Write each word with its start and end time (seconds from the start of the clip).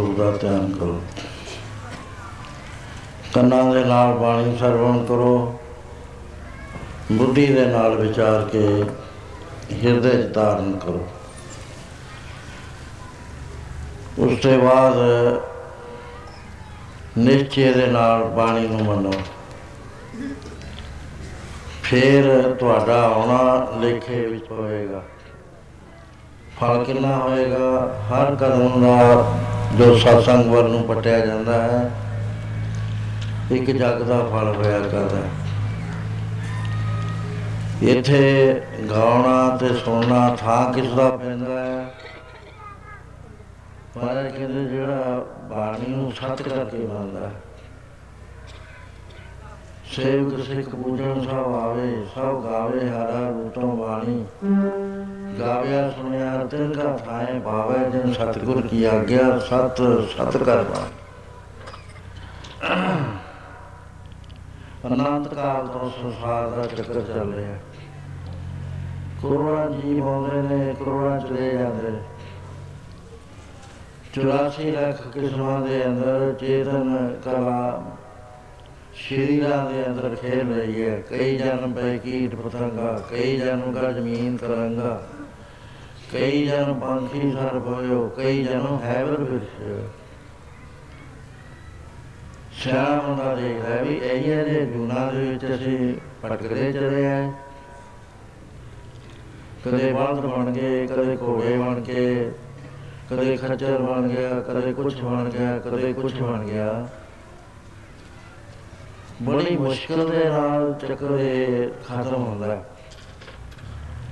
ਗੁਰੂ 0.00 0.14
ਸਰੂਪ 0.14 0.18
ਦਾ 0.18 0.48
ਧਿਆਨ 0.48 0.72
ਕਰੋ। 0.72 1.02
ਕੰਨਾਂ 3.34 3.74
ਦੇ 3.74 3.84
ਨਾਲ 3.84 4.14
ਬਾਣੀ 4.14 4.56
ਸਰਵਣ 4.58 5.04
ਕਰੋ। 5.04 5.60
ਬੁੱਧੀ 7.12 7.46
ਦੇ 7.46 7.66
ਨਾਲ 7.66 7.94
ਵਿਚਾਰ 7.94 8.48
ਕੇ 8.52 8.84
ਹਿਰਦੇ 9.72 10.22
'ਚ 10.22 10.34
ਧਾਰਨ 10.34 10.78
ਕਰੋ। 10.78 11.08
ਉਸ 14.18 14.38
ਤੋਂ 14.38 14.58
ਬਾਅਦ 14.58 14.94
ਨਿਸ਼ਚੇ 17.18 17.72
ਦੇ 17.72 17.86
ਨਾਲ 17.86 18.24
ਬਾਣੀ 18.24 18.68
ਨੂੰ 18.68 18.84
ਮੰਨੋ। 18.84 19.12
ਫਿਰ 21.82 22.54
ਤੁਹਾਡਾ 22.60 23.02
ਆਉਣਾ 23.02 23.68
ਲੇਖੇ 23.80 24.26
ਵਿੱਚ 24.26 24.50
ਹੋਏਗਾ। 24.50 25.02
ਫਲ 26.60 26.84
ਕਿੰਨਾ 26.84 27.16
ਹੋਏਗਾ? 27.16 27.98
ਹਰ 28.08 28.36
ਕਦਮ 28.36 28.82
ਦਾ 28.82 29.34
ਜੋ 29.78 29.98
ਸਤਸੰਗ 29.98 30.52
ਵੱਲ 30.52 30.70
ਨੂੰ 30.70 30.82
ਪਟਿਆ 30.82 31.26
ਜਾਂਦਾ 31.26 31.62
ਹੈ, 31.62 31.90
ਇੱਕ 33.50 33.70
ਜਗ 33.70 34.02
ਦਾ 34.02 34.18
ਫਲ 34.18 34.54
ਹੋਇਆ 34.56 34.80
ਕਰਦਾ 34.80 35.16
ਹੈ। 35.16 35.30
ਇੱਥੇ 37.82 38.62
ਗਾਉਣਾ 38.90 39.56
ਤੇ 39.56 39.68
ਸੁਣਨਾ 39.74 40.36
ਥਾਂ 40.40 40.72
ਕਿਸ 40.72 40.90
ਦਾ 40.90 41.10
ਪੈਂਦਾ 41.10 41.64
ਹੈ? 41.64 41.94
ਪਰ 43.94 44.30
ਕਹਿੰਦੇ 44.36 44.64
ਜਿਹੜਾ 44.64 45.26
ਬਾਣੀ 45.42 45.94
ਨੂੰ 45.94 46.12
ਸੱਚ 46.12 46.42
ਕਰਕੇ 46.42 46.78
ਮੰਨਦਾ 46.78 47.26
ਹੈ। 47.26 47.32
ਸੇਵਕ 49.90 50.40
ਸਿੱਖ 50.40 50.68
ਪੂਜਨ 50.68 51.20
ਸਭ 51.24 51.54
ਆਵੇ, 51.54 52.06
ਸਭ 52.14 52.44
ਗਾਵੇ 52.44 52.88
ਹਰਾ 52.88 53.28
ਰੂਟੋਂ 53.28 53.76
ਬਾਣੀ। 53.76 54.24
ਗਾਵਿਆ 55.40 55.90
ਸੁਣਿਆ 55.90 56.44
ਤਿਲ 56.44 56.74
ਕਾ 56.74 56.96
ਥਾਏ 56.96 57.38
ਭਾਵੇ 57.38 57.90
ਜਿਨ 57.90 58.12
ਸਤਿਗੁਰ 58.12 58.60
ਕੀ 58.66 58.84
ਆਗਿਆ, 58.84 59.38
ਸਤ 59.38 59.82
ਸਤ 60.10 60.36
ਕਰਵਾ 60.36 60.86
ਅਨੰਤ 64.86 65.34
ਕਾਲ 65.34 65.66
ਤੋਂ 65.66 65.90
ਸੰਸਾਰ 65.90 66.48
ਦਾ 66.48 66.66
ਚੱਕਰ 66.66 67.00
ਚੱਲ 67.00 67.34
ਰਿਹਾ। 67.34 67.56
ਕਰੋੜਾਂ 69.22 69.70
ਜੀਵ 69.70 70.08
ਆਉਂਦੇ 70.08 70.42
ਨੇ, 70.42 70.74
ਕਰੋੜਾਂ 70.78 71.20
ਚਲੇ 71.20 71.50
ਜਾਂਦੇ। 71.50 71.90
ਨੇ 71.90 71.98
84 74.12 74.70
ਲੱਖ 74.70 75.06
ਕਿਸਮਾਂ 75.08 75.60
ਦੇ 75.60 75.84
ਅੰਦਰ 75.86 76.34
ਚੇਤਨ 76.40 77.16
ਕਲਾ 77.24 77.82
ਸ਼ਰੀਰਾਂ 79.00 79.70
ਦੇ 79.70 79.84
ਅੰਦਰ 79.86 80.14
ਖੇਲ 80.14 80.52
ਰਹੀ 80.54 80.82
ਹੈ। 80.82 81.02
ਕਈ 81.10 81.36
ਜਨਮ 81.36 81.72
ਪੈ 81.72 81.96
ਕੀਟ 81.96 82.34
ਪਤੰਗਾ, 82.34 82.92
ਕਈ 83.10 83.36
ਜਨਮ 83.36 83.72
ਕਾ 83.72 83.90
ਜ਼ਮੀਨ 83.92 84.36
ਕਰੰਗਾ, 84.36 85.02
ਕਈ 86.12 86.46
ਜਨਮ 86.46 86.80
ਪੰਖੀ 86.80 87.30
ਸਰਪ 87.32 87.66
ਹੋਇਓ 87.66 88.08
ਕਈ 88.16 88.42
ਜਨਮ 88.44 88.78
ਹੈਵਰ 88.84 89.20
ਵਿਰਸ਼ 89.20 89.88
ਸਿਆਣਾ 92.62 93.00
ਬੰਦਾ 93.00 93.34
ਦੇਖਦਾ 93.34 93.68
ਹੈ 93.68 93.82
ਵੀ 93.82 93.94
ਇਹ 93.94 94.22
ਜਿਹੇ 94.22 94.64
ਜੂਨਾਂ 94.66 95.12
ਦੇ 95.12 95.24
ਵਿੱਚ 95.24 95.44
ਅਸੀਂ 95.54 95.94
ਭਟਕਦੇ 96.24 96.72
ਚਲੇ 96.72 97.06
ਆਏ। 97.06 97.30
ਕਦੇ 99.64 99.92
ਬਾਲਦ 99.92 100.26
ਬਣ 100.26 100.50
ਗਏ, 100.52 100.86
ਕਦੇ 100.86 101.16
ਘੋੜੇ 101.22 101.56
ਬਣ 101.58 101.80
ਕੇ 101.80 102.30
ਕਦੇ 103.10 103.36
ਖੱਚਰ 103.36 103.78
ਬਣ 103.78 104.08
ਗਿਆ, 104.08 104.40
ਕਦੇ 104.40 104.72
ਕੁਝ 104.72 105.00
ਬਣ 105.00 105.30
ਗਿਆ, 105.30 105.58
ਕਦੇ 105.58 105.92
ਕੁਝ 105.92 106.14
ਬਣ 106.20 106.44
ਗਿਆ। 106.44 106.88
ਬੜੀ 109.22 109.56
ਮੁਸ਼ਕਲ 109.56 110.10
ਦੇ 110.10 110.24
ਨਾਲ 110.24 110.72
ਚੱਕਰ 110.80 111.18
ਇਹ 111.20 111.68
ਖਤਮ 111.88 112.22
ਹੁੰਦਾ 112.24 112.46
ਹੈ। 112.46 112.62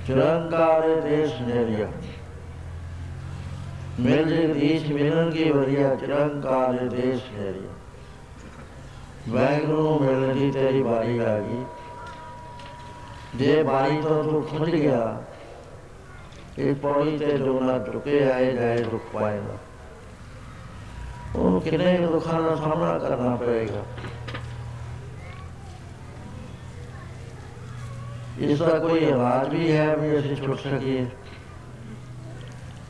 ਚਰੰਗਾਰੇ 0.07 0.95
ਦੇਸ਼ 1.01 1.41
ਨੇਰੀਆ 1.41 1.87
ਮਿਲ 3.99 4.29
ਜੇ 4.29 4.47
ਦੇਸ਼ 4.53 4.91
ਮਿਲਣ 4.91 5.31
ਕੀ 5.31 5.51
ਵਧੀਆ 5.51 5.95
ਚਰੰਗਾਰੇ 5.95 6.87
ਦੇਸ਼ 6.89 7.23
ਨੇਰੀਆ 7.33 7.73
ਵੈਗਰੂ 9.29 9.83
ਨੂੰ 9.83 10.01
ਮਿਲਣ 10.01 10.33
ਦੀ 10.35 10.51
ਤੇਰੀ 10.51 10.81
ਵਾਰੀ 10.81 11.17
ਆ 11.19 11.39
ਗਈ। 11.39 11.63
ਜੇ 13.35 13.63
ਬਾਰੀ 13.63 14.01
ਤੋਂ 14.01 14.23
ਤੂੰ 14.23 14.43
ਖੁੱਲ 14.43 14.69
ਗਿਆ, 14.69 15.23
ਇਹ 16.59 16.75
ਪੌੜੀ 16.75 17.17
ਤੇ 17.17 17.37
ਜੋ 17.37 17.59
ਨਾ 17.59 17.77
ਝੁਕੇ 17.79 18.31
ਆਏ 18.31 18.51
ਜਾਏ 18.51 18.83
ਰੁਕ 18.83 19.01
ਪਾਏਗਾ। 19.13 19.57
ਉਹਨੂੰ 21.35 21.61
ਕਿੰਨੇ 21.61 21.97
ਕੁ 21.97 22.07
ਦੁੱਖਾਂ 22.07 22.41
ਦਾ 22.41 22.55
ਸਾਹਮਣਾ 22.55 22.97
ਕਰਨਾ 22.99 23.35
ਪਏਗਾ। 23.35 23.83
ਇਸ 28.39 28.59
ਦਾ 28.59 28.79
ਕੋਈ 28.79 28.99
ਇਲਾਜ 28.99 29.49
ਵੀ 29.49 29.71
ਹੈ 29.71 29.95
ਵੀ 29.95 30.19
ਅਸੀਂ 30.19 30.35
ਛੁੱਟ 30.35 30.59
ਸਕੀਏ। 30.59 31.05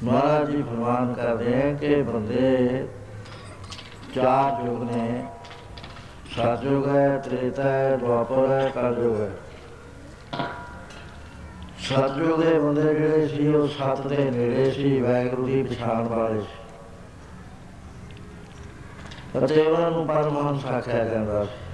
ਮਹਾਰਾਜ 0.04 0.52
ਜੀ 0.52 0.62
ਫਰਮਾਨ 0.62 1.14
ਕਰਦੇ 1.14 1.54
ਹੈ 1.54 1.74
ਕਿ 1.74 2.02
ਬੰਦੇ, 2.02 2.88
ਚਾਰ 4.16 4.66
ਯੁਗ 4.66 4.84
ਨੇ। 4.84 5.26
ਸਤਯੁਗ 6.36 6.88
ਹੈ, 6.88 7.18
ਤ੍ਰੇਤਾ 7.18 7.64
ਹੈ, 7.64 7.98
ਦੁਆਪਰ 7.98 8.52
ਹੈ 8.52 8.72
ਕਲਯੁਗ 8.76 9.22
ਹੈ। 9.22 9.30
ਸਤਯੁਗ 11.80 12.44
ਦੇ 12.44 12.60
ਬੰਦੇ 12.60 12.82
ਜਿਹੜੇ 12.82 13.28
ਸੀ, 13.28 13.48
ਉਹ 13.48 13.68
ਸਤ 13.68 14.08
ਦੇ 14.08 14.32
ਨੇੜੇ 14.32 14.72
ਸੀ 14.72 15.02
ਵੈਗੁਰੂ 15.02 15.46
ਦੀ 15.46 15.64
ਪਛਾਣ 15.64 16.04
ਵਾਲੇ 16.04 16.42
ਸੀ। 16.42 16.58
ਅਤੇ 19.46 19.62
ਉਹਨਾਂ 19.62 19.92
ਨੂੰ 19.92 20.08
ਪਰਮਹੰਸ 20.08 20.66
ਆਖਿਆ 20.66 21.06
ਜਾਂਦਾ 21.06 21.44
ਸੀ। 21.46 21.69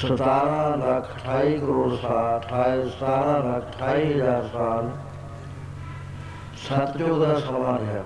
17 0.00 0.72
ਲੱਖ 0.78 1.06
28 1.18 1.58
ਕਰੋੜ 1.60 1.92
ਸਾਲ 2.00 2.40
17 2.48 3.36
ਲੱਖ 3.44 3.68
28 3.76 4.02
ਹਜ਼ਾਰ 4.06 4.48
ਸਾਲ 4.52 4.90
ਸਤਯੁਗ 6.64 7.22
ਦਾ 7.22 7.38
ਸਮਾਂ 7.40 7.78
ਹੈ 7.78 8.02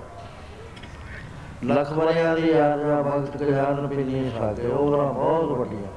ਲੱਖ 1.63 1.91
ਵਰਿਆਂ 1.91 2.35
ਦੀ 2.37 2.51
ਆਜਾ 2.51 3.01
ਭਗਤ 3.01 3.43
ਗਿਆਨ 3.43 3.87
ਪਿਨੀ 3.87 4.29
ਸਾਗੇ 4.37 4.67
ਉਹਨਾਂ 4.67 5.13
ਬਹੁਤ 5.13 5.51
ਵੱਡੀਆਂ। 5.59 5.91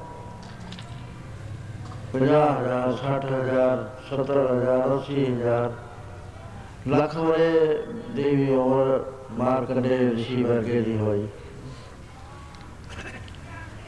50000 2.13 2.91
60000 2.99 3.79
70000 4.09 4.91
80000 4.97 5.71
ਲੱਖ 6.87 7.15
ਵਰੇ 7.15 7.49
ਦੇਵੀ 8.15 8.49
ਉਮਰ 8.55 8.91
ਮਾਰਕੰਡੇ 9.37 9.97
ਰਿਸ਼ੀ 9.97 10.43
ਵਰਗੇ 10.43 10.81
ਦੀ 10.81 10.97
ਹੋਈ। 10.97 11.27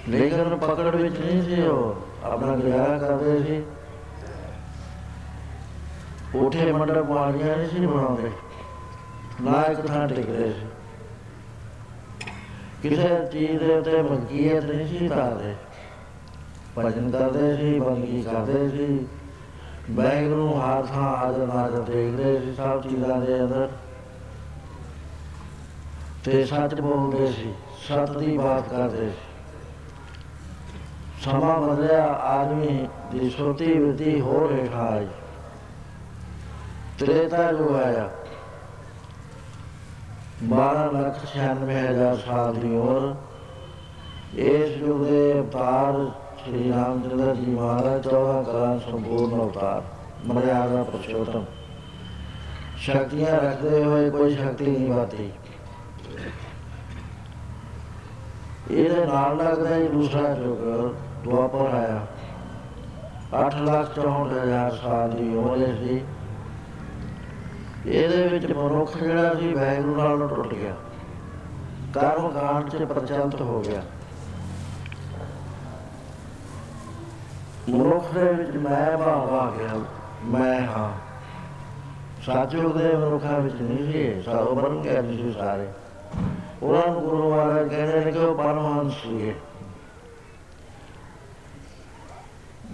ਲੇਕਿਨ 0.10 0.58
ਪਕੜ 0.58 0.96
ਵਿੱਚ 0.96 1.20
ਨਹੀਂ 1.20 1.44
ਸੀ 1.44 1.62
ਉਹ 1.62 1.96
ਆਪਣਾ 2.24 2.56
ਗੁਜ਼ਾਰਾ 2.56 2.98
ਕਰਦੇ 2.98 3.44
ਸੀ? 3.44 3.64
ਉਠੇ 6.38 6.72
ਮੰਡਪ 6.72 7.06
ਵਾਲੀਆਂ 7.06 7.58
ਨਹੀਂ 7.58 7.70
ਸੀ 7.70 7.86
ਬਣਾਉਂਦੇ। 7.86 8.32
ਨਾ 9.42 9.62
ਇੱਕ 9.62 9.82
ਥਾਂ 9.82 10.08
ਟਿਕਦੇ 10.08 10.54
ਸੀ। 10.54 10.66
ਕਿਸੇ 12.82 13.20
ਚੀਜ਼ 13.32 13.60
ਦੇ 13.60 13.74
ਉੱਤੇ 13.76 14.02
ਮਲਕੀਅਤ 14.02 14.64
ਨਹੀਂ 14.64 14.88
ਸੀ 14.88 15.10
ਤਾਰਦੇ 15.10 15.56
ਭਜਨ 16.78 17.12
ਕਰਦੇ 17.12 17.58
ਸੀ, 17.58 17.80
ਬੰਦਗੀ 17.80 18.22
ਕਰਦੇ 18.22 18.70
ਸੀ। 18.70 19.08
ਬੈਗ 19.90 20.28
ਨੂੰ 20.28 20.62
ਹਾਥਾਂ 20.62 21.18
ਹਾਜ਼ਰ 21.18 21.48
ਨਾਜ਼ਰ 21.48 21.82
ਦੇਖਦੇ 21.82 22.40
ਸੀ, 22.40 22.56
ਸਭ 22.56 22.82
ਚੀਜ਼ਾਂ 22.82 23.18
ਦੇ 23.18 23.42
ਅੰਦਰ। 23.42 23.70
ਤੇ 26.24 26.46
ਸੱਚ 26.46 26.82
ਬੋਲਦੇ 26.82 27.32
ਸੀ, 27.32 27.54
ਸਤ 27.88 28.18
ਦੀ 28.18 28.38
ਬਾਤ 28.38 28.70
ਕਰਦੇ 28.70 29.10
ਸੀ। 29.10 29.27
ਸਮਾਂ 31.24 31.58
ਬਦਲਿਆ, 31.58 32.04
ਆਦਮੀ 32.24 32.88
ਦੀ 33.12 33.30
ਸੁਰਤੀ 33.30 33.74
ਵਿਧੀ 33.74 34.20
ਹੋ 34.22 34.48
ਰਿਹਾ 34.50 34.92
ਹੈ 34.92 35.08
ਤ੍ਰੇਤਾ 37.00 37.52
ਜੋ 37.52 37.76
ਆਇਆ। 37.76 38.10
12 40.44 40.86
ਲੱਖ 40.94 41.26
96 41.26 41.80
ਹਜ਼ਾਰ 41.80 42.16
ਸਾਲ 42.18 42.54
ਦੀ 42.54 42.76
ਉਮਰ। 42.76 43.16
ਇਸ 44.36 44.78
ਯੁੱਗ 44.78 45.06
ਦੇ 45.06 45.34
ਅਵਤਾਰ 45.34 45.94
ਸ਼੍ਰੀ 46.38 46.72
ਰਾਮਚੰਦਰ 46.72 47.36
ਜੀ 47.36 47.52
ਮਹਾਰਾਜ 47.52 48.08
14 48.08 48.42
ਕਰਾਂ 48.44 48.78
ਸੰਪੂਰਨ 48.80 49.42
ਅਵਤਾਰ, 49.42 49.82
ਮਰਿਆਦਾ 50.26 50.84
ਪੁਰਸ਼ੋਤਮ 50.84 51.46
ਸ਼ਕਤੀਆਂ 52.78 53.40
ਰੱਖਦੇ 53.42 53.84
ਹੋਏ 53.84 54.10
ਕੋਈ 54.10 54.36
ਸ਼ਕਤੀ 54.36 54.66
ਨਹੀਂ 54.66 54.90
ਬਾਤੀ 54.94 55.32
ਇਹਦੇ 58.72 59.06
ਨਾਲ 59.06 59.38
ਲੱਗਦਾ 59.38 59.76
ਹੀ 59.76 59.88
ਦੂਸਰਾ 59.88 60.30
ਯੁੱਗ 60.30 60.96
ਦੁਆਪਰ 61.24 61.74
ਆਇਆ 61.74 62.08
8 63.46 63.58
ਲੱਖ 63.64 63.96
64 63.96 64.44
ਹਜ਼ਾਰ 64.44 64.72
ਸਾਲ 64.72 65.10
ਦੀ 65.10 65.36
ਉਮਰ 65.36 65.58
ਸੀ 65.58 66.02
ਇਹਦੇ 67.86 68.28
ਵਿੱਚ 68.28 68.46
ਮਨੁੱਖ 68.46 68.98
ਜਿਹੜਾ 68.98 69.36
ਸੀ 69.36 69.54
ਵੈਗਰੂ 69.54 69.96
ਨਾਲ 69.96 70.28
ਟੁੱਟ 70.28 70.54
ਗਿਆ। 70.54 70.74
ਕਰਮ 71.94 72.30
ਕਾਂਡ 72.30 72.70
'ਚ 72.70 72.76
ਪ੍ਰਚਲਿਤ 72.76 73.42
ਹੋ 73.42 73.64
ਗਿਆ। 73.68 73.82
ਮਨੁੱਖ 77.70 78.14
ਦੇ 78.14 78.34
ਵਿੱਚ 78.34 78.58
ਮੈਂ 78.58 78.98
ਭਾਵ 78.98 79.36
ਆ 79.36 79.52
ਗਿਆ, 79.52 79.82
ਮੈਂ 80.26 80.62
ਹਾਂ। 80.62 80.92
ਸਾਚੁਗ 82.26 82.78
ਦੇ 82.78 82.96
ਮਨੁੱਖਾਂ 82.96 83.40
ਵਿੱਚ 83.40 83.56
ਨਹੀਂ 83.56 83.94
ਸੀ 83.94 84.22
ਸਾਰੋ 84.22 84.56
ਬਣ 84.56 84.78
ਗਿਆ 84.78 85.02
ਸੀ 85.02 85.36
ਸਾਰੇ। 85.40 85.68
ਉਹਨਾਂ 86.64 86.88
ਨੂੰ 86.88 87.02
ਗੁਰੂ 87.02 87.30
ਮਹਾਰਾਜ 87.30 87.68
ਕਹਿੰਦੇ 87.70 88.00
ਨੇ 88.00 88.12
ਕਿ 88.12 88.20
ਉਹ 88.20 88.36
ਪਰਮਹੰਸ 88.36 88.94
ਸੀਗੇ 88.94 89.34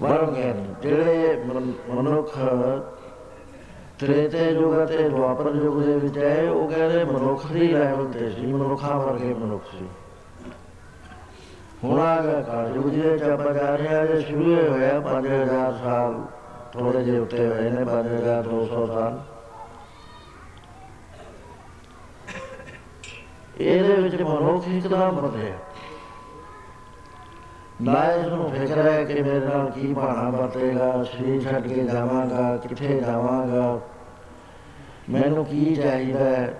ਬਣ 0.01 0.31
ਗਏ 0.31 0.53
ਜਿਹੜੇ 0.81 1.43
ਮਨੁੱਖ 1.89 2.37
ਤ੍ਰੇਤੇ 3.99 4.49
ਯੁਗ 4.51 4.73
ਤੇ 4.87 5.09
ਦੁਆਪਰ 5.09 5.55
ਯੁਗ 5.55 5.81
ਦੇ 5.81 5.97
ਵਿੱਚ 5.97 6.17
ਹੈ 6.17 6.49
ਉਹ 6.51 6.69
ਕਹਿੰਦੇ 6.69 7.03
ਮਨੁੱਖ 7.03 7.45
ਦੀ 7.51 7.67
ਲੈਵਲ 7.67 8.07
ਤੇ 8.07 8.29
ਸੀ 8.29 8.45
ਮਨੁੱਖਾਂ 8.45 8.97
ਵਰਗੇ 8.99 9.33
ਮਨੁੱਖ 9.33 9.71
ਸੀ 9.71 9.87
ਹੁਣ 11.83 11.99
ਆ 11.99 12.21
ਗਿਆ 12.21 12.41
ਕਲਯੁਗ 12.41 12.85
ਜਿਹਦੇ 12.85 13.17
ਚ 13.17 13.29
ਆਪਾਂ 13.29 13.53
ਜਾ 13.53 13.75
ਰਹੇ 13.75 13.87
ਹਾਂ 13.87 14.05
ਜੇ 14.05 14.19
ਸ਼ੁਰੂ 14.21 14.55
ਹੋਇਆ 14.69 14.99
5000 15.01 15.71
ਸਾਲ 15.79 16.21
ਥੋੜੇ 16.73 17.03
ਜਿਹੇ 17.03 17.19
ਉੱਤੇ 17.19 17.47
ਹੋਏ 17.47 17.69
ਨੇ 17.69 17.85
5200 17.85 18.85
ਸਾਲ 18.87 19.19
ਇਹਦੇ 23.61 23.93
ਵਿੱਚ 23.93 24.21
ਮਨੁੱਖ 24.21 24.67
ਇੱਕਦਮ 24.67 25.11
ਬਦਲਿਆ 25.11 25.57
ਨਾ 27.81 28.05
ਇਸ 28.05 28.27
ਨੂੰ 28.27 28.51
ਫਿਕਰ 28.51 28.77
ਹੈ 28.77 29.03
ਕਿ 29.03 29.13
ਮੇਰੇ 29.13 29.39
ਨਾਲ 29.39 29.71
ਕੀ 29.71 29.93
ਬਾਣਾ 29.93 30.29
ਬਤੇਗਾ 30.29 31.03
ਸਰੀਰ 31.03 31.41
ਛੱਡ 31.41 31.67
ਕੇ 31.67 31.83
ਜਾਵਾਂਗਾ 31.83 32.57
ਕਿੱਥੇ 32.57 32.99
ਜਾਵਾਂਗਾ। 32.99 33.79
ਮੈਨੂੰ 35.09 35.45
ਕੀ 35.45 35.75
ਚਾਹੀਦਾ 35.75 36.19
ਹੈ 36.19 36.59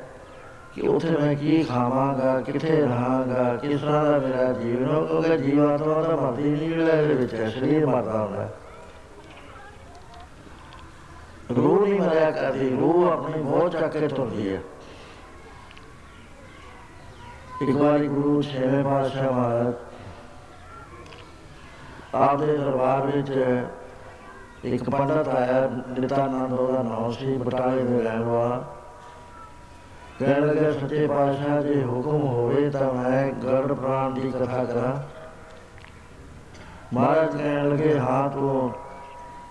ਕਿ 0.76 0.82
ਉੱਥੇ 0.82 1.10
ਮੈਂ 1.10 1.36
ਕੀ 1.36 1.64
ਖਾਵਾਂਗਾ 1.64 2.42
ਕਿੱਥੇ 2.42 2.82
ਰਹਾਂਗਾ 2.82 3.56
ਕਿਸ 3.56 3.82
ਤਰ੍ਹਾਂ 3.82 4.04
ਦਾ 4.06 4.18
ਮੇਰਾ 4.18 4.52
ਜੀਵਨ 4.54 4.86
ਹੋਊਗਾ 4.86 5.38
ਜੀਵਾਤਮਾ 5.38 6.02
ਦਾ 6.02 6.16
ਮਰਦੀ 6.16 6.44
ਨਹੀਂ 6.44 6.70
ਲੈ 6.70 7.02
ਦੇ 7.02 7.14
ਵਿੱਚ 7.14 7.34
ਹੈ, 7.34 7.50
ਸਰੀਰ 7.50 7.86
ਮਰਦਾ 7.86 8.24
ਹੁੰਦਾ 8.24 8.42
ਹੈ। 8.42 8.54
ਰੂਹ 11.56 11.88
ਨਹੀਂ 11.88 12.02
ਮਰਿਆ 12.02 12.32
ਕਰਦੀ 12.32 12.70
ਰੂਹ 12.70 13.12
ਆਪਣੀ 13.12 13.44
ਮੋਹ 13.44 13.70
ਚੱਕ 13.70 13.98
ਕੇ 13.98 14.08
ਤੁਰਦੀ 14.08 14.56
ਹੈ। 14.56 14.62
ਇੱਕ 17.62 17.72
ਵਾਰੀ 17.72 18.08
ਗੁਰੂ 18.08 18.42
ਛੇਵੇਂ 18.42 18.84
ਪਾਤਸ਼ਾਹ 18.84 19.32
ਮਹਾਰਾਜ 19.32 19.74
ਆਪਦੇ 22.16 22.58
ਦਰਬਾਰ 22.58 23.06
ਵਿੱਚ 23.06 23.32
ਇੱਕ 24.66 24.90
ਪੰਡਤ 24.90 25.28
ਆਇਆ, 25.28 25.70
ਨਿਤਾਨੰਦ, 26.00 26.54
ਉਹਦਾ 26.54 26.82
ਨਾਮ 26.84 27.12
ਸੀ 27.12 27.38
ਬਟਾਲੇ 27.38 27.84
ਦੇ 27.84 28.02
ਰਹਿਣ 28.02 28.22
ਵਾਲਾ। 28.22 28.64
ਕਹਿਣ 30.20 30.46
ਲੱਗਾ, 30.48 30.72
ਸੱਚੇ 30.72 31.08
ਪਾਤਸ਼ਾਹ, 31.08 31.62
ਜੇ 31.62 31.84
ਹੁਕਮ 31.84 32.22
ਹੋਵੇ 32.22 32.70
ਤਾਂ 32.70 32.94
ਮੈਂ 32.94 33.32
ਗਰੜ 33.44 33.74
ਪ੍ਰਾਣ 33.74 34.12
ਦੀ 34.12 34.32
ਕਥਾ 34.32 34.64
ਕਰਾਂ। 34.64 34.96
ਮਹਾਰਾਜ 36.94 37.36
ਕਹਿਣ 37.38 37.70
ਲੱਗੇ, 37.70 37.98
ਹਾਂ 38.00 38.30
ਤੂੰ 38.30 38.72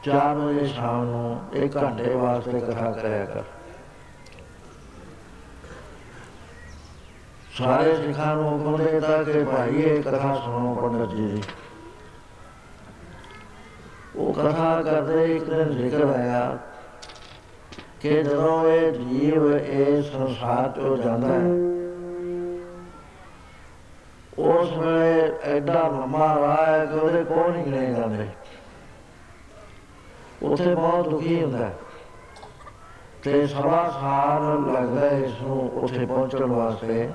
4 0.05 0.37
ਵਜੇ 0.37 0.67
ਸ਼ਾਮ 0.67 1.05
ਨੂੰ 1.05 1.41
ਇੱਕ 1.53 1.77
ਘੰਟੇ 1.77 2.15
ਵਾਸਤੇ 2.15 2.61
ਕਥਾ 2.61 2.91
ਕਰਿਆ 2.91 3.25
ਕਰ। 3.25 3.43
ਸਾਰੇ 7.53 7.95
ਸਿੱਖਾਂ 7.97 8.35
ਨੂੰ 8.37 8.45
ਹੁਕਮ 8.51 8.77
ਦੇਤਾ 8.77 9.23
ਕਿ 9.23 9.45
ਭਾਈ 9.45 9.83
ਇਹ 9.83 10.03
ਕਥਾ 10.03 10.35
ਸੁਣੋ 10.35 10.75
ਪੰਡਤ 10.75 11.15
ਜੀ। 11.15 11.27
ਦੀ 11.27 11.43
ਉਹ 14.17 14.33
ਕਥਾ 14.33 14.83
ਕਰਦੇ 14.83 15.25
ਇੱਕ 15.37 15.45
ਦਿਨ 15.45 15.73
ਜ਼ਿਕਰ 15.73 16.05
ਆਇਆ 16.05 16.59
ਕਿ 18.01 18.23
ਜਦੋਂ 18.23 18.69
ਇਹ 18.69 18.93
ਜੀਵ 18.93 19.57
ਇਹ 19.57 20.03
ਸੰਸਾਰ 20.03 20.69
ਤੋਂ 20.69 20.97
ਜਾਂਦਾ 20.97 21.29
ਹੈ, 21.29 21.51
ਉਸ 24.39 24.73
ਵੇਲੇ 24.73 25.33
ਐਡਾ 25.45 25.83
ਲੰਮਾ 25.89 26.27
ਰਾਹ 26.35 26.65
ਹੈ 26.67 26.85
ਕਿ 26.87 26.99
ਉਹਦੇ 26.99 27.25
ਕੋਲ 27.25 27.51
ਨਹੀਂ 27.53 27.65
ਗਏ 27.65 27.93
ਜਾਂਦੇ। 27.95 28.27
ਉੱਥੇ 30.43 30.75
ਬਹੁਤ 30.75 31.09
ਦੁਖੀ 31.09 31.43
ਹੁੰਦਾ 31.43 31.59
ਹੈ 31.59 31.73
ਤੇ 33.23 33.47
ਸਵਾ 33.47 33.89
ਸਾਲ 33.91 34.73
ਲੱਗਦਾ 34.73 35.01
ਹੈ 35.01 35.19
ਇਸ 35.19 35.41
ਨੂੰ 35.43 35.71
ਉੱਥੇ 35.75 36.07
ਪਹੁੰਚਣ 36.07 36.45
ਵਾਸਤੇ। 36.45 37.09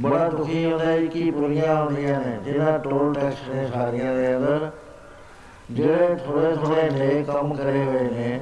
ਬੜਾ 0.00 0.28
ਦੁਖੀ 0.28 0.64
ਹੁੰਦਾ 0.64 0.84
ਹੈ 0.84 1.06
ਕਿ 1.06 1.30
ਬੁਰੀਆਂ 1.30 1.74
ਹੁੰਦੀਆਂ 1.76 2.20
ਨੇ 2.20 2.36
ਜਿਹਨਾਂ 2.44 2.78
ਟੋਲ 2.78 3.12
ਟੈਕਸ 3.14 3.48
ਨੇ 3.48 3.66
ਸਾਰੀਆਂ 3.68 4.14
ਦੇ 4.14 4.36
ਅੰਦਰ। 4.36 4.70
ਜਿਹੜੇ 5.70 6.14
ਥੋੜੇ 6.16 6.54
ਥੋੜੇ 6.56 6.88
ਨੇ 6.90 7.22
ਕੰਮ 7.22 7.54
ਕਰੇ 7.54 7.84
ਹੋਏ 7.84 8.08
ਨੇ, 8.10 8.40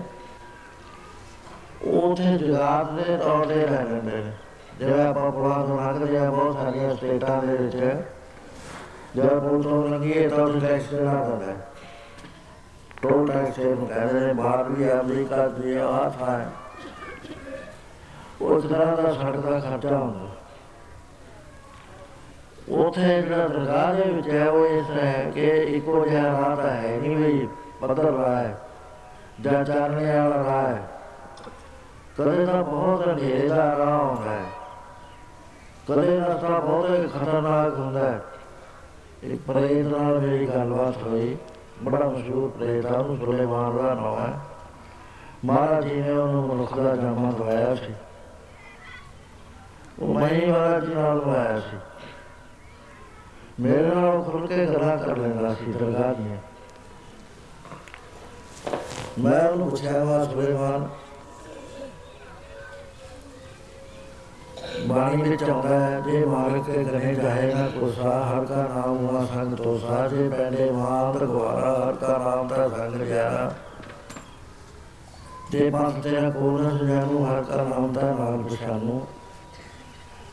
ਉਹ 1.83 2.03
ਉਥੇ 2.03 2.37
ਜਗਾਤ 2.39 2.93
ਦੇ 2.93 3.17
ਤੌਰ 3.17 3.45
ਤੇ 3.47 3.55
ਰਹਿ 3.55 3.87
ਜਾਂਦੇ 3.87 4.17
ਨੇ। 4.17 4.33
ਜਿਵੇਂ 4.79 5.05
ਆਪਾਂ 5.07 5.31
ਪੁਰਾਣ 5.33 5.67
ਤੋਂ 5.67 5.77
ਲੰਘਦੇ 5.79 6.19
ਆ 6.19 6.31
ਬਹੁਤ 6.31 6.55
ਸਾਰੀਆਂ 6.55 6.95
ਸਟੇਟਾਂ 6.97 7.43
ਦੇ 7.43 7.57
ਵਿੱਚ, 7.57 7.77
ਜਦ 9.17 9.39
ਪੁਲ 9.39 9.63
ਤੋਂ 9.63 9.89
ਲੰਘੀਏ 9.89 10.29
ਤਾਂ 10.29 10.39
ਉਹ 10.39 10.61
ਟੈਕਸ 10.61 10.89
ਦੇਣਾ 10.91 11.15
ਪੈਂਦਾ 11.15 11.47
ਹੈ। 11.47 11.57
ਟੋਲ 13.03 13.31
ਟੈਕਸ 13.31 13.59
ਨੂੰ 13.59 13.87
ਕਹਿੰਦੇ 13.87 14.21
ਨੇ, 14.21 14.33
ਬਾਹਰ 14.33 14.69
ਵੀ 14.69 14.91
ਅਮਰੀਕਾ 14.93 15.47
ਦੀ 15.49 15.77
ਆ 15.77 16.13
ਥਾਂ 16.19 16.39
ਹੈ। 16.39 16.51
ਉਸ 18.41 18.65
ਤਰ੍ਹਾਂ 18.65 18.97
ਦਾ 18.97 19.13
ਸੜਕ 19.13 19.37
ਦਾ 19.37 19.59
ਖਰਚਾ 19.61 19.97
ਹੁੰਦਾ। 19.97 20.30
ਉਥੇ 22.71 23.23
ਜਿਹੜਾ 23.23 23.49
ਦਰਗਾਹ 23.49 23.95
ਦੇ 23.95 24.03
ਵਿੱਚ 24.03 24.29
ਹੈ, 24.29 24.49
ਉਹ 24.49 24.67
ਇਸ 24.67 24.87
ਤਰ੍ਹਾਂ 24.87 25.07
ਹੈ 25.07 25.31
ਕਿ 25.35 25.47
ਇੱਕੋ 25.51 26.07
ਜਿਹਾ 26.07 26.25
ਰਾਹ 26.25 26.57
ਤਾਂ 26.57 26.71
ਹੈ 26.71 26.99
ਨਹੀਂ 27.03 27.17
ਵੀ 27.17 27.49
ਪੱਧਰ 27.81 28.03
ਰਾਹ 28.03 28.37
ਹੈ, 28.37 28.59
ਜਾਂ 29.41 29.65
ਚਾਰਨੇ 29.65 30.19
ਵਾਲਾ 30.19 30.37
ਰਾਹ 30.37 30.67
ਹੈ। 30.67 30.83
ਕਦੇ 32.19 32.47
ਤਾਂ 32.47 32.63
ਬਹੁਤ 32.63 33.09
ਹਨੇਰੇ 33.09 33.49
ਦਾ 33.49 33.79
ਰਾਹ 33.79 33.99
ਹੁੰਦਾ 33.99 34.31
ਹੈ। 34.31 34.45
ਕਦੇ 35.89 36.21
ਰਸਤਾ 36.21 36.49
ਬਹੁਤ 36.49 37.11
ਖਤਰਨਾਕ 37.15 37.79
ਹੁੰਦਾ 37.79 38.11
ਹੈ। 38.11 38.21
ਇੱਕ 39.23 39.43
ਪ੍ਰੇਤ 39.47 39.87
ਨਾਲ 39.87 40.21
ਮੇਰੀ 40.21 40.47
ਗੱਲਬਾਤ 40.47 41.03
ਹੋਈ, 41.03 41.37
ਬੜਾ 41.83 42.09
ਮਸ਼ਹੂਰ 42.09 42.51
ਪ੍ਰੇਤ 42.51 42.87
ਆ, 42.87 42.99
ਉਹਨੂੰ 42.99 43.17
ਸੁਲੇਮਾਨ 43.17 43.77
ਦਾ 43.77 43.95
ਨਾਮ 43.95 44.19
ਹੈ। 44.19 44.39
ਮਹਾਰਾਜ 45.45 45.85
ਜੀ 45.85 46.03
ਨੇ 46.03 46.13
ਉਹਨੂੰ 46.13 46.49
ਮਨੁੱਖ 46.49 46.79
ਦਾ 46.79 46.97
ਜਾਮਾ 46.97 47.31
ਦਵਾਇਆ 47.31 47.75
ਸੀ। 47.75 47.95
ਉਹ 49.99 50.15
ਮੈਂ 50.15 50.29
ਹੀ 50.29 50.47
ਮਹਾਰਾਜ 50.47 50.85
ਜੀ 50.85 50.95
ਨਾਲ 50.95 51.21
ਦਵਾਇਆ 51.21 51.61
ਸੀ। 51.61 51.77
ਮੇਰੇ 53.61 53.95
ਨਾਲ 53.95 54.23
ਖੁੱਲ 54.23 54.47
ਕੇ 54.47 54.65
ਗੱਲਾਂ 54.67 54.97
ਕਰ 54.99 55.17
ਲੈਂਦਾ 55.17 55.53
ਸੀ 55.55 55.73
ਦਰਗਾਹ 55.73 56.15
ਦੀਆਂ 56.15 56.37
ਮੈਂ 59.19 59.41
ਉਹਨੂੰ 59.43 59.69
ਪੁੱਛਿਆ 59.71 60.05
ਵਾ 60.05 60.25
ਸੁਲੇਮਾਨ 60.25 60.89
ਬਾਣੀ 64.87 65.23
ਵਿੱਚ 65.23 65.43
ਆਉਂਦਾ 65.45 65.79
ਹੈ, 65.81 66.01
ਜੇ 66.01 66.25
ਮਾਰਗ 66.25 66.63
ਕੇ 66.65 66.85
ਗਨੇ 66.85 67.15
ਜਾਏ 67.15 67.53
ਨਾ 67.55 67.67
ਕੋਸਾ 67.71 68.11
ਹਰ 68.25 68.45
ਕਾ 68.47 68.63
ਨਾਮ 68.67 68.97
ਹੁਆ 68.99 69.25
ਸੰਗ 69.27 69.55
ਤੋਸਾ, 69.57 70.07
ਜੇ 70.09 70.29
ਪੈਂਦੇ 70.29 70.71
ਮਾਤਰ 70.71 71.27
ਗਵਾਰਾ 71.27 71.73
ਹਰ 71.79 71.97
ਕਾ 71.97 72.17
ਨਾਮ 72.19 72.49
ਤਾਂ 72.49 72.69
ਸੰਗ 72.71 73.03
ਜਿਆਰਾ 73.03 73.51
ਜੇ 75.51 75.69
ਪੰਥ 75.71 76.03
ਤੇਰਾ 76.03 76.31
ਕੋਲ 76.31 76.63
ਨਾ 76.63 76.71
ਸੁਝਾਨੂੰ 76.71 77.27
ਹਰ 77.27 77.43
ਕਾ 77.45 77.63
ਨਾਮ 77.65 77.93
ਤਾਂ 77.93 78.15
ਨਾਲ 78.15 78.43
ਪਛਾਨੂ 78.45 79.01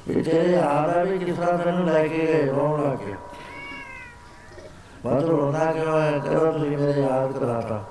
ਵੀ 0.08 0.22
ਤੇਰੇ 0.22 0.62
ਹਾਰਾ 0.62 1.04
ਵੀ 1.04 1.20
ਕਿਸ 1.20 1.38
ਤਰ੍ਹਾਂ 1.38 1.58
ਤੈਨੂੰ 1.58 1.86
ਲੈ 1.86 2.08
ਕੇ 2.08 2.18
ਗਏ 2.18 2.46
ਰੋਣ 2.46 2.90
ਲੱਗ 2.90 2.98
ਗਿਆ 2.98 3.16
ਬਾਤ 5.06 5.24
ਰੋਣਾ 5.24 5.72
ਕਿਉਂ 5.72 6.02
ਹੈ? 6.02 6.20
ਕਹਿੰਦਾ 6.20 6.52
ਤੁਸੀਂ 6.52 6.78
ਮੇਰੇ 6.78 7.02
ਯਾਦ 7.02 7.32
ਕਰਾਤਾ। 7.32 7.84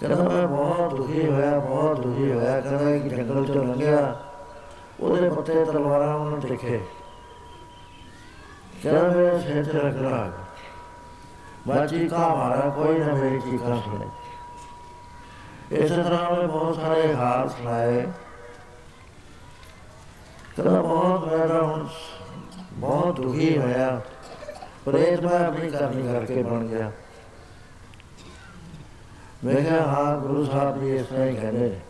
ਕਹਿੰਦਾ 0.00 0.28
ਮੈਂ 0.28 0.48
ਬਹੁਤ 0.48 0.94
ਦੁਖੀ 0.94 1.26
ਹੋਇਆ, 1.26 1.58
ਬਹੁਤ 1.58 2.00
ਦੁਖੀ 2.00 2.32
ਹੋਇਆ। 2.32 2.60
ਕਹਿੰਦਾ 2.60 2.98
ਕਿ 2.98 3.08
ਜੰਗਲ 3.08 3.44
ਚੋਂ 3.44 3.64
ਲੰਘਿਆ। 3.64 4.20
ਉਹਦੇ 5.00 5.28
ਪੱਤੇ 5.28 5.64
ਤਲਵਾਰਾਂ 5.64 6.14
ਉਹਨੂੰ 6.14 6.40
ਦੇਖੇ 6.40 6.80
ਕਹਿੰਦਾ 8.82 9.02
ਮੇਰੇ 9.02 9.38
ਸਿਰ 9.38 9.64
ਤੇ 9.64 9.78
ਰੱਖਣਾ 9.78 10.32
ਬਾਜੀ 11.68 12.08
ਕਾ 12.08 12.34
ਮਾਰਾ, 12.34 12.70
ਕੋਈ 12.70 12.98
ਨਾ 12.98 13.14
ਮੇਰੀ 13.14 13.40
ਚੀਕਾਂ 13.40 13.76
ਸੁਣੇ। 13.76 14.06
ਇਸ 15.76 15.90
ਤਰ੍ਹਾਂ 15.90 16.28
ਉਹਨੇ 16.28 16.46
ਬਹੁਤ 16.46 16.76
ਸਾਰੇ 16.76 17.14
ਹਾਲ 17.14 17.48
ਸੁਣਾਏ। 17.48 18.06
ਕਹਿੰਦਾ 20.56 20.80
ਬਹੁਤ 20.82 21.24
ਮੇਰਾ 21.28 21.60
ਹੁਣ 21.62 21.86
ਬਹੁਤ 22.72 23.20
ਦੁਖੀ 23.20 23.56
ਹੋਇਆ 23.58 24.00
ਪ੍ਰੇਤ 24.84 25.20
ਮੈਂ 25.20 25.38
ਆਪਣੀ 25.38 25.70
ਕਰਨੀ 25.70 26.02
ਕਰਕੇ 26.02 26.42
ਬਣ 26.42 26.66
ਗਿਆ 26.66 26.90
ਮੈਂ 29.44 29.54
ਕਿਹਾ 29.54 29.80
ਹਾਂ 29.86 30.16
ਗੁਰੂ 30.18 30.44
ਸਾਹਿਬ 30.44 30.80
ਜੀ 30.80 30.96
ਇਸ 30.96 31.06
ਤਰ੍ਹਾਂ 31.06 31.26
ਹੀ 31.26 31.34
ਕਹਿੰਦੇ 31.36 31.68
ਨੇ 31.68 31.80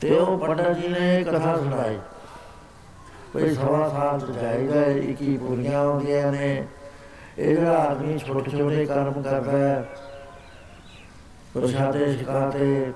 ਤੇ 0.00 0.10
ਉਹ 0.10 0.38
ਪੰਡਤ 0.38 0.78
ਜੀ 0.78 0.88
ਨੇ 0.88 1.18
ਇਹ 1.18 1.24
ਕਥਾ 1.24 1.56
ਸੁਣਾਈ 1.56 1.98
ਕੋਈ 3.32 3.54
ਸਵਾ 3.54 3.88
ਸਾਲ 3.88 4.20
ਤੋਂ 4.20 4.34
ਜਾਏਗਾ 4.34 4.84
ਇਕੀ 5.02 5.36
ਪੂਰੀਆਂ 5.36 5.84
ਹੁੰਦੀਆਂ 5.84 6.32
ਨੇ 6.32 6.66
ਇਹ 7.38 7.54
ਜਿਹੜਾ 7.56 7.76
ਆਦਮੀ 7.80 8.18
ਛੋਟੇ 8.18 8.50
ਛੋਟੇ 8.50 8.84
ਕਰਮ 8.86 9.22
ਕਰਦਾ 9.22 9.58
ਹੈ 9.58 9.84
ਪ੍ਰਸ਼ਾਦੇ 11.54 12.12
ਛਕਾਤੇ 12.16 12.92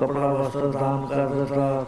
ਕਪੜਾ 0.00 0.32
ਵਸਤਰ 0.32 0.66
ਦਾਨ 0.66 1.06
ਕਰ 1.06 1.26
ਦਿੱਤਾ। 1.26 1.84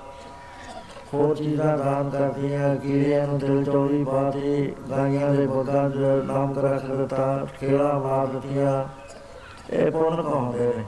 ਹੋਰ 1.14 1.34
ਚੀਜ਼ਾਂ 1.36 1.76
ਦਾਨ 1.78 2.10
ਕਰਦੀਆਂ, 2.10 2.74
ਕੀੜਿਆਂ 2.76 3.26
ਨੂੰ 3.26 3.38
ਦਿਲ 3.38 3.64
ਚੋਰੀ 3.64 4.04
ਪਾਤੀ 4.04 4.74
ਗਾਈਆਂ 4.90 5.32
ਦੇ 5.34 5.46
ਬੋਗਾਂ 5.46 5.88
ਚ 5.90 5.96
ਨਾਮ 6.24 6.58
ਰੱਖ 6.58 6.84
ਦਿੱਤਾ, 6.86 7.46
ਖੇੜਾ 7.60 7.98
ਮਾਰ 7.98 8.26
ਦਿੱਤੀਆਂ। 8.26 8.84
ਇਹ 9.70 9.90
ਪੁੰਨ 9.90 10.22
ਕਹਾਉਂਦੇ 10.22 10.72
ਨੇ। 10.76 10.84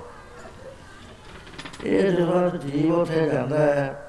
ਇਹ 1.85 2.11
ਜਿਹੜਾ 2.11 2.49
ਜੀਵ 2.49 2.95
ਉਥੇ 2.95 3.29
ਜਾਂਦਾ 3.29 3.59
ਹੈ 3.59 4.09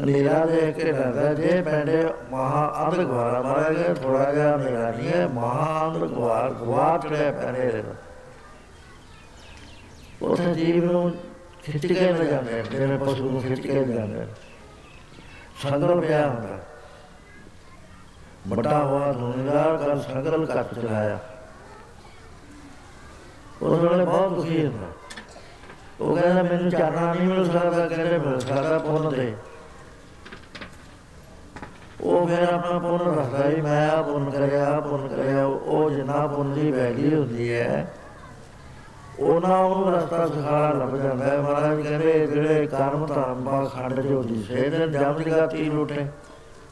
ਨੀਰਾ 0.00 0.44
ਦੇ 0.46 0.72
ਕੇ 0.72 0.84
ਰਹਿੰਦਾ 0.84 1.32
ਜੇ 1.34 1.60
ਪੈਂਦੇ 1.62 2.04
ਮਹਾ 2.30 2.62
ਅੰਧ 2.84 3.00
ਗਵਾਰਾ 3.00 3.42
ਮਾਰਿਆ 3.42 3.70
ਗਿਆ 3.70 3.94
ਥੋੜਾ 3.94 4.32
ਜਿਹਾ 4.32 4.56
ਨੀਰਾ 4.56 4.90
ਨਹੀਂ 4.90 5.08
ਹੈ, 5.08 5.26
ਮਹਾ 5.26 5.84
ਅੰਧ 5.86 6.04
ਗਵਾਰ 6.04 6.52
ਗਵਾ 6.52 6.98
ਚੜਿਆ 6.98 7.30
ਪੈਣੇ 7.32 7.70
ਰਹਿੰਦਾ 7.70 7.94
ਉਥੇ 10.22 10.54
ਜੀਵ 10.54 10.84
ਨੂੰ 10.92 11.12
ਖਿੱਚ 11.64 11.86
ਕੇ 11.86 11.94
ਲੈ 11.94 12.24
ਜਾਂਦੇ 12.24 12.52
ਨੇ, 12.52 12.62
ਜਿਵੇਂ 12.70 12.98
ਪਸ਼ੂ 12.98 13.30
ਨੂੰ 13.30 13.40
ਖਿੱਚ 13.42 13.60
ਕੇ 13.60 13.72
ਲੈ 13.74 13.82
ਜਾਂਦੇ 13.84 14.18
ਨੇ। 14.18 14.26
ਸੰਗਲ 15.62 16.00
ਪਿਆ 16.00 16.26
ਹੁੰਦਾ 16.28 16.58
ਵੱਡਾ 18.48 18.78
ਹੋਆ 18.84 19.12
ਧੁਨੀਦਾਰ 19.12 19.76
ਕਰ 19.76 19.96
ਸੰਗਲ 19.98 20.44
ਕੱਟ 20.46 20.74
ਚਲਾਇਆ 20.74 21.18
ਉਸ 23.62 23.78
ਵੇਲੇ 23.80 24.04
ਬਹੁਤ 24.04 24.32
ਦੁਖੀ 24.32 24.64
ਹੁੰਦਾ 24.66 24.86
ਉਹ 26.00 26.16
ਕਹਿੰਦਾ 26.16 26.42
ਮੈਨੂੰ 26.42 26.70
ਚਾਰਨਾ 26.70 27.12
ਨਹੀਂ 27.14 27.28
ਮਿਲ 27.28 27.44
ਸਕਦਾ 27.44 27.86
ਕਹਿੰਦੇ 27.88 28.18
ਮਿਲ 28.18 28.40
ਸਕਦਾ 28.40 28.78
ਪੁੰਨ 28.78 29.08
ਦੇ 29.10 29.34
ਉਹ 32.00 32.26
ਫਿਰ 32.26 32.42
ਆਪਣਾ 32.44 32.78
ਪੁੰਨ 32.78 33.14
ਰੱਖਦਾ 33.18 33.46
ਵੀ 33.48 33.60
ਮੈਂ 33.60 33.88
ਆ 33.90 34.00
ਪੁੰਨ 34.02 34.30
ਕਰਿਆ 34.30 34.64
ਆ 34.66 34.80
ਪੁੰਨ 34.80 35.06
ਕਰਿਆ 35.08 35.44
ਉਹ 35.46 35.90
ਜਿੰਨਾ 35.90 36.26
ਪੁੰਨ 36.26 36.52
ਦੀ 36.54 36.70
ਵੈਲੀ 36.72 37.14
ਹੁੰਦੀ 37.14 37.52
ਹੈ 37.52 37.86
ਉਹਨਾਂ 39.18 39.58
ਨੂੰ 39.68 39.92
ਰਸਤਾ 39.94 40.26
ਸਿਖਾ 40.26 40.70
ਲੱਭ 40.72 40.96
ਜਾਂਦਾ 40.96 41.24
ਹੈ 41.24 41.36
ਮਹਾਰਾਜ 41.38 41.80
ਕਹਿੰਦੇ, 41.82 42.26
ਜਿਹੜੇ 42.26 42.66
ਕਰਮ 42.66 43.06
ਧਰਮ 43.06 43.44
ਬਾ 43.44 43.64
ਖੰਡ 43.64 44.00
ਜੋ 44.00 44.22
ਦਿਸੇ 44.22 44.70
ਤੇ 44.70 44.86
ਜਮ 44.88 45.22
ਜਗਾਤੀ 45.22 45.64
ਲੁੱਟੇ। 45.64 46.06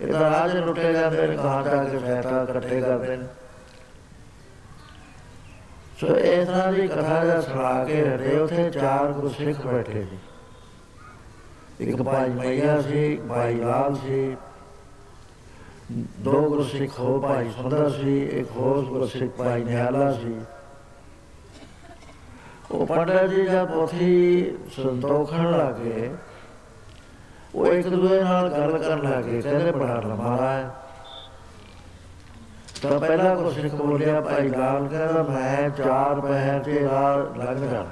ਇਹ 0.00 0.12
ਤਾਂ 0.12 0.20
ਰਾਜ 0.20 0.57
ਲੁੱਟੇ 0.57 0.92
ਜਾਂਦੇ 0.92 1.26
ਨੇ 1.26 1.37
ਕਹਾਂ 1.37 1.62
ਜਾ 1.62 1.85
ਕੇ 1.85 1.98
ਫੈਸਲਾ 1.98 2.42
ਇਕੱਠੇ 2.42 2.81
ਕਰਦੇ 2.81 3.16
ਨੇ। 3.16 3.26
ਸੋ 6.00 6.16
ਇਸ 6.16 6.46
ਤਰ੍ਹਾਂ 6.48 6.72
ਦੀ 6.72 6.87
ਕਥਾ 6.88 7.24
ਦਾ 7.24 7.40
ਸੁਣਾ 7.40 7.85
ਕੇ 7.85 8.00
ਹਟੇ 8.05 8.38
ਉਥੇ 8.38 8.70
ਚਾਰ 8.70 9.12
ਗੁਰਸਿੱਖ 9.12 9.66
ਬੈਠੇ 9.66 10.05
ਸੀ 10.05 10.18
ਇੱਕ 11.81 12.02
ਭਾਈ 12.02 12.31
ਮਈਆ 12.31 12.81
ਸੀ, 12.81 13.16
ਭਾਈ 13.28 13.55
ਲਾਲ 13.55 13.94
ਸੀ। 13.96 14.37
ਦੋ 16.20 16.40
ਗੁਰਸਿੱਖ 16.48 16.98
ਹੋ 17.00 17.18
ਭਾਈ 17.20 17.50
ਸੁੰਦਰ 17.50 17.88
ਸੀ, 17.90 18.22
ਇੱਕ 18.22 18.50
ਹੋਰ 18.57 18.85
ਗੁਰਸਿੱਖ, 18.85 19.31
ਭਾਈ 19.38 19.64
ਨਿਹਾਲਾ 19.64 20.12
ਸੀ। 20.12 20.35
ਉਹ 22.72 22.87
ਪੰਡਤ 22.87 23.26
ਜੀ 23.30 23.44
ਜਦ 23.44 23.66
ਪੋਥੀ 23.66 24.56
ਸੰਤੋਖਣ 24.76 25.50
ਲੱਗੇ। 25.50 26.11
ਉਹ 27.54 27.66
ਇੱਕ 27.66 27.88
ਦੂਜੇ 27.88 28.20
ਨਾਲ 28.20 28.48
ਗੱਲ 28.48 28.78
ਕਰਨ 28.78 29.02
ਲੱਗੇ, 29.11 29.40
ਕਹਿੰਦੇ 29.40 29.72
ਬੜਾ 29.72 30.00
ਲੰਮਾ 30.00 30.37
ਹੈ। 30.42 30.70
ਤਾਂ 32.82 32.98
ਪਹਿਲਾ 33.00 33.35
ਕੋ 33.35 33.50
ਸਿੱਖ 33.50 33.74
ਬੋਲਿਆ, 33.74 34.20
ਭਾਈ 34.20 34.48
ਲਾਲ 34.48 34.87
ਕਹਿੰਦਾ, 34.88 35.22
ਮੈਂ 35.22 35.68
ਚਾਰ 35.70 36.20
ਪਹਿਰ 36.20 36.62
ਤੇ 36.62 36.80
ਰਾਤ 36.82 37.38
ਲੰਘ 37.38 37.61
ਜਾਣਾ 37.70 37.90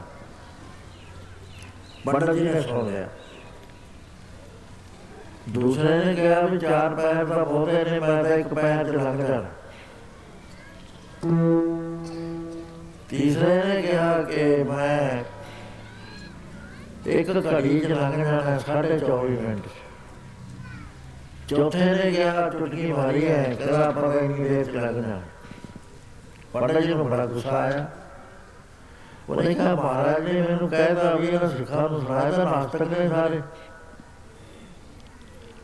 ਪੰਡਤ 2.06 2.30
ਜੀ 2.30 2.44
ਨੇ 2.44 2.60
ਸੁਣ 2.60 2.86
ਲਿਆ। 2.86 3.08
ਦੂਸਰੇ 5.48 6.04
ਨੇ 6.04 6.14
ਕਿਹਾ 6.14 6.40
ਵੀ 6.40 6.58
ਚਾਰ 6.58 6.94
ਪਹਿਰ 6.94 7.24
ਤਾਂ 7.26 7.44
ਬਹੁਤੇ 7.44 7.84
ਨੇ, 7.84 7.98
ਮੈਂ 8.00 8.22
ਤਾਂ 8.24 8.36
ਇੱਕ 8.36 8.48
ਪਹਿਰ 8.48 8.84
ਤੇ 8.84 8.92
ਲੰਘ 8.92 9.26
ਜਾਣਾ 9.26 9.48
ਤੀਸਰੇ 13.10 13.64
ਨੇ 13.64 13.82
ਕਿਹਾ 13.82 14.22
ਕਿ 14.22 14.62
ਮੈਂ 14.62 15.24
ਇੱਕ 17.06 17.54
ਘੜੀ 17.54 17.80
ਚ 17.80 17.84
ਲੰਘ 17.84 18.24
ਜਾਣਾ 18.24 18.58
24 18.58 19.30
ਮਿੰਟ 19.30 19.64
ਚੌਥੇ 21.48 21.84
ਨੇ 21.84 22.10
ਕਿਹਾ 22.10 22.50
ਚੁਟਕੀ 22.50 22.92
ਮਾਰੀ 22.92 23.28
ਹੈ 23.28 23.56
ਕਹਿੰਦਾ 23.58 23.86
ਆਪਾਂ 23.86 24.14
ਇੰਨੀ 24.14 24.48
ਦੇਰ 24.48 24.64
ਚ 24.64 24.70
ਲੱਗਣਾ 24.70 25.20
ਪੰਡਤ 26.52 26.78
ਜੀ 26.78 26.94
ਨੂੰ 26.94 27.10
ਬੜਾ 27.10 27.26
ਗੁੱਸਾ 27.26 27.58
ਆਇਆ। 27.58 27.90
ਉਹਨੇ 29.28 29.54
ਕਿਹਾ, 29.54 29.74
ਮਹਾਰਾਜ 29.74 30.32
ਨੇ 30.32 30.42
ਮੈਨੂੰ 30.42 30.68
ਕਹਿਤਾ 30.68 31.14
ਵੀ 31.14 31.26
ਇਹਨਾਂ 31.26 31.48
ਸਿੱਖਾਂ 31.48 31.88
ਨੂੰ 31.88 32.00
ਸੁਣਾਇਆ 32.00 32.30
ਤਾਂ 32.30 32.44
ਨਾਸਤਕ 32.44 32.82
ਨੇ 32.82 33.08
ਸਾਰੇ। 33.08 33.40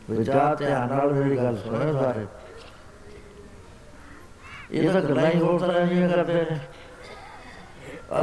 ਵਿਚਾਰ 0.09 0.55
ਧਿਆਨ 0.55 0.89
ਨਾਲ 0.89 1.13
ਮੇਰੀ 1.13 1.37
ਗੱਲ 1.37 1.57
ਸੁਣੋ 1.57 2.01
ਸਾਰੇ। 2.03 2.25
ਇਹ 4.71 4.89
ਤਾਂ 4.89 5.01
ਗੱਲਾਂ 5.01 5.31
ਹੀ 5.31 5.39
ਹੋਰ 5.39 5.59
ਤਰ੍ਹਾਂ 5.59 5.85
ਦੀਆਂ 5.87 6.09
ਕਰਦੇ 6.09 6.33
ਨੇ। 6.33 6.59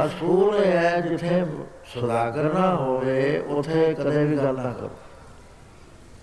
ਅਸੂਲ 0.05 0.65
ਹੈ 0.65 1.01
ਜਿੱਥੇ 1.01 1.45
ਸੁਦਾਗਰ 1.93 2.53
ਨਾ 2.53 2.75
ਹੋਵੇ, 2.75 3.39
ਉਥੇ 3.39 3.93
ਕਦੇ 3.93 4.25
ਵੀ 4.25 4.37
ਗੱਲ 4.37 4.55
ਨਾ 4.55 4.73
ਕਰੋ। 4.73 4.89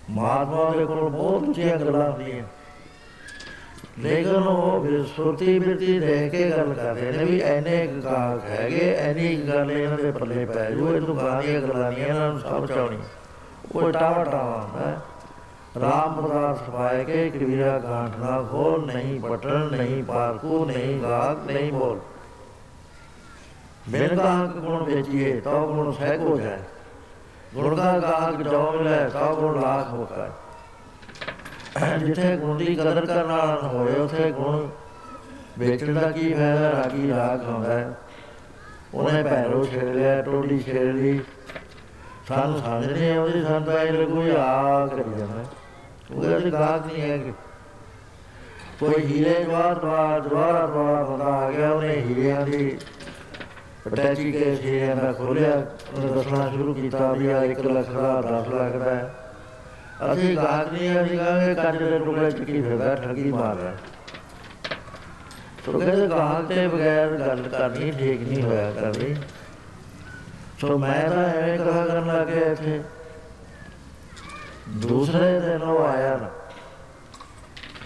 ਮਹਾਤਮਾ 0.09 0.69
ਦੇ 0.69 0.85
ਕੋਲ 0.85 1.09
ਬਹੁਤ 1.09 1.43
ਉੱਚੀਆਂ 1.43 1.77
ਗੱਲਾਂ 1.77 2.11
ਹੁੰਦੀਆਂ। 2.11 2.43
ਲੇਕਿਨ 3.99 4.35
ਉਹ 4.35 4.79
ਵੀ 4.79 5.03
ਸੁਰਤੀ 5.15 5.59
ਬਿਰਤੀ 5.59 5.99
ਦੇ 5.99 6.29
ਕੇ 6.29 6.51
ਗੱਲ 6.51 6.73
ਕਰਦੇ 6.73 7.11
ਨੇ 7.11 7.25
ਵੀ 7.25 7.41
ਐਨੇ 7.41 7.87
ਗਾਹਕ 8.03 8.45
ਹੈਗੇ, 8.45 8.95
ਐਨੀ 8.99 9.35
ਗੱਲ 9.35 9.71
ਇਹਨਾਂ 9.71 9.97
ਦੇ 9.97 10.11
ਪੱਲੇ 10.11 10.45
ਪੈ 10.45 10.71
ਜੂ, 10.71 10.95
ਇਹ 10.95 11.01
ਤੋਂ 11.01 11.15
ਗਾਲੀਆਂ 11.15 11.61
ਗੱਲਾਂ 11.61 11.91
ਨਹੀਂ 11.91 12.05
ਇਹਨਾਂ 12.05 12.29
ਨੂੰ 12.29 12.39
ਸਭ 12.39 12.65
ਚਾਉਣੀ 12.65 12.97
ਉਹ 13.75 13.91
ਟਾਵਾ 13.91 14.23
ਟਾਵਾ 14.23 14.69
ਹੈ। 14.77 14.97
ਰਾਮ 15.81 16.21
ਪ੍ਰਦਾਸ 16.21 16.57
ਸਫਾਇ 16.57 17.03
ਕੇ 17.03 17.29
ਕਬੀਰਾ 17.29 17.79
ਗਾਂਠ 17.79 18.17
ਨਾ 18.17 18.45
ਖੋਲ 18.51 18.85
ਨਹੀਂ 18.85 19.19
ਪਟਣ, 19.19 19.71
ਨਹੀਂ 19.71 20.03
ਪਾਰਕੂ, 20.03 20.65
ਨਹੀਂ 20.65 21.01
ਗਾਹਕ, 21.01 21.51
ਨਹੀਂ 21.51 21.73
ਬੋਲ। 21.73 21.99
ਬਿਨ 23.89 24.15
ਗਾਹਕ 24.17 24.57
ਗੁਣ 24.57 24.83
ਵੇਚੀਏ 24.83 25.39
ਤਾਂ 25.39 25.59
ਗੁਣ 25.67 25.91
ਸਹਿਕ 25.91 26.19
ਹੋ 26.19 26.37
ਜਾਏ। 26.37 26.59
ਗੁਣ 27.53 27.75
ਦਾ 27.75 27.97
ਗਾਹਕ 27.99 28.41
ਜੋ 28.41 28.71
ਮਿਲੇ 28.71 29.09
ਤਾਂ 29.09 29.33
ਗੁਣ 29.33 29.59
ਲਾਖ 29.61 29.89
ਹੋਕਾ 29.89 30.29
ਜਿੱਥੇ 31.97 32.35
ਗੁਣ 32.37 32.57
ਦੀ 32.57 32.75
ਕਦਰ 32.75 33.05
ਕਰਨ 33.05 33.27
ਵਾਲਾ 33.27 33.45
ਨਾ 33.45 33.67
ਹੋਵੇ 33.67 33.95
ਉਥੇ 33.95 34.31
ਗੁਣ 34.31 34.67
ਵੇਚਣ 35.59 35.93
ਦਾ 35.93 36.09
ਕੀ 36.11 36.33
ਫਾਇਦਾ, 36.33 36.71
ਰਾਗੀ 36.71 37.09
ਰਾਗ 37.09 37.43
ਹੁੰਦਾ 37.43 37.77
ਹੈ। 37.79 37.93
ਉਹਨੇ 38.93 39.23
ਪੈਰੋ 39.23 39.63
ਛੇੜ 39.65 39.83
ਲਿਆ, 39.85 40.21
ਟੋਲੀ 40.21 40.59
ਛੇੜ 40.59 40.93
ਲਈ। 40.95 41.19
ਸਾਨੂੰ 42.27 42.59
ਸਮਝ 42.59 42.85
ਨਹੀਂ 42.87 43.11
ਆਉਂਦੀ, 43.17 43.41
ਸਾਨੂੰ 43.43 43.63
ਤਾਂ 43.63 43.79
ਇਹ 43.81 43.91
ਲੱਗੂ 43.93 44.21
ਆ 44.37 44.87
ਕਰੀ 44.87 45.19
ਜਾਂਦਾ 45.19 45.43
ਉਹ 46.11 46.21
ਕਹਿੰਦੇ 46.21 46.51
ਗਾਹਕ 46.51 46.85
ਨਹੀਂ 46.85 47.01
ਹੈ 47.01 47.17
ਕਿ 47.17 47.31
ਕੋਈ 48.79 49.05
ਹੀਰੇ 49.05 49.43
ਜਵਾਰ 49.43 49.75
ਜਵਾਰ 49.75 50.21
ਜਵਾਰ 50.21 50.67
ਜਵਾਰ 50.67 51.03
ਬੰਦਾ 51.03 51.25
ਆ 51.25 51.51
ਗਿਆ, 51.51 51.71
ਉਹਨੇ 51.71 51.95
ਹੀਰਿਆਂ 51.99 52.45
ਦੀ 52.45 52.77
ਅਟੈਚੀ 53.87 54.31
ਕੇ 54.31 54.55
ਹੀਰਿਆਂ 54.55 54.95
ਦਾ 54.95 55.11
ਖੋਲਿਆ 55.13 55.55
ਉਹਨੇ 55.93 56.07
ਦੱਸਣਾ 56.07 56.49
ਸ਼ੁਰੂ 56.49 56.73
ਕੀਤਾ 56.73 57.11
ਵੀ 57.11 57.27
ਆ 57.27 57.41
1 57.45 57.65
ਲੱਖ 57.67 57.89
ਦਾ 57.91 58.21
10 58.27 58.53
ਲੱਖ 58.53 58.75
ਦਾ 58.75 60.13
ਅਸੀਂ 60.13 60.35
ਗਾਹਕ 60.37 60.71
ਨਹੀਂ 60.73 60.89
ਅਸੀਂ 61.01 61.17
ਕਹਾਂਗੇ 61.17 61.53
ਕੱਜ 61.55 61.77
ਦੇ 61.79 61.97
ਟੁਕੜੇ 61.99 62.31
ਚ 62.31 62.43
ਕੀ 62.43 62.61
ਫਿਰਦਾ 62.61 62.95
ਠੱਗੀ 62.95 63.31
ਮਾਰ 63.31 63.55
ਰਿਹਾ 63.55 63.73
ਸੋ 65.65 65.71
ਕਹਿੰਦੇ 65.71 66.07
ਗਾਹਕ 66.07 66.47
ਤੇ 66.47 66.67
ਬਗੈਰ 66.67 67.17
ਗੱਲ 67.17 67.47
ਕਰਨੀ 67.49 67.91
ਠੀਕ 67.91 68.21
ਨਹੀਂ 68.21 68.41
ਹੋਇਆ 68.43 68.71
ਕਰਨੀ 68.71 69.15
ਸੋ 70.61 70.77
ਮੈਂ 70.77 71.09
ਤਾਂ 71.09 71.23
ਐਵੇਂ 71.25 71.57
ਕਹਾ 71.59 71.85
ਕਰਨ 71.85 72.07
ਲੱਗੇ 72.07 72.41
ਇੱਥੇ 72.51 72.81
ਦੂਸਰੇ 74.81 75.39
ਦਿਨ 75.39 75.61
ਉਹ 75.61 75.85
ਆਇਆ 75.85 76.17
ਨਾ 76.17 76.29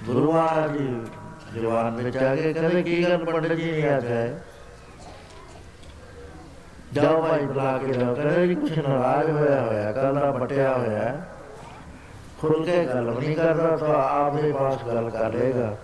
ਗੁਰੂ 0.06 0.32
ਮਹਾਰਾਜ 0.32 0.78
ਜੀ 0.78 1.62
ਜਵਾਨ 1.62 1.96
ਵਿੱਚ 1.96 2.18
ਆ 2.18 2.36
ਕੇ 2.36 2.54
ਕਹਿੰਦੇ 2.54 2.82
ਕੀ 2.84 3.04
ਗੱਲ 3.04 3.26
ਪੰਡਤ 3.26 3.54
ਜੀ 3.54 3.72
ਨਹੀਂ 3.72 3.84
ਆ 3.86 4.00
ਗਏ 4.00 4.34
ਜਾਓ 6.94 7.22
ਭਾਈ 7.22 7.46
ਬੁਲਾ 7.46 7.78
ਕੇ 7.78 7.94
ਜਾਓ 7.94 8.16
ਕਹਿੰਦੇ 8.16 8.48
ਜੀ 8.48 8.56
ਕੁਛ 8.56 8.78
ਨਾਰਾਜ਼ 8.78 9.30
ਹੋਇਆ 9.30 9.62
ਹੋਇਆ 9.62 9.92
ਕੱਲ 9.92 10.16
ਦਾ 10.16 10.32
ਪਟਿਆ 10.32 10.78
ਹੋਇਆ। 10.78 11.22
ਖੁੱਲ 12.42 12.66
ਕੇ 12.66 12.86
ਗੱਲ 12.86 13.04
ਨਹੀਂ 13.04 13.36
ਕਰਦਾ, 13.36 13.78
ਤਾਂ 13.78 13.96
ਆਪਦੇ 13.96 14.52
ਪਾਸ 14.52 14.84
ਗੱਲ 14.88 15.10
ਕਰ 15.10 15.34
ਲੇਗਾ 15.34 15.76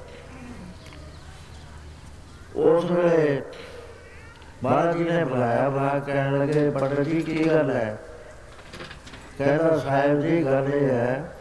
ਉਸ 2.55 2.91
ਵੇਲੇ 2.91 3.41
ਮਹਾਰਾਜ 4.63 4.97
ਜੀ 4.97 5.03
ਨੇ 5.03 5.23
ਬੁਲਾਇਆ 5.23 5.69
ਬੁਲਾ 5.69 5.99
ਕਹਿਣ 5.99 6.39
ਲੱਗੇ, 6.39 6.69
ਪੰਡਤ 6.69 7.01
ਜੀ, 7.01 7.21
ਕੀ 7.21 7.49
ਗੱਲ 7.49 7.71
ਹੈ? 7.71 7.97
ਕਹਿੰਦਾ, 9.37 9.77
ਸਾਹਿਬ 9.77 10.21
ਜੀ, 10.21 10.45
ਗੱਲ 10.45 10.69
ਇਹ 10.73 10.89
ਹੈ, 10.89 11.31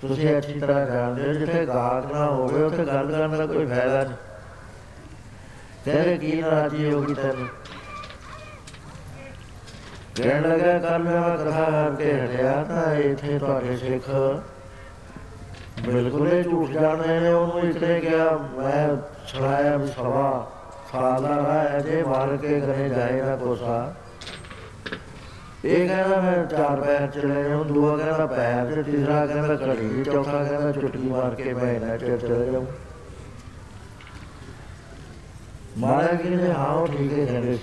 ਤੁਸੀਂ 0.00 0.36
ਅੱਛੀ 0.38 0.60
ਤਰ੍ਹਾਂ 0.60 0.86
ਜਾਣਦੇ 0.86 1.28
ਹੋ, 1.28 1.32
ਜਿੱਥੇ 1.32 1.66
ਗਾਹਕ 1.66 2.12
ਨਾ 2.12 2.24
ਹੋਵੇ, 2.26 2.62
ਉੱਥੇ 2.62 2.84
ਗੱਲ 2.84 3.10
ਕਰਨ 3.12 3.36
ਦਾ 3.38 3.46
ਕੋਈ 3.46 3.66
ਫਾਇਦਾ 3.66 4.04
ਨਹੀਂ। 4.04 4.16
ਤੇਰੇ 5.84 6.18
ਕੀ 6.18 6.42
ਨਾਰਾਜ਼ੀ 6.42 6.92
ਹੋਗੀ 6.92 7.14
ਤੈਨੂੰ? 7.14 7.48
ਕਹਿਣ 10.16 10.42
ਲੱਗਾ 10.42 10.78
ਕੱਲ 10.78 11.02
ਮੈਂ 11.02 11.38
ਕਥਾ 11.38 11.64
ਕਰਕੇ 11.64 12.12
ਹਟਿਆ 12.12 12.64
ਤਾਂ 12.68 12.94
ਇੱਥੇ 12.94 13.38
ਤੁਹਾਡੇ 13.38 13.76
ਸਿੱਖ। 13.76 14.10
ਬਿਲਕੁਲ 15.84 16.32
ਹੀ 16.32 16.42
ਝੂਠ 16.42 16.70
ਜਾਣਦੇ 16.70 17.20
ਨੇ, 17.20 17.32
ਉਹਨੂੰ 17.32 17.60
ਇਤਨੇ 17.60 18.00
ਕਿਹਾ, 18.00 18.38
ਮੈਂ 18.56 18.96
ਸੁਣਾਇਆ 19.26 19.76
ਵੀ 19.76 19.86
ਸਵਾ 19.86 20.50
ਸਾਲ 20.92 21.22
ਦਾ 21.22 21.42
ਹੈ 21.42 21.80
ਜੇ 21.80 22.02
ਮਾਰ 22.02 22.36
ਕੇ 22.36 22.60
ਕਰੇ 22.60 22.88
ਜਾਏ 22.88 23.22
ਨਾ 23.22 23.36
ਕੋਸਾ। 23.36 23.94
ਇਹ 25.64 25.88
ਕਹਿੰਦਾ, 25.88 26.20
ਮੈਂ 26.20 26.46
ਚਾਰ 26.46 26.80
ਪੈਰ 26.80 27.06
ਚਲੇ 27.06 27.42
ਜਾਉਂ 27.44 27.64
ਦੂਆ 27.64 27.96
ਕਹਿੰਦਾ, 27.96 28.26
ਪੈਰ 28.26 28.74
ਤੇ 28.74 28.82
ਤੀਸਰਾ 28.82 29.26
ਕਹਿੰਦਾ, 29.26 29.54
ਘੜੀ 29.54 30.04
ਚੌਥਾ 30.04 30.44
ਕਹਿੰਦਾ, 30.44 30.72
ਚੁਟਕੀ 30.72 31.08
ਮਾਰ 31.08 31.34
ਕੇ 31.34 31.54
ਮੈਂ 31.54 31.80
ਨਾ 31.80 31.96
ਚਿਰ 31.96 32.16
ਚਲੇ 32.16 32.52
ਜਾਉਂ 32.52 32.66
ਮਾਰਾ 35.78 36.06
ਕਹਿੰਦੇ, 36.06 36.52
ਹਾਂ, 36.52 36.72
ਉਹ 36.74 36.86
ਠੀਕ 36.86 37.12
ਹੈ, 37.12 37.24
ਕਹਿੰਦੇ। 37.26 37.58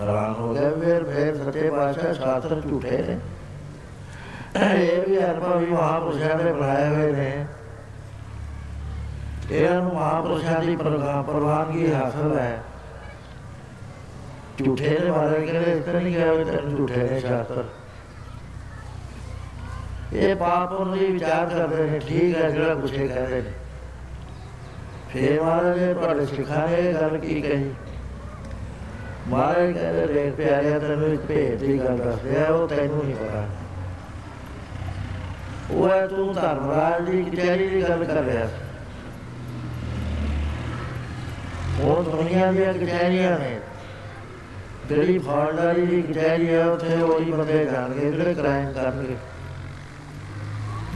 ਹੈਰਾਨ 0.00 0.34
ਹੋ 0.34 0.52
ਗਿਆ, 0.54 0.70
ਫਿਰ 0.70 1.04
ਫਿਰ 1.04 1.36
ਸੱਚੇ 1.44 1.70
ਪਾਤਸ਼ਾਹ 1.70 2.12
ਸ਼ਾਸਤਰ 2.14 2.60
ਝੂਠੇ 2.60 2.96
ਨੇ। 2.98 3.18
ਇਹ 4.74 5.00
ਵੀ 5.08 5.18
ਅਰਪਾ 5.18 5.54
ਵੀ 5.56 5.66
ਮਹਾਪੁਰਸ਼ਾਂ 5.66 6.38
ਦੇ 6.38 6.52
ਬਣਾਏ 6.52 6.88
ਹੋਏ 6.88 7.12
ਨੇ। 7.12 7.46
ਇਹਨਾਂ 9.50 9.80
ਨੂੰ 9.82 9.94
ਮਹਾਪੁਰਸ਼ਾਂ 9.94 10.60
ਦੀ 10.60 10.76
ਪ੍ਰਵਾਨਗੀ 10.76 11.92
ਹਾਸਲ 11.92 12.38
ਹੈ। 12.38 12.62
ਝੂਠੇ 14.58 14.98
ਦੇ 14.98 15.10
ਬਾਰੇ 15.10 15.46
ਕਹਿੰਦੇ, 15.46 15.72
ਇਸ 15.72 15.84
ਤਰ੍ਹਾਂ 15.84 16.02
ਨਹੀਂ 16.02 16.14
ਕਿਹਾ 16.14 16.32
ਵੀ 16.32 16.44
ਤੈਨੂੰ 16.44 16.76
ਝੂਠੇ 16.76 17.02
ਨੇ 17.02 17.20
ਸ਼ਾਸਤਰ। 17.20 17.64
ਇਹ 20.12 20.34
ਪਾਪ 20.36 20.72
ਉਹਦੀ 20.72 21.06
ਵਿਚਾਰ 21.06 21.46
ਕਰਦੇ 21.46 21.86
ਨੇ, 21.86 21.98
ਠੀਕ 21.98 22.36
ਹੈ, 22.36 22.50
ਜਿਹੜਾ 22.50 22.74
ਕੁਛ 22.74 22.92
ਕਹਿੰਦੇ 22.92 23.42
ਨੇ। 23.42 23.52
ਫੇਰ 25.10 25.40
ਮਹਾਰਾਜ 25.42 25.78
ਨੇ 25.78 25.94
ਤੁਹਾਡੇ 25.94 26.26
ਸਿੱਖਾਂ 26.26 26.68
ਨੇ 26.68 26.92
ਗੱਲ 26.92 27.18
ਕੀ 27.18 27.40
ਕਹੀ? 27.42 27.70
ਮਹਾਰਾਜ 29.28 29.72
ਕਹਿੰਦੇ 29.72 30.06
ਦੇਖ 30.06 30.34
ਪਿਆਰਿਆ 30.34 30.78
ਤੈਨੂੰ 30.78 31.08
ਇੱਕ 31.08 31.22
ਭੇਦ 31.22 31.58
ਦੀ 31.58 31.78
ਗੱਲ 31.78 31.98
ਦੱਸ 31.98 32.24
ਰਿਹਾ 32.24 32.48
ਉਹ 32.48 32.68
ਤੈਨੂੰ 32.68 33.04
ਨਹੀਂ 33.04 33.14
ਪਤਾ। 33.14 33.46
ਉਹ 35.70 35.88
ਹੈ 35.88 36.06
ਤੂੰ 36.06 36.34
ਧਰਮਰਾਜ 36.34 37.10
ਦੀ 37.10 37.22
ਕਚਹਿਰੀ 37.22 37.68
ਦੀ 37.68 37.82
ਗੱਲ 37.82 38.04
ਕਰ 38.04 38.22
ਰਿਹਾ। 38.22 38.48
ਉਹ 41.80 42.02
ਦੁਨੀਆ 42.02 42.52
ਦੀਆਂ 42.52 42.74
ਕਚਹਿਰੀਆਂ 42.74 43.38
ਨੇ, 43.38 43.58
ਜਿਹੜੀ 44.88 45.18
ਫੌਜਦਾਰੀ 45.18 45.86
ਦੀ 45.86 46.02
ਕਚਹਿਰੀ 46.02 46.54
ਹੈ 46.54 46.64
ਉੱਥੇ 46.66 47.00
ਉਹੀ 47.02 47.32
ਬੰਦੇ 47.32 47.64
ਜਾਣਗੇ, 47.64 48.10
ਜਿਹੜੇ 48.10 48.34
ਕ੍ਰਾਈਮ 48.34 48.72
ਕਰਨਗੇ। 48.72 49.16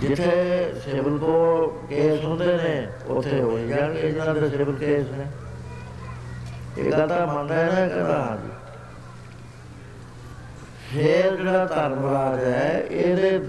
ਜਿੱਥੇ 0.00 0.72
ਸਿਵਲ 0.84 1.18
ਕੋ 1.18 1.66
ਕੇਸ 1.88 2.24
ਹੁੰਦੇ 2.24 2.56
ਨੇ, 2.56 2.86
ਉੱਥੇ 3.06 3.40
ਹੋ 3.40 3.58
ਜਾਣਗੇ 3.58 4.00
ਇਹਨਾਂ 4.00 4.34
ਦੇ 4.34 4.48
ਸਿਵਲ 4.48 4.74
ਕੇਸ 4.74 5.06
ਨੇ। 5.10 5.26
ਇਹ 6.78 6.90
ਗੱਲ 6.92 7.08
ਤਾਂ 7.08 7.26
ਮੰਨਦਾ 7.26 7.54
ਹੈ 7.54 7.64
ਨਾ 7.64 7.86
ਕਹਿੰਦਾ 7.88 8.18
ਹਾਂ 8.18 8.36
ਜੀ 8.36 8.50
ਫੇਰ 10.90 11.36
ਜਿਹੜਾ 11.36 11.64
ਧਰਮਰਾਜ 11.64 12.44
ਹੈ, 12.44 12.84
ਇਹਦੇ 12.90 13.40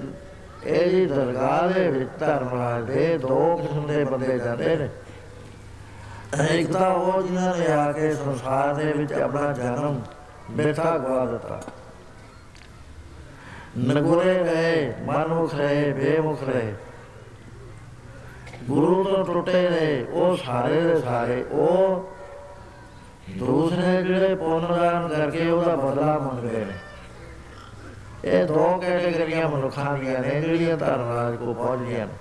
ਇਹਦੀ 0.65 1.05
ਦਰਗਾਹ 1.05 1.69
ਦੇ 1.69 1.87
ਵਿੱਚ 1.89 2.09
ਧਰਮਰਾਜ 2.19 2.83
ਦੇ 2.85 3.17
ਦੋ 3.17 3.55
ਕਿਸਮ 3.57 3.85
ਦੇ 3.87 4.03
ਬੰਦੇ 4.03 4.37
ਜਾਂਦੇ 4.39 4.75
ਨੇ। 4.75 4.89
ਇੱਕ 6.51 6.71
ਤਾਂ 6.73 6.89
ਉਹ 6.89 7.21
ਜਿਨ੍ਹਾਂ 7.21 7.55
ਨੇ 7.57 7.67
ਆ 7.67 7.91
ਕੇ 7.91 8.11
ਸੰਸਾਰ 8.15 8.73
ਦੇ 8.73 8.91
ਵਿੱਚ 8.93 9.13
ਆਪਣਾ 9.13 9.51
ਜਨਮ 9.53 10.01
ਬੇਠਾ 10.51 10.97
ਗਵਾ 10.97 11.25
ਦਿੱਤਾ। 11.25 11.61
ਨਗੁਰੇ 13.79 14.33
ਰਹੇ 14.33 14.93
ਮਨਮੁਖ 15.01 15.55
ਰਹੇ, 15.55 15.91
ਬੇਮੁਖ 15.93 16.43
ਰਹੇ। 16.43 16.73
ਗੁਰੂ 18.69 19.03
ਤੋਂ 19.03 19.23
ਟੁੱਟੇ 19.25 19.69
ਨੇ 19.69 20.05
ਉਹ 20.11 20.37
ਸਾਰੇ 20.37 20.81
ਦੇ 20.81 20.99
ਸਾਰੇ, 21.01 21.43
ਉਹ 21.43 22.11
ਦੂਸਰੇ 23.37 24.03
ਜਿਹੜੇ 24.03 24.35
ਪੁਨਰਦਾਨ 24.35 25.07
ਕਰਕੇ 25.07 25.49
ਉਹਦਾ 25.49 25.75
ਬਦਲਾ 25.75 26.17
ਮੰਗਦੇ 26.17 26.65
ਨੇ? 26.65 26.73
ਇਹ 28.25 28.45
ਦੋ 28.45 28.77
ਕੈਟੇਗਰੀਆਂ 28.77 29.49
ਮਨੁੱਖਾਂ 29.49 29.97
ਦੀਆਂ 29.97 30.19
ਨੇ, 30.19 30.41
ਜਿਹੜੀਆਂ 30.41 30.77
ਧਰਮਰਾਜ 30.77 31.35
ਕੋ 31.35 31.53
ਪਹੁੰਚਦੀਆਂ 31.53 32.07
ਨੇ। 32.07 32.13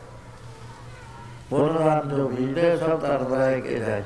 ਪੁਨਰਦਾਨ 1.51 2.16
ਜੋ 2.16 2.29
ਵੀਦੇ 2.29 2.77
ਸਭ 2.77 3.01
ਧਰਮਰਾਜ 3.01 3.61
ਕੇ 3.61 3.79
ਜਾਏ 3.79 4.03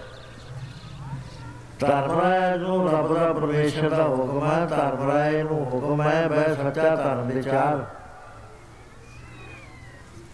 ਧਰਮਰਾਜ 1.81 2.61
ਨੂੰ 2.61 2.93
ਰੱਬ 2.93 3.15
ਦਾ 3.15 3.33
ਪਰਮੇਸ਼ਰ 3.33 3.91
ਦਾ 3.91 4.03
ਹੁਕਮ 4.03 4.51
ਹੈ, 4.51 4.67
ਧਰਮਰਾਜ 4.67 5.37
ਨੂੰ 5.37 5.65
ਹੁਕਮ 5.65 6.03
ਹੈ 6.03 6.29
ਬੈ 6.29 6.55
ਸੱਚਾ 6.55 6.97
ਧਰਮ 6.97 7.29
ਵਿਚਾਰ। 7.29 7.85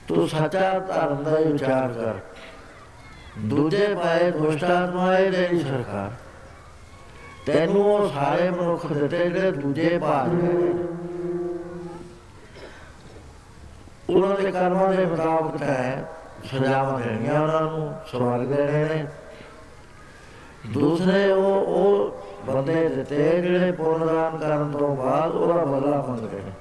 ਤੂੰ 0.09 0.29
ਸੱਚਾ 0.29 0.79
ਧਰਮ 0.79 1.23
ਦਾ 1.23 1.39
ਹੀ 1.39 1.45
ਵਿਚਾਰ 1.45 1.89
ਕਰ। 1.89 2.15
ਦੂਜੇ 3.39 3.95
ਪਾਏ 3.95 4.31
ਦੁਸ਼ਟਾਤਮਾਏ 4.31 5.31
ਦੇ 5.31 5.49
ਸਰਕਾਰ। 5.59 6.11
ਤੈਨੂੰ 7.49 7.95
ਉਹ 7.95 8.09
ਸਾਰੇ 8.09 8.51
ਮਨੁੱਖ 8.51 8.87
ਦਿੱਤੇ 8.93 9.31
ਜਿਹੜੇ 9.31 9.51
ਦੂਜੇ 9.51 9.99
ਭਾਗ 9.99 10.33
ਨੇ। 10.33 10.49
ਉਹਨਾਂ 14.11 14.37
ਦੇ 14.37 14.51
ਕਰਮਾਂ 14.53 14.95
ਦੇ 14.95 15.07
ਮੁਤਾਬਕ 15.07 15.63
ਹੈ, 15.63 16.09
ਸਜ਼ਾਵਾਂ 16.51 16.99
ਦੇਣੀਆਂ 17.01 17.41
ਉਹਨਾਂ 17.41 17.61
ਨੂੰ 17.61 17.95
ਸਵਰਗ 18.13 18.47
ਦੇਣੇ 18.47 18.85
ਨੇ। 18.85 19.07
ਦੂਸਰੇ 20.67 21.33
ਉਹ 21.33 21.67
ਉਹ 21.67 22.19
ਬੰਦੇ 22.47 22.89
ਦਿੱਤੇ 22.89 23.41
ਜਿਹੜੇ 23.43 23.73
ਪੁਨਰਦਾਨ 23.73 24.39
ਕਰਨ 24.39 24.73
ਤੋਂ 24.73 24.97
ਬਾਅਦ 24.97 25.31
ਉਹਦਾ 25.31 25.65
ਬਦਲਾ 25.65 26.05
ਮੰਗਦੇ 26.09 26.37
ਨੇ। 26.37 26.53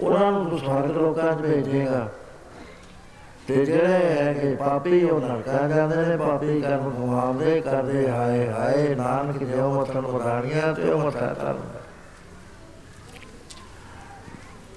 ਉਹਨਾਂ 0.00 0.32
ਨੂੰ 0.32 0.50
ਤੂੰ 0.50 0.58
ਸਵਰਗ 0.58 0.90
ਲੋਕਾਂ 0.90 1.32
'ਚ 1.34 1.38
ਭੇਜੇਗਾ। 1.38 2.08
ਤੇ 3.48 3.64
ਜਿਹੜੇ 3.64 4.22
ਹੈਗੇ 4.22 4.54
ਪਾਪੀ 4.54 5.04
ਉਹ 5.04 5.20
ਨਰਕਾਂ 5.20 5.68
ਜਾਂਦੇ 5.68 5.96
ਨੇ, 5.96 6.16
ਪਾਪੀ 6.16 6.60
ਕਰਮ 6.60 6.90
ਕਮਾਉਂਦੇ 6.90 7.60
ਕਰਦੇ 7.60 8.10
ਹਾਏ 8.10 8.48
ਹਾਏ 8.48 8.94
ਨਾਨਕ 8.94 9.44
ਜਿਉ 9.44 9.80
ਮਤਨ 9.80 10.00
ਵਧਾਣੀਆਂ 10.00 10.74
ਤੇ 10.74 10.90
ਉਹ 10.92 11.00
ਮਤਾ 11.00 11.26
ਕਰਦਾ 11.26 11.80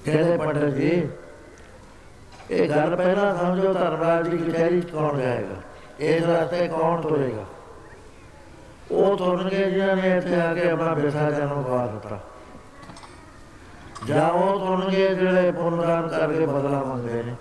ਕਹਿੰਦੇ 0.06 0.38
ਪੰਡਤ 0.38 0.66
ਜੀ, 0.66 1.08
ਇਹ 2.52 2.70
ਗੱਲ 2.70 2.96
ਪਹਿਲਾਂ 2.96 3.36
ਸਮਝੋ, 3.36 3.74
ਧਰਮਰਾਜ 3.74 4.28
ਦੀ 4.28 4.38
ਕਚਹਿਰੀ 4.38 4.82
'ਚ 4.82 4.90
ਕੌਣ 4.90 5.18
ਜਾਏਗਾ? 5.18 5.56
ਇਸ 6.00 6.24
ਰਸਤੇ 6.24 6.68
ਕੌਣ 6.68 7.02
ਤੁਰੇਗਾ? 7.02 7.46
ਉਹ 8.92 9.18
ਤੁਰਨਗੇ 9.18 9.72
ਜਿਨ੍ਹਾਂ 9.72 9.96
ਨੇ 9.96 10.18
ਇੱਥੇ 10.18 10.42
ਆ 10.42 10.54
ਕੇ 10.54 10.70
ਆਪਣਾ 10.70 10.94
ਬੇਸਾ 10.94 11.32
ਜਨਮ 11.32 11.62
ਗਵਾ 11.64 11.88
ਦਿੱਤਾ। 11.88 12.20
ਜਾਂ 14.06 14.30
ਉਹ 14.30 14.60
ਤੁਰਨਗੇ 14.60 15.16
ਜਿਹੜੇ 15.16 15.52
ਪੁਨਰਦਾਨ 15.52 16.08
ਕਰਕੇ 16.08 16.46
ਬਦਲਾ 16.46 16.84
ਮੰਗਦੇ 16.84 17.24
ਨੇ। 17.24 17.36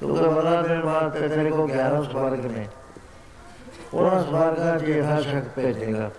ਕਿਉਂਕਿ 0.00 0.22
ਬਦਲਾ 0.22 0.62
ਦੇਣ 0.62 0.80
ਵਾਸਤੇ 0.82 1.28
ਤੇਰੇ 1.28 1.50
ਕੋਲ 1.50 1.70
11 1.70 2.02
ਸਵਰਗ 2.02 2.44
ਨੇ। 2.46 2.66
ਉਹਨਾਂ 3.94 4.22
ਸਵਰਗਾਂ 4.24 4.78
'ਚ 4.78 4.82
ਇਹ 4.82 5.20
ਸ਼ੱਕ 5.22 5.48
ਭੇਜੇਗਾ। 5.56 6.10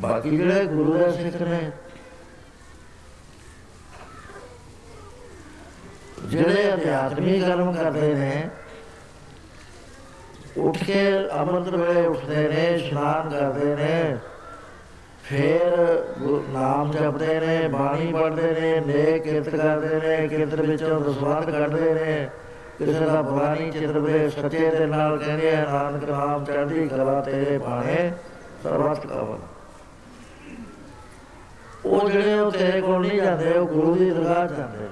ਬਾਕੀ 0.00 0.36
ਜਿਹੜੇ 0.36 0.64
ਗੁਰੂ 0.64 0.92
ਦੇ 0.92 1.10
ਸਿੱਖ 1.12 1.40
ਨੇ, 1.42 1.70
ਜਿਹੜੇ 6.24 6.72
ਅਧਿਆਤਮੀ 6.74 7.38
ਕਰਮ 7.40 7.72
ਕਰਦੇ 7.72 8.14
ਨੇ, 8.14 8.48
ਉੱਠ 10.56 10.84
ਕੇ 10.84 11.00
ਅੰਮ੍ਰਿਤ 11.30 11.68
ਵੇਲੇ 11.74 12.06
ਉੱਠਦੇ 12.06 12.48
ਨੇ, 12.48 12.66
ਇਸ਼ਨਾਨ 12.74 13.30
ਕਰਦੇ 13.30 13.74
ਨੇ। 13.76 14.18
ਫਿਰ 15.28 15.60
ਨਾਮ 16.52 16.90
ਜਪਦੇ 16.90 17.40
ਨੇ, 17.40 17.68
ਬਾਣੀ 17.68 18.12
ਪੜ੍ਹਦੇ 18.12 18.60
ਨੇ, 18.60 18.80
ਨੇਕ 18.80 19.22
ਕਿਰਤ 19.22 19.48
ਕਰਦੇ 19.48 20.08
ਨੇ, 20.08 20.28
ਕਿਰਤ 20.28 20.54
ਵਿੱਚੋਂ 20.54 21.00
ਦਸਵੰਦ 21.00 21.50
ਕੱਢਦੇ 21.50 21.94
ਨੇ। 21.94 22.28
ਕਿਸੇ 22.78 23.00
ਦਾ 23.00 23.22
ਬੁਲਾਣੀ 23.22 23.70
ਚਿਤਰਵੇ 23.70 24.28
ਸੱਚੇ 24.28 24.70
ਦੇ 24.70 24.86
ਨਾਲ 24.86 25.18
ਕਹਿੰਦੇ 25.18 25.56
ਆ, 25.56 25.64
ਨਾਨਕ 25.72 26.04
ਨਾਮ 26.10 26.44
ਚੜ੍ਹਦੀ 26.44 26.88
ਕਲਾ 26.88 27.20
ਤੇਰੇ 27.20 27.58
ਬਾਣੇ 27.58 28.12
ਸਰਬਤ 28.62 29.06
ਕਵਲ। 29.06 29.38
ਉਹ 31.84 32.10
ਜਿਹੜੇ 32.10 32.38
ਉਹ 32.38 32.50
ਤੇਰੇ 32.50 32.80
ਕੋਲ 32.80 33.06
ਨਹੀਂ 33.06 33.22
ਜਾਂਦੇ, 33.22 33.52
ਉਹ 33.52 33.66
ਗੁਰੂ 33.66 33.94
ਦੀ 33.94 34.10
ਦਰਗਾਹ 34.10 34.46
ਜਾਂਦੇ 34.46 34.78
ਨੇ। 34.78 34.88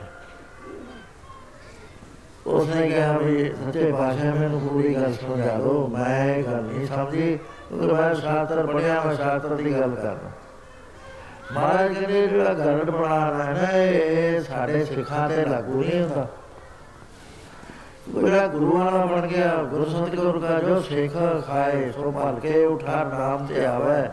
ਉਸਨੇ 2.46 2.88
ਕਿਹਾ 2.88 3.18
ਵੀ, 3.18 3.52
ਸੱਚੇ 3.66 3.92
ਪਾਤਸ਼ਾਹ, 3.92 4.34
ਮੈਨੂੰ 4.34 4.60
ਪੂਰੀ 4.60 4.94
ਗੱਲ 4.94 5.12
ਸਮਝਾ 5.12 5.56
ਦਿਓ, 5.56 5.86
ਮੈਂ 5.86 6.34
ਇਹ 6.34 6.44
ਗੱਲ 6.44 6.62
ਨਹੀਂ 6.62 6.86
ਸਮਝੀ 6.86 7.18
ਕਿਉਂਕਿ 7.18 7.55
ਮੈਂ 7.72 8.14
ਸ਼ਾਸਤਰ 8.14 8.66
ਪੜਿਆ 8.66 9.02
ਮੈਂ 9.04 9.14
ਸ਼ਾਸਤਰ 9.14 9.48
ਦੀ 9.48 9.72
ਗੱਲ 9.72 9.94
ਕਰਦਾ। 9.94 10.30
ਮਹਾਰਾਜ 11.52 11.94
ਕਹਿੰਦੇ, 11.94 12.26
ਜਿਹੜਾ 12.26 12.54
ਗਰੜ 12.54 12.90
ਬਣਾਉਣਾ 12.90 13.44
ਹੈ 13.44 13.52
ਨਾ 13.52 13.78
ਇਹ 13.78 14.40
ਸਾਡੇ 14.40 14.84
ਸਿੱਖਾਂ 14.84 15.28
ਤੇ 15.28 15.44
ਲਾਗੂ 15.44 15.84
ਨਹੀਂ 15.84 16.02
ਹੁੰਦਾ। 16.02 16.26
ਜਿਹੜਾ 18.08 18.46
ਗੁਰੂ 18.46 18.78
ਵਾਲਾ 18.78 19.06
ਬਣ 19.06 19.26
ਗਿਆ, 19.26 19.56
ਗੁਰੂ 19.56 19.84
ਸਤਿਗੁਰ 19.84 20.40
ਕਾ 20.40 20.60
ਜੋ 20.60 20.80
ਸਿੱਖ 20.80 21.12
ਖਾਏ, 21.46 21.92
ਸੋ 21.92 22.12
ਭਲ 22.12 22.40
ਕੇ 22.40 22.64
ਉਠਾਰ 22.64 23.06
ਨਾਮ 23.06 23.46
ਤੇ 23.46 23.66
ਆਵੇ। 23.66 24.08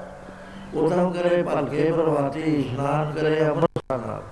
ਉਦਮ 0.73 1.13
ਕਰੇ 1.13 1.43
ਭਲ 1.43 1.65
ਕੇ 1.65 1.91
ਬਰਵਾਤੀ 1.91 2.41
ਇਸ਼ਨਾਨ 2.41 3.13
ਕਰੇ 3.13 3.47
ਅੰਮ੍ਰਿਤ 3.47 3.91
ਨਾਲ। 3.91 4.23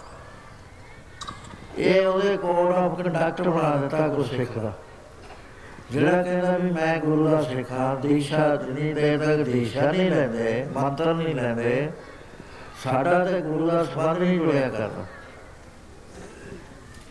ਇਹ 1.78 2.08
ਉਹਦੇ 2.08 2.38
ਕੋਡ 2.38 2.76
ਆਫ 2.76 3.02
ਕੰਡਕਟ 3.02 3.42
ਬਣਾ 3.42 3.76
ਦਿੱਤਾ 3.76 4.08
ਗੁਰਸਿੱਖ 4.08 4.58
ਦਾ। 4.58 4.72
ਜਿਹੜਾ 5.92 6.22
ਕਹਿੰਦਾ 6.24 6.58
ਵੀ 6.58 6.72
ਮੈਂ 6.72 6.98
ਗੁਰੂ 6.98 7.28
ਦਾ 7.30 7.42
ਸਿੱਖਾਂ, 7.42 7.96
ਦੀਸ਼ਾ 7.96 8.56
ਜਿੰਨੀ 8.56 8.94
ਦੇਰ 8.94 9.20
ਤੱਕ 9.20 9.42
ਦੀਸ਼ਾ 9.42 9.92
ਨਹੀਂ 9.92 10.12
ਲੈਂਦੇ, 10.12 10.66
ਮੰਤਰ 10.74 11.14
ਨਹੀਂ 11.14 11.36
ਲੈਂਦੇ, 11.36 11.90
ਸਾਡਾ 12.84 13.26
ਤੇ 13.26 13.42
ਗੁਰੂ 13.42 13.70
ਦਾ 13.70 13.84
ਸਬੰਧ 13.84 14.18
ਨਹੀਂ 14.18 14.40
ਜੁੜਿਆ 14.40 14.70
ਕਰਦਾ 14.70 15.06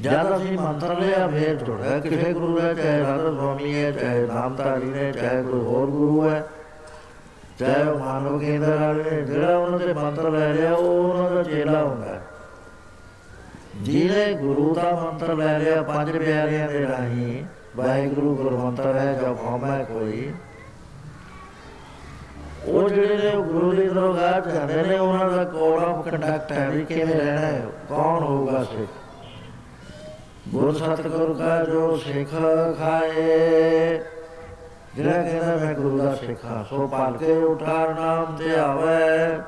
ਜਦ 0.00 0.36
ਅਸੀਂ 0.36 0.58
ਮੰਤਰ 0.58 0.98
ਲਿਆ, 0.98 1.28
ਫੇਰ 1.28 1.54
ਜੁੜਿਆ। 1.54 1.98
ਕਿਸੇ 1.98 2.32
ਗੁਰੂ 2.32 2.58
ਦਾ, 2.58 2.74
ਚਾਹੇ 2.74 3.00
ਰਾਧਾ 3.00 3.30
ਸੁਆਮੀ 3.30 3.74
ਹੈ, 3.74 3.90
ਚਾਹੇ 3.92 4.26
ਨਾਮਧਾਰੀ 4.26 4.86
ਨੇ, 4.86 5.12
ਚਾਹੇ 5.12 5.42
ਕੋਈ 5.42 5.60
ਹੋਰ 5.60 5.86
ਗੁਰੂ 5.86 6.30
ਹੈ, 6.30 6.44
ਚਾਹੇ 7.58 7.82
ਉਹ 7.82 7.98
ਮਾਨਵ 7.98 8.38
ਕੇਂਦਰ 8.38 8.76
ਵਾਲੇ 8.76 9.10
ਨੇ, 9.10 9.22
ਜਿਹੜਾ 9.22 9.56
ਉਹਨਾਂ 9.56 9.78
ਦੇ 9.78 9.92
ਮੰਤਰ 9.92 10.30
ਲੈ 10.30 10.52
ਲਿਆ, 10.52 10.72
ਉਹ 10.72 11.10
ਉਹਨਾਂ 11.10 11.30
ਦਾ 11.30 11.42
ਚੇਲਾ 11.42 11.82
ਹੁੰਦਾ 11.82 12.06
ਹੈ। 12.06 12.22
ਜਿਹਨੇ 13.76 14.34
ਗੁਰੂ 14.34 14.74
ਦਾ 14.74 14.90
ਮੰਤਰ 14.90 15.34
ਲੈ 15.34 15.58
ਲਿਆ, 15.58 15.82
ਪੰਜ 15.82 16.10
ਪਿਆਰਿਆਂ 16.10 16.68
ਦੇ 16.68 16.86
ਰਾਹੀਂ 16.86 17.44
ਵਾਹਿਗੁਰੂ 17.76 18.34
ਗੁਰੂ 18.36 18.56
ਮੰਤਰ 18.58 18.96
ਹੈ, 18.96 19.12
ਜੋ 19.14 19.34
ਹਉਮੈ 19.42 19.82
ਕੋਈ। 19.84 20.32
ਉਹ 22.64 22.88
ਜਿਹੜੇ 22.88 23.16
ਨੇ 23.16 23.28
ਉਹ 23.28 23.44
ਗੁਰੂ 23.44 23.70
ਦੀ 23.72 23.88
ਦਰਗਾਹ 23.88 24.40
ਚ 24.40 24.48
ਜਾਂਦੇ 24.48 24.82
ਨੇ, 24.82 24.98
ਉਹਨਾਂ 24.98 25.30
ਦਾ 25.30 25.44
ਕੋਡ 25.44 25.82
ਆਫ 25.82 26.04
ਕੰਡਕਟ 26.04 26.52
ਹੈ 26.52 26.68
ਵੀ 26.70 26.84
ਕਿਵੇਂ 26.84 27.14
ਰਹਿਣਾ 27.14 27.40
ਹੈ, 27.40 27.62
ਕੌਣ 27.88 28.22
ਹੋਊਗਾ 28.22 28.64
ਸਿੱਖ? 28.64 28.90
ਗੁਰ 30.48 30.72
ਸਤਿਗੁਰ 30.74 31.32
ਕਾ 31.38 31.64
ਜੋ 31.64 31.96
ਸਿੱਖ 31.96 32.30
ਖਾਏ। 32.78 34.00
ਜਿਹੜਾ 34.94 35.12
ਕਹਿੰਦਾ 35.12 35.56
ਮੈਂ 35.56 35.74
ਗੁਰੂ 35.74 35.98
ਦਾ 35.98 36.14
ਸਿੱਖ 36.14 36.44
ਹਾਂ, 36.44 36.64
ਸੋ 36.64 36.86
ਪਾਲ 36.86 37.16
ਕੇ 37.16 37.32
ਉਠਾਰ 37.32 37.94
ਨਾਮ 37.94 38.36
ਤੇ 38.36 38.54
ਆਵੇ। 38.56 39.38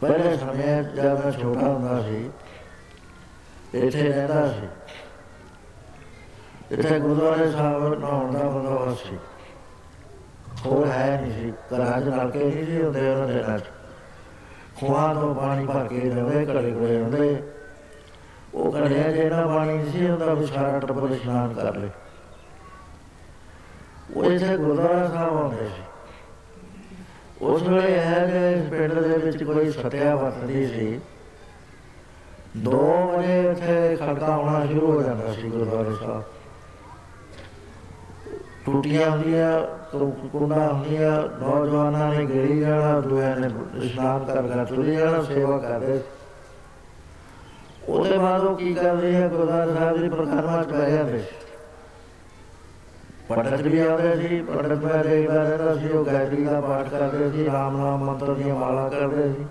ਪਹਿਲੇ 0.00 0.36
ਸਮੇਂ 0.36 0.82
ਜਦ 0.84 1.24
ਮੈਂ 1.24 1.32
ਛੋਟਾ 1.32 1.66
ਹੁੰਦਾ 1.66 2.02
ਸੀ, 2.02 2.30
ਇੱਥੇ 3.74 4.02
ਰਹਿੰਦਾ 4.02 4.46
ਸੀ। 4.48 4.66
ਇੱਥੇ 6.72 6.98
ਗੁਰਦੁਆਰੇ 7.00 7.50
ਸਾਹਿਬ 7.50 7.94
ਨਹਾਉਣ 8.00 8.32
ਦਾ 8.32 8.44
ਬੰਦੋਬਸਤ 8.48 9.06
ਸੀ। 9.06 9.16
ਹੋਰ 10.66 10.86
ਹੈ 10.86 11.20
ਨਹੀਂ 11.20 11.32
ਸੀ। 11.32 11.52
ਘਰਾਂ 11.74 12.00
'ਚ 12.00 12.04
ਨਲਕੇ 12.04 12.44
ਨਹੀਂ 12.44 12.66
ਸੀ 12.66 12.82
ਹੁੰਦੇ 12.82 13.10
ਉਹਨਾਂ 13.10 13.26
ਦੇ 13.28 13.42
ਨਾਲ। 13.48 13.60
ਖੂਹਾਂ 14.76 15.14
ਤੋਂ 15.14 15.34
ਪਾਣੀ 15.34 15.66
ਭਰ 15.66 15.86
ਕੇ 15.88 16.00
ਲਿਆਉਂਦੇ 16.00 16.44
ਘੜੇ 16.46 16.70
ਘੜੇ 16.70 17.02
ਹੁੰਦੇ 17.02 17.42
ਉਹ 18.54 18.72
ਘੜਿਆ 18.76 19.10
ਜਿਹੜਾ 19.12 19.46
ਪਾਣੀ 19.46 19.76
ਨਹੀਂ 19.76 19.92
ਸੀ 19.92 20.08
ਹੁੰਦਾ 20.08 20.34
ਵੀ 20.34 20.46
ਸਾਰਾ 20.46 20.78
ਟੱਬਰ 20.78 21.10
ਇਸ਼ਨਾਨ 21.10 21.54
ਕਰ 21.54 21.76
ਲੇ। 21.76 21.90
ਉਹ 24.16 24.24
ਇੱਥੇ 24.24 24.56
ਗੁਰਦੁਆਰਾ 24.56 25.08
ਸਾਹਿਬ 25.08 25.36
ਆਉਂਦੇ 25.36 25.68
ਸੀ। 25.68 25.82
ਉਸ 27.42 27.62
ਵੇਲੇ 27.62 27.98
ਹੈ 27.98 28.26
ਕਿ 28.26 28.52
ਇਸ 28.52 28.68
ਪਿੰਡ 28.70 28.92
ਦੇ 28.92 29.16
ਵਿੱਚ 29.18 29.42
ਕੋਈ 29.44 29.70
ਸਤਿਆ 29.70 30.14
ਵਰਤਦੀ 30.16 30.66
ਸੀ। 30.66 31.00
2 32.64 32.82
ਵਜੇ 33.12 33.40
ਇੱਥੇ 33.50 33.96
ਖੜਕਾ 33.96 34.26
ਆਉਣਾ 34.26 34.66
ਸ਼ੁਰੂ 34.66 34.92
ਹੋ 34.92 35.02
ਜਾਂਦਾ 35.02 35.32
ਸੀ 35.32 35.48
ਗੁਰਦੁਆਰੇ 35.48 35.94
ਸਾਹਿਬ। 35.94 36.22
ਟੂਟੀਆਂ 38.66 39.10
ਹੁੰਦੀਆਂ 39.10 39.60
ਕੁੰਡਾ 40.32 40.72
ਹੁੰਦੀਆਂ, 40.72 41.10
ਨੌਜਵਾਨਾਂ 41.40 42.14
ਨੇ 42.14 42.26
ਗੇੜੀ 42.26 42.60
ਜਾਣਾ 42.60 43.00
ਦੁਆ 43.00 43.34
ਨੇ 43.34 43.50
ਇਸ਼ਨਾਨ 43.84 44.24
ਕਰ 44.24 44.42
ਕਰ 44.42 44.64
ਤੁਰੇ 44.64 44.96
ਜਾਣਾ, 44.96 45.22
ਸੇਵਾ 45.22 45.58
ਕਰਦੇ। 45.58 46.00
ਉਹਦੇ 47.88 48.18
ਬਾਅਦ 48.18 48.42
ਉਹ 48.42 48.56
ਕੀ 48.56 48.74
ਕਰਦੇ 48.74 49.16
ਆ 49.16 49.28
ਗੁਰਦਾਰ 49.28 49.74
ਸਾਹਿਬ 49.74 49.98
ਦੀ 49.98 50.08
ਪ੍ਰਕਰਮਾ 50.08 50.62
ਚ 50.62 50.66
ਬਹਿ 50.66 50.92
ਜਾਂਦੇ। 50.92 51.22
ਪੰਡਤ 53.28 53.62
ਵੀ 53.62 53.78
ਆਉਂਦੇ 53.78 54.16
ਸੀ, 54.16 54.40
ਪੰਡਤ 54.42 54.84
ਮੈਂ 54.84 55.04
ਦੇਖਦਾ 55.04 55.42
ਰਹਿੰਦਾ 55.42 55.74
ਸੀ, 55.74 55.88
ਉਹ 55.88 56.04
ਗਾਇਤਰੀ 56.04 56.44
ਦਾ 56.44 56.60
ਪਾਠ 56.60 56.88
ਕਰਦੇ 56.88 57.30
ਸੀ, 57.30 57.46
ਰਾਮ 57.46 57.76
ਨਾਮ 57.76 58.04
ਮੰਤਰ 58.04 58.34
ਦੀਆਂ 58.34 58.54
ਮਾਲਾ 58.54 58.88
ਕਰਦੇ 58.88 59.32
ਸੀ। 59.32 59.46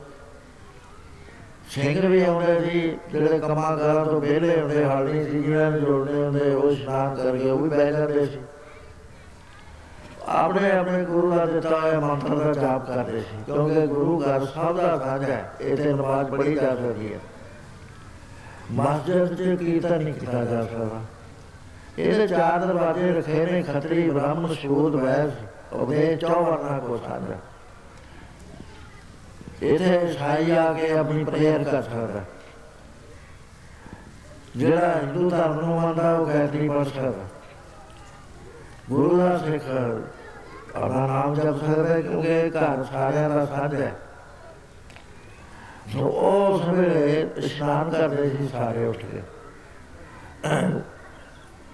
ਸਿੰਘ 1.70 2.08
ਵੀ 2.08 2.24
ਆਉਂਦੇ 2.24 2.60
ਸੀ, 2.60 2.98
ਜਿਹੜੇ 3.12 3.40
ਕੰਮਾਂ 3.40 3.78
ਕਾਰਾਂ 3.78 4.06
ਤੋਂ 4.06 4.22
ਵਿਹਲੇ 4.22 4.62
ਹੁੰਦੇ, 4.62 4.86
ਹਾਲ 4.86 5.06
ਨਹੀਂ 5.06 5.26
ਸੀ, 5.26 5.44
ਜਿਹਨਾਂ 5.44 5.72
ਨੇ 5.72 5.80
ਜੋੜਨੇ 5.80 6.24
ਹੁੰਦੇ, 6.24 6.54
ਉਹ 6.56 6.72
ਇਸ਼ਨਾਨ 6.72 7.16
ਕਰਕੇ 7.16 7.50
ਉਹ 7.50 7.58
ਵੀ 7.58 7.70
ਬਹਿ 7.70 7.92
ਜਾਂਦੇ 7.92 8.26
ਸੀ। 8.26 8.40
ਆਪਣੇ 10.22 10.72
ਆਪਣੇ 10.72 11.04
ਗੁਰੂ 11.06 11.32
ਦਾ 11.36 11.46
ਦਿੱਤਾ 11.46 11.80
ਹੋਇਆ 11.80 12.00
ਮੰਤਰ 12.00 12.36
ਦਾ 12.36 12.52
ਜਾਪ 12.54 12.86
ਕਰਦੇ 12.88 13.20
ਸੀ, 13.22 13.44
ਕਿਉਂਕਿ 13.46 13.86
ਗੁਰੂ 13.88 14.20
ਘਰ 14.22 14.46
ਸਭ 14.46 14.78
ਦਾ 14.78 14.98
ਸਾਂਝਾ 14.98 15.34
ਹੈ, 15.34 15.52
ਇੱਥੇ 15.62 15.94
ਨਮਾਜ਼ 15.94 16.30
ਪੜ੍ਹੀ 16.30 16.56
ਜਾ 16.56 16.76
ਸਕਦੀ 16.76 17.14
ਹੈ। 17.14 17.20
ਮਸਜਿਦ 18.72 19.34
'ਚ 19.36 19.58
ਕੀਰਤਨ 19.60 20.04
ਨਹੀਂ 20.04 20.14
ਕੀਤਾ 20.14 20.44
ਜਾ 20.46 20.62
ਸਕਦਾ। 20.62 21.02
ਇਹਦੇ 22.00 22.28
ਚਾਰ 22.28 22.60
ਦਰਵਾਜ਼ੇ 22.60 23.12
ਰੱਖੇ 23.14 23.46
ਨੇ, 23.46 23.62
ਖੱਤਰੀ 23.64 24.10
ਬ੍ਰਾਹਮਣ 24.10 24.54
ਸ਼ੂਦ 24.54 24.96
ਵੈਸ 24.96 25.32
ਉਹਦੇ 25.74 26.16
ਚੌਵਰਨਾ 26.16 26.78
ਕੋ 26.80 26.98
ਸਾਂਝਾ 26.98 27.38
ਇਥੇ 29.64 30.14
ਸਾਈ 30.14 30.52
ਆ 30.52 30.72
ਕੇ 30.74 30.92
ਆਪਣੀ 30.98 31.24
ਪ੍ਰੇਅਰ 31.24 31.64
ਕਰ 31.64 31.82
ਸਕਦਾ 31.82 32.24
ਜਿਹੜਾ 34.56 34.96
ਹਿੰਦੂ 34.96 35.30
ਧਰਮ 35.30 35.60
ਨੂੰ 35.60 35.82
ਮੰਨਦਾ, 35.82 36.14
ਉਹ 36.14 36.26
ਗਾਇਤਰੀ 36.28 36.70
ਪੜ੍ਹ 36.70 36.84
ਸਕਦਾ 36.86 37.28
ਗੁਰੂ 38.92 39.18
ਦਾ 39.18 39.38
ਸਿੱਖ 39.38 39.68
ਆਪਣਾ 40.76 41.06
ਨਾਮ 41.08 41.34
ਜਪ 41.36 41.58
ਸਕਦਾ 41.58 42.00
ਕਿਉਂਕਿ 42.02 42.50
ਘਰ 42.50 42.84
ਸਾਰਿਆਂ 42.84 43.30
ਦਾ 43.30 43.46
ਸਾਂਝਾ 43.46 43.78
ਹੈ 43.78 43.94
ਸੋ 45.94 46.08
ਉਹ 46.08 46.58
ਸਵੇਰੇ 46.60 47.28
ਇਸ਼ਨਾਨ 47.38 47.90
ਕਰਦੇ 47.90 48.30
ਸੀ 48.30 48.48
ਸਾਰੇ 48.48 48.86
ਉੱਠ 48.86 49.06
ਕੇ 49.06 49.22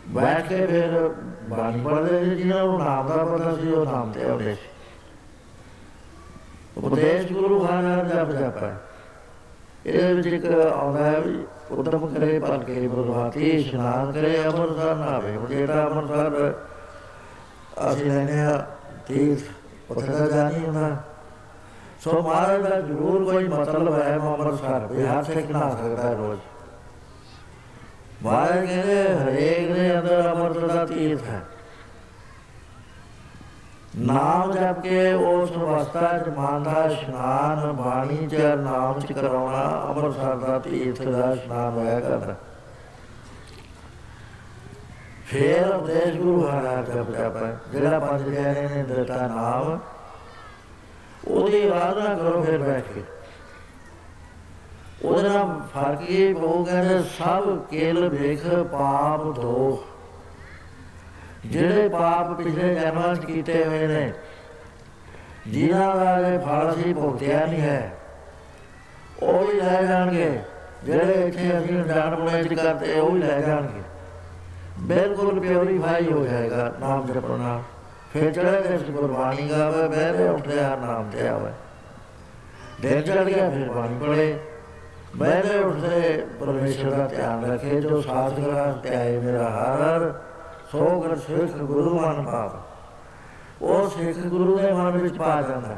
ਬੈਠ 0.08 0.48
ਕੇ 0.48 0.66
ਫਿਰ 0.66 1.10
ਬਾਣੀ 1.50 1.82
ਪੜ੍ਹਦੇ 1.82 2.24
ਸੀ 2.26 2.36
ਜਿਹਨਾਂ 2.36 2.64
ਨੂੰ 2.64 2.80
ਨਾਮ 2.80 3.08
ਦਾ 3.08 3.24
ਪਤਾ 3.26 3.56
ਸੀ 3.56 3.72
ਉਹ 3.72 3.86
ਨਾਮ 3.86 4.12
ਤੇ 4.12 4.30
ਆਉਂਦੇ 4.30 4.54
ਸੀ 4.56 4.76
ਉਪਦੇਸ਼ 6.78 7.32
ਗੁਰੂ 7.32 7.60
ਮਹਾਰਾਜ 7.60 8.08
ਜਪ 8.08 8.32
ਜਪਾ 8.32 8.72
ਇਹਦੇ 9.86 10.14
ਵਿੱਚ 10.14 10.28
ਇੱਕ 10.28 10.46
ਆਉਂਦਾ 10.46 11.04
ਹੈ 11.04 11.20
ਵੀ 11.20 11.38
ਉਦਮ 11.72 12.08
ਕਰੇ 12.08 12.40
ਪਲ 12.40 12.64
ਕੇ 12.64 12.88
ਬੁਰਵਾਤੀ 12.88 13.50
ਇਸ਼ਨਾਨ 13.50 14.12
ਕਰੇ 14.12 14.38
ਅਮਰਸਰ 14.40 14.96
ਨਾਵੇ 14.96 15.36
ਹੁਣ 15.36 15.48
ਜਿਹੜਾ 15.48 15.88
ਅਮਰਸਰ 15.88 16.54
ਅਸੀਂ 17.92 18.12
ਲੈਨੇ 18.12 18.42
ਆ 18.42 18.66
ਤੀਰਥ 19.08 19.92
ਉੱਥੇ 19.92 20.08
ਦਾ 20.08 20.28
ਜਾਣੀ 20.28 20.66
ਹੁੰਦਾ। 20.66 20.98
ਸੋ 22.00 22.22
ਮਹਾਰਾਜ 22.22 22.62
ਦਾ 22.62 22.80
ਜ਼ਰੂਰ 22.82 23.32
ਕੋਈ 23.32 23.48
ਮਤਲਬ 23.48 24.02
ਹੈ 24.02 24.16
ਅੰਮ੍ਰਿਤਸਰ 24.16 24.88
ਵੀ 24.92 25.06
ਹਰ 25.06 25.24
ਸਿੱਖ 25.24 25.52
ਨਾ 25.52 25.70
ਸਕਦਾ 25.70 26.13
ਰੋਜ਼। 26.13 26.40
ਮਹਾਰਾਜ 28.24 28.66
ਕਹਿੰਦੇ, 28.66 29.16
ਹਰੇਕ 29.16 29.74
ਦੇ 29.74 30.00
ਅੰਦਰ 30.00 30.32
ਅੰਮ੍ਰਿਤ 30.32 30.74
ਦਾ 30.74 30.86
ਤੀਰਥ 30.86 31.24
ਹੈ। 31.24 31.42
ਨਾਮ 33.98 34.52
ਜਪ 34.52 34.82
ਕੇ 34.82 35.13
ਉਸ 35.13 35.52
ਅਵਸਥਾ 35.52 36.18
ਚ 36.18 36.30
ਮਨ 36.30 36.63
ਦਾ 36.63 36.84
ਇਸ਼ਨਾਨ, 36.84 37.72
ਬਾਣੀ 37.72 38.28
ਚ 38.28 38.36
ਨਾਮ 38.36 39.00
ਚ 39.00 39.12
ਕਰਾਉਣਾ, 39.12 39.86
ਅੰਮ੍ਰਿਤਸਰ 39.90 40.36
ਦਾ 40.36 40.60
ਤੀਰਥ 40.60 41.02
ਦਾ 41.02 41.32
ਇਸ਼ਨਾਨ 41.32 41.74
ਹੋਇਆ 41.74 42.00
ਕਰਦਾ। 42.00 42.36
ਫੇਰ 45.28 45.68
ਉਪਦੇਸ਼ 45.68 46.16
ਗੁਰੂ 46.18 46.36
ਮਹਾਰਾਜ 46.38 46.90
ਜਪ 46.90 47.10
ਜਪ 47.12 47.38
ਜਿਹੜਾ 47.72 48.00
ਪੰਜ 48.00 48.22
ਪਿਆਰੇ 48.26 48.68
ਨੇ 48.68 48.84
ਦਿੱਤਾ 48.86 49.28
ਨਾਮ 49.28 49.80
ਉਹਦੀ 51.28 51.68
ਆਰਾਧਨਾ 51.68 52.13
ਕਰੋ 52.16 52.42
ਫਿਰ 52.44 52.58
ਬੈਠ 52.58 52.84
ਕੇ। 52.86 53.02
ਉਹਦੇ 55.04 55.30
ਨਾਲ 55.30 55.60
ਫ਼ਰਕ 55.74 56.02
ਇਹ 56.02 56.36
ਉਹ 56.36 56.66
ਕਹਿੰਦੇ 56.66 57.02
ਸਭ 57.18 57.50
ਕੇਲ 57.70 58.08
ਵੇਖ 58.10 58.46
ਪਾਪ 58.72 59.24
ਦੋ। 59.36 59.84
ਜਿਹੜੇ 61.46 61.88
ਪਾਪ 61.90 62.32
ਪਿਛਲੇ 62.38 62.74
ਜਨਮਾਂ 62.76 63.13
'ਚ 63.16 63.26
ਕੀਤੇ 63.26 63.63
ਹੋਏ 63.66 63.88
ਨੇ, 63.88 64.12
ਜਿਨ੍ਹਾਂ 65.48 65.96
ਦਾ 65.96 66.18
ਇਹ 66.20 66.40
ਫਲ 66.40 66.74
ਸੀ 66.76 66.94
ਭੁਗਤਿਆ 66.94 67.46
ਨਹੀਂ 67.46 67.62
ਹੈ, 67.62 67.92
ਉਹ 69.24 69.46
ਵੀ 69.46 69.60
ਲੈ 69.60 69.82
ਜਾਣਗੇ। 69.84 70.40
ਜਿਹੜੇ 70.86 71.28
ਇੱਥੇ 71.28 71.58
ਅਸੀਂ 71.58 71.84
ਜਾਣ 71.86 72.16
ਬੁਣੇ 72.16 72.44
'ਚ 72.44 72.54
ਕਰਦੇ 72.54 73.00
ਉਹ 73.00 73.12
ਵੀ 73.12 73.20
ਲੈ 73.20 73.40
ਜਾਣਗੇ। 73.42 73.82
ਬਿਲਕੁਲ 74.80 75.40
ਪਿਉਰੀਫਾਈ 75.40 76.12
ਹੋ 76.12 76.26
ਜਾਏਗਾ, 76.26 76.74
ਨਾਮ 76.80 77.06
ਜਪਣਾ। 77.06 77.62
ਫਿਰ 78.13 78.32
ਚੜੇ 78.32 78.62
ਗਏ 78.62 78.78
ਗੁਰਬਾਣੀ 78.92 79.50
ਗਾਵੇ 79.50 79.88
ਬਹਿਰੇ 79.88 80.28
ਉੱਠਿਆ, 80.30 80.76
ਨਾਮ 80.76 81.10
ਤੇ 81.10 81.28
ਆਵੇ 81.28 81.52
ਦਿਨ 82.82 83.02
ਚੜ 83.02 83.24
ਗਿਆ, 83.24 83.50
ਫਿਰ 83.50 83.70
ਬਾਣੀ 83.70 83.98
ਪੜੇ 84.00 84.40
ਬਹਿਰੇ 85.16 85.60
ਉੱਠਦੇ, 85.60 86.26
ਪਰਮੇਸ਼ਰ 86.40 86.92
ਦਾ 86.92 87.08
ਧਿਆਨ 87.08 87.46
ਰੱਖੇ, 87.46 87.82
ਜੋ 87.82 88.02
ਸਾਧ 88.02 88.40
ਗ੍ਰੰਥ 88.40 88.82
ਤੇ 88.84 88.96
ਆਏ 88.96 89.18
ਮੇਰਾ 89.20 89.50
ਹਰ। 89.50 89.82
ਹਰ 89.82 90.13
ਸੋ 90.72 91.00
ਗਰ 91.02 91.16
ਸਿੱਖ 91.16 91.58
ਗੁਰੂ 91.58 92.00
ਮਨ 92.00 92.24
ਪਾਪ 92.26 93.63
ਉਹ 93.63 93.90
ਸਿੱਖ 93.90 94.18
ਗੁਰੂ 94.18 94.58
ਦੇ 94.58 94.72
ਮਨ 94.72 94.98
ਵਿੱਚ 94.98 95.18
ਪਾ 95.18 95.42
ਜਾਂਦਾ 95.42 95.78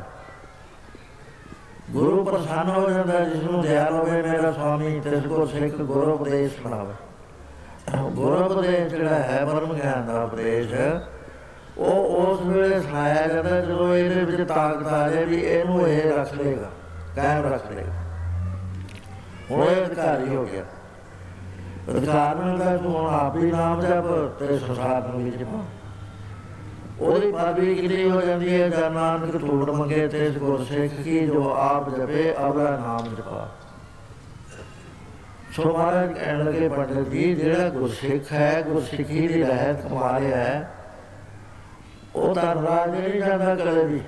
ਗੁਰੂ 1.92 2.24
ਪ੍ਰਸੰਨ 2.24 2.70
ਹੋ 2.70 2.90
ਜਾਂਦਾ 2.90 3.20
ਜਿਸ 3.20 3.44
ਨੂੰ 3.44 3.62
ਦਿਆਲ 3.62 3.94
ਹੋਵੇ, 3.94 4.22
ਮੇਰਾ 4.22 4.52
ਸਵਾਮੀ, 4.52 5.00
ਤਿਸ 5.00 5.26
ਕੋ 5.28 5.46
ਸਿੱਖ 5.46 5.76
ਗੁਰੂ 5.76 6.14
ਉਪਦੇਸ਼ 6.14 6.62
ਸੁਣਾਵੇ 6.62 6.94
ਗੁਰੂ 7.92 8.36
ਉਪਦੇਸ਼ 8.36 8.94
ਜਿਹੜਾ 8.94 9.20
ਹੈ 9.20 9.44
ਪਰਮ 9.46 9.74
ਗਿਆਨ 9.74 10.06
ਦਾ 10.08 10.24
ਉਪਦੇਸ਼, 10.24 10.74
ਉਹ 11.78 12.18
ਉਸ 12.18 12.42
ਵੇਲੇ 12.42 12.80
ਸੁਣਾਇਆ 12.82 13.28
ਜਾਂਦਾ 13.28 13.60
ਜਦੋਂ 13.62 13.94
ਇਹਦੇ 13.96 14.24
ਵਿੱਚ 14.24 14.48
ਤਾਕਤ 14.50 14.88
ਆ 14.88 15.10
ਜਾਏ 15.10 15.26
ਵੀ 15.26 15.36
ਇਹਨੂੰ 15.36 15.88
ਇਹ 15.88 16.12
ਰੱਖ 16.12 16.34
ਲੇਗਾ 16.34 16.70
ਕਾਇਮ 17.16 17.46
ਰੱਖ 17.54 17.72
ਲੇਗਾ 17.72 17.94
ਹੁਣ 19.52 19.64
ਇਹ 19.64 19.86
ਅਧਿਕਾਰੀ 19.86 20.36
ਹੋ 20.36 20.44
ਗਿਆ। 20.46 20.64
ਅਧਿਕਾਰ 21.90 22.36
ਨਾਲ 22.36 22.58
ਦਾ 22.58 22.76
ਤੂੰ 22.78 22.94
ਹੁਣ 22.94 23.10
ਆਪ 23.10 23.38
ਹੀ 23.38 23.52
ਨਾਮ 23.52 23.82
ਜਪ, 23.82 24.08
ਤੇਰੇ 24.40 24.58
ਸੰਸਾਰ 24.58 25.08
ਨੂੰ 25.08 25.24
ਵਿੱਚ 25.24 25.44
ਪਾ 25.44 25.64
ਉਹਦੀ 27.00 27.32
ਪਦਵੀ 27.32 27.76
ਕਿੰਨੀ 27.76 28.10
ਹੋ 28.10 28.22
ਜਾਂਦੀ 28.22 28.62
ਹੈ? 28.62 28.68
ਜਨ 28.70 28.92
ਨਾਨਕ 28.92 29.38
ਧੂੜ 29.38 29.70
ਮੰਗੇ 29.70 30.08
ਤੇ 30.08 30.26
ਇਸ 30.26 30.38
ਗੁਰਸਿੱਖ 30.38 30.94
ਕੀ 31.04 31.20
ਜੋ 31.28 31.50
ਆਪ 31.58 31.90
ਜਪੇ 31.90 32.34
ਅਬਲਾ 32.48 32.78
ਨਾਮ 32.78 33.16
ਜਪਾ। 33.16 33.48
ਸੋ 35.60 35.72
ਮਹਾਰਾਜ 35.74 36.12
ਕਹਿਣ 36.14 36.44
ਲੱਗੇ, 36.46 36.68
ਪੰਡਤ 36.70 37.10
ਜੀ, 37.10 37.34
ਜਿਹੜਾ 37.36 37.70
ਗੁਰਸਿੱਖ 37.70 38.32
ਹੈ, 38.34 38.62
ਗੁਰਸਿੱਖੀ 38.62 39.28
ਦੀ 39.28 39.44
ਰਹਿਤ 39.44 39.82
ਕਮਾ 39.82 40.20
ਰਿਹਾ 40.20 40.38
ਹੈ, 40.38 40.70
ਉਹ 42.16 42.36
ਤਾਂ 42.36 42.54
ਰਾਜ 42.56 42.90
ਨਹੀਂ 42.90 43.22
ਜਾਂਦਾ 43.22 43.56
ਕਦੇ 43.56 43.84
ਵੀ। 43.84 44.02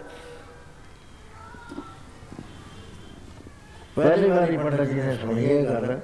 ਪਹਿਲੀ 3.96 4.30
ਵਾਰੀ 4.30 4.58
ਪੰਡਤ 4.58 4.82
ਜੀ 4.82 5.02
ਨੇ 5.02 5.16
ਸੁਣੀ 5.16 5.44
ਇਹ 5.44 5.66
ਗੱਲ। 5.66 6.00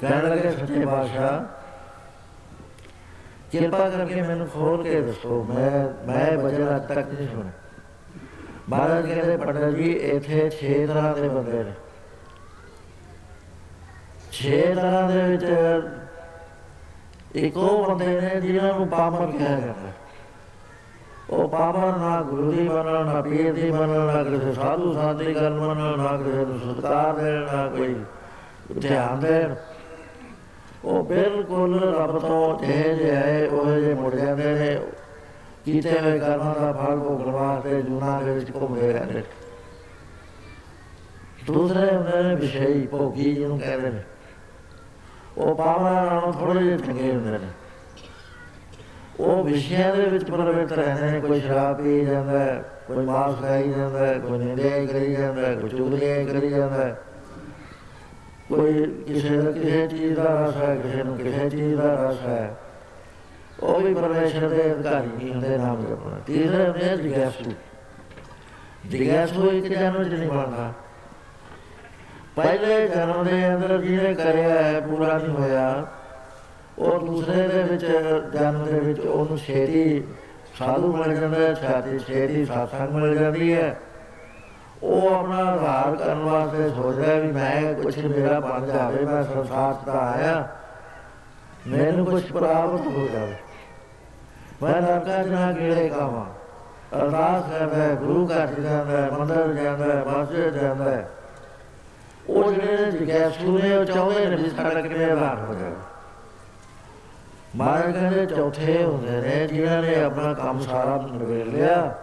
ਕਹਿਣ 0.00 0.28
ਲੱਗੇ, 0.30 0.50
ਸੱਚੇ 0.50 0.84
ਬਾਦਸ਼ਾਹ 0.84 1.44
ਕਿਰਪਾ 3.50 3.88
ਕਰਕੇ 3.88 4.22
ਮੈਨੂੰ 4.22 4.46
ਖੋਲ 4.48 4.82
ਕੇ 4.82 5.00
ਦੱਸੋ, 5.00 5.44
ਮੈਂ 5.44 5.70
ਮੈਂ 6.06 6.36
ਬਚਨ 6.38 6.76
ਅੱਜ 6.76 6.86
ਤੱਕ 6.88 7.12
ਨਹੀਂ 7.14 7.28
ਸੁਣਿਆ। 7.28 7.52
ਮਹਾਰਾਜ 8.68 9.06
ਕਹਿੰਦੇ, 9.06 9.36
ਪੰਡਤ 9.36 9.74
ਜੀ, 9.76 9.92
ਇੱਥੇ 9.92 10.50
6 10.50 10.86
ਤਰ੍ਹਾਂ 10.86 11.14
ਦੇ 11.14 11.28
ਬੰਦੇ 11.28 11.64
ਨੇ। 11.64 11.72
6 14.36 14.62
ਤਰ੍ਹਾਂ 14.74 15.08
ਦੇ 15.08 15.22
ਵਿੱਚ 15.22 15.44
ਇੱਕ 17.36 17.56
ਉਹ 17.58 17.86
ਬੰਦੇ 17.88 18.20
ਨੇ 18.20 18.40
ਜਿਨ੍ਹਾਂ 18.40 18.72
ਨੂੰ 18.74 18.88
ਪਾਮਰ 18.88 19.26
ਕਿਹਾ 19.28 19.60
ਜਾਂਦਾ 19.60 19.92
ਉਹ 21.30 21.48
ਪਾਮਰ 21.48 21.96
ਨਾ 21.98 22.20
ਗੁਰੂ 22.22 22.50
ਦੀ 22.52 22.68
ਮੰਨਣ 22.68 23.06
ਨਾ 23.06 23.20
ਪੀਰ 23.22 23.52
ਦੀ 23.52 23.70
ਮੰਨਣ 23.70 24.06
ਨਾ 24.06 24.22
ਕਿਸੇ 24.24 24.52
ਸਾਧੂ 24.54 24.92
ਸੰਤ 24.94 25.18
ਦੀ 25.18 25.34
ਗੱਲ 25.34 25.54
ਮੰਨਣ 25.54 25.98
ਨਾ 25.98 26.16
ਕਿਸੇ 26.16 26.44
ਨੂੰ 26.44 26.58
ਸਤਕਾਰ 26.60 27.14
ਦੇਣ 27.14 27.40
ਨਾ 27.46 27.66
ਕੋਈ 27.68 27.94
ਧਿਆਨ 28.80 29.20
ਦੇਣ 29.20 29.54
ਉਹ 30.84 31.02
ਬਿਲਕੁਲ 31.04 31.78
ਰੱਬ 31.80 32.18
ਤੋਂ 32.18 32.58
ਜੇ 32.58 32.94
ਜੇ 32.94 33.10
ਆਏ 33.16 33.46
ਉਹ 33.46 33.70
ਜੇ 33.80 33.94
ਮੁੜ 33.94 34.14
ਜਾਂਦੇ 34.14 34.54
ਨੇ 34.54 34.78
ਕੀਤੇ 35.64 36.00
ਹੋਏ 36.00 36.18
ਕਰਮਾਂ 36.18 36.54
ਦਾ 36.54 36.72
ਫਲ 36.72 36.98
ਭੋਗਣ 36.98 37.30
ਵਾਸਤੇ 37.30 37.80
ਜੂਨਾ 37.82 38.20
ਦੇ 38.20 38.34
ਵਿੱਚ 38.34 38.50
ਘੁੰਮਦੇ 38.52 38.92
ਰਹਿੰਦੇ 38.92 39.22
ਦੂਸਰੇ 41.46 41.90
ਹੁੰਦੇ 41.90 42.22
ਨੇ 42.22 42.34
ਵਿਸ਼ੇਈ 42.34 42.86
ਭੋਗੀ 42.86 43.34
ਜਿਹਨੂੰ 43.34 43.58
ਕਹਿੰਦੇ 43.58 43.90
ਨੇ 43.90 44.02
ਉਹ 45.38 45.54
ਪਾਵਨਾ 45.54 46.04
ਨਾਲੋਂ 46.04 46.32
ਥੋੜੇ 46.32 46.62
ਜਿਹੇ 46.62 46.78
ਚੰਗੇ 46.78 47.12
ਹੁੰਦੇ 47.12 47.30
ਨੇ। 47.30 47.48
ਉਹ 49.20 49.44
ਵਿਸ਼ਿਆਂ 49.44 49.96
ਦੇ 49.96 50.02
ਵਿੱਚ 50.02 50.30
ਪਰਵਿੱਤ 50.30 50.72
ਰਹਿੰਦੇ 50.72 51.10
ਨੇ, 51.10 51.20
ਕੋਈ 51.20 51.40
ਸ਼ਰਾਬ 51.40 51.82
ਪੀ 51.82 52.04
ਜਾਂਦਾ, 52.04 52.62
ਕੋਈ 52.86 53.06
ਮਾਸ 53.06 53.40
ਖਾਈ 53.40 53.72
ਜਾਂਦਾ, 53.72 54.18
ਕੋਈ 54.18 54.38
ਨਿੰਦਿਆ 54.38 54.86
ਕਰੀ 54.86 55.14
ਜਾਂਦਾ, 55.14 55.54
ਕੋਈ 55.54 55.70
ਚੁਗਲੀਆਂ 55.70 56.24
ਕਰੀ 56.24 56.48
ਜਾਂਦਾ। 56.48 56.96
ਕੋਈ 58.48 59.04
ਕਿਸੇ 59.08 59.36
ਦਾ 59.36 59.52
ਕਿਸੇ 59.52 59.88
ਚੀਜ਼ 59.88 60.14
ਦਾ 60.14 60.46
ਰਸ 60.46 60.56
ਹੈ, 60.56 60.76
ਕਿਸੇ 60.76 61.02
ਨੂੰ 61.02 61.16
ਕਿਸੇ 61.16 61.50
ਚੀਜ਼ 61.50 61.74
ਦਾ 61.74 61.94
ਰਸ 61.94 62.20
ਹੈ। 62.20 62.56
ਉਹ 63.62 63.80
ਵੀ 63.80 63.94
ਪਰਮੇਸ਼ਰ 63.94 64.48
ਦੇ 64.48 64.72
ਅਧਿਕਾਰੀ 64.72 65.06
ਨਹੀਂ 65.06 65.30
ਹੁੰਦੇ 65.32 65.58
ਨਾਮ 65.58 65.82
ਜਪਣਾ 65.82 66.18
ਤੀਸਰੇ 66.26 66.68
ਹੁੰਦੇ 66.68 66.96
ਜਿਗਿਆਸੂ? 66.96 67.52
ਜਿਗਿਆਸੂ 68.86 69.50
ਇੱਕ 69.50 69.66
ਜਨਮ 69.66 70.04
ਚ 70.04 70.12
ਨਹੀਂ 70.12 70.28
ਬਣਦਾ। 70.28 70.72
ਪਹਿਲੇ 72.36 72.88
ਜਨਮ 72.88 73.24
ਦੇ 73.24 73.54
ਅੰਦਰ 73.54 73.78
ਜਿਹਨੇ 73.78 74.14
ਕਰਿਆ 74.14 74.48
ਹੈ, 74.48 74.80
ਪੂਰਾ 74.80 75.18
ਨਹੀਂ 75.18 75.28
ਹੋਇਆ, 75.28 75.86
ਉਹ 76.78 77.06
ਦੂਸਰੇ 77.06 77.48
ਦੇ 77.48 77.62
ਵਿੱਚ 77.62 77.86
ਜਨਮ 78.32 78.64
ਦੇ 78.64 78.80
ਵਿੱਚ 78.80 79.00
ਉਹਨੂੰ 79.00 79.38
ਛੇਤੀ 79.38 80.04
ਸਾਧੂ 80.58 80.96
ਮਿਲ 80.96 81.20
ਜਾਂਦਾ 81.20 81.40
ਹੈ, 81.40 81.54
ਛਾਤੀ 81.54 81.98
ਛੇਤੀ 81.98 82.44
ਸਾਥਾਂ 82.44 82.86
ਮਿਲ 82.86 83.18
ਜਾਂਦੀ 83.18 83.54
ਹੈ। 83.54 83.80
ਉਹ 84.82 85.14
ਆਪਣਾ 85.14 85.36
ਆਧਾਰ 85.36 85.96
ਕਰਨ 85.96 86.18
ਵਾਸਤੇ 86.18 86.68
ਸੋਚਦਾ 86.68 87.14
ਵੀ 87.14 87.32
ਮੈਂ 87.32 87.74
ਕੁਝ 87.74 88.06
ਮੇਰਾ 88.06 88.40
ਬਣ 88.40 88.66
ਜਾਵੇ, 88.66 89.04
ਮੈਂ 89.04 89.24
ਸੰਸਾਰ 89.24 89.74
ਦਾ 89.86 89.92
ਆਇਆ। 89.92 90.48
ਮੈਨੂੰ 91.66 92.06
ਕੁਝ 92.06 92.32
ਪ੍ਰਾਪਤ 92.32 92.86
ਹੋ 92.86 93.08
ਜਾਵੇ। 93.12 93.34
ਮੈਂ 94.62 94.82
ਨਰਕਾਂ 94.82 95.24
ਚ 95.24 95.26
ਨਾ 95.26 95.52
ਕਿਹੜੇ 95.52 95.88
ਕਾਵਾਂ 95.88 96.26
ਅਰਦਾਸ 96.98 97.42
ਕਰਦਾ 97.52 97.82
ਹੈ, 97.82 97.94
ਗੁਰੂ 97.94 98.26
ਘਰ 98.26 98.46
ਜਾਂਦਾ 98.60 99.02
ਹੈ, 99.02 99.10
ਮੰਦਰ 99.10 99.54
ਜਾਂਦਾ 99.54 99.84
ਹੈ, 99.84 100.04
ਮਸਜਿਦ 100.04 100.54
ਜਾਂਦਾ 100.54 100.90
ਹੈ। 100.90 101.08
ਉਹ 102.30 102.52
ਜਿਹੜੇ 102.52 102.90
ਜਿਗਿਆਸੂ 102.90 103.58
ਨੇ 103.58 103.76
ਉਹ 103.76 103.84
ਚਾਹੁੰਦੇ 103.84 104.26
ਨੇ 104.26 104.36
ਵੀ 104.36 104.50
ਸਾਡਾ 104.50 104.80
ਕਿਵੇਂ 104.80 105.10
ਆਧਾਰ 105.10 105.38
ਹੋ 105.38 105.54
ਜਾਵੇ। 105.54 105.74
ਮਹਾਰਾਜ 107.56 107.92
ਕਹਿੰਦੇ 107.92 108.26
ਚੌਥੇ 108.26 108.82
ਹੁੰਦੇ 108.84 109.20
ਨੇ, 109.20 109.46
ਜਿਨ੍ਹਾਂ 109.46 109.82
ਨੇ 109.82 110.02
ਆਪਣਾ 110.04 110.34
ਕੰਮ 110.34 110.60
ਸਾਰਾ 110.60 110.96
ਨਿਬੇੜ 111.12 111.46
ਲਿਆ। 111.46 111.94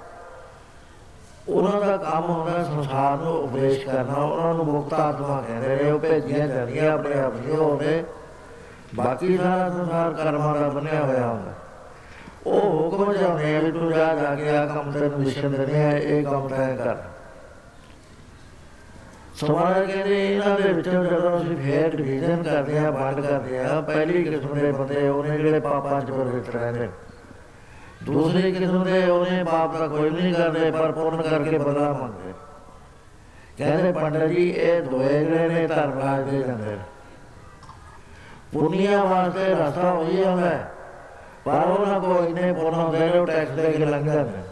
ਉਹਨਾਂ 1.49 1.81
ਦਾ 1.81 1.97
ਕੰਮ 1.97 2.23
ਹੁੰਦਾ 2.23 2.63
ਸੰਸਾਰ 2.63 3.17
ਨੂੰ 3.17 3.33
ਉਪਦੇਸ਼ 3.33 3.85
ਕਰਨਾ, 3.85 4.13
ਉਹਨਾਂ 4.13 4.53
ਨੂੰ 4.53 4.65
ਮੁਕਤ 4.65 4.93
ਆਤਮਾ 4.93 5.41
ਕਹਿੰਦੇ 5.41 5.75
ਨੇ, 5.75 5.91
ਉਹ 5.91 5.99
ਭੇਜੀਆਂ 5.99 6.47
ਜਾਂਦੀਆਂ 6.47 6.91
ਆਪਣੇ 6.91 7.19
ਆਪ 7.19 7.33
ਨਹੀਂ 7.35 7.57
ਹੁੰਦੇ 7.57 8.03
ਬਾਕੀ 8.95 9.37
ਸਾਰਾ 9.37 9.69
ਸੰਸਾਰ 9.69 10.13
ਕਰਮਾਂ 10.13 10.55
ਦਾ 10.55 10.67
ਬਣਿਆ 10.69 11.03
ਹੋਇਆ 11.05 11.27
ਹੁੰਦਾ। 11.27 11.53
ਉਹ 12.47 12.61
ਹੁਕਮ 12.61 13.13
ਚਾਹੁੰਦੇ 13.13 13.55
ਆ 13.55 13.59
ਵੀ 13.59 13.71
ਤੂੰ 13.71 13.91
ਜਾ 13.93 14.15
ਜਾ 14.15 14.35
ਕੇ 14.35 14.57
ਆ 14.57 14.65
ਕੰਮ 14.65 14.91
ਤੈਨੂੰ 14.91 15.19
ਮਿਸ਼ਨ 15.19 15.51
ਦਿੰਦੇ 15.51 15.83
ਆ, 15.85 15.91
ਇਹ 15.91 16.23
ਕੰਮ 16.23 16.47
ਤੈਂ 16.47 16.77
ਕਰ। 16.77 16.97
ਸਮਾਜ 19.35 19.85
ਕਹਿੰਦੇ 19.85 20.17
ਇਹਨਾਂ 20.25 20.59
ਦੇ 20.59 20.71
ਵਿੱਚੋਂ 20.73 21.03
ਜਦੋਂ 21.05 21.37
ਅਸੀਂ 21.37 21.55
ਫੇਰ 21.57 21.95
ਡਿਵੀਜ਼ਨ 21.95 22.43
ਕਰਦੇ 22.43 22.77
ਆ 22.77 22.89
ਵੰਡ 22.91 23.21
ਕਰਦੇ 23.21 23.59
ਆ 23.59 23.79
ਪਹਿਲੀ 23.81 24.23
ਕਿਸਮ 24.23 24.53
ਦੇ 24.53 24.71
ਬੰਦੇ 24.71 25.07
ਉਹਨੇ 25.09 25.37
ਜਿਹੜੇ 25.37 25.59
ਪਾਪਾਂ 25.59 26.01
ਚ 26.01 26.11
ਪ੍ਰਵਿੱਤ 26.11 26.49
ਰਹਿੰਦੇ। 26.55 26.87
ਦੂਸਰੀ 28.03 28.51
ਕਿਸਮ 28.51 28.83
ਦੇ 28.83 29.03
ਉਹਨੇ 29.03 29.43
ਪਾਪ 29.43 29.77
ਦਾ 29.77 29.87
ਕੋਈ 29.87 30.09
ਨਹੀਂ 30.09 30.33
ਕਰਦੇ 30.33 30.71
ਪਰ 30.71 30.91
ਪੁੰਨ 30.91 31.21
ਕਰਕੇ 31.21 31.57
ਬਦਲਾ 31.57 31.91
ਮੰਗਦੇ। 31.93 32.33
ਕਹਿੰਦੇ 33.57 33.91
ਪੰਡਤ 33.91 34.27
ਜੀ 34.27 34.49
ਇਹ 34.49 34.81
ਦੋਏ 34.81 35.23
ਜਿਹੜੇ 35.25 35.47
ਨੇ 35.49 35.67
ਧਰਮ 35.67 35.99
ਰਾਜ 35.99 36.29
ਦੇ 36.29 36.41
ਜਾਂਦੇ। 36.41 36.65
ਨੇ 36.65 36.77
ਪੁੰਨੀਆਂ 38.53 39.03
ਵਾਸਤੇ 39.05 39.53
ਰਸਤਾ 39.55 39.91
ਹੋਈ 39.91 40.23
ਹੁੰਦਾ 40.23 40.49
ਹੈ, 40.49 40.71
ਪਰ 41.45 41.69
ਉਹਨਾਂ 41.69 41.99
ਕੋਲ 42.01 42.27
ਇੰਨੇ 42.27 42.51
ਪੁੰਨ 42.53 42.73
ਹੁੰਦੇ 42.73 42.99
ਨੇ 42.99 43.19
ਉਹ 43.19 43.25
ਟੈਕਸ 43.27 43.51
ਦੇ 43.51 43.71
ਕੇ 43.71 43.85
ਲੰਘ 43.85 44.05
ਜਾਂਦੇ 44.05 44.37
ਨੇ। 44.37 44.42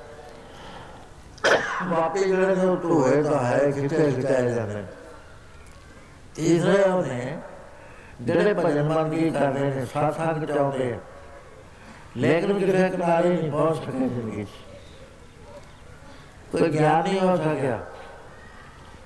ਵਾਪੀ 1.87 2.19
ਜਿਹੜੇ 2.19 2.55
ਨੇ 2.55 2.65
ਉਹ 2.65 2.77
ਧੂਏ 2.77 3.23
ਤਾਂ 3.23 3.45
ਹੈ 3.45 3.71
ਕਿਤੇ 3.71 4.11
ਖਿਚਾਏ 4.11 4.51
ਜਾਂਦੇ 4.53 4.73
ਨੇ 4.73 4.83
ਤੀਸਰੇ 6.35 6.83
ਉਹਨੇ 6.83 7.37
ਜਿਹੜੇ 8.21 8.53
ਭਜਨ 8.53 8.83
ਮੰਗੀ 8.83 9.29
ਕਰਦੇ 9.29 9.59
ਨੇ, 9.59 9.85
ਸਾਥ 9.85 10.17
ਸੰਗ 10.17 10.43
ਚਾਹੁੰਦੇ 10.43 10.93
ਆ। 10.93 10.97
ਲੇਕਿਨ 12.17 12.59
ਕਿਤੇ 12.59 12.89
ਕਿਨਾਰੇ 12.89 13.29
ਨਹੀਂ 13.29 13.51
ਪਹੁੰਚ 13.51 13.77
ਸਕੇ 13.77 13.91
ਜ਼ਿੰਦਗੀ 13.91 14.43
'ਚ। 14.43 14.47
ਕੋਈ 16.51 16.69
ਗਿਆਨ 16.69 17.03
ਨਹੀਂ 17.03 17.19
ਹੋ 17.19 17.35
ਸਕਿਆ। 17.35 17.79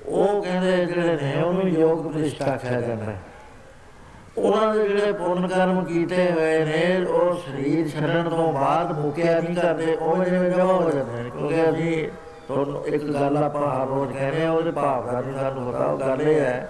ਉਹ 0.05 0.43
ਕਹਿੰਦੇ 0.43 0.85
ਜਿਹੜੇ 0.85 1.19
ਨੇ, 1.21 1.41
ਉਹਨੂੰ 1.41 1.67
ਯੋਗ 1.67 2.11
ਪ੍ਰਤਿਸ਼ਠਾ 2.11 2.45
ਆਖਿਆ 2.45 2.81
ਜਾਂਦਾ 2.81 3.05
ਹੈ। 3.05 3.19
ਉਹਨਾਂ 4.37 4.75
ਦੇ 4.75 4.87
ਜਿਹੜੇ 4.87 5.11
ਪੁੰਨ 5.11 5.47
ਕਰਮ 5.47 5.85
ਕੀਤੇ 5.85 6.31
ਹੋਏ 6.31 6.65
ਨੇ, 6.65 7.05
ਉਹ 7.05 7.35
ਸਰੀਰ 7.35 7.89
ਛੱਡਣ 7.89 8.29
ਤੋਂ 8.29 8.53
ਬਾਅਦ 8.53 8.99
ਮੁਕਿਆ 8.99 9.41
ਨਹੀਂ 9.41 9.55
ਕਰਦੇ, 9.55 9.95
ਉਹ 9.95 10.23
ਜਿਵੇਂ 10.25 10.51
ਜਮਾ 10.51 10.73
ਹੋ 10.73 10.91
ਜਾਂਦੇ 10.91 11.23
ਨੇ, 11.23 11.29
ਕਿਉਂਕਿ 11.29 11.69
ਅਸੀਂ 11.69 12.07
ਤੁਹਾਨੂੰ 12.47 12.87
ਇੱਕ 12.87 13.03
ਗੱਲ 13.03 13.37
ਆਪਾਂ 13.37 13.81
ਹਰ 13.81 13.87
ਰੋਜ਼ 13.87 14.17
ਕਹਿੰਦੇ 14.17 14.45
ਆ 14.45 14.51
ਉਹਦੇ 14.51 14.71
ਭਾਵ 14.71 15.11
ਦਾ 15.11 15.21
ਨਹੀਂ 15.21 15.39
ਸਾਨੂੰ 15.39 15.73
ਪਤਾ 15.73 15.85
ਉਹ 15.85 15.99
ਗੱਲ 15.99 16.21
ਇਹ 16.21 16.39
ਹੈ। 16.41 16.69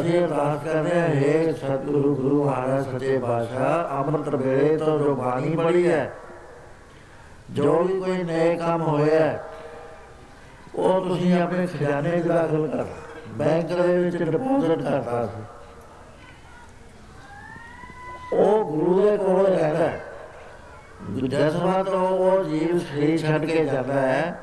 ਅਸੀਂ 0.00 0.20
ਅਰਦਾਸ 0.20 0.64
ਕਰਦੇ 0.64 1.00
ਹਾਂ 1.00 1.08
ਹੈ 1.08 1.52
ਸਤਿਗੁਰੂ 1.52 2.14
ਗੁਰੂ 2.14 2.44
ਮਹਾਰਾਜ 2.44 2.84
ਸੱਚੇ 2.92 3.18
ਪਾਤਸ਼ਾਹ 3.18 4.02
ਅੰਮ੍ਰਿਤ 4.02 4.34
ਵੇਲੇ 4.34 4.76
ਤੋਂ 4.76 4.98
ਜੋ 4.98 5.14
ਬਾਣੀ 5.14 5.56
ਪੜੀ 5.56 5.90
ਹੈ 5.90 6.12
ਜੋ 7.50 7.82
ਵੀ 7.82 8.00
ਕੋਈ 8.00 8.22
ਨਏ 8.22 8.56
ਕੰਮ 8.56 8.82
ਹੋਇਆ 8.82 9.20
ਹੈ, 9.20 9.44
ਉਹ 10.74 11.00
ਤੁਸੀਂ 11.00 11.42
ਆਪਣੇ 11.42 11.66
ਖਜ਼ਾਨੇ 11.66 12.20
'ਚ 12.20 12.26
ਦਾਖਲ 12.26 12.68
ਕਰ। 12.68 12.84
ਬੈਂਕ 13.28 13.66
ਦੇ 13.66 13.98
ਵਿੱਚ 13.98 14.16
ਡਿਪੋਜ਼ਿਟ 14.16 14.82
ਕਰਦਾ 14.82 15.26
ਸੀ। 15.26 15.42
ਉਹ 18.32 18.64
ਗੁਰੂ 18.64 19.10
ਦੇ 19.10 19.16
ਕੋਲ 19.16 19.46
ਰਹਿੰਦਾ 19.46 19.88
ਹੈ। 19.88 20.00
ਜਸਵਾ 21.00 21.82
ਤੋਂ 21.82 22.08
ਉਹ 22.08 22.44
ਜੀਵ 22.44 22.78
ਸਰੀਰ 22.78 23.18
ਛੱਡ 23.18 23.44
ਕੇ 23.44 23.64
ਜਾਂਦਾ 23.64 24.00
ਹੈ। 24.00 24.40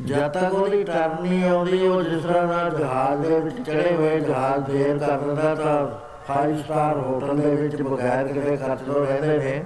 ਜਦ 0.00 0.32
ਤੱਕ 0.32 0.54
ਉਹਦੀ 0.54 0.82
ਟਰਨ 0.84 1.22
ਨਹੀਂ 1.22 1.44
ਆਉਂਦੀ, 1.44 1.86
ਉਹ 1.86 2.02
ਜਿਸ 2.02 2.22
ਤਰ੍ਹਾਂ 2.22 2.46
ਨਾਲ 2.46 2.70
ਜਹਾਜ਼ 2.70 3.20
ਦੇ 3.20 3.38
ਵਿੱਚ 3.40 3.56
ਚੜੇ 3.66 3.94
ਹੋਏ 3.96 4.20
ਜਹਾਜ਼ 4.20 4.64
ਦੇਰ 4.64 4.98
ਕਰ 4.98 5.18
ਦਿੰਦਾ 5.18 5.54
ਤਾਂ 5.54 5.86
5 6.26 6.56
ਸਟਾਰ 6.58 6.98
ਹੋਟਲ 6.98 7.36
ਦੇ 7.36 7.54
ਵਿੱਚ 7.54 7.82
ਬਗੈਰ 7.82 8.28
ਕਿਤੇ 8.28 8.56
ਖਰਚ 8.56 8.80
ਤੋਂ 8.80 9.06
ਰਹਿੰਦੇ 9.06 9.38
ਨੇ। 9.38 9.62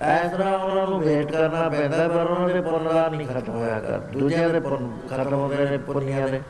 ਇਸ 0.00 0.30
ਤਰ੍ਹਾਂ 0.32 0.58
ਉਹਨਾਂ 0.58 0.86
ਨੂੰ 0.86 1.00
ਵੇਟ 1.00 1.32
ਕਰਨਾ 1.32 1.68
ਪੈਂਦਾ, 1.68 2.08
ਪਰ 2.08 2.26
ਉਹਨਾਂ 2.26 2.48
ਦੇ 2.48 2.60
ਪੁੰਨ 2.60 2.84
ਦਾ 2.84 3.08
ਨਹੀਂ 3.08 3.26
ਖਤਮ 3.26 3.56
ਹੋਇਆ 3.56 3.78
ਕਰ। 3.80 3.98
ਦੂਜਿਆਂ 4.12 4.48
ਦੇ 4.48 4.60
ਪੁੰਨ 4.60 4.90
ਖਤਮ 5.08 5.34
ਹੁੰਦੇ 5.34 5.64
ਨੇ, 5.64 5.78
ਪੁੰਨੀਆਂ 5.78 6.28
ਦੇ। 6.28 6.40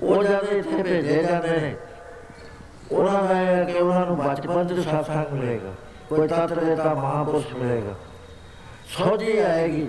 ਉਹ 0.00 0.22
ਜਦ 0.24 0.52
ਇੱਥੇ 0.52 0.82
ਭੇਜੇ 0.82 1.22
ਜਾਂਦੇ 1.22 1.60
ਨੇ, 1.60 1.74
ਉਹਨਾਂ 2.92 3.22
ਦਾ 3.24 3.40
ਇਹ 3.40 3.46
ਹੈ 3.46 3.64
ਕਿ 3.64 3.78
ਉਹਨਾਂ 3.78 4.06
ਨੂੰ 4.06 4.16
ਬਚਪਨ 4.18 4.66
ਚ 4.66 4.80
ਸਤਸੰਗ 4.80 5.32
ਮਿਲੇਗਾ। 5.32 5.72
ਕੋਈ 6.08 6.28
ਤਤ 6.28 6.52
ਦੇਤਾ 6.52 6.94
ਮਹਾਪੁਰਸ਼ 6.94 7.54
ਮਿਲੇਗਾ। 7.54 7.94
ਸੋਝੀ 8.88 9.38
ਆਏਗੀ। 9.38 9.88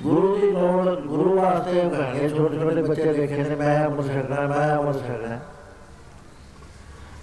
ਗੁਰੂ 0.00 0.36
ਦੀ 0.36 0.50
ਲੋੜ, 0.50 0.94
ਗੁਰੂ 0.94 1.36
ਵਾਸਤੇ 1.36 1.82
ਘਣੇ 1.82 2.28
ਛੋਟੇ 2.28 2.58
ਛੋਟੇ 2.58 2.82
ਬੱਚੇ 2.82 3.12
ਦੇਖੇ 3.12 3.42
ਨੇ, 3.42 3.54
ਮੈਂ 3.54 3.86
ਅਮਰ 3.86 4.02
ਸਕਦਾ 4.02 4.46
ਮੈਂ 4.46 4.76
ਅਮਰ 4.78 4.92
ਸਕਦਾ 4.92 5.38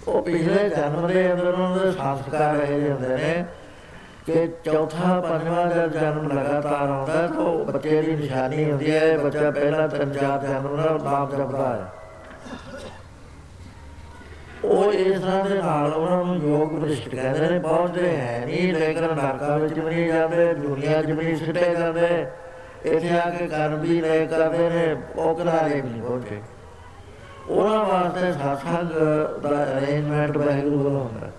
ਉਹ 0.08 0.22
ਪਿਛਲੇ 0.22 0.68
ਜਨਮ 0.68 1.06
ਦੇ 1.06 1.32
ਅੰਦਰ 1.32 1.46
ਉਹਨਾਂ 1.46 1.76
ਦੇ 1.76 1.92
ਸੰਸਕਾਰ 1.92 2.56
ਇਹ 2.56 2.66
ਜਿਹੇ 2.66 2.90
ਹੁੰਦੇ 2.92 3.08
ਨੇ 3.08 3.44
ਕਿ 4.26 4.46
ਚੌਥਾ, 4.64 5.20
ਪੰਜਵਾਂ 5.20 5.66
ਜਦ 5.66 5.92
ਜਨਮ 5.92 6.32
ਲਗਾਤਾਰ 6.32 6.88
ਆਉਂਦਾ 6.88 7.26
ਤਾਂ 7.26 7.36
ਉਹ 7.36 7.64
ਬੱਚੇ 7.64 8.02
ਦੀ 8.02 8.12
ਨਿਸ਼ਾਨੀ 8.12 8.70
ਹੁੰਦੀ 8.70 8.90
ਹੈ, 8.90 9.18
ਬੱਚਾ 9.18 9.50
ਪਹਿਲਾ 9.50 9.86
ਤਿੰਨ 9.86 10.12
ਚਾਰ 10.12 10.46
ਜਨਮ 10.46 10.76
ਦਾ 10.76 11.10
ਨਾਮ 11.10 11.30
ਜਪਦਾ 11.30 11.68
ਹੈ। 11.74 11.95
ਉਹ 14.66 14.92
ਇਸ 14.92 15.20
ਤਰ੍ਹਾਂ 15.20 15.44
ਦੇ 15.44 15.54
ਨਾਲ 15.54 15.92
ਉਹਨਾਂ 15.92 16.24
ਨੂੰ 16.24 16.36
ਯੋਗ 16.42 16.80
ਭ੍ਰਿਸ਼ਟ 16.80 17.08
ਕਹਿੰਦੇ 17.08 17.48
ਨੇ, 17.48 17.58
ਪਹੁੰਚਦੇ 17.58 18.16
ਹੈ 18.16 18.44
ਨਹੀਂ, 18.46 18.72
ਲੇਕਿਨ 18.72 19.04
ਨਰਕਾਂ 19.04 19.58
ਵਿੱਚ 19.58 19.78
ਵੀ 19.78 19.84
ਨਹੀਂ 19.84 20.06
ਜਾਂਦੇ, 20.08 20.52
ਦੁਨੀਆ 20.54 21.02
'ਚ 21.02 21.06
ਵੀ 21.06 21.24
ਨਹੀਂ 21.24 21.36
ਸਿੱਟੇ 21.36 21.74
ਜਾਂਦੇ। 21.74 22.26
ਇੱਥੇ 22.84 23.18
ਆ 23.18 23.30
ਕੇ 23.30 23.46
ਕਰਮ 23.46 23.80
ਵੀ 23.80 24.00
ਲੈ 24.00 24.24
ਕਰਦੇ 24.26 24.68
ਨੇ, 24.70 24.96
ਉਹ 25.16 25.34
ਕਿਨਾਰੇ 25.34 25.80
ਵੀ 25.80 25.88
ਨਹੀਂ 25.88 26.02
ਪਹੁੰਚੇ। 26.02 26.40
ਉਹਨਾਂ 27.48 27.84
ਵਾਸਤੇ 27.84 28.32
ਸਾਥਾਂ 28.32 28.82
ਦਾ 29.42 29.62
ਅਰੇਂਜਮੈਂਟ 29.78 30.36
ਵਾਹਿਗੁਰੂ 30.36 30.78
ਵੱਲੋਂ 30.78 31.00
ਹੁੰਦਾ। 31.00 31.30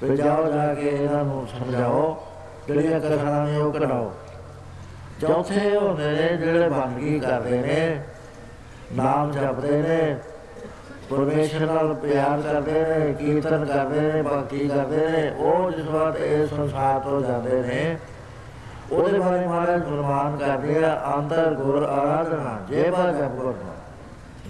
ਫਿਰ 0.00 0.16
ਜਾਓ 0.16 0.50
ਜਾ 0.52 0.74
ਕੇ 0.74 0.88
ਇਹਨਾਂ 0.88 1.24
ਨੂੰ 1.24 1.46
ਸਮਝਾਓ, 1.48 2.16
ਜਿਹੜੀਆਂ 2.68 3.00
ਕਥਾਵਾਂ 3.00 3.46
ਨੇ 3.46 3.56
ਉਹ 3.56 3.72
ਕਢਾਓ 3.72 4.12
ਚੌਥੇ 5.20 5.76
ਹੁੰਦੇ 5.76 6.10
ਨੇ 6.10 6.36
ਜਿਹੜੇ 6.36 6.68
ਬੰਦਗੀ 6.68 7.18
ਕਰਦੇ 7.20 7.58
ਨੇ, 7.58 8.00
ਨਾਮ 8.92 9.32
ਜਪਦੇ 9.32 9.82
ਨੇ 9.82 10.16
ਪਰਮੇਸ਼ਰ 11.10 11.60
ਨਾਲ 11.66 11.92
ਪਿਆਰ 11.94 12.40
ਕਰਦੇ 12.42 12.80
ਨੇ 12.88 13.12
ਕੀਰਤਨ 13.12 13.64
ਕਰਦੇ 13.64 14.00
ਨੇ 14.02 14.22
ਭਗਤੀ 14.22 14.68
ਕਰਦੇ 14.68 15.06
ਨੇ 15.10 15.30
ਉਹ 15.30 15.70
ਜਿਸ 15.70 15.86
ਵਾਰ 15.86 16.16
ਇਹ 16.16 16.46
ਸੰਸਾਰ 16.46 16.98
ਤੋਂ 17.00 17.20
ਜਾਂਦੇ 17.22 17.62
ਨੇ, 17.62 17.96
ਉਹਦੇ 18.92 19.18
ਬਾਰੇ 19.18 19.46
ਮਹਾਰਾਜ 19.46 19.82
ਫਰਮਾਨ 19.84 20.36
ਕਰਦੇ 20.36 20.84
ਆ 20.84 20.94
ਅੰਦਰ 21.16 21.54
ਗੁਰ 21.54 21.82
ਆਰਾਧਨਾ, 21.82 22.58
ਜੇ 22.68 22.90
ਬਾ 22.90 23.10
ਜਪ 23.12 23.34
ਗੁਰ 23.36 23.54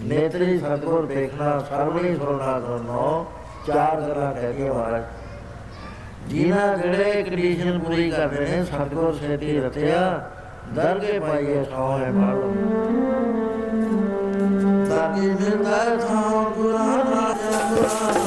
ਨੇਤਰੀ 0.00 0.58
ਸਤਗੁਰ 0.58 1.06
ਦੇਖਣਾ, 1.06 1.58
ਸਰਵਣੀ 1.60 2.14
ਸੁਣਨਾ, 2.16 2.58
ਸੁਣੋ, 2.60 3.26
ਚਾਰ 3.66 4.00
ਗੱਲਾਂ 4.00 4.32
ਕਹਿੰਦੇ 4.34 4.68
ਮਹਾਰਾਜ। 4.70 5.02
ਜਿਨ੍ਹਾਂ 6.28 6.76
ਜਿਹੜੇ 6.76 7.22
ਕੰਡੀਸ਼ਨ 7.22 7.78
ਪੂਰੀ 7.78 8.10
ਕਰਦੇ 8.10 8.46
ਨੇ, 8.46 8.62
ਸਤਗੁਰ 8.64 9.14
ਸੇਤੀ 9.14 9.58
ਰਤਿਆ 9.60 10.20
ਦਰਗੇ 10.74 11.18
ਪਾਈਏ 11.18 11.64
ਸੋਹਣੇ 11.64 12.10
ਮਾਲੋ 12.10 12.52
ਤਾਕੀ 15.10 15.28
ਮਿਲਦਾ 15.28 15.78
ਥਾਂ 15.98 16.50
ਗੁਰਾਂ 16.50 16.96
ਰਾਜਾ 17.04 17.68
ਗੁਰਾਂ 17.70 18.19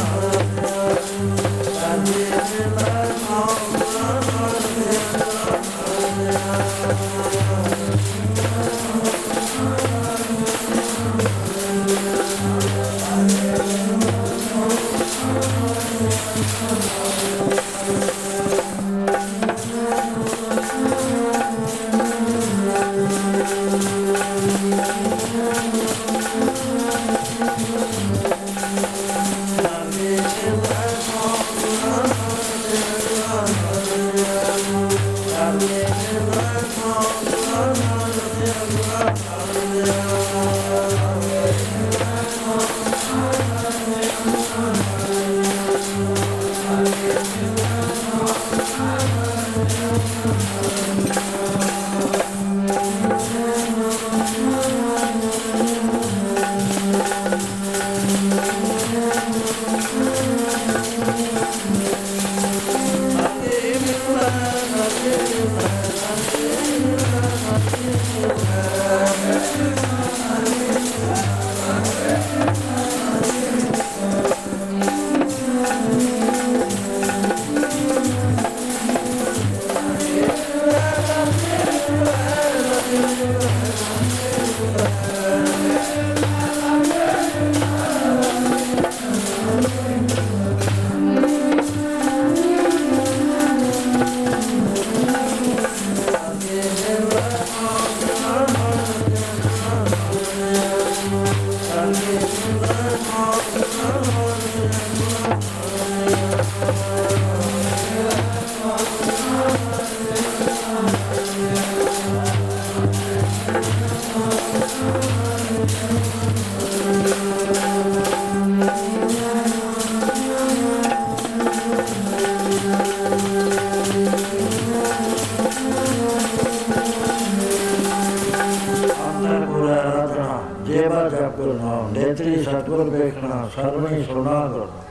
ਸਤਗੁਰ 131.33 131.53
ਨਾਮ, 131.53 131.91
ਨੇਤਰੀ 131.91 132.43
ਸਤਗੁਰ 132.43 132.89
ਵੇਖਣਾ, 132.89 133.49
ਸਰਵਣੀ 133.55 134.03
ਸੁਣਾ 134.03 134.31
ਕਰਨਾ। 134.31 134.81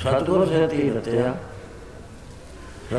ਸਤਗੁਰ 0.00 0.46
ਸੇ 0.46 0.66
ਤੀ 0.66 0.90
ਰਤਿਆ। 0.90 1.34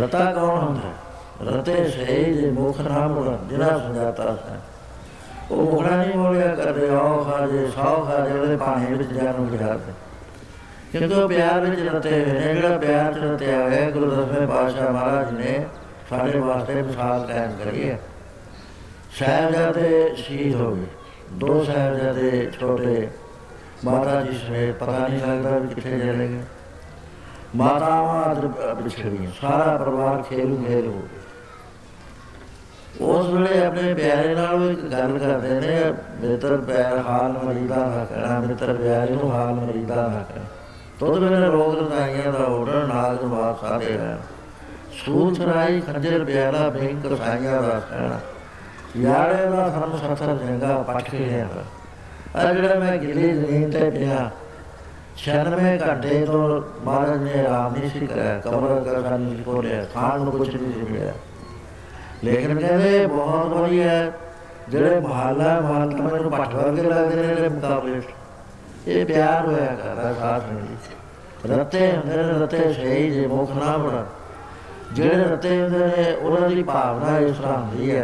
ਰਤਾ 0.01 0.23
ਕੌਣ 0.33 0.59
ਹੁੰਦਾ? 0.59 1.51
ਰਤੇ 1.51 1.87
ਸੇ 1.89 2.23
ਜੇ 2.33 2.49
ਮੁਖ 2.51 2.81
ਨਾਮ 2.81 3.13
ਬੜਾ 3.13 3.37
ਜਿਹੜਾ 3.49 3.77
ਸੁਝਾਤਾ 3.79 4.23
ਹੈ 4.23 4.59
ਉਹ 5.51 5.71
ਮੁਖੜਾ 5.71 5.95
ਨਹੀਂ 5.95 6.17
ਬੋਲਿਆ 6.17 6.55
ਕਰਦੇ, 6.55 6.89
ਆਓ 6.89 7.23
ਖਾਜੇ 7.23 7.67
ਸਾਉ 7.75 8.05
ਖਾਜੇ, 8.05 8.39
ਉਹਦੇ 8.39 8.55
ਪਾਣੀ 8.55 8.93
ਵਿੱਚ 8.93 9.09
ਜਾਨੂੰ 9.09 9.47
ਗਿਰਾਦੇ 9.51 9.91
ਕਿਉਂਕਿ 10.91 11.35
ਪਿਆਰ 11.35 11.59
ਵਿੱਚ 11.59 11.81
ਰਤੇ 11.81 12.11
ਹੋਏ 12.11 12.39
ਨੇ, 12.39 12.53
ਜਿਹੜਾ 12.55 12.77
ਪਿਆਰ 12.77 13.13
ਚ 13.13 13.17
ਰਤਿਆ 13.17 13.63
ਹੋਇਆ, 13.63 13.89
ਗੁਰੂ 13.89 14.11
ਦਸਵੇਂ 14.11 14.47
ਪਾਤਸ਼ਾਹ 14.47 14.91
ਮਹਾਰਾਜ 14.91 15.31
ਨੇ 15.31 15.65
ਸਾਡੇ 16.09 16.39
ਵਾਸਤੇ 16.39 16.81
ਮਿਸਾਲ 16.81 17.25
ਕਾਇਮ 17.27 17.51
ਕਰੀ 17.63 17.89
ਹੈ। 17.89 17.99
ਸਾਹਿਬਜ਼ਾਦੇ 19.19 20.13
ਸ਼ਹੀਦ 20.17 20.55
ਹੋ 20.55 20.75
ਗਏ। 20.75 21.02
ਦੋ 21.33 21.63
ਸਾਹਿਬਜ਼ਾਦੇ 21.63 22.51
ਛੋਟੇ 22.59 23.07
ਮਾਤਾ 23.85 24.21
ਜੀ 24.21 24.37
ਸਮੇਤ 24.37 24.75
ਪਤਾ 24.75 25.07
ਨਹੀਂ 25.07 25.19
ਲੱਗਦਾ 25.21 25.57
ਵੀ 25.57 25.67
ਕਿੱਥੇ 25.67 25.99
ਚਲੇ 25.99 26.27
ਗਏ। 26.27 26.41
ਮਾਤਾਵਾਂ 27.55 28.31
ਅਦਰ 28.31 28.47
ਵਿਛੜੀਆਂ 28.73 29.31
ਸਾਰਾ 29.41 29.77
ਪਰਿਵਾਰ 29.77 30.21
ਖੇਲੂ 30.21 30.63
ਖੇਲ 30.67 30.87
ਹੋ 30.87 31.01
ਗਿਆ। 31.01 31.21
ਉਸ 33.07 33.27
ਵੇਲੇ 33.27 33.65
ਆਪਣੇ 33.65 33.93
ਪਿਆਰੇ 33.93 34.33
ਨਾਲ 34.35 34.53
ਉਹ 34.55 34.71
ਇੱਕ 34.71 34.81
ਗੱਲ 34.81 35.17
ਕਰਦੇ 35.19 35.59
ਨੇ, 35.59 35.93
ਮਿੱਤਰ 36.21 36.57
ਪਿਆਰ 36.57 36.97
ਹਾਲ 36.97 37.31
ਮਰੀਦਾ 37.43 37.75
ਨਾ 37.75 38.05
ਕਹਿਣਾ 38.05 38.39
ਮਿੱਤਰ 38.39 38.73
ਪਿਆਰੇ 38.73 39.13
ਨੂੰ 39.13 39.31
ਹਾਲ 39.31 39.53
ਮਰੀਦਾ 39.53 39.95
ਨਾ 39.95 40.23
ਕਹਿਣਾ 40.29 40.45
ਤੋਦ 40.99 41.23
ਵੇਲੇ 41.23 41.47
ਰੋਗ 41.47 41.75
ਰਸਾਈਆਂ 41.77 42.31
ਦਾ 42.33 42.45
ਉਡਣ 42.45 42.87
ਨਾਲ 42.87 43.17
ਜਵਾਬ 43.17 43.57
ਸਾਰੇ 43.61 43.97
ਹੈ 43.97 44.17
ਸੂਤ 45.05 45.41
ਰਾਈ 45.41 45.81
ਖੰਜਰ 45.81 46.23
ਪਿਆਲਾ 46.25 46.69
ਬੈਂਕ 46.69 47.05
ਰਸਾਈਆਂ 47.05 47.61
ਦਾ 47.61 47.79
ਕਹਿਣਾ 47.79 48.19
ਯਾਰੇ 48.97 49.45
ਦਾ 49.49 49.69
ਸਾਨੂੰ 49.69 49.97
ਸੱਤਰ 49.97 50.35
ਜੰਗਾ 50.37 50.75
ਪੱਟ 50.87 51.09
ਕੇ 51.09 51.17
ਲਿਆ 51.17 51.47
ਆ 52.37 52.53
ਜਿਹੜਾ 52.53 52.79
ਮੈਂ 52.79 52.97
ਗਿੱਲੀ 52.97 53.31
ਜ਼ਮੀਨ 53.31 53.69
ਤੇ 53.71 53.89
ਪਿਆ 53.89 54.29
96 55.17 55.71
ਘੰਟੇ 55.81 56.25
ਤੋਂ 56.25 56.61
ਮਹਾਰਾਜ 56.85 57.21
ਨੇ 57.21 57.45
ਆਰਾਮ 57.45 57.75
ਨਹੀਂ 57.75 57.89
ਸੀ 57.89 58.07
ਕਰਿਆ 58.07 58.39
ਕਮਰ 58.39 58.83
ਕਰ 58.83 59.01
ਸਾਨੂੰ 59.01 59.35
ਕੋ 59.45 59.61
ਲਿਆ 59.61 59.83
ਖਾਣ 59.93 60.21
ਨੂੰ 60.21 60.31
ਕੁਝ 60.31 60.49
ਨਹੀਂ 60.49 60.73
ਸੀ 60.73 60.91
ਮਿਲਿਆ 60.91 61.13
ਲੇਕਿਨ 62.23 62.59
ਕਹਿੰਦੇ 62.59 63.05
ਬਹੁਤ 63.07 63.53
ਵਧੀਆ 63.53 64.11
ਜਿਹੜੇ 64.69 64.99
ਮਹੱਲਾ 64.99 65.59
ਮਹੱਲ 65.61 65.91
ਤਾਂ 65.91 66.03
ਮੈਨੂੰ 66.03 66.31
ਪੱਟ 66.31 66.53
ਵਰਗੇ 66.53 66.81
ਲੱਗਦੇ 66.81 67.15
ਨੇ 67.15 67.31
ਇਹਦੇ 67.31 67.49
ਮੁਕਾਬਲੇ 67.49 68.01
ਇਹ 68.87 69.05
ਪਿਆਰ 69.05 69.45
ਹੋਇਆ 69.45 69.75
ਕਰਦਾ 69.75 70.13
ਸਾਥ 70.13 70.51
ਨਹੀਂ 70.51 71.55
ਰਤੇ 71.55 71.91
ਹੁੰਦੇ 71.91 72.15
ਨੇ 72.15 72.39
ਰਤੇ 72.39 72.73
ਸਹੀ 72.73 73.09
ਜੇ 73.09 73.25
ਮੁਖ 73.27 73.51
ਨਾ 73.55 73.77
ਬੜਾ 73.77 74.05
ਜਿਹੜੇ 74.95 75.23
ਰਤੇ 75.23 75.49
ਹੁੰਦੇ 75.61 75.77
ਨੇ, 75.77 76.11
ਉਹਨਾਂ 76.13 76.49
ਦੀ 76.49 76.63
ਭਾਵਨਾ 76.63 77.17
ਇਸ 77.19 77.37
ਤਰ੍ਹਾਂ 77.37 77.57
ਹੁੰਦੀ 77.57 77.91
ਹੈ। 77.91 78.03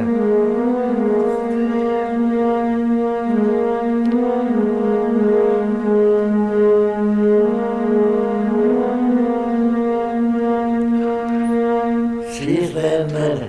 ਸ਼ੀਸ਼ 12.33 12.73
ਦੇ 12.73 12.97
ਅੰਦਰ 12.97 13.47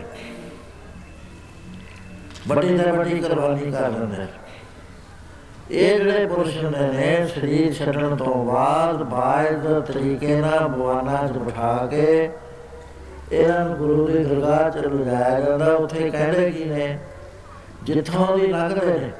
ਵੱਡੀ 2.48 2.76
ਤੋਂ 2.78 2.92
ਵੱਡੀ 2.92 3.20
ਕੁਰਬਾਨੀ 3.20 3.70
ਕਰ 3.70 3.90
ਦਿੰਦੇ 3.90 4.26
ਇਹ 5.70 5.98
ਜਿਹੜੇ 5.98 6.26
ਪੁਰਸ਼ 6.26 6.56
ਹੁੰਦੇ 6.64 6.86
ਨੇ, 6.92 7.26
ਸਰੀਰ 7.34 7.72
ਛੱਡਣ 7.74 8.16
ਤੋਂ 8.16 8.44
ਬਾਅਦ 8.44 9.02
ਬਾਇਦ 9.10 9.80
ਤਰੀਕੇ 9.86 10.40
ਨਾਲ 10.40 10.68
ਬਵਾਨਾ 10.68 11.26
ਚ 11.26 11.38
ਬਿਠਾ 11.38 11.74
ਕੇ 11.90 12.30
ਇਹਨਾਂ 13.32 13.64
ਨੂੰ 13.64 13.76
ਗੁਰੂ 13.76 14.06
ਦੀ 14.06 14.24
ਦਰਗਾਹ 14.24 14.70
ਚ 14.70 14.76
ਲਿਜਾਇਆ 14.76 15.40
ਜਾਂਦਾ, 15.40 15.74
ਉੱਥੇ 15.74 16.10
ਕਹਿੰਦੇ 16.10 16.50
ਕੀ 16.50 16.64
ਨੇ? 16.64 16.98
ਜਿੱਥੋਂ 17.82 18.38
ਵੀ 18.38 18.46
ਲੰਘਦੇ 18.46 18.86
ਨੇ। 18.86 19.10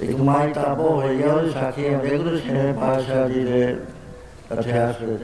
ਇੱਕ 0.00 0.20
ਮਾਈ 0.20 0.52
ਤਾਬੋ 0.52 1.00
ਹੋਈ 1.00 1.22
ਆ 1.22 1.32
ਉਹ 1.32 1.50
ਸਾਖੀ 1.50 1.94
ਹੈ 1.94 1.98
ਗੁਰੂ 1.98 2.38
ਛੇ 2.38 2.72
ਪਾਤਸ਼ਾਹ 2.72 3.28
ਜੀ 3.28 3.44
ਦੇ 3.44 3.76
ਇਤਿਹਾਸ 4.52 5.00
ਵਿੱਚ। 5.00 5.22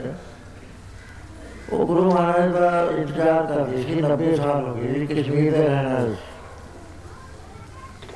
ਉਹ 1.73 1.87
ਗੁਰੂ 1.87 2.11
ਮਹਾਰਾਜ 2.11 2.51
ਦਾ 2.51 2.87
ਇੰਤਜ਼ਾਰ 2.97 3.45
ਕਰਦੀ 3.45 3.83
ਸੀ 3.83 4.01
90 4.01 4.35
ਸਾਲ 4.35 4.67
ਹੋ 4.67 4.73
ਗਏ 4.73 5.05
ਕਸ਼ਮੀਰ 5.05 5.57
ਦੇ 5.57 5.67
ਰਹਿਣ 5.67 5.93
ਵਾਲੇ 5.93 6.15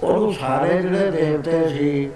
ਉਹ 0.03 0.33
ਸਾਰੇ 0.33 0.81
ਜਿਹੜੇ 0.81 1.11
ਦੇਵਤੇ 1.11 1.69
ਸੀ 1.69 2.11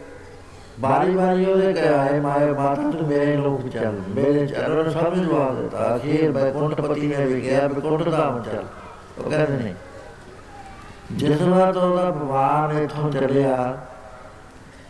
ਬਾਰੀ 0.80 1.16
ਬਾਰੀ 1.16 1.46
ਉਹਦੇ 1.46 1.74
ਕਹਾਏ 1.74 2.20
ਮਾਏ 2.20 2.52
ਮਾਤਾ 2.52 2.90
ਤੂੰ 2.92 3.08
ਮੇਰੇ 3.08 3.36
ਲੋਕ 3.38 3.68
ਚੱਲ, 3.68 4.02
ਮੇਰੇ 4.10 4.46
ਚਰਨ 4.48 4.90
ਸਭ 4.90 5.14
ਨੂੰ 5.16 5.26
ਜਵਾਬ 5.26 5.62
ਦਿੱਤਾ। 5.62 5.96
ਅਖੀਰ 5.96 6.32
ਬੈਕੁੰਠ 6.32 6.82
ਪਤੀ 6.82 7.08
ਨੇ 7.08 7.26
ਵੀ 7.26 7.42
ਕਿਹਾ 7.42 7.68
ਬੈਕੁੰਠ 7.68 8.10
ਧਾਮ 8.10 8.42
ਚੱਲ। 8.42 8.64
ਉਹ 9.18 9.30
ਕਹਿੰਦੇ 9.30 9.64
ਨਹੀਂ 9.64 9.74
ਜਿਸ 11.12 11.42
ਵਾਰ 11.42 11.74
ਤੋਂ 11.74 11.82
ਉਹਦਾ 11.82 12.10
ਭਗਵਾਨ 12.12 12.78
ਇਥੋਂ 12.78 13.12
ਚੱਲਿਆ, 13.12 13.78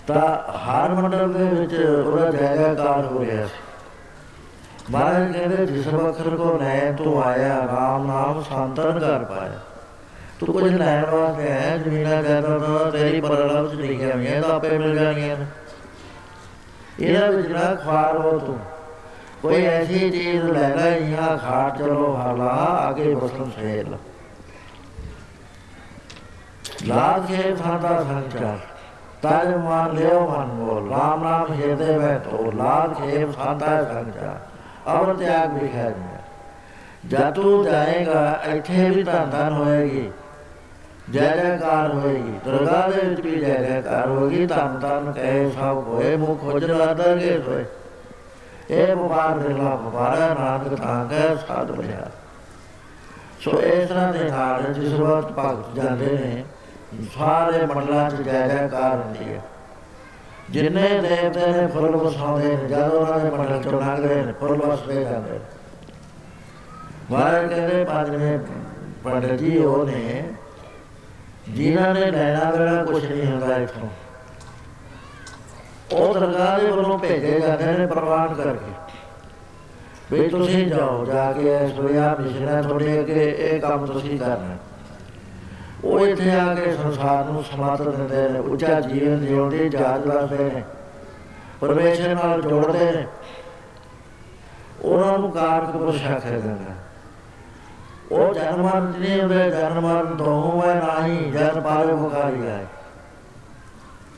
ਤਾਂ 0.08 0.54
ਹਰ 0.58 0.94
ਮੰਡਲ 0.94 1.34
ਦੇ 1.34 1.46
ਵਿੱਚ 1.46 1.74
ਉਹਦਾ 1.74 2.32
ਜੈਕਾਕਾਰ 2.32 3.06
ਹੋ 3.06 3.26
ਰਿਹਾ 3.26 3.46
ਸੀ। 3.46 4.92
ਮਹਾਰਾਜ 4.92 5.32
ਕਹਿੰਦੇ, 5.34 5.66
ਜਿਸ 5.66 5.88
ਵਖਰ 5.88 6.36
ਕੋ 6.36 6.58
ਲੈ 6.58 6.92
ਤੂੰ 6.92 7.22
ਆਇਆ, 7.24 7.58
ਰਾਮ 7.68 8.08
ਨਾਮ 8.08 8.42
ਸੰਤਨ 8.42 9.00
ਕਰ 9.00 9.24
ਪਾਇਆ। 9.24 9.60
ਤੂੰ 10.40 10.54
ਕੁਝ 10.54 10.74
ਲੈਣ 10.74 11.06
ਵਾਸਤੇ 11.06 11.50
ਹੈ 11.50 11.78
ਜ਼ਮੀਨਾਂ 11.78 12.22
ਜਾਇਦਾਦਾਂ 12.24 12.92
ਤੇਰੀ 12.92 13.22
ਪਰਲਵ 13.22 13.68
ਚ 13.68 13.76
ਲਿਖਿਆ 13.76 14.16
ਹੋਈਆਂ 14.16 14.42
ਤਾਂ 14.42 14.56
ਆਪੇ 14.56 14.78
ਮਿਲ 14.78 14.96
ਜਾਣੀਆਂ 14.96 15.38
ਨੇ। 15.38 15.46
ਇਹਦਾ 17.00 17.28
ਵਿੱਚ 17.28 17.48
ਨਾ 17.48 17.74
ਖਾਰ 17.76 18.18
ਹੋ 18.18 18.38
ਤੂੰ। 18.40 18.60
ਕੋਈ 19.42 19.66
ਐਸੀ 19.66 20.10
ਚੀਜ਼ 20.10 20.44
ਲੈ 20.44 20.68
ਲੈ 20.76 20.90
यहाँ 20.98 21.38
ਖਾਟ 21.38 21.78
ਚਲੋ 21.78 22.16
ਹਾਲਾ 22.16 22.46
ਆਗੇ 22.80 23.16
ਬਸਨ 23.16 23.50
ਸੇਲ 23.50 23.96
ਲਾਦ 26.86 27.26
ਕੇ 27.26 27.56
ਸਾਦਾ 27.56 28.04
ਸੰਚਾਰ 28.04 28.58
ਤਾਜ 29.22 29.48
ਮਾਨ 29.56 29.96
ਲਿਓ 29.96 30.20
ਮਨ 30.30 30.48
ਬੋਲ 30.48 30.90
ਰਾਮ 30.90 31.24
ਨਾਮ 31.24 31.54
ਹਿਰਦੇ 31.54 31.98
ਵਿੱਚ 31.98 32.24
ਤੋ 32.24 32.52
ਲਾਦ 32.52 32.94
ਕੇ 32.94 33.26
ਸਾਦਾ 33.38 33.84
ਸੰਚਾਰ 33.84 34.40
ਅਵਰ 34.94 35.14
ਤਿਆਗ 35.14 35.54
ਵਿਖਿਆ 35.54 35.92
ਜਦ 37.06 37.34
ਤੂੰ 37.34 37.64
ਜਾਏਗਾ, 37.64 38.40
ਇੱਥੇ 38.46 38.90
ਵੀ 38.90 39.04
ਧੰਨ 39.04 39.30
ਧੰਨ 39.30 39.54
ਹੋਏਗੀ। 39.54 40.12
ਜੈ 41.12 41.36
ਜੈਕਾਰ 41.38 41.94
ਹੋਏਗੀ 41.94 42.40
ਦਰਗਾਹ 42.46 42.92
ਦੇ 42.92 43.08
ਵਿੱਚ 43.08 43.22
ਵੀ 43.22 43.40
ਜੈ 43.40 43.56
ਜੈਕਾਰ 43.64 44.08
ਹੋਏਗੀ 44.08 44.46
ਧੰਨ 44.46 44.80
ਧੰਨ 44.80 45.12
ਕਹੇ 45.12 45.52
ਸਭ 45.52 45.84
ਹੋਏ, 45.88 46.16
ਮੁਖ 46.16 46.42
ਖੋਜ 46.42 46.66
ਲਾਦਾ 46.66 47.16
ਕੇ 47.16 47.38
ਹੋਏ। 47.48 47.66
ਇਹ 48.70 48.96
ਵਪਾਰ 48.96 49.38
ਦੇ 49.38 49.50
ਲਾ 49.50 49.76
ਵਪਾਰਾ 49.76 50.28
ਨਾਨਕ 50.34 50.76
ਤਾਂ 50.82 51.06
ਕੈ 51.06 51.36
ਸਾਧ 51.48 51.72
ਬਲਿਆ 51.72 52.10
ਸੋ 53.42 53.52
ਇਸ 53.62 53.90
ਤਰ੍ਹਾਂ 53.90 54.14
ਦੇ 54.14 54.30
ਨਾਲ 54.30 54.74
ਜਿਸ 54.74 54.94
ਵਕਤ 54.94 55.32
ਭਗਤ 55.32 55.76
ਜਾਂਦੇ 55.76 56.06
ਨੇ, 56.06 56.44
ਸਾਰੇ 57.16 57.66
ਮੰਡਲਾਂ 57.66 58.10
'ਚ 58.10 58.22
ਜੈ 58.22 58.48
ਜੈਕਾਰ 58.48 58.96
ਹੁੰਦੀ 58.96 59.34
ਹੈ। 59.34 59.42
ਜਿੰਨੇ 60.50 60.90
ਦੇਵਤੇ 61.02 61.48
ਨੇ 61.48 61.68
ਫੁੱਲ 61.68 61.96
ਵਸਾਉਂਦੇ 61.96 62.56
ਨੇ, 62.56 62.68
ਜਦੋਂ 62.68 63.00
ਉਹਨਾਂ 63.00 63.20
ਦੇ 63.20 63.30
ਮੰਡਲ 63.30 63.64
ਚੋਂ 63.64 63.82
ਲੰਘਦੇ 63.82 64.16
ਨੇ, 64.16 64.32
ਫੁੱਲ 64.32 64.54
ਵਸਦੇ 64.54 65.04
ਜਾਂਦੇ 65.04 65.32
ਨੇ। 65.32 65.40
ਮਹਾਰਾਜ 67.12 67.50
ਕਹਿੰਦੇ, 67.50 67.84
ਪੰਜਵੇਂ 67.84 68.40
ਪੰਡਤ 69.04 69.34
ਜੀ, 69.34 69.58
ਉਹ 69.58 69.86
ਨੇ 69.86 70.24
ਜਿਨ੍ਹਾਂ 71.50 71.94
ਨੇ 71.94 72.12
ਲੈਣਾ 72.12 72.52
ਦੇਣਾ 72.52 72.84
ਕੁਝ 72.84 73.06
ਨਹੀਂ 73.06 73.26
ਹੁੰਦਾ 73.26 73.56
ਇਥੋਂ। 73.56 73.90
ਉਹ 75.92 76.14
ਦਰਗਾਹ 76.14 76.60
ਦੇ 76.60 76.66
ਵੱਲੋਂ 76.66 77.00
ਭੇਜੇ 77.00 77.40
ਜਾਂਦੇ 77.40 77.78
ਨੇ 77.78 77.86
ਪ੍ਰਵਾਨ 77.86 78.34
ਕਰਕੇ। 78.34 78.72
ਵੀ 80.12 80.28
ਤੁਸੀਂ 80.28 80.68
ਜਾਓ, 80.68 81.06
ਜਾ 81.06 81.32
ਕੇ 81.32 81.68
ਸੋਇਆ 81.68 82.16
ਮਿਸ਼ਨਾ 82.20 82.62
ਤੁਹਾਡੇ 82.62 83.00
ਅੱਗੇ, 83.00 83.36
ਇਹ 83.40 83.60
ਕੰਮ 83.60 83.86
ਤੁਸੀਂ 83.86 84.20
ਕਰਨਾ 84.20 84.58
ਉਹ 85.84 86.08
ਇੱਥੇ 86.08 86.32
ਆ 86.32 86.56
ਕੇ 86.56 86.76
ਸੰਸਾਰ 86.76 87.26
ਨੂੰ 87.26 87.44
ਸਮਰਥ 87.44 87.82
ਦਿੰਦੇ 87.82 88.30
ਨੇ, 88.30 88.40
ਉੱਚਾ 88.40 88.80
ਜੀਵਨ 88.82 89.26
ਜਿਉਣ 89.26 89.50
ਦੀ 89.50 89.70
ਜਾਚ 89.70 90.08
ਦੱਸਦੇ 90.08 90.44
ਨੇ, 90.44 90.64
ਪਰਮੇਸ਼ਰ 91.62 92.16
ਨਾਲ 92.16 92.42
ਜੋੜਦੇ 92.42 92.92
ਨੇ। 92.92 93.08
ਉਹਨਾਂ 94.82 95.18
ਨੂੰ 95.20 95.32
ਕਾਰਕ 95.32 95.78
ਪੁਰਸ਼ 95.78 96.06
ਆਖਿਆ 96.06 96.40
ਜਾਂਦਾ 96.40 96.73
ਉਹ 98.14 98.34
ਜਨਮਾਂ 98.34 98.82
ਨਹੀਂ 98.82 99.20
ਹੁੰਦੇ 99.22 99.50
ਜਨਮਾਂ 99.52 100.04
ਤੋਂ 100.18 100.62
ਹੈ 100.62 100.74
ਨਹੀਂ, 100.76 101.32
ਜਨ 101.32 101.62
ਪਾਰੇ 101.62 101.94
ਮੁਕਾਰੀ 101.94 102.48
ਹੈ 102.48 102.66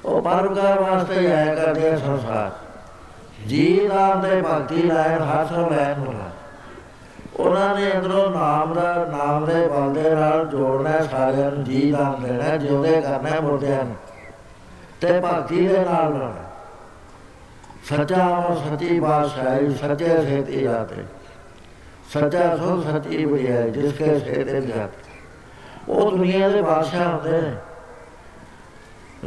ਉਹ 0.05 0.21
ਪਰਮਕਾਰ 0.21 0.79
ਵਾਸਤੇ 0.79 1.31
ਆਇਆ 1.33 1.53
ਕਰਦੇ 1.55 1.95
ਸੰਸਾਰ। 1.97 2.51
ਜੀ 3.47 3.87
ਨਾਮ 3.87 4.21
ਦੇ 4.21 4.41
ਭਗਤੀ 4.41 4.81
ਲੈਣ 4.81 5.21
ਹਾਸਲ 5.21 5.67
ਲੈਣ 5.71 5.99
ਵਾਲਾ 5.99 6.29
ਉਹਨਾਂ 7.35 7.75
ਨੇ 7.75 7.91
ਅੰਦਰੋਂ 7.95 8.29
ਨਾਮ 8.31 8.73
ਦਾ, 8.73 8.93
ਨਾਮ 9.17 9.45
ਦੇ 9.45 9.67
ਬਲ 9.67 9.93
ਦੇ 9.93 10.09
ਨਾਲ 10.15 10.45
ਜੋੜਨਾ 10.45 11.03
ਸਾਰਿਆਂ 11.03 11.51
ਨੂੰ 11.51 11.63
ਜੀ 11.63 11.91
ਨਾਮ 11.91 12.23
ਦੇਣਾ 12.23 12.55
ਜਿਉਂਦੇ 12.57 13.01
ਕਰਨਾ 13.01 13.39
ਮੁਰਦਿਆਂ 13.39 13.83
ਨੂੰ। 13.83 13.95
ਤੇ 15.01 15.19
ਭਗਤੀ 15.19 15.67
ਦੇ 15.67 15.79
ਨਾਲ 15.79 16.13
ਨਾਲ 16.13 16.33
ਸੱਚਾ 17.89 18.27
ਉਹ 18.27 18.55
ਸੱਚੀ 18.55 18.99
ਬਾਦਸ਼ਾਹੀ, 18.99 19.75
ਸੱਚੇ 19.75 20.21
ਸੇਤੀ 20.25 20.61
ਜਾਤੇ 20.61 21.03
ਸੱਚਾ 22.13 22.55
ਸੋ 22.57 22.81
ਸੱਚੀ 22.81 23.25
ਬੜਿਆ 23.25 23.61
ਜਿਸ 23.67 23.93
ਕੇ 23.93 24.19
ਸੇਤੇ 24.19 24.61
ਜਾਤੇ 24.61 25.13
ਉਹ 25.87 26.11
ਦੁਨੀਆ 26.11 26.49
ਦੇ 26.49 26.61
ਬਾਦਸ਼ਾਹ 26.61 27.07
ਹੁੰਦੇ 27.07 27.41
ਨੇ 27.41 27.55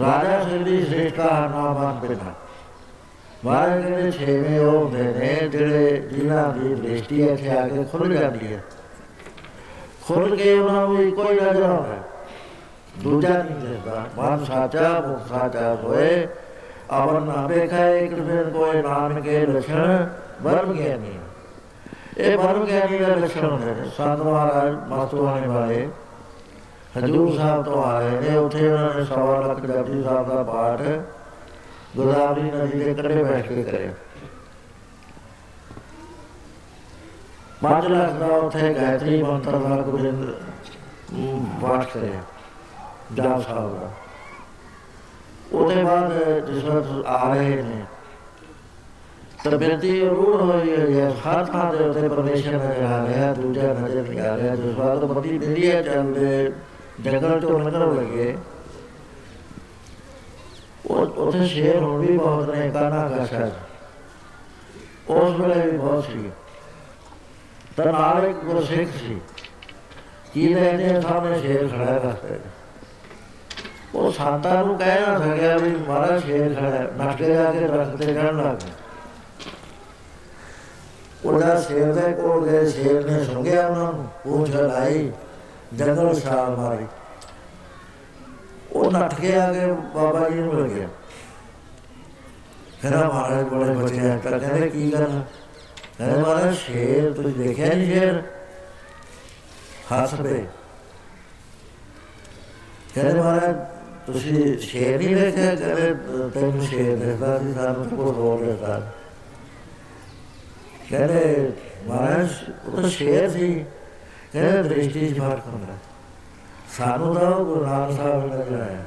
ਰਾਜਾ 0.01 0.43
ਸਿਰਦੀ 0.45 0.85
ਸ੍ਰੇਸ਼ਟ 0.85 1.17
ਦਾ 1.17 1.49
ਨਾਮ 1.49 2.01
ਬਿਨਾ 2.01 2.35
ਮਹਾਰਾਜ 3.45 3.83
ਕਹਿੰਦੇ 3.83 4.11
ਛੇਵੇਂ 4.11 4.59
ਉਹ 4.61 4.79
ਹੁੰਦੇ 4.79 5.03
ਨੇ 5.13 5.49
ਜਿਹੜੇ 5.49 5.97
ਜਿਨ੍ਹਾਂ 6.13 6.53
ਦੀ 6.53 6.75
ਦ੍ਰਿਸ਼ਟੀ 6.75 7.23
ਇੱਥੇ 7.23 7.51
ਆ 7.51 7.67
ਕੇ 7.69 7.85
ਖੁੱਲ 7.85 8.15
ਜਾਂਦੀ 8.15 8.53
ਹੈ 8.55 8.63
ਖੁੱਲ 10.07 10.37
ਕੇ 10.37 10.53
ਉਹਨਾਂ 10.59 10.87
ਨੂੰ 10.89 11.03
ਇੱਕੋ 11.03 11.25
ਹੀ 11.25 11.35
ਨਜ਼ਰ 11.35 11.63
ਆਉਂਦਾ 11.63 12.03
ਦੂਜਾ 13.03 13.29
ਨਹੀਂ 13.29 13.57
ਦਿਸਦਾ 13.57 14.05
ਮਨ 14.19 14.45
ਸਾਚਾ 14.45 14.89
ਮੁਖ 15.01 15.29
ਸਾਚਾ 15.29 15.75
ਹੋਏ 15.75 16.27
ਅਵਰ 16.93 17.21
ਨਾ 17.21 17.47
ਵੇਖੇ 17.47 18.07
ਕ੍ਰਿਸ਼ਨ 18.07 18.51
ਕੋਈ 18.51 18.83
ਨਾਮ 18.83 19.21
ਕੇ 19.21 19.45
ਲਛਣ 19.47 20.07
ਬਰਮ 20.43 20.73
ਗਿਆਨੀ 20.73 21.18
ਇਹ 22.19 22.37
ਬਰਮ 22.39 22.65
ਗਿਆਨੀ 22.67 22.99
ਦਾ 22.99 23.15
ਲਛਣ 23.15 23.45
ਹੁੰਦੇ 23.45 23.75
ਨੇ 23.75 23.89
ਸਾਧ 23.97 24.21
ਮਹਾਰਾਜ 24.21 24.75
ਮਸਤੂਆਣੇ 24.89 25.47
ਵਾਲੇ। 25.47 25.89
ਹਜੂਰ 26.97 27.37
ਸਾਹਿਬ 27.37 27.65
ਤੋਂ 27.65 27.83
ਆ 27.85 27.99
ਰਹੇ 27.99 28.21
ਨੇ। 28.21 28.37
ਉੱਥੇ 28.37 28.69
ਉਹਨਾਂ 28.69 28.95
ਨੇ 28.95 29.05
ਸਵਾ 29.05 29.41
ਲੱਖ 29.41 29.61
ਜਪਜੀ 29.61 30.03
ਸਾਹਿਬ 30.03 30.29
ਦਾ 30.29 30.43
ਪਾਠ 30.43 30.81
ਗੋਦਾਵਰੀ 31.97 32.43
ਨਦੀ 32.43 32.79
ਦੇ 32.79 32.95
ਕੰਢੇ 32.95 33.23
ਬੈਠ 33.25 33.47
ਕੇ 33.47 33.63
ਕਰਿਆ। 33.63 33.93
ਪੰਜ 37.63 37.87
ਲੱਖ 37.87 38.13
ਦਾ 38.13 38.27
ਉੱਥੇ 38.27 38.73
ਗਾਇਤਰੀ 38.75 39.23
ਮੰਤਰ 39.23 39.59
ਦਾ 39.59 39.77
ਗੁਰਿੰਦ 39.83 40.25
ਪਾਠ 41.63 41.87
ਕਰਿਆ 41.87 42.23
ਜਾਪ 43.15 43.41
ਸਾਹਿਬ 43.43 43.81
ਦਾ। 43.81 43.91
ਉਹਦੇ 45.53 45.83
ਬਾਅਦ 45.85 46.13
ਜਿਸ 46.47 46.65
ਵਕਤ 46.65 47.07
ਆ 47.07 47.35
ਰਹੇ 47.35 47.63
ਨੇ 47.63 47.85
ਤਬੀਅਤੀ 49.45 50.01
ਰੂਹ 50.01 50.41
ਹੋਈ 50.41 50.99
ਹੈ 51.01 51.11
ਹਰ 51.27 51.45
ਥਾਂ 51.45 51.73
ਦੇ 51.75 51.85
ਉੱਤੇ 51.85 52.09
ਪਰਮੇਸ਼ਰ 52.09 52.53
ਨਜ਼ਰ 52.53 52.83
ਆ 52.85 53.07
ਰਿਹਾ, 53.07 53.33
ਦੂਜਾ 53.35 53.73
ਨਜ਼ਰ 53.73 54.09
ਨਹੀਂ 54.09 54.21
ਆ 54.21 54.37
ਰਿਹਾ, 54.37 54.55
ਜਿਸ 54.57 54.75
ਵਕਤ 54.75 55.05
ਬੱਤੀ 55.05 55.39
ਮਿਲਿਆ 55.39 55.83
ਚੱਲਦੇ 55.83 56.53
ਜੰਗਲ 57.01 57.41
ਚੋਂ 57.41 57.59
ਨਿਕਲ 57.59 57.95
ਲਗੇ। 57.97 58.37
ਉਹ 60.87 61.07
ਉੱਥੇ 61.07 61.47
ਸ਼ੇਰ 61.47 61.77
ਹੁਣ 61.77 62.07
ਵੀ 62.07 62.17
ਬਹੁਤ 62.19 62.55
ਨੇ 62.55 62.71
ਕਾਨਾ 62.71 63.09
ਕਾਸ਼ਾ 63.09 63.51
ਉਸ 65.09 65.41
ਵੇਲੇ 65.41 65.71
ਵੀ 65.71 65.77
ਬਹੁਤ 65.79 66.05
ਸੀ। 66.05 66.31
ਤਾਂ 67.77 67.93
ਨਾਲ 67.93 68.25
ਇੱਕ 68.25 68.39
ਗੁਰਸਿੱਖ 68.39 68.89
ਸੀ। 68.99 69.21
ਕੀ 70.35 70.55
ਲੈਣੇ 70.55 71.01
ਸਾਹਮਣੇ 71.01 71.41
ਸ਼ੇਰ 71.41 71.69
ਖੜਾ 71.69 71.85
ਹੈ 71.85 71.99
ਰਸਤੇ 72.05 72.39
ਉਹ 73.95 74.13
ਸੰਤਾਂ 74.13 74.65
ਨੂੰ 74.65 74.79
ਕਹਿ 74.79 75.01
ਨਾ 75.01 75.19
ਸਕਿਆ 75.19 75.57
ਵੀ 75.57 75.71
ਮਾਰਾ 75.89 76.19
ਸ਼ੇਰ 76.19 76.55
ਖੜਾ 76.55 76.71
ਹੈ, 76.71 76.91
ਨੱਠ 76.99 77.17
ਕੇ 77.17 77.33
ਜਾ 77.35 77.53
ਕੇ 77.53 77.67
ਰਸਤੇ 77.67 78.07
ਤੇ 78.07 78.15
ਚੜਨ 78.15 78.37
ਲੱਗ 78.37 78.57
ਗਿਆ। 78.57 78.88
ਉਹਦਾ 81.25 81.61
ਸ਼ੇਰ 81.61 81.93
ਦੇ 81.93 82.13
ਕੋਲ 82.13 82.49
ਗਏ 82.49 82.71
ਸ਼ੇਰ 82.71 83.11
ਨੇ 83.11 83.25
ਸੁਣਿਆ 83.25 83.67
ਉਹਨਾਂ 83.67 83.93
ਨੂੰ 83.93 84.09
ਪੂਛ 84.25 84.51
ਲਾਈ 84.51 85.13
ਜੰਗਲ 85.75 86.21
ਛਾਲ 86.21 86.57
ਮਾਰੀ। 86.57 86.87
ਉਹ 88.73 88.93
ਨੱਠ 88.93 89.21
ਕੇ 89.21 89.37
ਆ 89.37 89.53
ਕੇ 89.53 89.67
ਬਾਬਾ 89.67 90.29
ਜੀ 90.29 90.37
ਨੂੰ 90.37 90.55
ਮਿਲ 90.55 90.67
ਗਿਆ। 90.69 90.89
ਕਹਿੰਦਾ, 92.83 93.09
ਮਹਾਰਾਜ 93.09 93.45
ਬੜੇ 93.45 93.73
ਬਚਿਆ 93.73 94.19
ਤਾਂ 94.19 94.39
ਕਹਿੰਦੇ, 94.39 94.69
ਕੀ 94.69 94.93
ਗੱਲ 94.93 95.23
ਕਹਿੰਦੇ, 95.99 96.21
ਮਹਾਰਾਜ, 96.21 96.55
ਸ਼ੇਰ 96.57 97.13
ਤੁਸੀਂ 97.13 97.35
ਦੇਖਿਆ 97.35 97.75
ਨਹੀਂ 97.75 97.93
ਸ਼ੇਰ? 97.93 98.23
ਹੱਸ 99.93 100.15
ਪਏ। 100.15 100.45
ਕਹਿੰਦੇ, 102.95 103.15
ਮਹਾਰਾਜ, 103.15 103.57
ਤੁਸੀਂ 104.07 104.59
ਸ਼ੇਰ 104.59 104.99
ਨਹੀਂ 104.99 105.17
ਦੇਖਿਆ? 105.17 105.55
ਕਹਿੰਦੇ, 105.55 105.95
ਤੈਨੂੰ 106.35 106.63
ਸ਼ੇਰ 106.63 106.97
ਦੇਖਦਾ 106.97 107.39
ਸੀ, 107.39 107.55
ਸਾਨੂੰ 107.55 107.87
ਕੋਲ 107.87 108.15
ਹੋਰ 108.15 108.45
ਦੇਖਦਾ 108.45 108.93
ਕਹਿੰਦੇ 110.91 111.53
ਮਹਾਰਾਜ 111.87 112.29
ਉਹ 112.67 112.81
ਤਾਂ 112.81 112.89
ਸ਼ੇਰ 112.89 113.29
ਸੀ 113.29 113.53
ਕਹਿੰਦੇ 114.33 114.63
ਦ੍ਰਿਸ਼ਟੀ 114.63 115.09
'ਚ 115.09 115.19
ਫ਼ਰਕ 115.19 115.47
ਹੁੰਦਾ 115.47 115.75
ਸਾਨੂੰ 116.77 117.15
ਤਾਂ 117.15 117.31
ਗੁਰੂ 117.31 117.65
ਨਾਨਕ 117.65 117.97
ਸਾਹਿਬ 117.97 118.27
ਨਜ਼ਰ 118.27 118.61
ਆਇਆ 118.61 118.83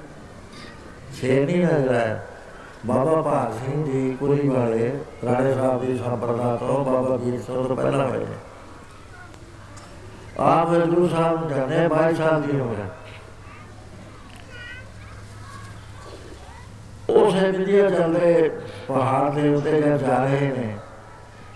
ਸ਼ੇਰ 1.13 1.45
ਨਹੀਂ 1.45 1.65
ਨਜ਼ਰ 1.65 1.93
ਆਇਆ 1.95 2.19
ਬਾਬਾ 2.85 3.21
ਭਾਗ 3.21 3.53
ਸਿੰਘ 3.55 3.83
ਜੀ 3.85 4.15
ਕੁਲੀ 4.19 4.47
ਵਾਲੇ 4.49 4.91
ਰਾਣੇ 5.25 5.53
ਸਾਹਿਬ 5.53 5.85
ਦੀ 5.85 5.97
ਸੰਪਰਦਾ 5.97 6.55
ਤੋਂ 6.55 6.83
ਬਾਬਾ 6.85 7.15
ਵੀਰ 7.15 7.39
ਸਿੰਘ 7.41 7.67
ਤੋਂ 7.67 7.75
ਪਹਿਲਾਂ 7.75 8.07
ਹੋਏ 8.07 8.19
ਨੇ 8.19 8.35
ਆਪ 10.39 10.69
ਗੁਰੂ 10.69 11.07
ਸਾਹਿਬ 11.07 11.49
ਜਾਨੇ 11.49 11.87
ਬਾਈ 11.87 12.15
ਸਾਹਿਬ 12.15 12.45
ਦੀ 12.45 12.59
ਉਮਰ 12.59 12.85
ਉਹ 17.09 17.31
ਸੇ 17.31 17.51
ਵਿਦਿਆ 17.51 17.89
ਚੱਲੇ 17.89 18.49
ਪਹਾੜ 18.87 19.33
ਦੇ 19.33 19.49
ਉੱਤੇ 19.49 19.81
ਜਾ 19.81 20.23
ਰਹੇ 20.23 20.47
ਨੇ 20.47 20.73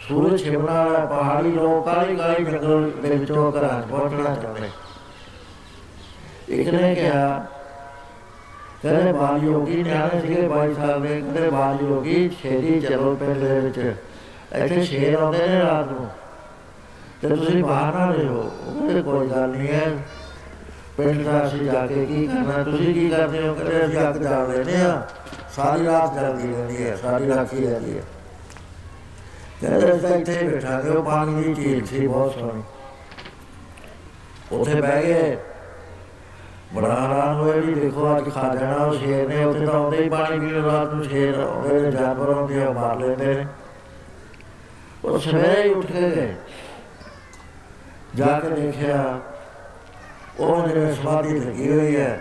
ਸੂਰਜ 0.07 0.43
ਛਿਪਣਾ 0.43 0.83
ਵਾਲਾ 0.85 1.05
ਪਹਾੜੀ 1.05 1.51
ਲੋਕ 1.51 1.85
ਕਾਲੀ 1.85 2.15
ਕਾਲੀ 2.15 2.43
ਜੰਗਲ 2.45 2.91
ਦੇ 3.01 3.09
ਵਿੱਚੋਂ 3.09 3.51
ਘਰਾਂ 3.51 3.81
ਪਹੁੰਚਣਾ 3.81 4.33
ਚਾਹੁੰਦੇ। 4.35 4.69
ਇੱਕ 6.49 6.69
ਨੇ 6.69 6.93
ਕਿਹਾ, 6.95 7.45
ਕਹਿੰਦੇ 8.83 9.11
ਬਾਲ 9.11 9.43
ਯੋਗੀ 9.43 9.83
ਨਿਆਣੇ 9.83 10.19
ਸੀਗੇ 10.21 10.47
22 10.47 10.73
ਸਾਲ 10.73 11.01
ਦੇ? 11.01 11.19
ਕਹਿੰਦੇ 11.21 11.49
ਬਾਲ 11.49 11.77
ਯੋਗੀ 11.81 12.29
ਛੇੜੀ 12.41 12.79
ਚਲੋ 12.81 13.15
ਪਿੰਡ 13.15 13.37
ਦੇ 13.37 13.59
ਵਿੱਚ। 13.59 13.77
ਇੱਥੇ 14.55 14.83
ਸ਼ੇਰ 14.83 15.13
ਆਉਂਦੇ 15.13 15.47
ਨੇ 15.47 15.59
ਰਾਤ 15.59 15.91
ਨੂੰ। 15.91 16.07
ਤੇ 17.21 17.35
ਤੁਸੀਂ 17.35 17.63
ਬਾਹਰ 17.63 17.93
ਨਾ 17.93 18.05
ਰਹੋ 18.11 18.51
ਉਹਦੇ 18.67 19.01
ਕੋਈ 19.01 19.27
ਗੱਲ 19.27 19.49
ਨਹੀਂ 19.49 19.67
ਹੈ। 19.67 19.91
ਪਿੰਡ 20.97 21.23
ਦਾ 21.23 21.45
ਅਸੀਂ 21.47 21.59
ਜਾ 21.61 21.85
ਕੇ 21.87 22.05
ਕੀ 22.05 22.25
ਕਰਨਾ? 22.27 22.63
ਤੁਸੀਂ 22.63 22.93
ਕੀ 22.93 23.09
ਕਰਦੇ 23.09 23.47
ਹੋ? 23.47 23.53
ਕਹਿੰਦੇ 23.53 23.85
ਅਸੀਂ 23.85 24.07
ਅੱਗ 24.09 24.15
ਜਾਲ 24.15 24.51
ਲੈਨੇ 24.51 24.81
ਆ 24.81 25.01
ਸਾਰੀ 25.55 25.85
ਰਾਤ 25.85 26.13
ਜਲਦੀ 26.15 26.47
ਰਹਿੰਦੀ 26.47 26.83
ਹੈ, 26.83 26.95
ਸਾਰੀ 26.95 27.29
ਰਾਤ 27.29 27.53
ਹੀ 27.53 27.65
ਰਹਿੰਦੀ 27.67 27.97
ਹੈ। 27.97 28.03
ਕਹਿੰਦੇ 29.61 29.91
ਅਸੀਂ 29.91 30.15
ਇੱਥੇ 30.15 30.47
ਬੈਠਾ 30.47 30.79
ਕੇ 30.81 30.89
ਉਹ 30.89 31.03
ਪਾਣੀ 31.03 31.43
ਦੀ 31.43 31.53
ਝੀਲ 31.53 31.85
ਸੀ 31.85 32.07
ਬਹੁਤ 32.07 32.33
ਸੋਹਣੀ 32.33 32.63
ਉੱਥੇ 34.51 34.81
ਬਹਿ 34.81 35.03
ਗਏ। 35.03 35.37
ਬੜਾ 36.73 36.95
ਹੈਰਾਨ 36.95 37.33
ਹੋਇਆ 37.35 37.59
ਵੀ 37.61 37.73
ਦੇਖੋ, 37.73 38.17
ਅੱਜ 38.17 38.29
ਖਾ 38.29 38.53
ਜਾਣਾ 38.55 38.75
ਉਹ 38.75 38.93
ਸ਼ੇਰ 38.93 39.27
ਨੇ, 39.27 39.43
ਉੱਥੇ 39.43 39.65
ਤਾਂ 39.65 39.73
ਆਉਂਦੇ 39.73 39.97
ਹੀ 39.97 40.09
ਪਾਣੀ 40.09 40.39
ਪੀਣ 40.39 40.63
ਰਾਤ 40.63 40.93
ਨੂੰ 40.93 41.03
ਸ਼ੇਰ 41.03 41.39
ਆਉਂਦੇ 41.39 41.79
ਨੇ, 41.79 41.91
ਜਾਨਵਰ 41.91 42.29
ਆਉਂਦੇ 42.29 42.63
ਆ 42.63 42.71
ਮਾਰ 42.71 42.99
ਲੈਂਦੇ 42.99 43.33
ਨੇ। 43.35 43.45
ਉਹ 45.05 45.19
ਸਵੇਰੇ 45.19 45.63
ਹੀ 45.63 45.69
ਉੱਠ 45.69 45.85
ਕੇ 45.85 46.09
ਗਏ 46.11 46.33
ਜਾ 48.15 48.39
ਕੇ 48.39 48.49
ਦੇਖਿਆ, 48.51 49.19
ਉਹ 50.39 50.67
ਜਿਹੜੇ 50.67 50.93
ਸਮਾਧੀ 50.93 51.39
ਲੱਗੀ 51.39 51.71
ਹੋਈ 51.71 51.95
ਹੈ, 51.95 52.19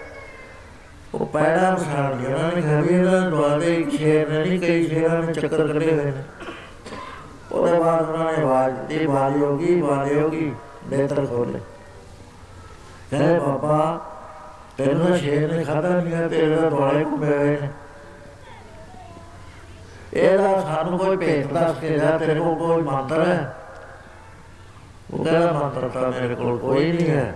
ਉਹ 1.14 1.26
ਪੈੜਾ 1.26 1.74
ਪਛਾਣ 1.74 2.20
ਲਿਆ 2.20 2.36
ਉਹਨਾਂ 2.36 2.52
ਨੇ 2.52 2.62
ਕਿਹਾ 2.62 2.80
ਵੀ 2.80 2.94
ਇਹਨਾਂ 2.94 3.30
ਦੁਆਲੇ 3.30 3.74
ਇੱਕ 3.74 3.90
ਸ਼ੇਰ 3.90 4.28
ਨੇ, 4.28 4.38
ਨਹੀਂ, 4.38 4.60
ਕਈ 4.60 4.86
ਸ਼ੇਰਾਂ 4.88 5.22
ਨੇ 5.22 5.32
ਚੱਕਰ 5.32 5.66
ਕੱਢੇ 5.66 5.92
ਹੋਏ 5.92 6.04
ਨੇ। 6.04 6.22
ਉਹਦੇ 7.54 7.78
ਬਾਅਦ 7.78 8.08
ਉਹਨਾਂ 8.08 8.32
ਨੇ 8.32 8.42
ਆਵਾਜ਼ 8.42 8.74
ਦਿੱਤੀ 8.74 9.06
ਬਾਲੀ 9.06 9.40
ਹੋਗੀ 9.40 9.82
ਬਾਲੀ 9.82 10.20
ਹੋਗੀ 10.20 10.54
ਨੇਤਰ 10.88 11.26
ਖੋਲੇ 11.26 11.60
ਕਹਿੰਦੇ, 13.10 13.38
ਬਾਬਾ, 13.38 14.00
ਤੈਨੂੰ 14.78 15.06
ਤਾਂ 15.06 15.16
ਸ਼ੇਰ 15.16 15.52
ਨੇ 15.52 15.64
ਖਾਦਾ 15.64 15.88
ਨਹੀਂ 15.88 16.14
ਹੈ 16.14 16.28
ਤੇਰੇ 16.28 16.56
ਦਾ 16.56 16.68
ਦੁਆਲੇ 16.70 17.04
ਘੁੰਮੇ 17.04 17.36
ਹੋਏ 17.36 17.58
ਨੇ। 17.60 17.68
ਇਹਦਾ 20.14 20.60
ਸਾਨੂੰ 20.60 20.98
ਕੋਈ 20.98 21.16
ਭੇਤ 21.16 21.52
ਦੱਸ 21.52 21.76
ਕੇ 21.78 21.98
ਜਾ, 21.98 22.18
ਤੇਰੇ 22.18 22.40
ਕੋਲ 22.40 22.54
ਕੋਈ 22.54 22.82
ਮੰਤਰ 22.82 23.26
ਹੈ? 23.26 23.56
ਉਹ 25.14 25.24
ਕਹਿੰਦਾ, 25.24 25.52
ਮੰਤਰ 25.52 25.88
ਤਾਂ 25.88 26.10
ਮੇਰੇ 26.10 26.34
ਕੋਲ 26.34 26.58
ਕੋਈ 26.58 26.92
ਨਹੀਂ 26.92 27.10
ਹੈ। 27.10 27.34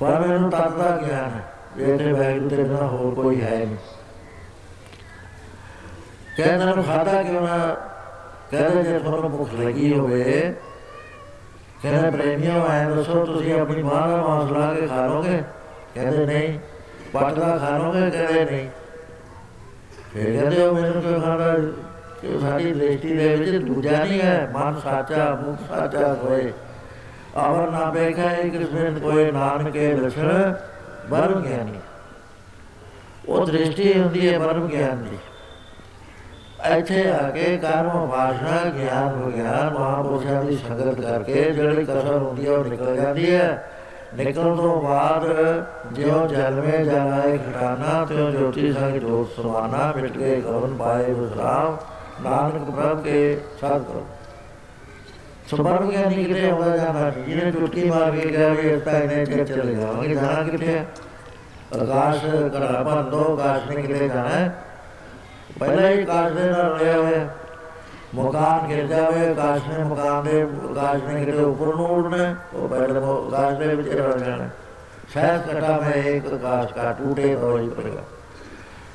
ਪਰ 0.00 0.20
ਮੈਨੂੰ 0.20 0.50
ਤਤ 0.50 0.70
ਦਾ 0.70 0.96
ਗਿਆਨ 0.96 1.30
ਹੈ 1.30 1.52
ਜੇ 1.76 1.98
ਤੇ 1.98 2.12
ਵੈਗੂ 2.12 2.48
ਤੇ 2.48 2.56
ਬਿਨਾਂ 2.56 2.88
ਹੋਰ 2.88 3.14
ਕੋਈ 3.14 3.40
ਹੈ 3.40 3.58
ਨਹੀਂ। 3.58 3.76
ਕਹਿੰਦਾ 6.36 6.74
ਨੂੰ 6.74 6.84
ਖਾਦਾ 6.84 7.22
ਕਿਉਂ 7.22 7.42
ਨਾ? 7.42 7.76
ਕਹਿੰਦਾ 8.52 8.82
ਜੇ 8.82 8.98
ਤੁਹਾਨੂੰ 8.98 9.30
ਭੁੱਖ 9.30 9.52
ਲੱਗੀ 9.54 9.92
ਹੋਵੇ 9.92 10.54
ਕਹਿੰਦਾ 11.82 12.10
ਪ੍ਰੇਮੀਓ 12.10 12.60
ਆਏ 12.60 12.84
ਦੱਸੋ 12.86 13.24
ਤੁਸੀਂ 13.26 13.54
ਆਪਣੀ 13.54 13.82
ਮਾਂ 13.82 14.08
ਦਾ 14.08 14.16
ਮਾਂਸ 14.18 14.50
ਲਾ 14.52 14.72
ਕੇ 14.74 14.86
ਖਾ 14.86 15.06
ਲੋਗੇ 15.06 15.42
ਕਹਿੰਦੇ 15.94 16.26
ਨਹੀਂ 16.26 16.58
ਪੱਟ 17.12 17.38
ਦਾ 17.38 17.56
ਖਾ 17.58 17.76
ਲੋਗੇ 17.78 18.10
ਕਹਿੰਦੇ 18.10 18.44
ਨਹੀਂ 18.44 18.68
ਫਿਰ 20.12 20.32
ਕਹਿੰਦੇ 20.32 20.66
ਉਹ 20.66 20.74
ਮੈਨੂੰ 20.74 21.02
ਕਿਉਂ 21.02 21.20
ਖਾਣਾ 21.20 21.54
ਕਿ 22.20 22.38
ਸਾਡੀ 22.40 22.72
ਦ੍ਰਿਸ਼ਟੀ 22.72 23.16
ਦੇ 23.16 23.34
ਵਿੱਚ 23.36 23.64
ਦੂਜਾ 23.64 24.04
ਨਹੀਂ 24.04 24.20
ਹੈ 24.20 24.50
ਮਨ 24.54 24.78
ਸਾਚਾ 24.80 25.34
ਮੁਖ 25.42 25.68
ਸਾਚਾ 25.68 26.14
ਹੋਏ 26.14 26.52
ਅਵਰ 27.38 27.70
ਨਾ 27.70 27.84
ਬੇਖਾ 27.90 28.28
ਕ੍ਰਿਸ਼ਨ 28.48 28.98
ਕੋਈ 28.98 29.30
ਨਾਨਕੇ 29.32 29.92
ਲਛਣ 29.94 30.54
ਬਰਮ 31.10 31.42
ਗਿਆਨੀ 31.42 31.78
ਉਹ 33.28 33.46
ਦ੍ਰਿਸ਼ਟੀ 33.46 33.92
ਹੁੰਦੀ 33.92 34.28
ਹੈ 34.28 34.38
ਬਰਮ 34.38 34.66
ਗਿਆਨ 34.68 35.02
ਦੀ 35.02 35.18
ਇੱਥੇ 36.62 37.08
ਆ 37.10 37.30
ਕੇ 37.30 37.56
ਕਰਮ 37.56 38.06
ਭਾਸ਼ਾ 38.08 38.64
ਗਿਆਨ 38.70 39.14
ਵਿਗਿਆਨ 39.14 39.72
ਮਹਾਪੁਰਸ਼ਾਂ 39.74 40.42
ਦੀ 40.44 40.56
ਸੰਗਤ 40.56 41.00
ਕਰਕੇ 41.00 41.50
ਜਿਹੜੀ 41.52 41.84
ਕਸਰ 41.84 42.12
ਹੁੰਦੀ 42.12 42.46
ਹੈ 42.46 42.52
ਉਹ 42.52 42.64
ਨਿਕਲ 42.64 42.96
ਜਾਂਦੀ 42.96 43.34
ਹੈ 43.34 43.64
ਨਿਕਲਣ 44.16 44.56
ਤੋਂ 44.56 44.80
ਬਾਅਦ 44.82 45.24
ਜਿਉ 45.92 46.26
ਜਲ 46.26 46.60
ਮੇ 46.60 46.84
ਜਲਾਏ 46.84 47.38
ਖਟਾਨਾ 47.38 48.04
ਤਿਉ 48.04 48.30
ਜੋਤੀ 48.30 48.72
ਸੰਗ 48.72 48.96
ਜੋਤ 48.96 49.28
ਸਮਾਨਾ 49.36 49.92
ਮਿਟ 49.96 50.16
ਗਏ 50.16 50.40
ਗਵਨ 50.40 50.76
ਪਾਏ 50.76 51.12
ਵਿਸਰਾਮ 51.12 51.76
ਨਾਨਕ 52.24 52.70
ਪ੍ਰਭ 52.70 53.02
ਕੇ 53.02 53.38
ਸਾਧ 53.60 53.82
ਕਰੋ 53.82 54.06
ਸੁਪਰਮ 55.50 55.90
ਗਿਆਨੀ 55.90 56.24
ਕਿਤੇ 56.24 56.50
ਹੋਦਾ 56.50 56.76
ਜਾਂਦਾ, 56.76 57.10
ਜਿਹਨੇ 57.10 57.52
ਚੁਟਕੀ 57.52 57.88
ਮਾਰ 57.90 58.10
ਕੇ 58.10 58.28
ਗਿਆ 58.30 58.48
ਵੀ 58.48 58.68
ਇਸ 58.70 58.82
ਤਾਂ 58.82 58.92
ਇਹਨੇ 58.92 59.24
ਜੇ 59.24 59.44
ਚਲੇ 59.44 59.74
ਜਾਵਾਂਗੇ, 59.74 60.14
ਜਾਣਾ 60.14 60.42
ਕਿੱਥੇ 60.42 60.66
ਹੈ 60.66 60.86
ਆਕਾਸ਼ 61.80 62.24
ਕਰਾ 62.52 62.82
ਬੰਦੋ 62.82 63.24
ਆਕਾਸ਼ 63.32 63.70
ਨੇ 63.70 63.82
ਕਿਤੇ 63.82 64.08
ਜਾਣਾ 64.08 64.28
ਹੈ? 64.28 64.54
ਪਹਿਲਾਂ 65.60 65.90
ਹੀ 65.90 66.02
ਆਕਾਸ਼ 66.02 66.32
ਦੇ 66.32 66.50
ਨਾਲ 66.50 66.72
ਰਲਿਆ 66.72 66.96
ਹੋਇਆ 66.96 67.28
ਮਕਾਨ 68.14 68.66
ਗਿਰ 68.68 68.86
ਜਾਵੇ, 68.86 69.28
ਆਕਾਸ਼ 69.30 69.68
ਨੇ 69.68 69.84
ਮਕਾਨ 69.84 70.24
ਦੇ 70.24 70.42
ਆਕਾਸ਼ 70.42 71.04
ਨੇ 71.04 71.24
ਕਿਤੇ 71.24 71.38
ਉੱਪਰ 71.38 71.66
ਨੂੰ 71.66 71.86
ਉੜਨਾ 71.86 72.34
ਉਹ 72.54 72.68
ਪਹਿਲਾਂ 72.68 73.02
ਆਕਾਸ਼ 73.02 73.58
ਦੇ 73.58 73.74
ਵਿੱਚ 73.74 73.88
ਰਲ 73.88 74.18
ਜਾਣਾ 74.18 74.48
ਸ਼ਾਇਦ 75.12 75.40
ਕਟਾ 75.40 75.78
ਮੈਂ 75.80 75.92
ਇੱਕ 75.92 76.26
ਆਕਾਸ਼ 76.26 76.72
ਕਾ 76.72 76.92
ਟੂਟੇ 76.92 77.36
तो 77.36 77.48
ही 77.58 77.70
ਪੜੇਗਾ 77.70 78.02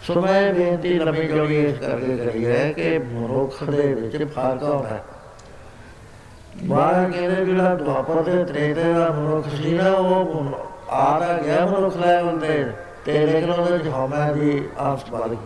ਸੋ 0.04 0.22
ਮੈਂ 0.22 0.54
ਬੇਨਤੀ 0.54 0.94
ਲੰਮੀ 0.94 1.28
ਜੋੜੀ 1.28 1.66
ਇਸ 1.66 1.78
ਕਰਕੇ 1.80 2.18
ਕਰੀ 2.18 2.46
ਹੈ 2.46 2.72
ਕਿ 2.72 2.98
ਮਨੁੱਖ 3.00 3.64
ਦੇ 3.64 3.94
ਵਿੱਚ 3.94 4.18
ਫ਼ਰਕ 4.18 4.64
ਆਉਂਦਾ 4.64 4.90
ਹੈ। 4.90 5.04
ਬਾਹਰ 6.64 7.12
ਕਹਿੰਦੇ 7.12 7.46
ਜਿਹੜਾ 7.46 7.74
ਦੁਆਪਰ 7.76 8.22
ਦੇ 8.22 8.44
ਤ੍ਰੇਤੇ 8.46 8.94
ਦਾ 8.94 9.10
ਮਨੁੱਖ 9.10 9.48
ਸੀ 9.50 9.74
ਨਾ, 9.74 9.92
ਉਹ 9.92 10.44
ਆ 10.90 11.20
ਤਾਂ 11.20 11.38
ਗਿਆ 11.44 11.66
ਮਨੁੱਖ 11.66 11.98
ਲੈਵਲ 11.98 12.40
ਤੇ 12.40 12.66
ਤੇ 13.06 13.26
ਲੇਕਿਨ 13.26 13.50
ਉਹਦੇ 13.50 13.78
ਚ 13.78 13.88
ਹਉਮੈ 13.88 14.32
ਦੀ 14.34 14.70
ਆਸ 14.78 15.10
ਵੱਧ 15.12 15.30
ਗਈ। 15.30 15.38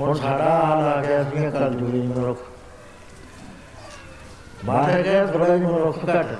ਹੁਣ 0.00 0.14
ਸਾਡਾ 0.14 0.50
ਹਾਲ 0.56 0.82
ਆ 0.82 1.02
ਗਿਆ 1.02 1.22
ਸੀ 1.24 1.50
ਕੱਲ 1.50 1.74
ਜੁਗੀ 1.74 2.00
ਮਨੁੱਖ 2.02 2.38
ਬਾਹਰ 4.64 5.02
ਗਏ 5.02 5.26
ਥੋੜਾ 5.26 5.56
ਜਿਹਾ 5.56 5.70
ਮਨੁੱਖ 5.70 5.98
ਘੱਟ 5.98 6.26
ਨੇ। 6.26 6.36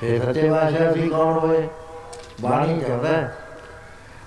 ਫਿਰ 0.00 0.24
ਸੱਚੇ 0.24 0.48
ਬਾਸ਼ਾ 0.50 0.92
ਸੀ 0.92 1.08
ਕੌਣ 1.08 1.38
ਹੋਏ? 1.38 1.68
ਬਾਣੀ 2.40 2.80
ਕਹਿੰਦਾ 2.80 3.30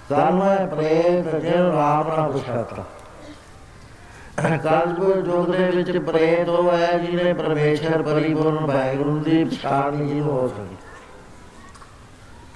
ਕੱਲ 0.09 0.33
ਮੈਂ 0.33 0.67
ਪ੍ਰੇਤ 0.67 1.35
ਜੇ 1.35 1.51
ਰਾਮ 1.51 2.07
ਨਾਲ 2.07 2.31
ਪੁੱਛਾਤਾ 2.31 2.83
ਕੱਲ 4.63 4.93
ਜੋ 4.93 5.13
ਜੋਗ 5.21 5.49
ਦੇ 5.51 5.69
ਵਿੱਚ 5.71 5.97
ਪ੍ਰੇਤ 5.97 6.49
ਹੋਇਆ 6.49 6.97
ਜਿਹਨੇ 6.97 7.33
ਪਰਮੇਸ਼ਰ, 7.33 8.01
ਪਰਿਪੂਰਨ 8.03 8.65
ਵਾਹਿਗੁਰੂ 8.65 9.19
ਦੀ 9.19 9.43
ਪਛਾਣ 9.43 9.95
ਨਹੀਂ 9.95 10.21
ਹੋ 10.21 10.47
ਸਕੀ 10.47 10.75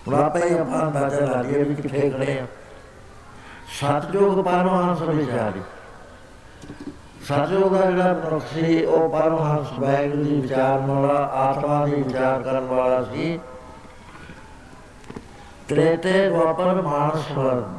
ਹੁਣ 0.07 0.15
ਆਪੇ 0.15 0.49
ਹੀ 0.49 0.57
ਆਪਾਂ 0.57 0.81
ਅੰਦਾਜ਼ਾ 0.81 1.25
ਲਾ 1.25 1.41
ਲਈਏ 1.41 1.63
ਵੀ 1.63 1.75
ਕਿੱਥੇ 1.75 2.09
ਖੜੇ 2.09 2.39
ਆ। 2.39 2.45
ਸਤਜੋਗ 3.67 4.43
ਪਰਮਹੰਸ 4.45 5.01
ਵਿਚਾਰੀ। 5.01 5.61
ਸਤਜੋਗ 7.23 7.73
ਦਾ 7.73 7.89
ਜਿਹੜਾ 7.91 8.13
ਮਨੁੱਖ 8.13 8.45
ਸੀ 8.53 8.83
ਉਹ 8.85 9.09
ਪਰਮਹੰਸ 9.09 9.79
ਵਾਹਿਗੁਰੂ 9.79 10.23
ਦੀ 10.23 10.39
ਵਿਚਾਰ 10.41 10.79
ਵਾਲਾ 10.79 11.23
ਆਤਮਾ 11.35 11.85
ਦੀ 11.85 12.01
ਵਿਚਾਰ 12.01 12.41
ਕਰਨ 12.41 12.65
ਵਾਲਾ 12.65 13.03
ਸੀ। 13.03 13.39
ਤ੍ਰੇਤੇ 15.67 16.29
ਗੋਪਰ 16.29 16.81
ਮਾਨਸ 16.81 17.31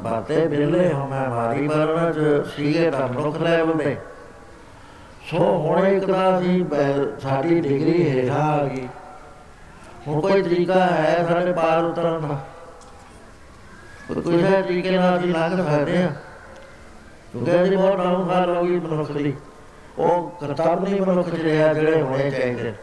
ਬਾਤੇ 0.03 0.45
ਬਿਰਲੇ 0.47 0.91
ਹਮੇ 0.93 1.27
ਮਾਰੀ 1.27 1.67
ਬਰਨ 1.67 2.11
ਚ 2.13 2.47
ਸੀਗੇ 2.49 2.89
ਤਾਂ 2.91 3.07
ਮਨੁੱਖ 3.07 3.37
ਲੈਵਲ 3.37 3.77
ਤੇ 3.77 3.95
ਸੋ 5.29 5.37
ਹੁਣ 5.37 5.87
ਇੱਕ 5.87 6.05
ਤਾਂ 6.05 6.41
ਸੀ 6.41 6.65
ਸਾਡੀ 7.21 7.59
ਡਿਗਰੀ 7.61 8.09
ਹੇਠਾਂ 8.09 8.43
ਆ 8.43 8.63
ਗਈ। 8.63 8.87
ਹੁਣ 10.07 10.21
ਕੋਈ 10.21 10.41
ਤਰੀਕਾ 10.41 10.85
ਹੈ 10.85 11.25
ਸਾਡੇ 11.29 11.51
ਪਾਰ 11.53 11.83
ਉਤਰਨ 11.83 12.27
ਦਾ। 12.27 12.37
ਕੋਈ 14.13 14.43
ਹੈ 14.43 14.61
ਤਰੀਕੇ 14.61 14.91
ਨਾਲ 14.91 15.19
ਅਸੀਂ 15.19 15.33
ਲੰਘ 15.33 15.65
ਸਕਦੇ 15.65 16.03
ਆ। 16.03 16.11
ਕਿਉਂਕਿ 17.31 17.51
ਇਹਦੀ 17.51 17.75
ਬਹੁਤ 17.75 17.97
ਡਾਊਨ 17.97 18.27
ਫਾਲ 18.27 18.55
ਹੋ 18.57 18.63
ਗਈ 18.63 18.79
ਮਨੁੱਖ 18.79 19.11
ਦੀ। 19.11 19.33
ਉਹ 19.97 20.37
ਕਰਤੱਵ 20.41 20.83
ਨਹੀਂ 20.83 21.01
ਮਨੁੱਖ 21.01 21.29
ਚ 21.29 21.41
ਰਿਹਾ 21.41 21.73
ਜਿਹੜੇ 21.73 22.01
ਹੋਣੇ 22.01 22.31
ਚਾਹੀਦੇ। 22.31 22.73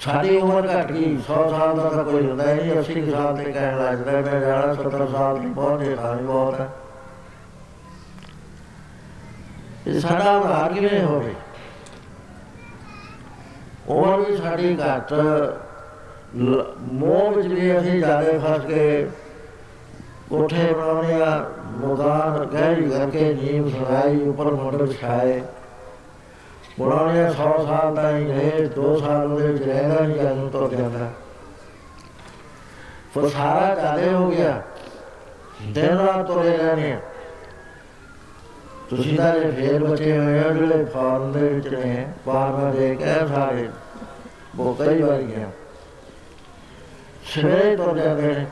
ਸਾਡੀ 0.00 0.36
ਉਮਰ 0.36 0.66
ਘਟ 0.66 0.92
ਗਈ 0.92 1.16
100 1.16 1.48
ਸਾਲ 1.50 1.76
ਦਾ 1.76 1.88
ਤਾਂ 1.88 2.04
ਕੋਈ 2.04 2.26
ਹੁੰਦਾ 2.26 2.44
ਨਹੀਂ 2.44 2.72
80 2.72 3.10
ਸਾਲ 3.10 3.36
ਤੇ 3.36 3.52
ਕਹਿਣ 3.52 3.84
ਲੱਗਦਾ 3.84 4.12
ਮੈਂ 4.12 4.40
ਜਾਣਾ 4.40 4.74
70 4.74 5.06
ਸਾਲ 5.12 5.40
ਦੀ 5.40 5.46
ਬਹੁਤ 5.46 5.82
ਹੈ 5.82 5.94
ਤਾਂ 5.94 6.14
ਬਹੁਤ 6.14 6.60
ਹੈ 6.60 6.68
ਇਹ 9.86 10.00
ਸਾਡਾ 10.00 10.36
ਉਧਾਰ 10.36 10.72
ਕਿਵੇਂ 10.72 11.04
ਹੋਵੇ? 11.04 11.34
ਉਮਰ 13.88 14.20
ਵੀ 14.20 14.36
ਸਾਡੀ 14.36 14.78
ਘੱਟ 14.80 15.12
ਮੋਹ 16.36 17.30
ਵਿੱਚ 17.30 17.48
ਵੀ 17.48 17.78
ਅਸੀਂ 17.78 18.00
ਜਾਦੇ 18.00 18.38
ਫਸ 18.38 18.64
ਕੇ 18.66 19.08
ਕੋਠੇ 20.30 20.72
ਬਣਾਉਣੇ 20.72 21.22
ਆ 21.22 21.50
ਮਕਾਨ 21.64 22.44
ਗਹਿਰੀ 22.44 22.90
ਕਰਕੇ 22.90 23.34
ਨੀਂਵ 23.34 23.68
ਸਰਾਈ 23.68 24.28
ਉੱਪਰ 24.28 24.44
ਮੁੰਡ 24.44 24.82
ਵਿਛਾਏ। 24.82 25.42
ਬਣਾਉਣੇ 26.80 27.24
100 27.26 27.64
ਸਾਲ 27.66 27.94
ਦਾ 27.94 28.16
ਹੀ 28.16 28.24
ਰਹੇ 28.24 28.68
2 28.76 28.96
ਸਾਲ 28.96 29.32
ਉਹਦੇ 29.32 29.46
ਵਿੱਚ 29.46 29.62
ਰਹਿਣਾ 29.62 30.00
ਨਹੀਂ, 30.00 30.16
ਜਦੋਂ 30.16 30.50
ਤੁਰ 30.50 30.74
ਜਾਂਦਾ। 30.74 31.10
ਫਿਰ 33.14 33.28
ਸਾਰਾ 33.28 33.74
ਜਾਦੇ 33.74 34.12
ਹੋ 34.12 34.30
ਗਿਆ। 34.30 34.62
ਦਿਨ 35.62 35.98
ਰਾਤ 35.98 36.26
ਤੁਰੇ 36.26 36.56
ਰਹਿਣੇ 36.56 36.92
ਆ। 36.92 37.00
ਤੁਸੀਂ 38.90 39.18
ਤਾਂ 39.18 39.38
ਜੇ 39.38 39.50
ਫੇਰ 39.50 39.84
ਬਚੇ 39.84 40.18
ਹੋਏ 40.18 40.42
ਹੋ, 40.42 40.50
ਜਿਹੜੇ 40.50 40.84
ਫਾਰਮ 40.84 41.32
ਦੇ 41.32 41.48
ਵਿੱਚ 41.48 41.68
ਨੇ 41.68 42.06
ਬਾਹਰ 42.26 42.72
ਦੇ 42.72 42.94
ਕੇ 42.94 43.04
ਸਾਰੇ 43.04 43.68
ਉਹ 44.58 44.74
ਕਈ 44.74 45.02
ਵਾਰ 45.02 45.22
ਗਿਆ 45.22 45.50
ਸਵੇਰੇ 47.24 47.76
ਤੁਰ 47.76 47.98
ਜਾਂਦੇ 47.98 48.34
ਨੇ 48.34 48.46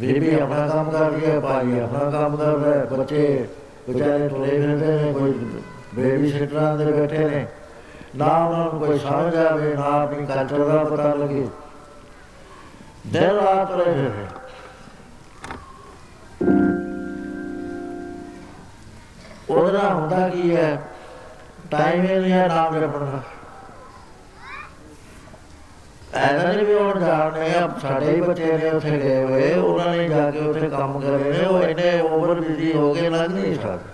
ਬੀਬੀ 0.00 0.34
ਆਪਣਾ 0.34 0.66
ਕੰਮ 0.68 0.90
ਕਰ 0.90 1.10
ਰਹੀ 1.10 1.26
ਹੈ 1.26 1.38
ਭਾਈ 1.40 1.78
ਆਪਣਾ 1.80 2.10
ਕੰਮ 2.10 2.36
ਕਰ 2.36 2.56
ਰਿਹਾ 2.58 2.74
ਹੈ 2.74 2.84
ਬੱਚੇ 2.84 3.46
ਵਿਚਾਰੇ 3.88 4.28
ਤੁਰੇ 4.28 4.50
ਫਿਰਦੇ 4.50 4.96
ਨੇ 4.96 5.12
ਕੋਈ 5.12 5.32
ਬੇਬੀ 5.94 6.30
ਸਿਟਰਾਂ 6.30 6.76
ਦੇ 6.76 6.84
ਬੈਠੇ 6.92 7.28
ਨੇ 7.28 7.46
ਨਾ 8.16 8.26
ਉਹਨਾਂ 8.38 8.64
ਨੂੰ 8.64 8.80
ਕੋਈ 8.80 8.98
ਸਮਝ 8.98 9.36
ਆਵੇ 9.36 9.74
ਨਾ 9.74 9.84
ਆਪਣੀ 9.94 10.26
ਕਲਚਰ 10.26 10.64
ਦਾ 10.64 10.82
ਪਤਾ 10.84 11.12
ਲੱਗੇ 11.14 11.46
ਦਿਨ 13.06 13.30
ਰਾਤ 13.36 13.68
ਤੁਰੇ 13.68 13.84
ਫਿਰਦੇ 13.84 14.26
ਉਹਦਾ 19.50 19.88
ਹੁੰਦਾ 19.90 20.28
ਕੀ 20.28 20.54
ਹੈ 20.56 20.78
ਟਾਈਮ 21.70 22.04
ਹੀ 22.04 22.18
ਨਹੀਂ 22.18 22.32
ਹੈ 22.32 22.46
ਨਾਮ 22.48 22.78
ਜਪਣ 22.80 23.04
ਦਾ 23.06 23.22
ਐਦਾਂ 26.14 26.52
ਨਹੀਂ 26.52 26.66
ਵੀ 26.66 26.74
ਹੁਣ 26.74 27.00
ਜਾਣਦੇ 27.00 27.54
ਆ, 27.54 27.68
ਸਾਡੇ 27.82 28.06
ਹੀ 28.06 28.20
ਬੱਚੇ 28.20 28.52
ਨੇ 28.58 28.70
ਉੱਥੇ 28.70 28.98
ਗਏ 28.98 29.22
ਹੋਏ, 29.24 29.54
ਉਹਨਾਂ 29.54 29.94
ਨੇ 29.96 30.08
ਜਾ 30.08 30.30
ਕੇ 30.30 30.40
ਉੱਥੇ 30.40 30.68
ਕੰਮ 30.70 31.00
ਕਰੇ 31.00 31.30
ਨੇ, 31.30 31.44
ਉਹ 31.46 31.62
ਇਹਨੇ 31.62 32.00
ਓਵਰ 32.00 32.40
ਬਿਜ਼ੀ 32.40 32.72
ਹੋ 32.72 32.92
ਗਏ, 32.94 33.08
ਲੱਗ 33.10 33.30
ਨਹੀਂ 33.30 33.54
ਸਕਦੇ 33.54 33.92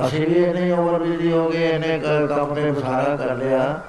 ਅਸੀਂ 0.00 0.26
ਵੀ 0.26 0.34
ਇਹਨੇ 0.34 0.70
ਓਵਰ 0.72 0.98
ਬਿਜ਼ੀ 0.98 1.32
ਹੋ 1.32 1.48
ਗਏ 1.50 1.68
ਇਹਨੇ 1.68 1.98
ਕੰਮ 2.28 2.54
ਤੇ 2.54 2.70
ਬਸਾਰਾ 2.70 3.16
ਕਰ 3.16 3.34
ਲਿਆ। 3.36 3.80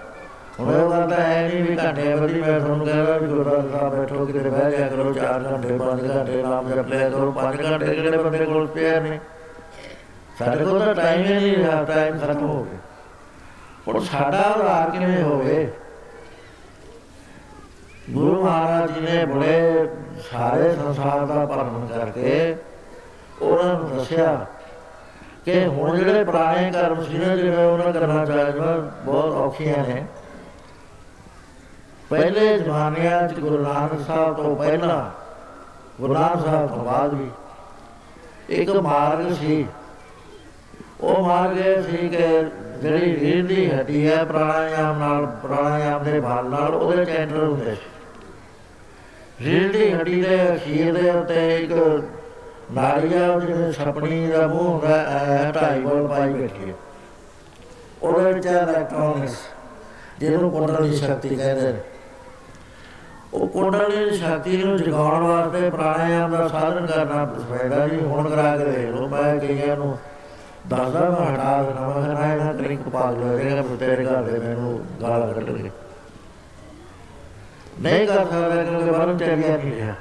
ਹੁਣ 0.59 0.73
ਉਹ 0.73 0.89
ਗੱਲ 0.89 1.09
ਤਾਂ 1.09 1.19
ਹੈ 1.19 1.41
ਨਹੀਂ 1.43 1.63
ਵੀ 1.63 1.77
ਘੰਟੇ 1.77 2.15
ਬਦੀ 2.15 2.41
ਮੈਂ 2.41 2.59
ਤੁਹਾਨੂੰ 2.59 2.85
ਕਹਿੰਦਾ 2.85 3.17
ਵੀ 3.17 3.27
ਗੁਰਦਾਸ 3.27 3.71
ਸਾਹਿਬ 3.71 3.95
ਬੈਠੋ, 3.95 4.25
ਕਿਤੇ 4.25 4.49
ਬਹਿ 4.49 4.71
ਜਾ 4.71 4.87
ਕਰੋ 4.87 5.13
4 5.13 5.43
ਘੰਟੇ 5.43 5.77
5 5.77 6.03
ਘੰਟੇ 6.09 6.41
ਨਾਮ 6.43 6.69
ਜਪ 6.69 6.87
ਲਿਆ 6.87 7.09
ਕਰੋ 7.09 7.31
5 7.37 7.63
ਘੰਟੇ 7.63 7.95
ਕਿਹੜੇ 7.95 8.17
ਬੰਦੇ 8.17 8.45
ਕੋਲ 8.45 8.67
ਪਿਆ 8.67 8.99
ਨੇ? 8.99 9.19
ਸਾਡੇ 10.39 10.65
ਕੋਲ 10.65 10.79
ਤਾਂ 10.79 10.93
ਟਾਈਮ 10.95 11.21
ਹੀ 11.21 11.33
ਨਹੀਂ 11.33 11.55
ਰਿਹਾ 11.55 11.83
ਟਾਈਮ 11.85 12.17
ਖਤਮ 12.19 12.45
ਹੋ 12.45 12.63
ਗਿਆ। 12.63 12.79
ਹੁਣ 13.87 13.99
ਸਾਡਾ 14.01 14.43
ਉਧਾਰ 14.57 14.89
ਕਿਵੇਂ 14.89 15.23
ਹੋਵੇ? 15.23 15.67
ਗੁਰੂ 18.09 18.43
ਮਹਾਰਾਜ 18.43 18.91
ਜੀ 18.91 19.01
ਨੇ 19.01 19.25
ਬੜੇ 19.25 19.87
ਸਾਰੇ 20.31 20.75
ਸੰਸਾਰ 20.75 21.25
ਦਾ 21.25 21.45
ਭਰਮਣ 21.45 21.85
ਕਰਕੇ 21.87 22.55
ਉਹਨਾਂ 23.41 23.73
ਨੂੰ 23.75 23.97
ਦੱਸਿਆ 23.97 24.45
ਕਿ 25.45 25.65
ਹੁਣ 25.65 25.97
ਜਿਹੜੇ 25.97 26.23
ਪੁਰਾਣੇ 26.23 26.71
ਕਰਮ 26.71 27.03
ਸੀ 27.03 27.17
ਨੇ, 27.17 27.37
ਜਿਵੇਂ 27.37 27.65
ਉਹਨਾਂ 27.65 27.93
ਕਰਨਾ 27.93 28.25
ਚਾਹੀਦਾ 28.25 28.75
ਬਹੁਤ 29.05 29.33
ਔਖੀਆਂ 29.33 29.77
ਨੇ। 29.87 30.03
ਪਹਿਲੇ 32.09 32.57
ਜ਼ਮਾਨਿਆਂ 32.59 33.27
'ਚ 33.27 33.39
ਗੁਰੂ 33.39 33.57
ਨਾਨਕ 33.57 34.05
ਸਾਹਿਬ 34.07 34.35
ਤੋਂ 34.35 34.55
ਪਹਿਲਾਂ, 34.55 35.09
ਗੁਰੂ 36.01 36.13
ਨਾਨਕ 36.13 36.45
ਸਾਹਿਬ 36.45 36.67
ਤੋਂ 36.67 36.83
ਬਾਅਦ 36.85 37.13
ਵੀ 37.13 37.29
ਇੱਕ 38.49 38.69
ਮਾਰਗ 38.69 39.33
ਸੀ। 39.33 39.65
ਉਹ 41.01 41.23
ਮਾਰਗ 41.23 41.57
ਇਹ 41.57 41.81
ਸੀ 41.83 42.09
ਕਿ 42.09 42.27
ਜਿਹੜੀ 42.81 43.15
ਰੀੜ 43.19 43.45
ਦੀ 43.45 43.71
ਹੱਡੀ 43.71 44.07
ਹੈ, 44.07 44.23
ਪ੍ਰਾਣਾਯਾਮ 44.23 44.99
ਨਾਲ, 44.99 45.25
ਪ੍ਰਾਣਾਯਾਮ 45.25 46.03
ਦੇ 46.03 46.19
ਬਲ 46.19 46.45
ਨਾਲ 46.45 46.75
ਉਹਦੇ 46.75 47.05
ਚੈਂਟਰ 47.05 47.43
ਹੁੰਦੇ 47.43 47.75
ਸੀ। 47.75 47.92
ਰੀੜ 49.45 49.71
ਦੀ 49.71 49.93
ਹੱਡੀ 49.93 50.21
ਦੇ 50.21 50.37
ਅਖੀਰ 50.55 50.93
ਦੇ 50.93 51.09
ਉੱਤੇ 51.09 51.57
ਇੱਕ 51.57 51.71
ਨਾੜੀਆ 52.71 53.39
ਜਿਵੇਂ 53.39 53.71
ਛਪਣੀ 53.71 54.27
ਦਾ 54.27 54.47
ਮੂੰਹ 54.47 54.69
ਹੁੰਦਾ 54.69 54.97
ਹੈ 54.97 55.51
ਢਾਈ 55.55 55.79
ਬੋਲ 55.79 56.07
ਪਾਈ 56.07 56.33
ਬੈਠੀ 56.33 56.69
ਹੈ। 56.69 56.73
ਉਹਦੇ 58.03 58.33
ਵਿੱਚ 58.33 58.45
ਇਲੈਕਟ੍ਰੋਨਿਕਸ 58.45 59.35
ਜਿਹਨੂੰ 60.19 60.51
ਕੁੰਡਲ 60.51 60.89
ਦੀ 60.89 60.95
ਸ਼ਕਤੀ 60.95 61.35
ਕਹਿੰਦੇ 61.35 61.71
ਨੇ। 61.73 61.79
ਉਹ 63.33 63.47
ਕੁੰਡਲ 63.47 63.91
ਦੀ 63.91 64.17
ਸ਼ਕਤੀ 64.17 64.57
ਨੂੰ 64.57 64.77
ਜਗਾਉਣ 64.77 65.23
ਵਾਸਤੇ 65.23 65.69
ਪ੍ਰਾਣਾਯਾਮ 65.69 66.31
ਦਾ 66.31 66.47
ਸਾਧਨ 66.47 66.85
ਕਰਨਾ 66.85 67.25
ਪੈਦਾ 67.51 67.87
ਜੀ। 67.87 67.99
ਹੁਣ 67.99 68.29
ਕਰਾ 68.29 68.57
ਕੇ 68.57 68.65
ਦੇਖ 68.65 68.89
ਲਓ, 68.89 69.07
ਮੈਂ 69.07 69.39
ਕਈਆਂ 69.39 69.75
ਨੂੰ 69.77 69.97
ਦੱਸਦਾ, 70.67 70.99
ਮੈਂ 70.99 71.33
ਹਟਾ 71.33 71.63
ਦੇਣਾ 71.63 71.87
ਮੈਂ 71.87 72.03
ਕਹਿੰਦਾ 72.05 72.33
ਇਹਨਾਂ 72.33 72.53
ਕਲਿੰਕ 72.53 72.89
ਪਾਗ 72.89 73.17
ਲੈ 73.17 73.37
ਰਿਹਾ 73.43 73.63
ਤੇਰੇ 73.79 74.05
ਘਰ 74.05 74.23
ਦੇ 74.23 74.39
ਮੈਨੂੰ 74.39 74.79
ਗਾਲਾਂ 75.01 75.33
ਕੱਢਣਗੇ। 75.33 75.69
ਨਹੀਂ 77.81 78.07
ਕਰ 78.07 78.25
ਸਕਦਾ 78.25 78.63
ਕਿਉਂਕਿ 78.63 78.89
ਵਰਨ 78.89 79.17
ਚਰਿਆ 79.17 79.57
ਨਹੀਂ 79.57 79.71
ਰਿਹਾ 79.71 79.95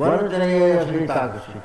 ਵਰਨ 0.00 0.28
ਚਰਿਆ 0.28 0.82
ਅਸਲੀ 0.82 1.06
ਤਾਕਤ 1.06 1.52
ਸੀ 1.52 1.60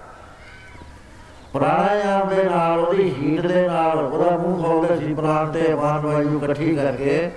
ਪ੍ਰਾਣਾਯਾਮ 1.53 2.29
ਦੇ 2.29 2.43
ਨਾਲ 2.43 2.79
ਉਹਦੀ 2.79 3.13
ਹੀਟ 3.19 3.45
ਦੇ 3.47 3.67
ਨਾਲ 3.67 3.97
ਉਹਦਾ 3.97 4.37
ਮੂੰਹ 4.37 4.63
ਖੋਲਦੇ 4.63 4.97
ਸੀ 4.97 5.13
ਪ੍ਰਾਣ 5.13 5.51
ਤੇ 5.51 5.73
ਅਪਾਨ 5.73 6.05
ਵਾਯੂ 6.05 6.37
ਇਕੱਠੀ 6.37 6.75
ਕਰਕੇ 6.75 7.31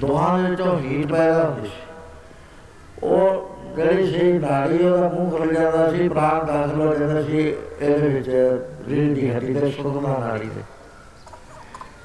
ਦੋਹਾਂ 0.00 0.38
ਦੇ 0.38 0.50
ਵਿੱਚੋਂ 0.50 0.78
ਹੀਟ 0.78 1.06
ਪੈਦਾ 1.06 1.44
ਹੁੰਦੀ 1.44 1.68
ਸੀ। 1.68 1.82
ਉਹ 3.02 3.50
ਜਿਹੜੀ 3.76 4.06
ਸੀ 4.06 4.32
ਨਾੜੀ 4.32 4.78
ਉਹਦਾ 4.86 5.08
ਮੂੰਹ 5.08 5.30
ਖੁੱਲ 5.30 5.52
ਜਾਂਦਾ 5.54 5.90
ਸੀ 5.90 6.08
ਪ੍ਰਾਣ 6.08 6.44
ਦਾਖਲ 6.44 6.80
ਹੋ 6.80 6.94
ਜਾਂਦਾ 6.94 7.22
ਸੀ 7.22 7.38
ਇਹਦੇ 7.80 8.08
ਵਿੱਚ 8.08 8.28
ਰੀੜ 8.88 9.14
ਦੀ 9.14 9.30
ਹੱਡੀ 9.30 9.54
ਦੇ 9.54 9.70
ਸੁਗਮਾ 9.70 10.18
ਨਾੜੀ 10.18 10.48
ਦੇ 10.48 10.62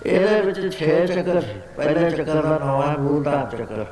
ਇਹਦੇ 0.06 0.42
ਵਿੱਚ 0.42 0.60
6 0.76 0.92
ਚੱਕਰ 1.06 1.42
ਪਹਿਲੇ 1.78 2.10
ਚੱਕਰ 2.12 2.42
ਦਾ 2.42 2.58
ਨਾਮ 2.66 2.82
ਹੈ 2.82 2.96
ਮੂਲਧਾਰ 2.98 3.58
ਚੱਕਰ। 3.58 3.86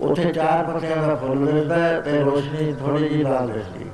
ਉੱਥੇ 0.00 0.32
ਚਾਰ 0.32 0.64
ਪੱਤਿਆਂ 0.64 0.96
ਦਾ 0.96 1.14
ਫੁੱਲ 1.14 1.46
ਦਿਸਦਾ 1.46 2.00
ਤੇ 2.00 2.20
ਰੋਸ਼ਨੀ 2.20 2.72
ਥੋੜੀ 2.72 3.08
ਜਿਹੀ 3.08 3.22
ਲਾਲ 3.22 3.48
ਦਿਸਦੀ 3.48 3.90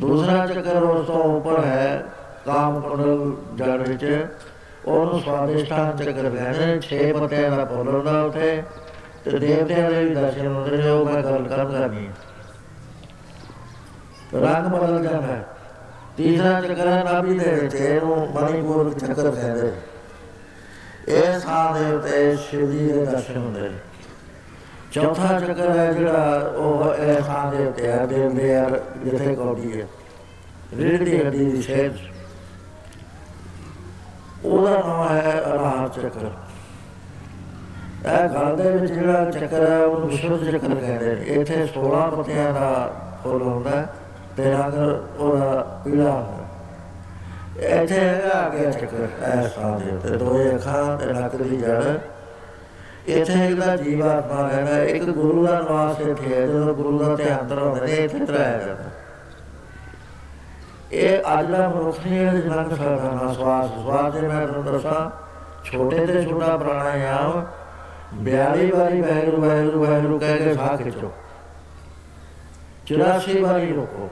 ਦੂਸਰਾ 0.00 0.46
ਚੱਕਰ 0.46 0.82
ਉਸ 0.82 1.06
ਤੋਂ 1.06 1.22
ਉੱਪਰ 1.22 1.64
ਹੈ, 1.64 2.04
ਕਾਮ 2.46 2.80
ਕੁੰਡਲ 2.80 3.36
ਜੜ 3.54 3.88
ਵਿੱਚ। 3.88 4.26
ਉਹਨੂੰ 4.86 5.20
ਸਵਾਦਿਸ਼ਟਾਨ 5.20 5.96
ਚੱਕਰ 5.96 6.30
ਕਹਿੰਦੇ 6.30 6.66
ਨੇ 6.66 6.80
6 6.80 7.12
ਪੱਤਿਆਂ 7.12 7.50
ਦਾ 7.50 7.64
ਫੁੱਲ 7.64 7.88
ਹੁੰਦਾ 7.88 8.22
ਉੱਥੇ। 8.22 8.62
ਤੇ 9.24 9.38
ਦੇਵਤਿਆਂ 9.38 9.90
ਦੇ 9.90 10.04
ਵੀ 10.04 10.14
ਦਰਸ਼ਨ 10.14 10.46
ਹੁੰਦੇ 10.46 10.76
ਨੇ, 10.76 10.90
ਉਹ 10.90 11.04
ਮੈਂ 11.04 11.22
ਗੱਲ 11.22 11.48
ਕਰ 11.48 11.64
ਕਰਨੀ 11.64 12.06
ਹੈ। 12.06 12.12
ਰੰਗ 14.34 14.66
ਬਦਲ 14.66 15.02
ਜਾਂਦਾ 15.02 15.26
ਹੈ। 15.26 15.46
ਤੀਸਰਾ 16.16 16.60
ਚੱਕਰ 16.60 16.86
ਹੈ, 16.86 17.04
ਨਾਭੀ 17.04 17.38
ਦੇ 17.38 17.50
ਵਿੱਚ, 17.50 17.74
ਇਹਨੂੰ 17.74 18.28
ਮਣੀਪੁਰ 18.34 18.92
ਚੱਕਰ 18.94 19.30
ਕਹਿੰਦੇ 19.30 19.72
ਇਹ 21.08 21.38
ਸਾਹ 21.38 21.78
ਦੇ 21.78 21.94
ਉੱਤੇ 21.94 22.36
ਸ਼ਿਵ 22.36 22.70
ਜੀ 22.70 22.92
ਦੇ 22.92 23.04
ਦਰਸ਼ਨ 23.06 23.36
ਹੁੰਦੇ 23.36 23.60
ਨੇ। 23.60 23.93
ਚੌਥਾ 24.94 25.38
ਚੱਕਰ 25.40 25.70
ਹੈ 25.70 25.92
ਜਿਹੜਾ 25.92 26.52
ਉਹ 26.56 26.94
ਇਹ 26.94 27.20
ਥਾਂ 27.22 27.50
ਦੇ 27.52 27.64
ਉੱਤੇ 27.66 27.92
ਆ 27.92 28.04
ਦੇ 28.06 28.28
ਦੇ 28.30 28.50
ਜਿੱਥੇ 29.04 29.34
ਕੌਡੀ 29.34 29.80
ਹੈ 29.80 29.86
ਰੀੜ 30.76 31.02
ਦੀ 31.02 31.18
ਦੀ 31.30 31.62
ਸ਼ੇਰ 31.62 31.90
ਉਹਦਾ 34.44 34.70
ਨਾਮ 34.78 35.08
ਹੈ 35.08 35.40
ਅਨਾਹਤ 35.46 35.98
ਚੱਕਰ 36.00 36.30
ਇਹ 38.06 38.28
ਗਲ 38.28 38.56
ਦੇ 38.56 38.70
ਵਿੱਚ 38.70 38.92
ਜਿਹੜਾ 38.92 39.30
ਚੱਕਰ 39.30 39.62
ਹੈ 39.62 39.84
ਉਹਨੂੰ 39.84 40.08
ਵਿਸ਼ਵ 40.08 40.36
ਚੱਕਰ 40.44 40.74
ਕਹਿੰਦੇ 40.74 41.14
ਨੇ 41.14 41.34
ਇੱਥੇ 41.34 41.60
16 41.74 42.00
ਪੱਤਿਆਂ 42.10 42.52
ਦਾ 42.54 42.70
ਫੁੱਲ 43.22 43.42
ਹੁੰਦਾ 43.42 43.86
ਤੇ 44.36 44.50
ਰੰਗ 44.52 44.74
ਉਹਦਾ 45.18 45.62
ਪੀਲਾ 45.84 46.10
ਹੁੰਦਾ 46.10 46.42
ਹੈ। 47.60 47.80
ਇੱਥੇ 47.80 47.98
ਹੈਗਾ 48.00 48.40
ਆ 48.40 48.70
ਚੱਕਰ 48.72 49.02
ਇਹ 49.02 49.48
ਦੇ 49.78 49.90
ਉੱਤੇ 49.92 50.16
ਦੋਏ 50.18 50.54
ਅੱਖਾਂ 50.54 50.96
ਤੇ 50.98 51.12
ਨੱਕ 51.12 51.36
ਦੀ 51.36 51.56
ਜੜ 51.56 51.82
ਇੱਥੇ 53.08 53.46
ਜਿਹੜਾ 53.48 53.76
ਜੀਵਾਤਮਾ 53.76 54.48
ਰਹਿੰਦਾ 54.48 54.74
ਹੈ, 54.74 54.84
ਇੱਕ 54.84 55.04
ਗੁਰੂ 55.04 55.46
ਦਾ 55.46 55.60
ਨਿਵਾਸ 55.60 56.00
ਇੱਥੇ 56.00 56.34
ਹੈ 56.34 56.46
ਜਦੋਂ 56.46 56.74
ਗੁਰੂ 56.74 56.98
ਦਾ 56.98 57.16
ਧਿਆਨ 57.16 57.48
ਧਰਾਉਂਦੇ 57.48 57.80
ਨੇ 57.80 57.92
ਇੱਥੇ 57.92 58.18
ਧਰਾਇਆ 58.18 58.58
ਜਾਂਦਾ। 58.58 58.90
ਇਹ 60.92 61.18
ਅੱਜ 61.38 61.46
ਦਾ 61.46 61.68
ਮਨੁੱਖ 61.68 62.06
ਨਹੀਂ 62.06 62.20
ਇਹਦੇ 62.20 62.40
ਜਨਮ 62.40 62.70
ਸਕਦਾ 62.70 63.10
ਨਾ 63.22 63.32
ਸਵਾਸ 63.32 63.70
ਸਵਾਸ 63.70 64.14
ਦੇ 64.14 64.20
ਮੈਂ 64.20 64.46
ਤੁਹਾਨੂੰ 64.46 64.72
ਦੱਸਾਂ 64.72 65.10
ਛੋਟੇ 65.64 66.06
ਤੇ 66.06 66.22
ਛੋਟਾ 66.22 66.56
ਪ੍ਰਾਣਾਯਾਮ 66.56 67.44
42 68.24 68.70
ਵਾਰੀ 68.70 69.00
ਵਾਹਿਗੁਰੂ 69.00 69.40
ਵਾਹਿਗੁਰੂ 69.42 69.84
ਵਾਹਿਗੁਰੂ 69.84 70.18
ਕਹਿ 70.18 70.38
ਕੇ 70.38 70.54
ਸਾਹ 70.54 70.76
ਖਿੱਚੋ। 70.76 71.10
84 72.86 73.40
ਵਾਰੀ 73.42 73.72
ਰੋਕੋ। 73.72 74.08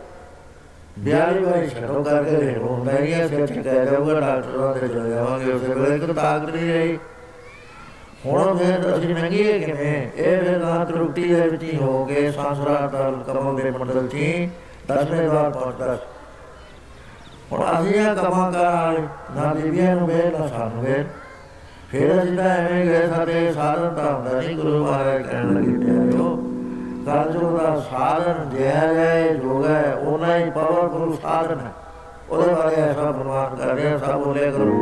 42 1.04 1.44
ਵਾਰੀ 1.44 1.68
ਛੱਡੋ 1.68 2.02
ਕਰਕੇ 2.02 2.30
ਦੇਖੋ 2.30 2.84
ਨਹੀਂ 2.84 3.12
ਹੈ 3.14 3.26
ਫਿਰ 3.28 3.62
ਕਹਿ 3.62 3.86
ਜਾਊਗਾ 3.86 4.20
ਡਾਕਟਰਾਂ 4.20 4.74
ਦੇ 4.74 4.88
ਚਲੇ 4.88 5.10
ਜਾਵਾਂਗੇ 5.10 5.52
ਉਸੇ 5.52 5.74
ਵੇਲੇ 5.74 5.98
ਕਿ 5.98 6.12
ਤਾਕਤ 6.12 6.54
ਨਹੀਂ 6.54 6.72
ਰਹੀ। 6.72 6.98
ਹੁਣ 8.26 8.56
ਫਿਰ 8.56 8.96
ਅਸੀਂ 8.96 9.14
ਨੰਗੀਏ 9.14 9.58
ਕਿਵੇਂ? 9.58 9.94
ਇਹ 10.16 10.42
ਫਿਰ 10.42 10.58
ਨਾ 10.58 10.84
ਤਰੁੱਟੀ 10.84 11.34
ਦੇ 11.34 11.48
ਵਿੱਚ 11.48 11.62
ਹੀ 11.62 11.76
ਹੋ 11.76 12.04
ਗਏ, 12.04 12.30
ਸਾਸਰਾ 12.30 12.86
ਦਲ 12.86 13.16
ਕਮਲ 13.26 13.56
ਦੇ 13.56 13.70
ਮੰਡਲ 13.70 14.08
ਚ 14.08 14.16
ਦਸਵੇਂ 14.88 15.28
ਵਾਰ 15.28 15.50
ਪਹੁੰਚਦਾ 15.50 15.96
ਹੁਣ 17.52 17.64
ਅਸੀਂ 17.72 17.94
ਇਹ 17.94 18.14
ਕਮਾਂ 18.14 18.52
ਕਰਾਂ 18.52 18.92
ਨਾ 19.36 19.52
ਬੀਬੀਆਂ 19.54 19.96
ਨੂੰ 19.96 20.06
ਵੇਲ 20.08 20.38
ਨਾ 20.40 20.46
ਸਾਨੂੰ 20.46 20.84
ਵੇਲ 20.84 21.04
ਫਿਰ 21.90 22.22
ਅਸੀਂ 22.22 22.36
ਤਾਂ 22.36 22.44
ਐਵੇਂ 22.44 22.84
ਗਏ 22.86 23.06
ਸਾਡੇ, 23.06 23.52
ਸਾਧਨ 23.52 23.94
ਤਾਂ 23.94 24.12
ਹੁੰਦਾ 24.14 24.40
ਨਹੀਂ 24.40 24.56
ਗੁਰੂ 24.56 24.86
ਮਹਾਰਾਜ 24.86 25.22
ਕਹਿਣ 25.22 25.54
ਲੱਗੇ 25.54 25.86
ਪਿਆਰਿਓ 25.86 26.36
ਗੱਲ 27.06 27.32
ਜੋ 27.32 27.58
ਦਾ 27.58 27.80
ਸਾਧਨ 27.80 28.50
ਜਿਹੜਾ 28.50 28.94
ਹੈ 28.94 29.30
ਯੋਗ 29.30 29.66
ਹੈ 29.66 29.94
ਉਹਨਾਂ 29.94 30.38
ਹੀ 30.38 30.50
ਪਾਵਰਫੁਲ 30.50 31.16
ਸਾਧਨ 31.22 31.60
ਹੈ। 31.60 31.72
ਉਹਦੇ 32.30 32.54
ਬਾਰੇ 32.54 32.74
ਐਸਾ 32.74 33.10
ਬਰਮਾਨ 33.10 33.56
ਕਰ 33.56 33.74
ਰਿਹਾ, 33.74 33.98
ਸਭ 33.98 34.24
ਬੋਲੇ 34.24 34.50
ਕਰੋ। 34.50 34.72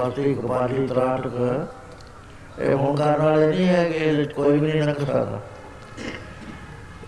ਵਾਸਤੀ 0.00 0.34
ਕਪਾਲੀ 0.34 0.86
ਤਰਾਟਕ 0.86 1.34
ਇਹ 2.60 2.74
ਹੁਣ 2.74 2.96
ਕਰਨ 2.96 3.22
ਵਾਲੇ 3.22 3.46
ਨਹੀਂ 3.46 3.66
ਹੈਗੇ 3.66 3.98
ਇਹਦੇ 3.98 4.24
'ਚ 4.24 4.32
ਕੋਈ 4.32 4.58
ਵੀ 4.58 4.66
ਨਹੀਂ 4.66 4.82
ਨਕ 4.82 5.00
ਸਕਦਾ 5.00 5.40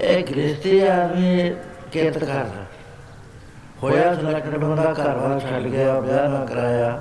ਇਹ 0.02 0.24
ਗ੍ਰਸਤੀ 0.26 0.78
ਆਦਮੀ 0.80 1.54
ਕੇਤ 1.92 2.18
ਕਰਦਾ 2.18 2.64
ਹੋਇਆ 3.82 4.12
ਸਿਲੈਕਟਡ 4.14 4.58
ਬੰਦਾ 4.58 4.92
ਘਰ 4.92 5.16
ਵਾਲਾ 5.16 5.38
ਛੱਡ 5.40 5.66
ਗਿਆ 5.66 5.98
ਵਿਆਹ 6.00 6.28
ਨਾ 6.28 6.44
ਕਰਾਇਆ 6.44 7.00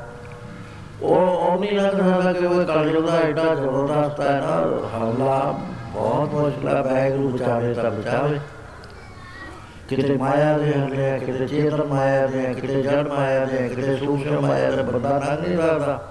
ਉਹ 1.01 1.15
ਉਹ 1.15 1.59
ਨਹੀਂ 1.59 1.71
ਲੱਗ 1.71 1.93
ਸਕਦਾ 1.93 2.33
ਕਿ 2.33 2.45
ਉਹ 2.45 2.63
ਕਲਯੁਗ 2.65 3.05
ਦਾ 3.05 3.17
ਐਡਾ 3.19 3.53
ਜ਼ਬਰਦਸਤ 3.55 4.19
ਹੈ 4.21 4.39
ਨਾ 4.41 4.57
ਹਮਲਾ 4.95 5.39
ਬਹੁਤ 5.93 6.33
ਮੁਸ਼ਕਲ 6.33 6.67
ਹੈ 6.67 6.81
ਬੈਗਰੂ 6.83 7.29
ਬਚਾਵੇ 7.29 7.73
ਤਾਂ 7.73 7.91
ਬਚਾਵੇ 7.91 8.39
ਕਿਤੇ 9.89 10.15
ਮਾਇਆ 10.17 10.57
ਦੇ 10.57 10.73
ਹਲੇ 10.73 11.17
ਕਿਤੇ 11.19 11.47
ਚੇਤਨ 11.47 11.83
ਮਾਇਆ 11.85 12.27
ਦੇ 12.27 12.53
ਕਿਤੇ 12.53 12.81
ਜੜ 12.81 13.07
ਮਾਇਆ 13.07 13.45
ਦੇ 13.45 13.67
ਕਿਤੇ 13.69 13.95
ਸੂਖਮ 14.91 15.19
ਮਾਇਆ 15.19 15.19
ਦੇ 15.19 15.19
ਬੰਦਾ 15.19 15.35
ਨਾ 15.35 15.47
ਨਹੀਂ 15.47 15.57
ਸਕਦਾ 15.57 16.03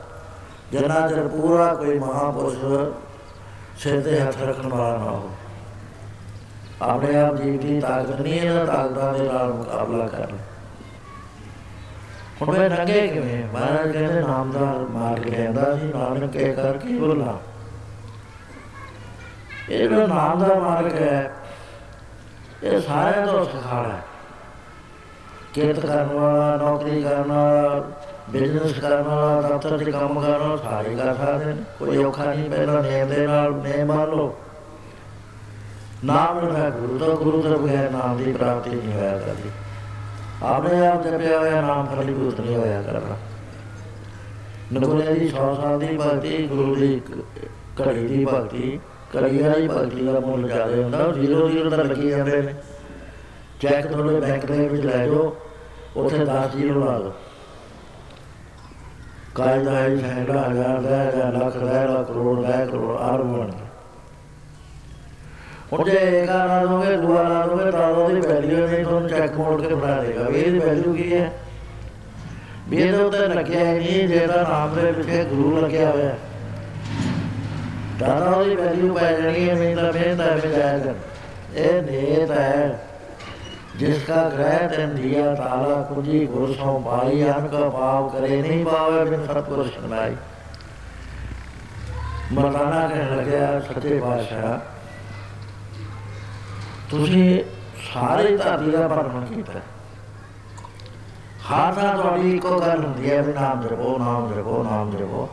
ਜਨਾ 0.73 1.09
ਚਿਰ 1.09 1.29
ਪੂਰਾ 1.29 1.75
ਕੋਈ 1.75 1.99
ਮਹਾਪੁਰਸ਼ 1.99 2.59
ਸਿਰ 3.79 4.01
ਤੇ 4.01 4.21
ਹੱਥ 4.21 4.43
ਰੱਖਣ 4.43 4.69
ਵਾਲਾ 4.69 4.99
ਨਾ 4.99 5.05
ਹੋ 5.05 5.31
ਆਪਣੇ 6.83 7.21
ਆਪ 7.21 7.35
ਜੀਵ 7.35 7.61
ਦੀ 7.61 7.81
ਤਾਕਤ 7.81 8.21
ਨਹੀਂ 8.21 8.41
ਹੈ 8.41 8.65
ਤਾਕਤਾਂ 8.65 9.15
ਦੇ 9.15 9.29
ਨਾਲ 9.33 9.53
ਮੁਕਾਬਲਾ 9.53 10.07
ਕਰ 10.07 10.33
ਹੁਣ 12.43 12.59
ਮੈਂ 12.59 12.71
ਰੰਗੇ 12.71 13.09
ਕਿਵੇਂ 13.09 13.45
ਮਹਾਰਾਜ 13.55 13.93
ਕਹਿੰਦੇ, 13.93 14.21
ਨਾਮਦਾਰ 14.21 14.79
ਮਾਰ 14.79 15.21
ਕੇ 15.21 15.31
ਲੈਂਦਾ 15.31 15.77
ਸੀ, 15.77 15.87
ਨਾਨਕ 15.87 16.31
ਕੇ 16.31 16.53
ਕਰਕੇ 16.53 16.99
ਬੋਲਾ? 16.99 17.39
ਇਹ 19.69 19.89
ਜਿਹੜਾ 19.89 20.07
ਨਾਮ 20.07 20.49
ਦਾ 20.49 20.55
ਮਾਰਗ 20.55 20.93
ਹੈ, 20.93 21.35
ਇਹ 22.63 22.81
ਸਾਰਿਆਂ 22.81 23.27
ਤੋਂ 23.27 23.45
ਸਖਾਲਾ 23.45 23.89
ਹੈ। 23.89 24.03
ਕਿਰਤ 25.55 25.81
ਕਰਨ 25.81 26.07
ਵਾਲਾ, 26.07 26.57
ਨੌਕਰੀ 26.57 27.03
ਕਰਨ 27.03 27.33
ਵਾਲਾ 27.33 27.85
ਬਿਜ਼ਨਸ 28.29 28.73
ਕਰਨ 28.73 29.03
ਵਾਲਾ, 29.03 29.49
ਦਫ਼ਤਰ 29.49 29.85
'ਚ 29.85 29.91
ਕੰਮ 29.91 30.21
ਕਰਨ 30.21 30.39
ਵਾਲਾ, 30.39 30.57
ਸਾਰੇ 30.57 30.95
ਕਰ 30.95 31.15
ਸਕਦੇ 31.15 31.45
ਨੇ 31.45 31.57
ਕੋਈ 31.79 31.97
ਔਖਾ 31.97 32.25
ਨਹੀਂ, 32.25 32.51
ਪਹਿਲਾਂ 32.51 32.83
ਨੇਮ 32.83 33.09
ਦੇ 33.09 33.27
ਨਾਲ 33.27 33.53
ਨੇਮ 33.55 33.87
ਮੰਨ 33.87 34.11
ਲਓ। 34.11 34.37
ਨਾਮ 36.05 36.53
ਲੈਣਾ 36.53 36.71
ਗੁਰੂ, 36.71 36.99
ਤੋਂ 36.99 37.17
ਗੁਰੂ 37.17 37.43
ਤੋਂ 37.43 37.59
ਬਗੈਰ 37.59 37.91
ਨਾਮ 37.91 38.17
ਦੀ 38.17 38.33
ਪ੍ਰਾਪਤੀ 38.33 38.71
ਨਹੀਂ 38.71 38.93
ਹੋਇਆ 38.93 39.19
ਕਰਦੀ। 39.19 39.51
ਆਪਣੇ 40.43 40.87
ਆਪ 40.87 41.07
ਜਪਿਆ 41.07 41.39
ਹੋਇਆ 41.39 41.61
ਨਾਮ 41.61 41.87
ਫਲੀਭੂਤ 41.87 42.41
ਨਹੀਂ 42.41 42.57
ਹੋਇਆ 42.57 42.83
ਕਰਦਾ। 42.83 43.17
ਨਗੁਣੇ 44.73 45.15
ਦੀ 45.15 45.29
100 45.29 45.55
ਸਾਲ 45.55 45.79
ਦੀ 45.79 45.87
ਭਗਤੀ, 45.87 46.47
ਗੁਰੂ 46.47 46.75
ਦੀ 46.75 47.01
ਕ- 47.01 47.25
ਘੜੀ 47.81 48.07
ਦੀ 48.07 48.25
ਭਗਤੀ 48.25 48.81
ਘੜੀ 49.17 49.43
ਵਾਲੀ 49.43 49.69
ਭਗਤੀ 49.69 50.07
ਦਾ 50.07 50.21
ਮੁੱਲ 50.21 50.49
ਜ਼ਿਆਦਾ 50.49 50.83
ਹੁੰਦਾ, 50.83 50.99
ਉਹ 50.99 51.13
ਜ਼ੀਰੋ 51.13 51.49
ਜ਼ੀਰੋ 51.49 51.71
ਤਾਂ 51.71 51.79
ਲੱਗੀ 51.79 52.11
ਜਾਂਦੇ 52.11 52.43
ਨੇ। 52.43 52.55
ਚੈੱਕ 53.61 53.87
ਤੁਹਾਡੇ 53.87 54.21
ਬੈਂਕ 54.21 54.47
ਦੇ 54.47 54.69
ਵਿੱਚ 54.69 54.87
ਲੈ 54.87 55.07
ਜਾਓ, 55.07 55.37
ਉੱਥੇ 55.97 56.25
10 56.25 56.57
ਜ਼ੀਰੋ 56.57 56.85
ਲਾ 56.85 56.99
ਦਿਓ। 56.99 57.13
ਕਾਇਦ 59.45 59.63
ਦਾ 59.63 59.71
ਹੈ 59.71 59.97
ਸੈਂਕੜਾ 59.97 60.49
ਹਜ਼ਾਰ 60.49 60.81
ਦਾ 60.81 60.97
ਹੈ, 60.97 61.11
ਜਾਂ 61.11 61.33
ਲੱਖ 61.33 61.57
ਦਾ 61.57 61.81
ਹੈ, 61.81 61.87
ਜਾਂ 61.87 62.05
ਕਰੋੜ 62.05 62.47
ਦਾ 62.47 62.57
ਹੈ, 62.57 62.67
ਕਰੋੜ 62.67 62.97
ਆਰ 62.97 63.23
ਬਣ 63.23 63.47
ਗਿਆ 63.47 63.67
ਹੁਣ 65.73 65.85
ਜੇ 65.85 66.21
ਇੱਕ 66.23 66.31
ਲਾ 66.31 66.67
ਦੋਗੇ 66.67 66.97
ਦੂਆ 66.97 67.23
ਲਾ 67.23 67.47
ਦੋਗੇ 67.47 67.71
ਤਾਂ 67.71 67.89
ਉਹਦੀ 67.89 68.21
ਵੈਲਿਊ 68.21 68.67
ਨਹੀਂ 68.67 68.85
ਤੁਹਾਨੂੰ 68.85 69.09
ਚੈੱਕ 69.09 69.35
ਮੋੜ 69.35 69.67
ਕੇ 69.67 69.75
ਫੜਾ 69.75 70.03
ਦੇਗਾ 70.03 70.23
ਵੀ 70.23 70.41
ਇਹਦੀ 70.41 70.59
ਵੈਲਿਊ 70.59 70.95
ਕੀ 70.95 71.15
ਹੈ। 71.15 71.33
ਵੀ 72.69 72.77
ਇਹਦੇ 72.77 72.99
ਉੱਤੇ 72.99 73.19
ਲੱਗਿਆ 73.19 73.61
ਹੀ 73.61 73.79
ਨਹੀਂ 73.79 74.09
ਜਿਹੜਾ 74.09 74.47
ਨਾਮ 74.51 74.75
ਦੇ 74.75 74.93
ਪਿੱਛੇ 74.93 75.25
ਗੁਰੂ 75.25 75.61
ਲੱਗਿਆ 75.61 75.91
ਹੋਇਆ। 75.91 76.09
ਹੈ। 76.09 76.19
ਤਾਂ 78.01 78.21
ਤਾਂ 78.21 78.33
ਉਹਦੀ 78.33 78.55
ਵੈਲਿਊ 78.55 78.95
ਪੈ 78.95 79.13
ਜਾਣੀ 79.13 79.49
ਹੈ 79.49 79.55
ਨਹੀਂ 79.55 79.77
ਤਾਂ 79.77 79.93
ਫਿਰ 79.93 80.15
ਤਾਂ 80.15 80.25
ਐਵੇਂ 80.25 80.51
ਜਾਏਗਾ 80.51 80.95
ਇਹ 81.55 81.83
ਨੇਤ 81.83 82.31
ਹੈ। 82.31 82.79
ਜਿਸਕਾ 83.81 84.29
ਗ੍ਰਹਿ 84.29 84.67
ਤਨ 84.69 84.95
ਦਿਆ 84.95 85.35
ਤਾਲਾ 85.35 85.81
ਕੁਜੀ 85.83 86.27
ਗੁਰ 86.27 86.53
ਸੋ 86.55 86.79
ਪਾਈ 86.81 87.23
ਅਨ 87.25 87.47
ਕਾ 87.49 87.69
ਪਾਪ 87.69 88.13
ਕਰੇ 88.13 88.41
ਨਹੀਂ 88.43 88.65
ਪਾਵੇ 88.65 89.05
ਬਿਨ 89.05 89.25
ਸਤਿਗੁਰ 89.27 89.69
ਸ਼ਰਨਾਈ 89.69 90.17
ਮਰਦਾਨਾ 92.33 92.87
ਕਹਿਣ 92.89 93.17
ਲੱਗਿਆ, 93.17 93.61
ਸੱਚੇ 93.61 93.99
ਪਾਤਸ਼ਾਹ, 94.01 94.59
ਤੁਸੀਂ 96.91 97.43
ਸਾਰੇ 97.93 98.37
ਧਰਤੀ 98.37 98.71
ਦਾ 98.71 98.87
ਭਰਮਣ 98.89 99.25
ਕੀਤਾ 99.27 99.61
ਹਰ 101.51 101.73
ਥਾਂ 101.75 101.97
ਤੁਹਾਡੀ 101.97 102.35
ਇੱਕੋ 102.35 102.59
ਗੱਲ 102.61 102.85
ਹੁੰਦੀ 102.85 103.11
ਹੈ 103.11 103.23
ਵੀ 103.23 103.33
ਨਾਮ 103.33 103.63
ਜਪੋ 103.63 103.97
ਨਾਮ 103.99 104.33
ਜਪੋ 104.35 104.63
ਨਾਮ 104.63 104.91
ਜਪੋ। 104.91 105.29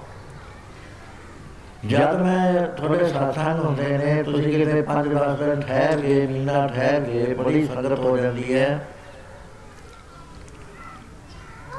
ਜਦ 1.88 2.22
ਮੈਂ 2.22 2.68
ਤੁਹਾਡੇ 2.68 3.08
ਸਾਥਾਂ 3.08 3.54
ਹੁੰਦੇ 3.54 3.98
ਨੇ, 3.98 4.24
ਤੁਸੀਂ 4.24 4.52
ਕਿਤੇ 4.52 4.82
ਪੰਜ 4.82 5.08
ਦਸ 5.08 5.38
ਦਿਨ 5.40 5.62
ਠਹਿਰ 5.62 6.00
ਗਏ 6.00 6.28
ਮਹੀਨਾ 6.28 6.68
ਠਹਿਰ 6.68 7.00
ਗਏ 7.02 7.34
ਬੜੀ 7.34 7.66
ਸੰਗਤ 7.68 8.00
ਹੋ 8.00 8.18
ਜਾਂਦੀ 8.18 8.54
ਹੈ। 8.56 8.88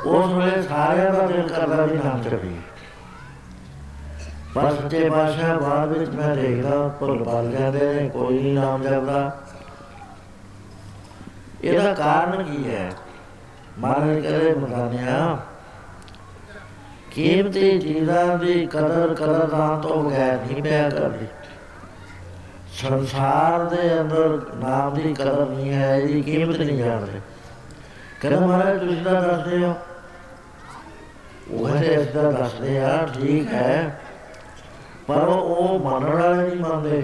ਉਸ 0.06 0.32
ਵੇਲੇ 0.32 0.62
ਸਾਰਿਆਂ 0.62 1.12
ਦਾ 1.12 1.26
ਦਿਲ 1.26 1.48
ਕਰਦਾ 1.48 1.86
ਵੀ 1.86 1.96
ਨਾਮ 1.96 2.22
ਜਪੀ 2.22 2.56
ਪਰ 4.54 4.70
ਸੱਚੇ 4.74 5.08
ਪਾਤਸ਼ਾਹ, 5.10 5.58
ਬਾਅਦ 5.60 5.88
ਵਿੱਚ 5.88 6.10
ਮੈਂ 6.10 6.36
ਦੇਖਦਾ, 6.36 6.88
ਭੁੱਲ 6.88 7.24
ਭੱਲ 7.24 7.50
ਜਾਂਦੇ 7.50 7.92
ਨੇ, 7.94 8.08
ਕੋਈ 8.08 8.38
ਨਹੀਂ 8.38 8.54
ਨਾਮ 8.54 8.82
ਜਪਦਾ। 8.82 9.40
ਇਹਦਾ 11.64 11.94
ਕਾਰਨ 11.94 12.42
ਕੀ 12.42 12.70
ਹੈ? 12.70 12.90
ਮਹਾਰਾਜ 13.78 14.20
ਕਹਿੰਦੇ, 14.20 14.54
ਮਰਦਾਨਿਆ 14.54 15.38
ਕੀਮਤੀ 17.18 17.78
ਚੀਜ਼ਾਂ 17.78 18.38
ਦੀ 18.38 18.66
ਕਦਰ 18.66 19.14
ਕਦਰਦਾਨ 19.14 19.80
ਤੋਂ 19.80 20.04
ਬਗੈਰ 20.04 20.32
ਨਹੀਂ 20.32 20.62
ਪਿਆ 20.62 20.90
ਕਰਦੀ। 20.90 21.26
ਸੰਸਾਰ 22.72 23.64
ਦੇ 23.64 24.00
ਅੰਦਰ 24.00 24.40
ਨਾਮ 24.54 24.94
ਦੀ 24.94 25.14
ਕਦਰ 25.14 25.46
ਨਹੀਂ 25.46 25.72
ਹੈ, 25.72 25.96
ਇਹਦੀ 25.96 26.22
ਕੀਮਤ 26.22 26.56
ਨਹੀਂ 26.56 26.78
ਜਾਣਦੇ। 26.78 27.20
ਕਹਿੰਦਾ 28.20 28.46
ਮਹਾਰਾਜ, 28.46 28.78
ਤੁਸੀਂ 28.80 29.04
ਤਾਂ 29.04 29.22
ਦੱਸਦੇ 29.22 29.64
ਹੋ? 29.64 29.74
ਉਹ 31.50 31.68
ਕਹਿੰਦੇ 31.68 31.94
ਇਸ 31.94 32.06
ਤਰ੍ਹਾਂ 32.06 32.32
ਦੱਸਦੇ 32.32 32.80
ਆ, 32.80 33.08
ਠੀਕ 33.20 33.52
ਹੈ। 33.52 34.00
ਪਰ 35.06 35.28
ਉਹ 35.28 35.78
ਮੰਨਣ 35.78 36.22
ਵਾਲੇ 36.22 36.48
ਨਹੀਂ 36.48 36.60
ਮੰਨਦੇ। 36.60 37.02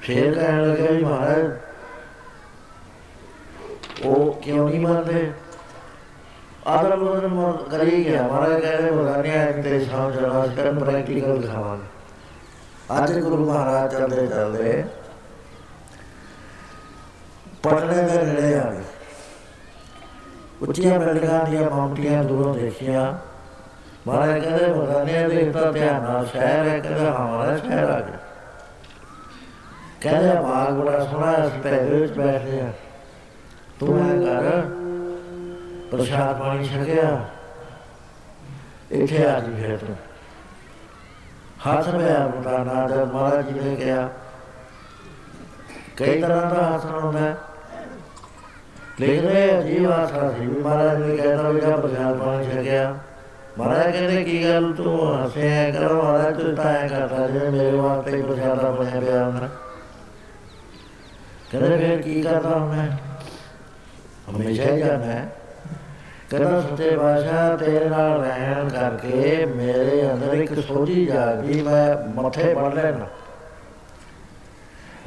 ਫੇਰ 0.00 0.34
ਕਹਿਣ 0.34 0.70
ਲੱਗੇ 0.70 0.86
ਵੀ 0.86 1.04
ਮਹਾਰਾਜ, 1.04 1.50
ਉਹ 4.04 4.32
ਕਿਉਂ 4.32 4.68
ਨਹੀਂ 4.68 4.80
ਮੰਨਦੇ? 4.80 5.32
ਆਦਰ 6.66 6.96
ਬਦਨ 6.96 7.52
ਕਰੀ 7.70 8.04
ਗਿਆ 8.04 8.22
ਮਹਾਰਾਜ 8.22 8.60
ਕਹਿੰਦੇ 8.60 8.90
ਬਗਾਨਿਆ 8.90 9.44
ਤੇ 9.62 9.84
ਸਮਝ 9.84 10.16
ਰਹਾ 10.16 10.46
ਕਰਨ 10.46 10.78
ਪ੍ਰੈਕਟੀਕਲ 10.78 11.40
ਦਿਖਾਵਾਂਗੇ 11.40 13.04
ਅੱਜ 13.04 13.18
ਗੁਰੂ 13.18 13.44
ਮਹਾਰਾਜ 13.46 13.92
ਚੱਲਦੇ 13.92 14.26
ਚੱਲਦੇ 14.26 14.84
ਪਟਨੇ 17.62 18.02
ਦੇ 18.02 18.22
ਨੇੜੇ 18.22 18.54
ਆ 18.58 18.70
ਗਏ। 18.70 18.82
ਉੱਚੀਆਂ 20.62 20.98
ਬਿਲਡਿੰਗਾਂ 21.00 21.44
ਦੀਆਂ 21.46 21.70
ਮਾਉਂਟੀਆਂ 21.70 22.22
ਦੂਰੋਂ 22.24 22.54
ਦੇਖੀਆਂ। 22.54 23.12
ਮਹਾਰਾਜ 24.06 24.44
ਕਹਿੰਦੇ 24.44 24.66
ਬਗਾਨਿਆ 24.66 25.28
ਦੇ 25.28 25.50
ਤਾਂ 25.50 25.72
ਧਿਆਨ 25.72 26.02
ਨਾਲ 26.02 26.26
ਸ਼ਹਿਰ 26.26 26.68
ਹੈ, 26.68 26.78
ਕਹਿੰਦਾ 26.78 27.10
ਹਮਾਰਾ 27.12 27.56
ਸ਼ਹਿਰ 27.56 27.90
ਆ 27.90 28.00
ਗਿਆ 28.00 28.18
ਕਹਿੰਦੇ 30.00 30.34
ਬਾਗ 30.42 30.72
ਬੜਾ 30.74 31.04
ਸੋਹਣਾ 31.04 31.32
ਇਸ 31.44 31.52
ਪੈਰੇ 31.62 31.98
ਵਿੱਚ 31.98 32.12
ਬੈਠੇ 32.12 32.60
ਆ 32.60 32.72
ਤੂੰ 33.80 33.98
ਐ 34.00 34.16
ਕਰ 34.24 34.81
ਪ੍ਰਸ਼ਾਦ 35.92 36.38
ਪਾਣੀ 36.38 36.64
ਛਕਿਆ। 36.64 37.08
ਇੱਥੇ 38.90 39.26
ਆ 39.26 39.38
ਜੀ 39.40 39.54
ਫਿਰ 39.54 39.76
ਤੂੰ। 39.76 39.96
ਹੱਥ 41.64 41.88
ਪਿਆ 41.88 42.26
ਮੁੰਡਾ 42.26 42.58
ਨਾ 42.64 42.86
ਜਦ 42.88 43.12
ਮਹਾਰਾਜ 43.12 43.48
ਜੀ 43.48 43.60
ਨੇ 43.60 43.74
ਕਿਹਾ, 43.76 44.08
ਕਈ 45.96 46.20
ਤਰ੍ਹਾਂ 46.20 46.54
ਦਾ 46.54 46.60
ਆਸਣ 46.66 46.98
ਹੁੰਦਾ 46.98 47.18
ਹੈ। 47.18 47.36
ਲੇਕਿਨ 49.00 49.28
ਇਹ 49.28 49.58
ਅਜੀਬ 49.58 49.90
ਆਸਣ 49.90 50.32
ਸੀ 50.34 50.46
ਵੀ 50.46 50.60
ਮਹਾਰਾਜ 50.62 51.02
ਨੇ 51.02 51.16
ਕਹਿਤਾ 51.16 51.48
ਵੀ 51.48 51.60
ਜਾ 51.60 51.76
ਪ੍ਰਸ਼ਾਦ 51.76 52.18
ਪਾਣੀ 52.18 52.46
ਛਕਿਆ, 52.46 52.98
ਮਹਾਰਾਜ 53.58 53.92
ਕਹਿੰਦੇ, 53.92 54.24
ਕੀ 54.24 54.42
ਗੱਲ? 54.44 54.72
ਤੂੰ 54.72 55.24
ਹੱਸਿਆ 55.24 55.70
ਕਰ, 55.70 55.92
ਮਹਾਰਾਜ 55.92 56.42
ਤੂੰ 56.42 56.54
ਤਾਂ 56.54 56.72
ਐ 56.72 56.88
ਕਰਦਾ 56.88 57.26
ਜਿਵੇਂ 57.26 57.50
ਮੇਰੇ 57.50 57.76
ਵਾਸਤੇ 57.76 58.16
ਹੀ 58.16 58.22
ਪ੍ਰਸ਼ਾਦਾ 58.22 58.70
ਬਣਿਆ 58.70 59.00
ਪਿਆ 59.00 59.24
ਹੁੰਦਾ। 59.24 59.48
ਕਹਿੰਦੇ, 61.50 61.76
ਫਿਰ 61.76 62.02
ਕੀ 62.02 62.22
ਕਰਦਾ 62.22 62.56
ਮੈਂ 62.56 62.88
ਹਮੇਸ਼ਾ 64.30 64.72
ਹੀ 64.72 64.78
ਜਾਣਾ 64.78 65.04
ਹੈ। 65.04 65.32
ਕਹਿੰਦਾ 66.32 66.60
ਸੱਚੇ 66.60 66.96
ਬਾਸ਼ਾ 66.96 67.56
ਤੇਰੇ 67.56 67.88
ਨਾਲ 67.88 68.20
ਰਹਿਣ 68.20 68.68
ਕਰਕੇ 68.68 69.44
ਮੇਰੇ 69.46 70.10
ਅੰਦਰ 70.12 70.34
ਇੱਕ 70.34 70.60
ਸੋਝੀ 70.60 71.04
ਜਾਗਦੀ 71.06 71.62
ਮੈਂ, 71.62 71.96
ਮੱਥੇ 72.14 72.54
ਪੜ 72.54 72.72
ਲੈਣਾ 72.74 73.06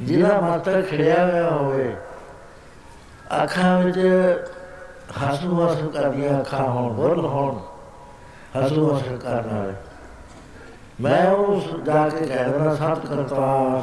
ਜਿਹਦਾ 0.02 0.40
ਮਸਤਕ 0.40 0.86
ਖਿੜਿਆ 0.88 1.24
ਹੋਇਆ 1.26 1.50
ਹੋਵੇ, 1.50 1.94
ਅੱਖਾਂ 3.42 3.78
ਵਿੱਚ 3.82 3.98
ਹਸੂ 5.18 5.66
ਹਸੂ 5.66 5.88
ਕਰਦੀਆਂ 5.90 6.38
ਅੱਖਾਂ 6.40 6.68
ਹੋਣ, 6.68 6.92
ਬੁੱਲ 6.92 7.24
ਹੋਣ, 7.26 7.58
ਹਸੂ 8.56 8.90
ਹਸੂ 8.90 9.16
ਕਰਨ 9.16 9.54
ਵਾਲੇ। 9.54 9.72
ਮੈਂ 11.00 11.30
ਉਸ 11.30 11.64
ਜਾ 11.86 12.08
ਕੇ 12.08 12.26
ਕਹਿ 12.26 12.50
ਦੇਣਾ 12.50 12.74
ਸਤ 12.74 13.06
ਕਰਤਾ 13.06 13.82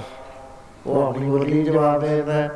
ਉਹ 0.88 1.08
ਆਪਣੀ 1.08 1.30
ਬੋਲੀ 1.30 1.64
ਜਵਾਬ 1.64 2.02
ਦੇ 2.02 2.16
ਦਿੰਦਾ 2.16 2.50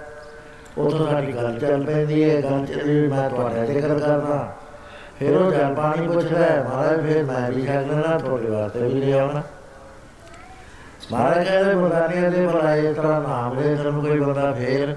ਉਥੋਂ 0.78 1.08
ਸਾਡੀ 1.12 1.36
ਗੱਲ 1.36 1.60
ਚੱਲ 1.60 1.84
ਪੈਂਦੀ 1.84 2.24
ਹੈ, 2.24 2.42
ਗੱਲ 2.42 2.66
ਚੱਲੀ 2.66 3.08
ਮੈਂ 3.08 3.30
ਤੁਹਾਡਾ 3.30 3.66
ਜ਼ਿਕਰ 3.66 4.00
ਕਰਦਾ। 4.00 4.56
ਫਿਰ 5.20 5.36
ਉਹ 5.38 5.51
ਜਲ 5.51 5.74
ਪਾਣੀ 5.76 6.07
ਪੁੱਛਦਾ 6.07 6.39
ਹੈ, 6.39 6.63
ਮਹਾਰਾਜ, 6.63 7.01
ਫਿਰ 7.01 7.24
ਮੈਂ 7.24 7.51
ਵੀ 7.51 7.61
ਛਕ 7.61 7.88
ਲੈਣਾ 7.88 8.18
ਤੁਹਾਡੇ 8.18 8.49
ਵਾਸਤੇ 8.49 8.80
ਵੀ 8.80 9.01
ਲੈ 9.01 9.20
ਆਉਣਾ। 9.20 9.41
ਮਹਾਰਾਜ 11.11 11.47
ਕਹਿੰਦੇ 11.47 11.74
ਬੁਲਾਨੀਆਂ 11.74 12.32
ਦੇ 12.32 12.47
ਬੁਲਾਏ 12.47 12.93
ਤਰ੍ਹਾਂ 12.93 13.22
ਨਾਮ 13.22 13.55
ਦੇ 13.55 13.76
ਤੁਹਾਨੂੰ 13.76 14.01
ਕੋਈ 14.01 14.20
ਬੰਦਾ 14.20 14.51
ਫੇਰ 14.51 14.95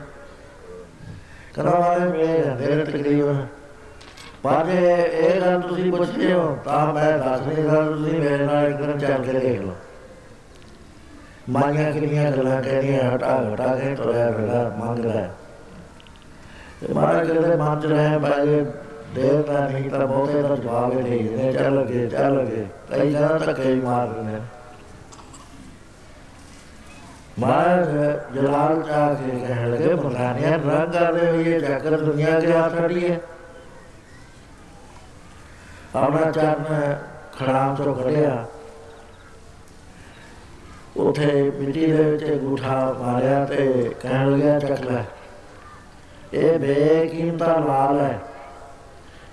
ਕਰਾ 1.55 1.71
ਵਾਲੇ 1.71 2.09
ਮੇਰੇ 2.09 2.55
ਮੇਰੇ 2.61 2.85
ਤਕਰੀਬਨ। 2.85 3.47
ਪਰ 4.43 4.67
ਜੇ 4.67 4.95
ਇਹ 5.13 5.41
ਗੱਲ 5.41 5.61
ਤੁਸੀਂ 5.61 5.93
ਪੁੱਛਦੇ 5.93 6.33
ਹੋ, 6.33 6.59
ਤਾਂ 6.65 6.93
ਮੈਂ 6.95 7.19
ਦੱਸ 7.19 7.41
ਨਹੀਂ 7.41 7.57
ਸਕਦਾ, 7.57 7.85
ਤੁਸੀਂ 7.85 8.21
ਮੇਰੇ 8.21 8.45
ਨਾਲ 8.45 8.69
ਇੱਕ 8.69 8.77
ਦਿਨ 8.77 8.99
ਚੱਲ 8.99 9.23
ਕੇ 9.23 9.33
ਦੇਖ 9.33 9.61
ਲਓ। 9.61 9.75
ਮਾਈਆਂ 11.51 11.93
ਕਿੰਨੀਆਂ 11.93 12.31
ਗੱਲਾਂ 12.33 12.63
ਕਹਿੰਦੀਆਂ 12.63 13.17
ਹਟਾ 13.17 13.37
ਹਟਾ 13.55 13.75
ਕੇ 13.77 13.95
ਤੋਰਿਆ 13.95 14.31
ਫਿਰਦਾ, 14.31 14.73
ਮੰਗਦਾ 14.79 15.29
ਤੇ 16.81 16.93
ਮਹਾਰਾਜ 16.95 17.31
ਕਹਿੰਦੇ, 17.31 17.57
ਮੰਨ 17.57 17.83
ਰਹੇ, 17.83 18.19
ਬਾਈ 18.19 18.65
ਦੇਵਤਾ 19.15 19.69
ਨਹੀਂ 19.69 19.91
ਤਾਂ 19.91 20.07
ਬਹੁਤੇ 20.07 20.43
ਦਾ 20.43 20.57
ਜਵਾਬ 20.57 20.93
ਹੀ 20.93 21.03
ਨਹੀਂ 21.03 21.25
ਦਿੰਦੇ। 21.25 21.53
ਚੱਲ 21.53 21.85
ਗਏ 21.85 22.09
ਚੱਲ 22.09 22.45
ਗਏ 22.45 22.67
ਕਈ 22.91 23.13
ਜਗ੍ਹਾ 23.13 23.39
ਧੱਕੇ 23.39 23.63
ਹੀ 23.63 23.81
ਮਾਰ 23.81 24.07
ਦਿੰਦੇ। 24.07 24.33
ਨੇ 24.33 24.41
ਮਹਾਰਾਜ 27.39 27.89
ਜਲਾਲ 28.35 28.83
ਚਾਹ 28.83 29.15
ਕੇ 29.15 29.39
ਕਹਿਣ 29.39 29.71
ਲੱਗੇ 29.71 29.95
ਬੁਲਾਨੀਆਂ 29.95 30.59
ਰੰਗ 30.59 30.97
ਆਦੇ 30.97 31.31
ਹੋਈ 31.31 31.45
ਇਹ 31.45 31.61
ਜਗਤ 31.61 32.01
ਦੁਨੀਆ 32.01 32.41
ਕੇ 32.41 32.53
ਹੱਥ 32.53 32.81
ਅੜੀ 32.81 33.11
ਹੈ 33.11 33.21
ਆਪਣਾ 35.97 36.31
ਚਰਨ 36.31 36.97
ਖੜਾਮ 37.39 37.75
ਤੋਂ 37.75 37.95
ਕੱਢਿਆ। 37.95 38.47
ਉਥੇ 40.97 41.53
ਮਿੱਟੀ 41.59 41.93
ਦੇ 41.93 42.03
ਵਿੱਚ 42.03 42.25
ਅੰਗੂਠਾ 42.33 42.97
ਮਾਰਿਆ 43.01 43.45
ਤੇ 43.45 43.91
ਕਹਿਣ 44.01 44.31
ਲੱਗਿਆ, 44.31 44.59
ਚੱਕ 44.59 44.81
ਲੈ। 44.81 45.05
ਇਹ 46.35 46.59
ਬੇਕੀਮਤਾ 46.59 47.57
ਲਾਲ 47.59 48.01
ਹੈ। 48.01 48.21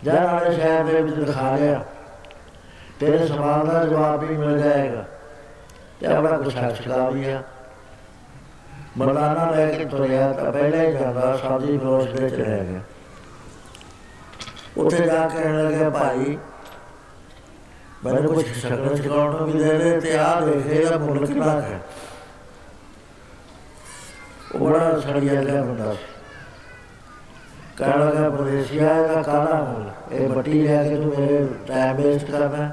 ਜਾਂ 0.04 0.22
ਨਾਲੇ 0.22 0.56
ਸ਼ਹਿਰ 0.56 0.84
ਦੇ 0.84 1.02
ਵਿੱਚ 1.02 1.16
ਦਿਖਾ 1.16 1.56
ਲਿਆ 1.56 1.84
ਤੇਰੇ 3.00 3.28
ਸਵਾਲ 3.28 3.68
ਦਾ 3.68 3.86
ਜਵਾਬ 3.86 4.24
ਵੀ 4.24 4.38
ਮਿਲ 4.38 4.60
ਜਾਏਗਾ। 4.60 5.06
ਤੇ 6.00 6.08
ਆਪਣਾ 6.08 6.38
ਕੁਛ 6.38 6.54
ਛਕਾ 6.54 7.10
ਵੀ 7.10 7.30
ਆ 7.30 7.44
ਮਰਦਾਨਾ 8.98 9.52
ਲੈ 9.52 9.72
ਕੇ 9.72 9.86
ਤੁਰਿਆ 9.86 10.34
ਤਾਂ 10.34 10.52
ਪਹਿਲੇ 10.52 10.88
ਹੀ 10.88 10.94
ਜਾਂਦਾ, 10.94 11.38
ਸਾਦੀ 11.38 11.78
ਫਰੋਸ਼ 11.78 12.08
ਦੇ 12.08 12.30
ਚ 12.30 12.34
ਰਹਿ 12.34 12.66
ਗਿਆ। 12.66 12.82
ਉੱਥੇ 14.78 15.06
ਜਾ 15.06 15.28
ਕੇ 15.28 15.44
ਕਹਿਣ 15.44 15.64
ਲੱਗਿਆ, 15.64 15.90
ਭਾਈ, 15.90 16.38
ਮੈਨੂੰ 18.06 18.34
ਕੁਝ 18.34 18.46
ਸ਼ਕਲ 18.46 18.96
ਸਿਖਾਉਣ 18.96 19.36
ਨੂੰ 19.36 19.52
ਵੀ 19.52 19.64
ਦੇ 19.64 19.78
ਦੇ 19.78 20.00
ਤੇ 20.00 20.18
ਆ 20.18 20.42
ਦੇਖੇ, 20.42 20.70
ਇਹਦਾ 20.70 20.98
ਮੁੱਲ 20.98 21.26
ਕਿੰਨਾ 21.26 21.62
ਹੈ? 21.62 21.80
ਉਹ 24.56 24.60
ਬੜਾ 24.60 25.00
ਸੜੀਆ 25.00 25.44
ਜਿਹਾ 25.44 25.62
ਬੰਦਾ 25.62 25.94
ਸੀ। 25.94 26.17
ਕਹਿਣ 27.78 28.06
ਲੱਗਾ 28.06 28.30
ਪਰਦੇਸੀਆ 28.30 29.08
ਦਾ 29.08 29.22
ਕਾਲਾ 29.22 29.64
ਮੁੱਲ। 29.64 30.16
ਇਹ 30.16 30.30
ਬੱਟੀ 30.30 30.68
ਲੈ 30.68 30.84
ਕੇ 30.84 30.96
ਤੂੰ 30.96 31.06
ਮੇਰੇ 31.06 31.48
ਟਾਈਮ 31.68 31.96
ਵੇਸਟ 31.96 32.32
ਕਰਨਾ। 32.32 32.70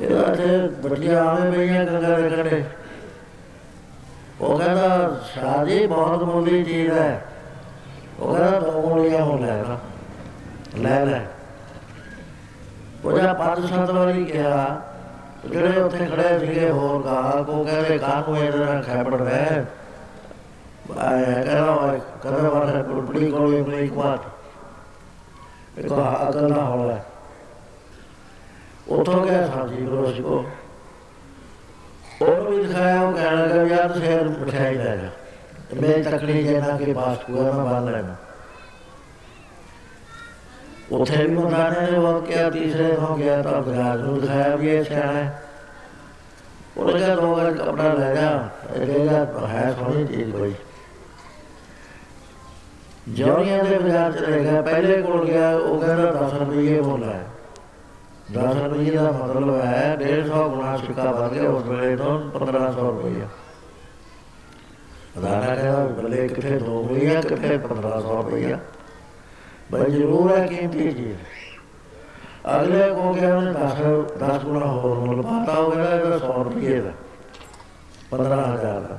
ਇਹਦਾ 0.00 0.22
ਤੇ 0.22 0.58
ਬੱਟੀਆਂ 0.58 1.24
ਆਵੇਂ 1.24 1.52
ਪਈਆਂ 1.52 1.84
ਗੰਗਾ 1.84 2.18
ਦੇ 2.18 2.30
ਕੰਢੇ। 2.30 2.64
ਉਹ 4.40 4.58
ਕਹਿੰਦਾ 4.58 5.20
ਸ਼ਾਦੀ 5.34 5.86
ਬਹੁਤ 5.86 6.22
ਮੁੱਲੀ 6.22 6.64
ਚੀਜ਼ 6.64 6.90
ਹੈ। 6.90 7.24
ਉਹ 8.20 8.36
ਕਹਿੰਦਾ, 8.36 8.60
ਦੋ 8.60 8.82
ਗੋਲੀਆਂ 8.82 9.22
ਹੋ 9.22 9.38
ਲੈ 9.38 9.62
ਲਾ। 9.62 9.78
ਲੈ 10.78 11.04
ਲੈ। 11.04 11.20
ਉਹ 13.04 13.12
ਜਿਹੜਾ 13.12 13.32
ਪੰਜ 13.32 13.70
ਸੱਤ 13.70 13.90
ਵਾਰੀ 13.90 14.24
ਕਿਹਾ, 14.24 14.82
ਜਿਹੜੇ 15.50 15.80
ਉੱਥੇ 15.80 16.06
ਖੜੇ 16.06 16.38
ਸੀਗੇ 16.38 16.70
ਹੋਰ 16.70 17.04
ਗਾਹਕ, 17.04 17.48
ਉਹ 17.48 17.64
ਕਹਿੰਦੇ, 17.64 17.98
ਕਾਹਨੂੰ 17.98 18.38
ਇਹਦੇ 18.38 18.58
ਨਾਲ 18.58 18.82
ਖੈਬੜ 18.82 19.26
ਹੈ 19.26 19.64
ਆਇਆ 20.97 21.43
ਕਹਿੰਦਾ 21.43 21.97
ਕਹਿੰਦਾ 22.23 22.49
ਵਾਰ 22.49 22.83
ਬੜੀ 22.83 23.31
ਕੋਲ 23.31 23.63
ਵੀ 23.63 23.83
ਇੱਕ 23.85 23.93
ਵਾਰ 23.93 24.19
ਇੱਕ 25.77 25.93
ਅਕਲ 25.93 26.49
ਨਾ 26.49 26.63
ਹੋਣਾ 26.63 26.99
ਉਥੋਂ 28.89 29.25
ਗਿਆ 29.25 29.45
ਸਾਜੀ 29.47 29.85
ਗੁਰੂ 29.85 30.11
ਕੋ 30.21 30.45
और 32.21 32.39
भी 32.41 32.55
दिखाया 32.57 32.95
वो 32.95 33.11
कहने 33.13 33.43
लगा 33.43 33.61
यार 33.67 33.91
शहर 33.95 34.27
मिठाई 34.29 34.73
ले 34.73 34.95
जा 34.95 35.11
मैं 35.75 35.99
तकड़ी 36.03 36.41
जेना 36.43 36.73
के 36.77 36.93
पास 36.93 37.21
हुआ 37.29 37.43
मैं 37.49 37.63
बांध 37.65 37.87
लेना 37.89 38.15
उथे 40.91 41.19
भी 41.19 41.35
बताने 41.37 41.85
ने 41.87 41.97
वो 41.97 42.11
क्या 42.21 42.49
तीसरे 42.49 42.89
हो 42.95 43.15
गया 43.15 43.41
तो 43.41 43.49
अबराज 43.51 44.01
ਨੂੰ 44.01 44.19
ਦਿਖਾਇਆ 44.21 44.55
ਵੀ 44.55 44.69
ਇਹ 44.69 44.83
ਸਿਆਣਾ 44.83 45.13
ਹੈ 45.13 45.41
ਉਹਨੇ 46.77 46.93
ਕਿਹਾ 46.93 47.15
ਦੋ 47.15 47.35
ਗਜ 47.35 47.57
ਕਪੜਾ 47.57 47.93
ਲੈ 47.93 48.13
ਜਾ 48.15 48.49
ਇਹ 48.75 49.05
ਜਾ 49.05 49.47
ਹੈ 49.47 49.71
ਸੋਹਣੀ 49.79 50.05
ਚੀਜ਼ 50.07 50.31
ਕੋਈ 50.31 50.53
ਜੋਰੀਆਂ 53.08 53.64
ਦੇ 53.64 53.78
ਬਾਜ਼ਾਰ 53.78 54.12
ਚ 54.12 54.16
ਲੈ 54.16 54.38
ਗਿਆ, 54.38 54.62
ਪਹਿਲੇ 54.62 55.02
ਕੋਲ 55.02 55.24
ਗਿਆ, 55.26 55.56
ਉਹ 55.56 55.80
ਕਹਿੰਦਾ 55.80 56.10
10 56.12 56.34
ਰੁਪਏ 56.34 56.80
ਮੁੱਲ 56.80 57.04
ਹੈ। 57.04 57.26
10 58.32 58.56
ਰੁਪਏ 58.64 58.90
ਦਾ 58.90 59.12
ਮਤਲਬ 59.12 59.60
ਹੈ 59.64 59.96
150 60.00 60.48
ਗੁਣਾ 60.48 60.76
ਸਿੱਕਾ 60.76 61.10
ਵੱਧ 61.10 61.32
ਗਿਆ, 61.32 61.50
ਉਸ 61.50 61.64
ਵੇਲੇ 61.64 61.96
ਤੋਂ 61.96 62.30
1500 62.30 62.90
ਰੁਪਏ 62.90 63.26
ਅਦਾਰਾ 65.18 65.54
ਕਹਿੰਦਾ 65.54 65.84
ਬੱਲੇ 65.84 66.28
ਕਿੱਥੇ 66.28 66.58
ਦੋ 66.58 66.82
ਰੁਪਏ 66.82 67.20
ਕਿੱਥੇ 67.22 67.58
1500 67.58 68.22
ਰੁਪਏ 68.22 68.56
ਬਈ 69.72 69.90
ਜ਼ਰੂਰ 69.90 70.38
ਹੈ 70.38 70.46
ਕੀਮਤੀ 70.46 70.92
ਚੀਜ਼। 70.92 71.16
ਅਗਲੇ 72.56 72.94
ਕੋ 72.94 73.14
ਗਿਆ, 73.14 73.36
ਉਹਨੇ 73.36 73.52
10 73.52 73.80
10 74.18 74.44
ਗੁਣਾ 74.44 74.66
ਹੋਰ 74.66 74.98
ਮੁੱਲ 74.98 75.22
ਪਾਤਾ 75.22 75.54
ਹੋ 75.54 75.70
ਗਿਆ 75.70 75.84
ਇਹਦਾ 75.84 76.18
100 76.18 76.42
ਰੁਪਏ 76.42 76.80
ਦਾ 76.80 76.92
15000 78.10 78.80
ਦਾ। 78.80 78.98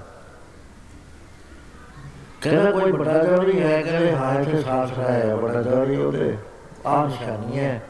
ਕਹਿੰਦਾ 2.45 2.71
ਕੋਈ 2.71 2.91
ਵੱਡਾ 2.91 3.23
ਚੌਧਰੀ 3.23 3.59
ਹੈ 3.63 3.81
ਕਹਿੰਦੇ 3.83 4.11
ਹਾਂ 4.11 4.41
ਇੱਥੇ 4.41 4.61
ਸਾਫ਼ 4.61 4.99
ਹੈ 4.99 5.35
ਵੱਡਾ 5.35 5.61
ਚੌਧਰੀ 5.63 5.95
ਉਹਦੇ 5.97 6.37
ਆਹ 6.85 7.07
ਨਿਸ਼ਾਨੀ 7.07 7.59
ਹੈ। 7.59 7.81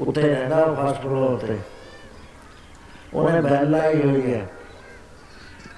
ਉੱਤੇ 0.00 0.22
ਰਹਿੰਦਾ 0.22 0.64
ਫਸਟ 0.74 1.00
ਫਲੋਰ 1.02 1.38
ਤੇ 1.38 1.58
ਉਹਨੇ 3.14 3.40
ਬੈਲ 3.40 3.70
ਲਾਈ 3.70 4.02
ਹੋਈ 4.02 4.34
ਹੈ। 4.34 4.46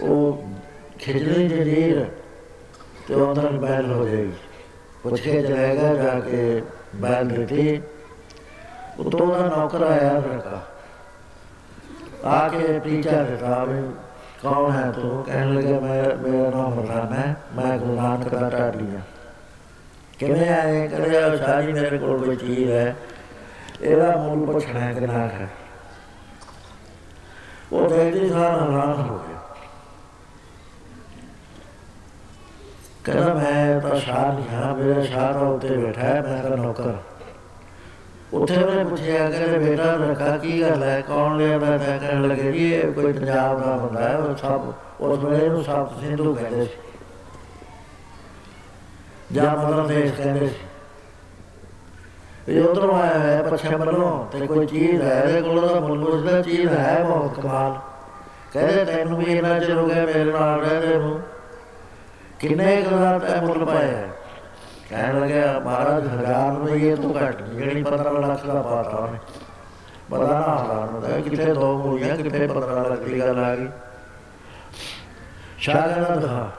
ਉਹ 0.01 0.45
ਖਿਜਲੀ 0.99 1.49
ਜਰੀਰ 1.49 2.05
ਤੇ 3.09 3.15
ਉਹਦਾ 3.15 3.43
ਬੈਲ 3.43 3.93
ਹੋ 3.93 4.09
ਜਾਏਗੀ। 4.09 4.33
ਪੁੱਛ 5.03 5.21
ਜਾਏਗਾ 5.29 5.95
ਜਾ 5.95 6.21
ਕੇ 6.21 6.63
ਬੈਲ 6.97 7.29
ਦਿੱਤੀ। 7.29 7.81
ਉਤੋਂ 8.99 9.27
ਦਾ 9.27 9.57
ਨੌਕਰ 9.57 9.83
ਆਇਆ 9.83 10.13
ਲੜਕਾ 10.13 10.61
ਆ 12.25 12.49
ਕੇ 12.49 12.79
ਪੀਚਾ 12.79 13.23
ਦਿੱਤਾ 13.23 13.65
ਵੀ 13.65 13.83
ਕੌਣ 14.43 14.73
ਹੈ 14.73 14.91
ਤੂੰ? 14.91 15.25
ਕਹਿਣ 15.25 15.55
ਲੱਗਾ, 15.55 15.81
ਮੈਂ 15.81 16.17
ਮੇਰਾ 16.17 16.51
ਨਾਮ 16.51 16.75
ਮਰਦਾਨ 16.75 17.13
ਹੈ 17.13 17.37
ਮੈਂ 17.55 17.79
ਗੁਰੂ 17.79 18.01
ਨਾਨਕ 18.01 18.29
ਦਾ 18.29 18.51
ਟਾਲੀ 18.51 18.95
ਹਾਂ। 18.95 19.03
ਕਿਵੇਂ 20.19 20.51
ਆਏ? 20.51 20.89
ਕਹਿੰਦੇ 20.89 21.37
ਸਾਜੀ 21.37 21.73
ਮੇਰੇ 21.73 21.99
ਕੋਲ 21.99 22.25
ਕੋਈ 22.25 22.37
ਚੀਜ਼ 22.37 22.71
ਹੈ। 22.71 22.97
ਇਹਦਾ 23.81 24.17
ਮੁੱਲ 24.17 24.53
ਪੁੱਛਣਾ 24.53 24.81
ਹੈ 24.81 24.93
ਕਿੰਨਾ 24.93 25.19
ਹੈ। 25.19 25.49
ਉਹ 27.73 27.89
ਦੇਖਦੀ 27.89 28.29
ਸਾਰ 28.29 28.53
ਹੈਰਾਨ 28.53 29.07
ਹੋ 29.11 29.21
ਗਿਆ। 29.29 29.37
ਕਹਿੰਦਾ, 33.05 33.35
ਮੈਂ 33.35 33.81
ਤਾਂ 33.81 33.97
ਸ਼ਾਹ 33.97 34.33
ਨਹੀਂ 34.33 34.57
ਹਾਂ, 34.57 34.75
ਮੇਰਾ 34.75 35.03
ਸ਼ਾਹ 35.03 35.33
ਤਾਂ 35.33 35.41
ਉੱਤੇ 35.41 35.77
ਬੈਠਾ 35.77 36.01
ਹੈ, 36.01 36.23
ਮੈਂ 36.23 36.43
ਤਾਂ 36.43 36.57
ਨੌਕਰ 36.57 36.93
ਉੱਥੇ 38.35 38.65
ਉਹਨੇ 38.65 38.85
ਪੁੱਛਿਆ 38.85 39.31
ਕਿ 39.31 39.59
ਬੇਟਾ 39.59 39.97
ਰੱਖਾ 40.11 40.37
ਕੀ 40.37 40.63
ਗੱਲ 40.63 40.83
ਹੈ? 40.83 41.01
ਕੌਣ 41.01 41.37
ਲਿਆਉਂਦਾ 41.37 41.79
ਤਾਂ 41.79 41.99
ਕਹਿਣ 41.99 42.29
ਲੱਗੇ 42.29 42.53
ਜੀ 42.53 42.75
ਇਹ 42.75 42.93
ਕੋਈ 42.93 43.13
ਪੰਜਾਬ 43.13 43.65
ਦਾ 43.65 43.77
ਬੰਦਾ 43.77 44.09
ਹੈ 44.09 44.17
ਉਹ 44.17 44.37
ਸਭ 44.37 44.73
ਉਸ 45.01 45.19
ਵੇਲੇ 45.19 45.49
ਨੂੰ 45.49 45.65
ਸਭ 45.65 45.89
ਸਿੰਧੂ 46.01 46.35
ਕਹਿੰਦੇ 46.35 46.65
ਸੀ। 46.65 46.71
ਜਾਂ 49.33 49.57
ਮਦਰ 49.57 49.87
ਦੇਸ਼ 49.87 50.13
ਕਹਿੰਦੇ 50.13 50.49
ਸੀ। 50.49 50.55
ਇਹ 52.49 52.65
ਉਧਰੋਂ 52.65 53.03
ਆਇਆ 53.03 53.19
ਹੈ 53.19 53.43
ਪੱਛਮ 53.43 53.79
ਵੱਲੋਂ 53.79 54.27
ਤੇ 54.27 54.47
ਕੋਈ 54.47 54.67
ਚੀਜ਼ 54.67 55.03
ਹੈ 55.03 55.23
ਇਹਦੇ 55.23 55.43
ਕੋਲ 55.43 55.69
ਤਾਂ 55.69 55.81
ਮੁੱਲ 55.81 56.23
ਦਾ 56.23 56.43
ਚੀਜ਼ 56.43 56.67
ਹੈ 56.67 57.05
ਬਹੁਤ 57.05 57.41
ਕਮਾਲ। 57.41 57.79
ਕਹਿੰਦੇ 58.53 58.85
ਤੈਨੂੰ 58.85 59.19
ਵੀ 59.19 59.33
ਇਹਨਾਂ 59.33 59.61
ਚਿਰ 59.61 59.77
ਹੋ 59.77 59.87
ਗਿਆ 59.87 60.07
ਮੇਰੇ 60.07 60.25
ਨਾਲ 60.25 60.61
ਰਹਿੰਦੇ 60.61 60.99
ਨੂੰ। 60.99 61.21
ਕਿੰਨੇ 62.39 62.83
ਕਦਾ 62.83 63.19
ਤੈ 63.19 63.41
ਮੁੱਲ 63.41 63.65
ਪਾਇਆ 63.65 64.09
ਕਹਿਣ 64.91 65.21
ਲੱਗਿਆ, 65.21 65.59
ਮਹਾਰਾਜ, 65.59 66.07
ਹਜ਼ਾਰ 66.07 66.57
ਰੁਪਏ 66.57 66.95
ਤੋਂ 66.97 67.15
ਘੱਟ 67.15 67.43
ਜਿਹੜੀ 67.43 67.83
15 67.83 68.21
ਲੱਖ 68.21 68.47
ਦਾ 68.47 68.63
ਪਾਤਾ 68.63 68.97
ਉਹਨੇ। 68.97 69.19
ਬੜਾ 70.11 70.27
ਨਾ 70.27 70.57
ਹਾਲਾਨ 70.57 71.23
ਕਿਤੇ 71.23 71.53
ਦੋ 71.55 71.77
ਮੂਲੀਆਂ 71.79 72.17
ਕਿਤੇ 72.17 72.47
15 72.47 72.89
ਲੱਖ 72.89 73.01
ਦੀ 73.01 73.19
ਗੱਲ 73.21 73.39
ਆ 73.39 73.55
ਗਈ। 73.57 73.69
ਸ਼ਾਗਰਦ 75.59 76.21
ਦਾ 76.21 76.51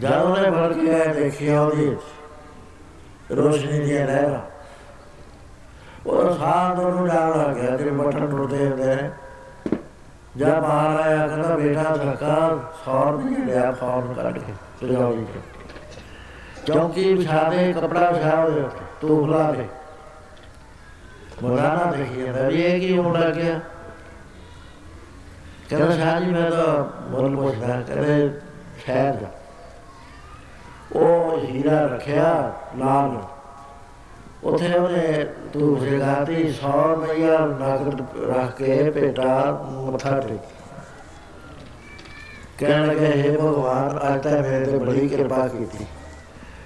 ਜਦੋਂ 0.00 0.20
ਉਹਨੇ 0.20 0.50
ਫੜ 0.50 0.72
ਕੇ 0.72 1.12
ਦੇਖਿਆ 1.14 1.60
ਉਹਦੀ 1.62 1.96
ਰੋਸ਼ਨੀ 3.30 3.80
ਦੀ 3.80 3.92
ਲਹਿਰਾਂ। 3.92 4.40
ਉਹ 6.06 6.34
ਸਾਹ 6.34 6.74
ਨੂੰ 6.76 7.06
ਡਾਲ 7.08 7.32
ਆ 7.40 7.52
ਗਿਆ 7.52 7.76
ਤੇ 7.76 7.90
ਬਟਨ 7.90 8.26
ਟੁੱਟਦੇ 8.26 8.68
ਹੁੰਦੇ 8.68 8.94
ਨੇ। 8.94 9.10
ਜਦ 10.36 10.60
ਬਾਹਰ 10.60 11.00
ਆਇਆ 11.00 11.26
ਕਹਿੰਦਾ 11.28 11.56
ਬੇਟਾ 11.56 11.82
ਸਰਕਾਰ 11.96 12.58
100 12.84 13.10
ਰੁਪਏ 13.12 13.44
ਲਿਆ, 13.44 13.70
ਫੌਰਨ 13.72 14.14
ਕੱਢ 14.14 14.38
ਕੇ 14.38 14.52
ਲਿਜਾਓ 14.82 15.12
ਜੀ। 15.12 15.26
ਚੌਂਕੀ 16.66 17.14
ਵਿਛਾ 17.14 17.50
ਦੇ 17.50 17.72
ਕਪੜਾ 17.72 18.10
ਵਿਛਾ 18.10 18.48
ਦੇ 18.48 18.62
ਤੂੰ 19.00 19.26
ਖਲਾ 19.26 19.52
ਦੇ। 19.52 19.66
ਮੋਰਾਨਾ 21.42 21.92
ਦੇਖੀ 21.92 22.22
ਜਾਂਦਾ 22.22 22.48
ਵੀ 22.48 22.62
ਇਹ 22.62 22.80
ਕੀ 22.80 22.98
ਹੋਣ 22.98 23.20
ਲੱਗ 23.20 23.34
ਗਿਆ। 23.34 23.60
ਕਹਿੰਦਾ, 25.70 25.96
ਸ਼ਾਹ 25.96 26.20
ਜੀ, 26.20 26.26
ਮੈਂ 26.26 26.50
ਤਾਂ 26.50 26.84
ਮੁੱਲ 27.10 27.36
ਪੁੱਛਦਾ, 27.36 27.80
ਕਹਿੰਦੇ, 27.80 28.30
ਸ਼ਹਿਰ 28.84 29.12
ਦਾ 29.12 29.30
ਉਹ 30.92 31.38
ਹੀਰਾ 31.38 31.86
ਰੱਖਿਆ 31.86 32.52
ਲਾਲ 32.78 33.22
ਉਥੇ 34.44 34.74
ਉਹਨੇ 34.74 35.26
ਤੂੰ 35.52 35.78
ਜਗਾਤੀ 35.80 36.48
100 36.48 36.94
ਰੁਪਇਆ 36.94 37.38
ਨਗਦ 37.38 38.00
ਰੱਖ 38.30 38.56
ਕੇ 38.56 38.90
ਭੇਟਾ, 38.90 39.62
ਮੱਥਾ 39.72 40.20
ਟੇਕ। 40.20 40.40
ਕਹਿਣ 42.58 42.86
ਲੱਗੇ 42.86 43.10
हे 43.22 43.38
ਭਗਵਾਨ, 43.38 44.00
ਅੱਜ 44.14 44.22
ਤਾਂ 44.22 44.42
ਮੇਰੇ 44.42 44.66
ਤੇ 44.66 44.78
ਬੜੀ 44.78 45.08
ਕਿਰਪਾ 45.08 45.48
ਕੀਤੀ। 45.48 45.86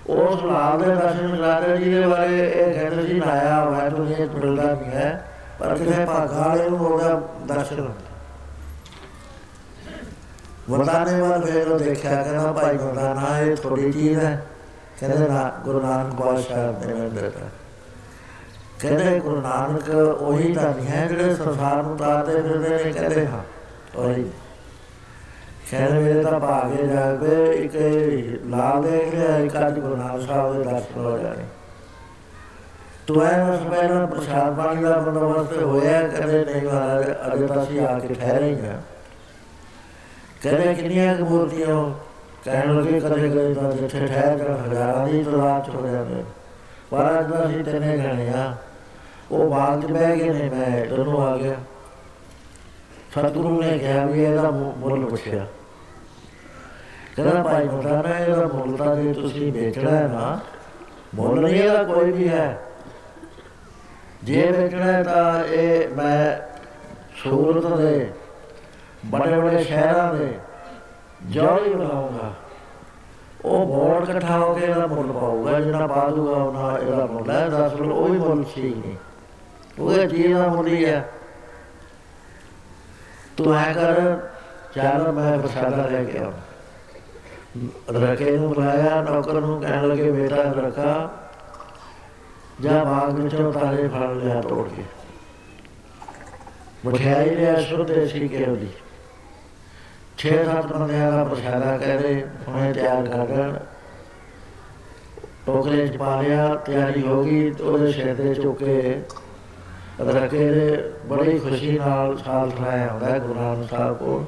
ਉਸ 0.08 0.44
ਲਾਲ 0.44 0.78
ਦੇ 0.78 0.94
ਦਰਸ਼ਨ 0.94 1.36
ਕਰਾਰੇ 1.36 1.76
ਜੀ 1.76 1.94
ਦੇ 1.94 2.06
ਬਾਰੇ, 2.06 2.38
ਇਹ 2.38 2.74
ਕਹਿੰਦੇ 2.74 3.06
ਸੀ, 3.06 3.20
ਲਾਇਆ 3.20 3.64
ਹੋਇਆ 3.64 3.90
ਤੁਸੀਂ 3.90 4.16
ਇਹ 4.16 4.28
ਮਿਲਦਾ 4.28 4.62
ਨਹੀਂ 4.62 4.90
ਹੈ, 4.90 5.28
ਪਰ 5.58 5.78
ਕਿਸੇ 5.78 6.04
ਭਾਗਾ 6.04 6.48
ਵਾਲੇ 6.48 6.68
ਨੂੰ 6.70 6.78
ਉਹਦਾ 6.78 7.22
ਦਰਸ਼ਨ 7.46 7.88
ਵਰਦਾਨੇ 10.70 11.20
ਵਾਲ 11.20 11.44
ਫੇਰ 11.44 11.68
ਉਹ 11.68 11.78
ਦੇਖਿਆ, 11.78 12.22
ਕਹਿੰਦਾ, 12.22 12.52
ਭਾਈ 12.52 12.76
ਵਰਦਾਨਾ, 12.76 13.38
ਇਹ 13.38 13.56
ਥੋੜੀ 13.56 13.92
ਚੀਜ਼ 13.92 14.18
ਹੈ। 14.18 14.46
ਕਹਿੰਦੇ, 15.00 15.28
ਨਾ, 15.28 15.52
ਗੁਰੂ 15.64 15.80
ਨਾਨਕ 15.80 16.14
ਬਾਦਸ਼ਾਹ 16.14 16.56
ਨੇ 16.56 16.94
ਮੈਨੂੰ 16.94 17.14
ਦਿੱਤਾ 17.14 17.48
ਕਹਿੰਦੇ, 18.80 19.20
ਗੁਰੂ 19.20 19.40
ਨਾਨਕ 19.40 19.88
ਉਹੀ 20.20 20.54
ਤਾਂ 20.54 20.74
ਨਹੀਂ 20.74 20.86
ਹੈ, 20.86 21.06
ਜਿਹੜੇ 21.06 21.34
ਸੰਸਾਰ 21.34 21.82
ਨੂੰ 21.82 21.96
ਤਾਰਦੇ 21.96 22.42
ਫਿਰਦੇ 22.42 22.84
ਨੇ, 22.84 22.92
ਕਹਿੰਦੇ 22.92 23.26
ਹਾਂ, 23.26 23.42
ਉਹੀ 23.96 24.30
ਕਹਿੰਦੇ 25.70 25.98
ਮੇਰੇ 25.98 26.22
ਤਾਂ 26.22 26.40
ਭਾਗੇ 26.40 26.86
ਜਾ 26.86 27.14
ਕੇ 27.16 27.52
ਇੱਕ 27.52 27.76
ਲਾਲ 28.46 28.82
ਦੇਖ 28.82 29.14
ਲਿਆ 29.14 29.36
ਇੱਕ 29.36 29.56
ਅੱਜ 29.56 29.78
ਗੁਰੂ 29.78 29.96
ਨਾਨਕ 29.96 30.26
ਸਾਹਿਬ 30.26 30.52
ਦੇ 30.52 30.62
ਦਰਸ਼ਨ 30.64 31.00
ਹੋ 31.00 31.18
ਜਾਣੇ। 31.18 31.44
ਤੂੰ 33.06 33.22
ਐ 33.22 33.56
ਪਹਿਲਾਂ 33.70 34.06
ਪ੍ਰਸ਼ਾਦ 34.06 34.56
ਪਾਣੀ 34.56 34.82
ਦਾ 34.82 34.96
ਬੰਦੋਬਸਤ 34.98 35.62
ਹੋਇਆ 35.62 36.08
ਕਹਿੰਦੇ 36.08 36.44
ਨਹੀਂ 36.44 36.62
ਮਹਾਰਾਜ, 36.62 37.06
ਅਜੇ 37.34 37.46
ਤਾਂ 37.46 37.62
ਅਸੀਂ 37.62 37.80
ਆ 37.80 37.98
ਕੇ 37.98 38.14
ਠਹਿਰੇ 38.14 38.48
ਹੀ 38.48 38.66
ਹਾਂ। 38.66 38.80
ਕਹਿੰਦੇ 40.42 40.74
ਕਿੰਨੀਆਂ 40.74 41.14
ਕੁ 41.16 41.24
ਮੂਰਤੀਆਂ 41.24 41.90
ਕਹਿਣ 42.44 42.74
ਲੱਗੇ 42.76 43.00
ਕਦੇ 43.00 43.28
ਕਦੇ 43.28 43.54
ਤਾਂ 43.54 43.72
ਜਿੱਥੇ 43.72 44.06
ਠਹਿਰ 44.06 44.38
ਕੇ 44.38 44.52
ਹਜ਼ਾਰਾਂ 44.64 45.06
ਦੀ 45.06 45.22
ਤਲਾਸ਼ 45.24 45.68
ਹੋ 45.70 45.86
ਜਾਂਦੇ 45.86 46.22
ਪਰ 46.90 47.18
ਅੱਜ 47.20 47.32
ਅਸੀਂ 47.46 47.64
ਤੇਨੇ 47.64 47.96
ਗਣੇ 47.98 48.28
ਆ। 48.28 48.54
ਉਹ 49.30 49.50
ਬਾਗ 49.50 49.82
'ਚ 49.82 49.86
ਬਹਿ 49.86 50.16
ਗਏ 50.16 50.32
ਨੇ, 50.32 50.50
ਮੈਂ 50.50 50.86
ਦੋਨੋਂ 50.86 51.26
ਆ 51.26 51.36
ਗਿਆ। 51.36 51.54
ਸਤਿਗੁਰੂ 53.12 53.62
ਨੇ 53.62 53.78
ਕਿਹਾ 53.78 54.04
ਵੀ 54.06 54.24
ਇਹਦਾ 54.24 54.50
ਮੁੱਲ 54.50 55.04
ਪੁੱਛਿਆ। 55.04 55.46
ਕਹਿੰਦਾ 57.16 57.42
ਭਾਈ 57.42 57.64
ਮਤਾਨਾ 57.64 58.18
ਇਹਦਾ 58.18 58.46
ਮੁੱਲ 58.46 58.76
ਤਾਂ 58.76 58.96
ਜੇ 58.96 59.12
ਤੁਸੀਂ 59.12 59.52
ਵੇਚਣਾ 59.52 59.90
ਹੈ 59.90 60.08
ਨਾ 60.08 60.40
ਮੁੱਲ 61.14 61.40
ਨਹੀਂ 61.40 61.54
ਇਹਦਾ 61.54 61.84
ਕੋਈ 61.84 62.12
ਵੀ 62.12 62.28
ਹੈ। 62.28 62.60
ਜੇ 64.24 64.52
ਵੇਚਣਾ 64.52 65.02
ਤਾਂ 65.02 65.44
ਇਹ 65.44 65.88
ਮੈਂ 65.88 66.36
ਸੂਰਤ 67.16 67.76
ਦੇ 67.78 68.10
ਬੜੇ 69.06 69.40
ਬੜੇ 69.40 69.64
ਸ਼ਹਿਰਾਂ 69.64 70.14
ਦੇ 70.14 70.38
ਜੌਲੀ 71.30 71.74
ਬਣਾਉਂਗਾ। 71.74 72.32
ਉਹ 73.44 73.66
ਬੋਰਡ 73.66 74.08
ਇਕੱਠਾ 74.08 74.38
ਹੋ 74.38 74.54
ਕੇ 74.54 74.64
ਇਹਦਾ 74.64 74.86
ਮੁੱਲ 74.86 75.12
ਪਾਊਗਾ 75.12 75.60
ਜਿਹੜਾ 75.60 75.86
ਪਾ 75.86 76.08
ਦੂਗਾ 76.08 76.32
ਉਹਨਾਂ 76.32 76.78
ਇਹਦਾ 76.78 77.06
ਮੁੱਲ 77.06 77.30
ਹੈ। 77.30 77.48
ਦਸ 77.48 77.72
ਮੁੱਲ 77.74 77.92
ਉਹ 77.92 78.14
ਹੀ 78.14 78.18
ਮੁੱਲ 78.18 78.44
ਸੀ 78.44 78.62
ਨਹੀਂ। 78.62 78.96
ਉਹ 79.78 80.06
ਚੀਜ਼ 80.06 80.34
ਦਾ 80.34 80.48
ਮੁੱਲ 80.48 80.66
ਹੀ 80.66 80.84
ਹੈ? 80.84 81.08
ਤੂੰ 83.36 83.56
ਐ 83.56 83.72
ਕਰ 83.72 84.18
ਚੱਲ 84.74 85.12
ਮੈਂ 85.12 85.38
ਪ੍ਰਸ਼ਾਦਾ 85.38 85.86
ਲੈ 85.86 86.04
ਕੇ 86.04 86.18
ਆਉਂ 86.18 86.32
ਰਕੇ 87.92 88.30
ਨੂੰ 88.30 88.48
ਬੁਲਾਇਆ 88.48 89.00
ਨੌਕਰ 89.02 89.40
ਨੂੰ 89.40 89.60
ਕਹਿਣ 89.60 89.86
ਲੱਗੇ, 89.88 90.10
ਬੇਟਾ 90.10 90.42
ਰਕਾ 90.56 91.10
ਜਾ 92.60 92.82
ਬਾਗ 92.84 93.18
ਵਿੱਚੋਂ 93.20 93.52
ਤਾਰੇ 93.52 93.88
ਫੜ 93.88 94.10
ਲਿਆ 94.12 94.40
ਤੋੜ 94.42 94.68
ਕੇ। 94.68 94.84
ਮਠਿਆਈ 96.86 97.34
ਲਿਆ 97.34 97.60
ਸ਼ੁੱਧ 97.60 97.86
ਦੇਸੀ 97.86 98.28
ਘਿਓ 98.32 98.54
ਦੀ। 98.56 98.68
ਛੇ 100.18 100.44
ਸੱਤ 100.44 100.66
ਬੰਦਿਆਂ 100.66 101.10
ਦਾ 101.12 101.24
ਪ੍ਰਸ਼ਾਦਾ 101.24 101.76
ਕਹਦੇ 101.78 102.24
ਹੁਣੇ 102.48 102.72
ਤਿਆਰ 102.72 103.06
ਕਰ 103.06 103.26
ਦੇਣ 103.26 103.56
ਟੋਕਰੇ 105.46 105.86
ਚ 105.88 105.96
ਪਾ 105.96 106.20
ਲਿਆ, 106.20 106.54
ਤਿਆਰੀ 106.56 107.02
ਹੋ 107.02 107.22
ਗਈ 107.24 107.50
ਉਹਦੇ 107.50 107.92
ਸਿਰ 107.92 108.14
ਤੇ 108.14 108.34
ਚੁੱਕੇ 108.34 109.02
ਰੱਖੇ 110.00 110.50
ਦੇ 110.52 110.90
ਬੜੀ 111.06 111.38
ਖੁਸ਼ੀ 111.38 111.78
ਨਾਲ 111.78 112.16
ਸਾਲ 112.18 112.50
ਸੁਣਾਇਆ 112.50 112.90
ਹੁੰਦਾ 112.92 113.18
ਗੁਰੂ 113.18 113.40
ਨਾਨਕ 113.40 113.70
ਸਾਹਿਬ 113.70 113.96
ਕੋਲ। 113.96 114.24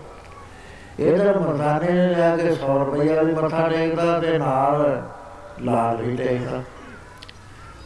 ਇਹਦਾ 0.98 1.32
ਮਰਦਾਨੇ 1.32 1.92
ਨੇ 1.92 2.06
ਲਿਆ 2.06 2.36
ਕੇ 2.36 2.48
100 2.50 2.78
ਰੁਪਏ 2.78 3.24
ਵੀ 3.24 3.32
ਮੱਥਾ 3.34 3.68
ਟੇਕਦਾ 3.68 4.18
ਤੇ 4.20 4.38
ਨਾਲ 4.38 5.02
ਲਾਲ 5.62 5.96
ਵੀ 5.96 6.16
ਟੇਕਦਾ। 6.16 6.62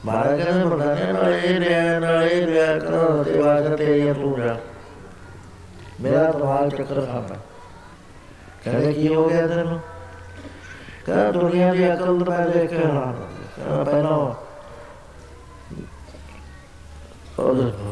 ਮਹਾਰਾਜ 0.05 0.43
ਕਹਿੰਦੇ 0.43 0.65
ਮਰਦਾਨੇ 0.65 1.13
ਨਾਲ 1.13 1.35
ਇਹ 1.35 1.61
ਰਿਆ 1.61 1.99
ਨਾਲ 2.01 2.23
ਇਹ 2.23 2.47
ਰਿਆ 2.47 2.79
ਕਰੋ, 2.79 3.23
ਤੇ 3.25 3.39
ਵਾਜਾ 3.39 3.77
ਤੇ 3.77 3.99
ਇਹ 3.99 4.15
ਤੂੰ 4.15 4.41
ਜਾ 4.41 4.57
ਮੇਰਾ 6.01 6.31
ਦਿਮਾਗ 6.31 6.69
ਚੱਕਰ 6.69 7.01
ਖਾਂਦਾ। 7.03 7.37
ਕਹਿੰਦੇ 8.65 8.93
ਕੀ 8.93 9.15
ਹੋ 9.15 9.29
ਗਿਆ 9.29 9.47
ਤੈਨੂੰ? 9.47 9.81
ਕਹਿੰਦਾ 11.07 11.31
ਦੁਨੀਆ 11.31 11.73
ਦੀ 11.75 11.93
ਅਕਲ 11.93 12.25
ਤਾਂ 12.25 12.39
ਮੈਂ 12.39 12.47
ਦੇਖ 12.49 12.71
ਕੇ 12.71 12.85
ਹਾਂ 12.87 13.13
ਪਹਿਲਾਂ 13.85 14.11
ਉਹ 14.11 14.35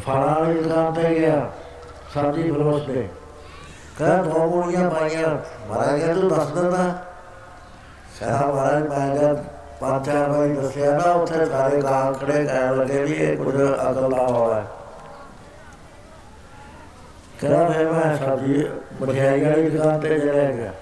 ਫਲਾਂ 0.00 0.34
ਵਾਲੀ 0.40 0.62
ਦੁਕਾਨ 0.62 0.92
ਤੇ 0.92 1.14
ਗਿਆ 1.20 1.50
ਸਬਜ਼ੀ 2.14 2.50
ਫਰੋਸ਼ 2.50 2.84
ਤੇ। 2.84 3.08
ਕਹਿੰਦਾ 4.00 4.22
ਦੋ 4.24 4.46
ਮੂਲੀਆਂ 4.46 4.90
ਪਾਈਆਂ 4.90 5.28
ਮਹਾਰਾਜ 5.68 6.00
ਕਹਿੰਦਾ 6.00 6.20
ਤੂੰ 6.20 6.28
ਦੱਸ 6.30 6.50
ਦਿੰਦਾ 6.50 6.84
ਕਹਿੰਦਾ 8.18 8.46
ਮਹਾਰਾਜ 8.46 8.82
ਮੈਂ 8.82 9.16
ਕਿਹਾ 9.16 9.32
ਪੰਜ 9.80 10.06
ਚਾਰ 10.06 10.30
ਵਾਰੀ 10.30 10.54
ਦੱਸਿਆ 10.54 10.92
ਨਾ 10.92 11.12
ਉੱਥੇ 11.12 11.44
ਸਾਰੇ 11.44 11.80
ਗਾਲ 11.82 12.14
ਖੜੇ 12.14 12.44
ਕਹਿਣ 12.44 12.76
ਲੱਗੇ 12.76 13.02
ਵੀ 13.04 13.12
ਇਹ 13.14 13.36
ਕੁਝ 13.36 13.54
ਅਕਲ 13.54 14.10
ਦਾ 14.10 14.26
ਹੋਇਆ 14.26 14.64
ਕਹਿੰਦਾ 17.40 17.68
ਫਿਰ 17.68 17.92
ਮੈਂ 17.92 18.16
ਸਬਜ਼ੀ 18.16 18.64
ਮਠਿਆਈ 19.02 19.44
ਵਾਲੀ 19.44 19.68
ਦੁਕਾਨ 19.70 20.00
ਤੇ 20.00 20.18
ਚਲਾ 20.18 20.50
ਗਿਆ 20.52 20.72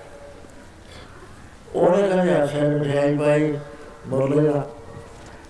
ਉਹਨੇ 1.75 2.09
ਕਹਿੰਦਾ 2.09 2.47
ਸ਼ਾਇਦ 2.47 2.81
ਮਠਿਆਈ 2.81 3.17
ਪਾਈ 3.17 3.59
ਬੋਲੇਗਾ 4.09 4.63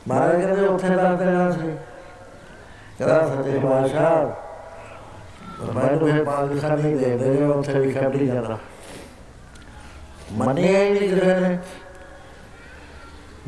ਮਹਾਰਾਜ 0.08 0.44
ਕਹਿੰਦੇ 0.44 0.66
ਉੱਥੇ 0.66 0.88
ਦੱਸ 0.88 1.18
ਦੇਣਾ 1.18 1.50
ਸੀ 1.50 1.72
ਕਹਿੰਦਾ 2.98 3.22
ਸੱਚੇ 3.28 3.58
ਬਾਦਸ਼ਾਹ 3.58 4.47
ਮੈਨੂੰ 5.62 6.08
ਇਹ 6.08 6.24
ਪਾਕਿਸਤਾਨ 6.24 6.78
ਨਹੀਂ 6.78 6.96
ਦੇ 6.96 7.18
ਦੇ 7.18 7.44
ਉੱਥੇ 7.44 7.78
ਵੀ 7.78 7.92
ਖੜੀ 7.92 8.26
ਜਾਂਦਾ। 8.26 8.58
ਮੰਨਿਆ 10.32 10.84
ਹੀ 10.84 10.90
ਨਹੀਂ 10.90 11.08
ਕਿਸੇ 11.08 11.40
ਨੇ। 11.40 11.58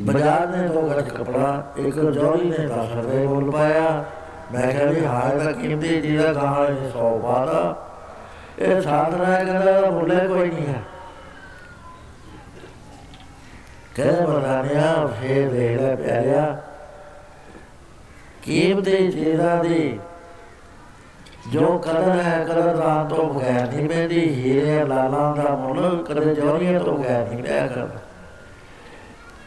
ਬਾਜ਼ਾਰ 0.01 0.47
ਨੇ 0.47 0.69
ਦੋ 0.69 0.83
ਗੱਜ 0.83 1.09
ਕਪੜਾ 1.09 1.73
ਇੱਕ 1.77 1.97
ਜੋੜੀ 1.97 2.51
ਨੇ 2.51 2.67
ਦਸ 2.67 3.05
ਰੁਪਏ 3.05 3.27
ਮੁੱਲ 3.27 3.51
ਪਾਇਆ। 3.51 4.05
ਮੈਂ 4.53 4.73
ਕਿਹਾ 4.73 4.85
ਵੀ 4.85 5.05
ਹਾਲ 5.05 5.45
ਤਾਂ 5.45 5.53
ਕੀਮਤੀ 5.53 6.01
ਜੀ 6.01 6.17
ਦਾ 6.17 6.33
ਕਹਾਂ 6.33 6.91
ਸੌ 6.93 7.19
ਪਾਦਾ 7.19 7.87
ਇਹ 8.59 8.81
ਸਾਧਨਾ 8.81 9.25
ਹੈ 9.25 9.45
ਕਹਿੰਦਾ 9.45 9.91
ਮੁੱਲੇ 9.91 10.29
ਕੋਈ 10.29 10.51
ਨਹੀਂ 10.51 10.67
ਹੈ। 10.67 10.83
ਕਹਿੰਦਾ 13.97 14.27
ਬਰਾਨਿਆ 14.27 15.07
ਫੇਰ 15.07 15.51
ਦੇਖ 15.51 15.81
ਲੈ 15.81 15.97
ਪਿਆਰਿਆ। 15.97 16.63
ਕੀਮਤੀ 18.43 19.11
ਚੀਜ਼ਾਂ 19.11 19.65
ਦੀ 19.65 20.01
ਜੋ 21.53 21.79
ਕਦਰ 21.79 22.21
ਹੈ 22.23 22.45
ਕਦਰਦਾਨ 22.45 23.09
ਤੋਂ 23.09 23.35
ਬਗੈਰ 23.35 23.73
ਨਹੀਂ 23.73 23.89
ਪੈਂਦੀ 23.89 24.21
ਹੀਰੇ 24.35 24.85
ਲਾਲਾਂ 24.85 25.37
ਦਾ 25.37 25.55
ਮੁੱਲ, 25.57 26.05
ਕਦੇ 26.09 26.35
ਜੋਰੀਆਂ 26.35 26.81
ਤੋਂ 26.81 26.99
ਬਗੈਰ 26.99 27.29
ਨਹੀਂ 27.29 27.43
ਪਿਆ 27.43 27.67
ਕਰਦਾ। 27.67 27.99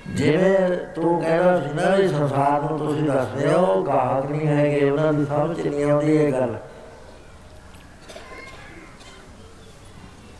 ਜਿਵੇਂ 0.08 0.78
ਤੂੰ 0.96 1.22
ਕਹਿੰਦਾ 1.22 1.60
ਸੀ 1.60 1.74
ਨਾ 1.74 1.96
ਵੀ 1.96 2.08
ਸੰਸਾਰ 2.08 2.62
ਨੂੰ 2.62 2.78
ਤੁਸੀਂ 2.80 3.04
ਦੱਸਦੇ 3.04 3.54
ਹੋ, 3.54 3.84
ਗਾਹਕ 3.84 4.32
ਨਹੀਂ 4.32 4.48
ਹੈਗੇ, 4.48 4.90
ਉਹਨਾਂ 4.90 5.14
ਦੀ 5.14 5.26
ਸਮਝ 5.26 5.68
ਨਹੀਂ 5.68 5.92
ਆਉਂਦੀ 5.92 6.16
ਇਹ 6.16 6.32
ਗੱਲ। 6.32 6.56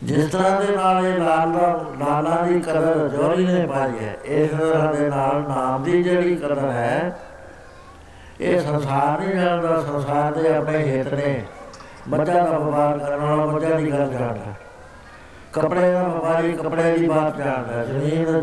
ਜਿਸ 0.02 0.30
ਤਰ੍ਹਾਂ 0.30 0.60
ਦੇ 0.60 0.76
ਨਾਲ 0.76 1.06
ਇਹ 1.06 1.18
ਲਾਲ 1.18 1.52
ਦਾ, 1.52 1.84
ਲਾਲਾ 1.98 2.42
ਦੀ 2.42 2.60
ਕਦਰ 2.60 3.08
ਜੋਰੀ 3.08 3.46
ਨੇ 3.46 3.66
ਪਾਈ 3.66 4.04
ਹੈ, 4.04 4.16
ਇਸ 4.24 4.50
ਤਰ੍ਹਾਂ 4.50 4.94
ਦੇ 4.94 5.08
ਨਾਲ 5.08 5.42
ਨਾਮ 5.48 5.82
ਦੀ 5.82 6.02
ਜਿਹੜੀ 6.02 6.36
ਕਦਰ 6.36 6.58
ਹੈ, 6.58 7.18
ਇਹ 8.40 8.60
ਸੰਸਾਰ 8.60 9.20
ਨਹੀਂ 9.20 9.34
ਜਾਣਦਾ, 9.34 9.80
ਸੰਸਾਰ 9.80 10.32
ਦੇ 10.32 10.56
ਆਪਣੇ 10.56 10.78
ਹਿੱਤ 10.78 11.14
ਨੇ। 11.14 11.44
ਮੱਝਾਂ 12.08 12.34
ਦਾ 12.34 12.58
ਵਪਾਰ 12.58 12.98
ਕਰਨ 12.98 13.20
ਵਾਲਾ 13.20 13.46
ਮੱਝਾਂ 13.46 13.80
ਦੀ 13.80 13.90
ਗੱਲ 13.92 14.08
ਜਾਣਦਾ 14.10 14.52
ਕਪੜੇ 15.52 15.92
ਦਾ 15.92 16.02
ਵਪਾਰੀ 16.02 16.52
ਕਪੜੇ 16.52 16.98
ਦੀ 16.98 17.06
ਬਾਤ 17.08 17.36
ਜਾਣਦਾ 17.36 17.84
ਜ਼ਮੀਨ 17.84 18.40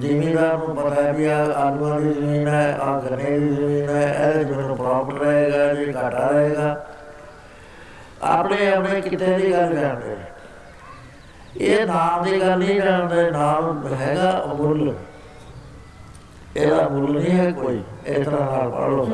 ਜ਼ਿਮੀਦਾਰ 0.00 0.58
ਨੂੰ 0.58 0.76
ਪਤਾ 0.76 1.02
ਹੈ 1.02 1.12
ਵੀ 1.12 1.26
ਆ, 1.26 1.44
ਆਲੂਆਂ 1.56 2.00
ਦੀ 2.00 2.12
ਜ਼ਮੀਨ 2.12 2.48
ਹੈ, 2.48 2.78
ਆ 2.80 3.00
ਗੰਨੇ 3.00 3.38
ਦੀ 3.38 3.48
ਜ਼ਮੀਨ 3.48 3.88
ਹੈ, 3.88 4.32
ਇਹ 4.38 4.44
ਜ਼ਮੀਨ 4.44 4.74
ਪ੍ਰੋਪਰ 4.74 5.18
ਰਹੇਗਾ, 5.18 5.74
ਜੀ 5.74 5.94
ਘਾਟਾ 5.94 6.28
ਰਹੇਗਾ। 6.28 6.86
ਆਪਣੇ 8.22 8.70
ਆਪਣੇ 8.72 9.00
ਕਿਤੇ 9.00 9.26
ਦੀ 9.26 9.52
ਗੱਲ 9.52 9.74
ਜਾਣਦੇ 9.76 10.16
ਇਹ 11.60 11.86
ਨਾਮ 11.86 12.24
ਦੀ 12.24 12.40
ਗੱਲ 12.40 12.58
ਨਹੀਂ 12.58 12.80
ਜਾਣਦੇ 12.80 13.30
ਨਾਮ 13.30 13.94
ਹੈਗਾ 13.94 14.42
ਅਮੁੱਲ 14.52 14.94
ਇਹਦਾ 16.56 16.88
ਮੁੱਲ 16.88 17.12
ਨਹੀਂ 17.12 17.38
ਹੈ 17.38 17.50
ਕੋਈ। 17.52 17.82
ਇਸ 18.06 18.26
ਤਰ੍ਹਾਂ 18.26 18.58
ਨਾਲ 18.58 18.70
ਪੜ 18.70 18.88
ਲਓ। 18.90 19.06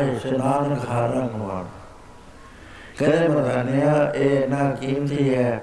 ਆਏ 0.00 0.18
ਸਨਾਨ 0.18 0.74
ਖਾਰਾ 0.74 1.26
ਕੁਮਾਰ 1.26 1.64
ਕਰੇ 2.98 3.28
ਮਹਾਨਿਆ 3.28 4.12
ਇਹ 4.14 4.48
ਨਾ 4.48 4.70
ਕੀਮਤੀ 4.70 5.34
ਹੈ। 5.34 5.62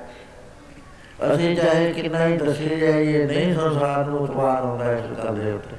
ਅਸੀਂ 1.33 1.55
ਚਾਹੇ 1.55 1.93
ਕਿੰਨਾ 1.93 2.27
ਹੀ 2.27 2.37
ਦੱਸੇ 2.37 2.77
ਜਾਈਏ, 2.77 3.25
ਨਹੀਂ 3.25 3.55
ਸੰਸਾਰ 3.55 4.05
ਨੂੰ 4.05 4.19
ਉਤਵਾਰ 4.19 4.61
ਹੁੰਦਾ 4.61 4.93
ਇਸ 4.93 5.25
ਗੱਲ 5.25 5.35
ਦੇ 5.35 5.51
ਉੱਤੇ। 5.51 5.75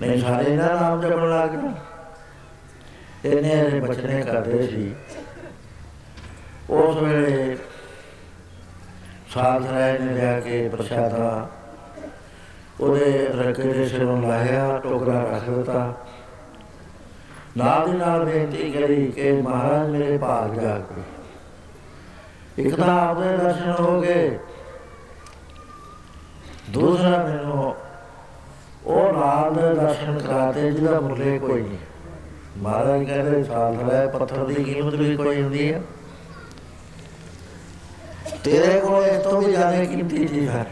ਨਹੀਂ 0.00 0.20
ਸਾਰੇ 0.20 0.56
ਦਾ 0.56 0.66
ਨਾਮ 0.66 1.00
ਜਪਣ 1.00 1.30
ਲੱਗ 1.30 1.50
ਪਏ 1.50 3.30
ਇਹਨੇ 3.30 3.50
ਇਹ 3.50 3.80
ਬਚਨੇ 3.80 4.22
ਕਰਦੇ 4.22 4.66
ਸੀ। 4.66 4.94
ਉਸ 6.70 6.96
ਵੇਲੇ 6.96 7.56
ਸਾਧ 9.34 9.66
ਰਾਏ 9.66 9.98
ਨੇ 9.98 10.14
ਲਿਆ 10.14 10.40
ਕੇ 10.40 10.68
ਪ੍ਰਸ਼ਾਦਾ 10.68 11.48
ਉਹਦੇ 12.80 13.28
ਰਕੇ 13.28 13.62
ਦੇ 13.62 13.88
ਸਿਰੋਂ 13.88 14.22
ਲਾਇਆ 14.22 14.80
ਟੋਕਰਾ 14.82 15.30
ਰੱਖ 15.32 15.50
ਦਿੱਤਾ। 15.50 15.94
ਇੱਕ 22.58 22.74
ਤਾਂ 22.74 23.08
ਆਪਦੇ 23.08 23.36
ਦਰਸ਼ਨ 23.36 23.70
ਹੋ 23.80 24.00
ਗਏ। 24.00 24.38
ਦੂਸਰਾ 26.70 27.24
ਮੈਨੂੰ 27.24 27.74
ਉਹ 28.86 29.12
ਨਾਲ 29.12 29.54
ਦੇ 29.54 29.74
ਦਰਸ਼ਨ 29.80 30.18
ਕਰਾਤੇ 30.18 30.72
ਜਿਹਦਾ 30.72 31.00
ਮੁੱਲੇ 31.00 31.38
ਕੋਈ 31.38 31.62
ਨਹੀਂ। 31.62 31.78
ਮਹਾਰਾਜ 32.58 33.04
ਕਹਿੰਦੇ 33.04 33.44
ਸਾਲ 33.44 33.90
ਹੈ 33.90 34.06
ਪੱਥਰ 34.06 34.44
ਦੀ 34.44 34.54
ਕੀਮਤ 34.54 34.94
ਵੀ 34.94 35.16
ਕੋਈ 35.16 35.42
ਹੁੰਦੀ 35.42 35.72
ਹੈ 35.72 35.82
ਤੇਰੇ 38.44 38.80
ਕੋਲ 38.80 39.04
ਇਸ 39.04 39.22
ਤੋਂ 39.22 39.42
ਵੀ 39.42 39.52
ਜ਼ਿਆਦਾ 39.52 39.84
ਕੀਮਤੀ 39.84 40.26
ਚੀਜ਼ 40.26 40.48
ਹੈ। 40.48 40.66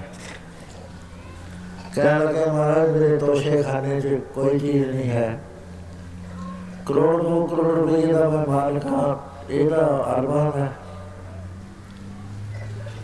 ਕਹਿਣ 1.95 2.25
ਲੱਗੇ, 2.25 2.47
ਮਹਾਰਾਜ, 2.47 2.91
ਮੇਰੇ 2.91 3.17
ਤੋਸ਼ੇ 3.17 3.63
ਖਾਨੇ 3.63 4.01
'ਚ 4.01 4.21
ਕੋਈ 4.35 4.59
ਚੀਜ਼ 4.59 4.89
ਨਹੀਂ 4.89 5.11
ਹੈ। 5.11 5.41
ਕਰੋੜ 6.87 7.23
ਦੋ 7.23 7.47
ਕਰੋੜ 7.47 7.75
ਰੁਪਏ 7.79 8.13
ਦਾ 8.13 8.29
ਮੈਂ 8.29 8.47
ਮਾਲਕ 8.49 8.87
ਹਾਂ 8.87 9.17
ਇਹਦਾ 9.51 9.87
ਅਰਮਾਨ 10.13 10.53
ਹੈ 10.57 10.71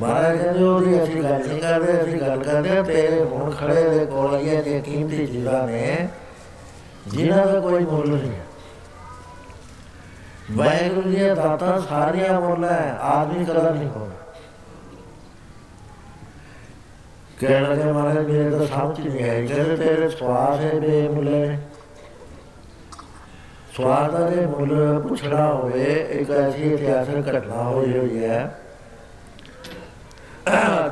ਮਹਾਰਾਜ 0.01 0.37
ਕਹਿੰਦੇ 0.39 0.65
ਉਹਦੀ 0.65 1.03
ਅਸੀਂ 1.03 1.23
ਗੱਲ 1.23 1.47
ਨਹੀਂ 1.47 1.61
ਕਰਦੇ, 1.61 2.03
ਅਸੀਂ 2.03 2.21
ਗੱਲ 2.21 2.43
ਕਰਦੇ 2.43 2.77
ਆ 2.79 2.83
ਤੇਰੇ 2.83 3.23
ਹੁਣ 3.25 3.51
ਖੜੇ 3.51 3.89
ਦੇ 3.89 4.05
ਕੋਲ 4.07 4.35
ਇਹ 4.35 4.63
ਨੇ 4.65 4.81
ਕੀਮਤੀ 4.81 5.27
ਚੀਜ਼ਾਂ 5.27 5.67
ਨੇ, 5.67 6.09
ਜਿਨ੍ਹਾਂ 7.09 7.47
ਦਾ 7.47 7.61
ਕੋਈ 7.61 7.85
ਮੁੱਲ 7.85 8.09
ਨਹੀਂ 8.09 8.33
ਵਾਹਿਗੁਰੂ 10.53 11.11
ਜੀ 11.11 11.29
ਦਾਤਾ 11.35 11.79
ਸਾਰੀਆਂ 11.81 12.41
ਮੁੱਲ 12.41 12.65
ਹੈ, 12.65 12.99
ਆਦਮੀ 13.03 13.45
ਕਦਰ 13.45 13.73
ਨਹੀਂ 13.73 13.89
ਹੋਣਾ। 13.89 14.15
ਕਹਿਣ 17.41 17.69
ਲੱਗੇ, 17.69 17.85
ਮਹਾਰਾਜ, 17.85 18.27
ਮੇਰੇ 18.27 18.51
ਤਾਂ 18.51 18.67
ਸਮਝ 18.67 19.01
ਨਹੀਂ 19.01 19.23
ਹੈ 19.23 19.41
ਜਿਹੜੇ 19.43 19.77
ਤੇਰੇ 19.77 20.09
ਸਵਾਦ 20.09 20.61
ਹੈ, 20.61 20.71
ਬੇਮੁੱਲੇ 20.81 21.59
ਸਵਾਦ 23.79 24.15
ਦੇ 24.31 24.45
ਮੁੱਲ 24.47 24.99
ਪੁੱਛਣਾ 25.01 25.45
ਹੋਵੇ, 25.47 25.83
ਇੱਕ 26.11 26.31
ਐਸੀ 26.31 26.71
ਇਤਿਹਾਸਕ 26.73 27.29
ਘਟਨਾ 27.29 27.63
ਹੋਈ 27.65 27.99
ਹੋਈ 27.99 28.25
ਹੈ। 28.25 28.39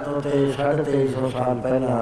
ਤੋਂ 0.05 0.21
ਤੇ 0.21 0.53
ਸਾਢੇ 0.53 0.83
2300 0.83 1.31
ਸਾਲ 1.31 1.61
ਪਹਿਲਾਂ 1.61 1.97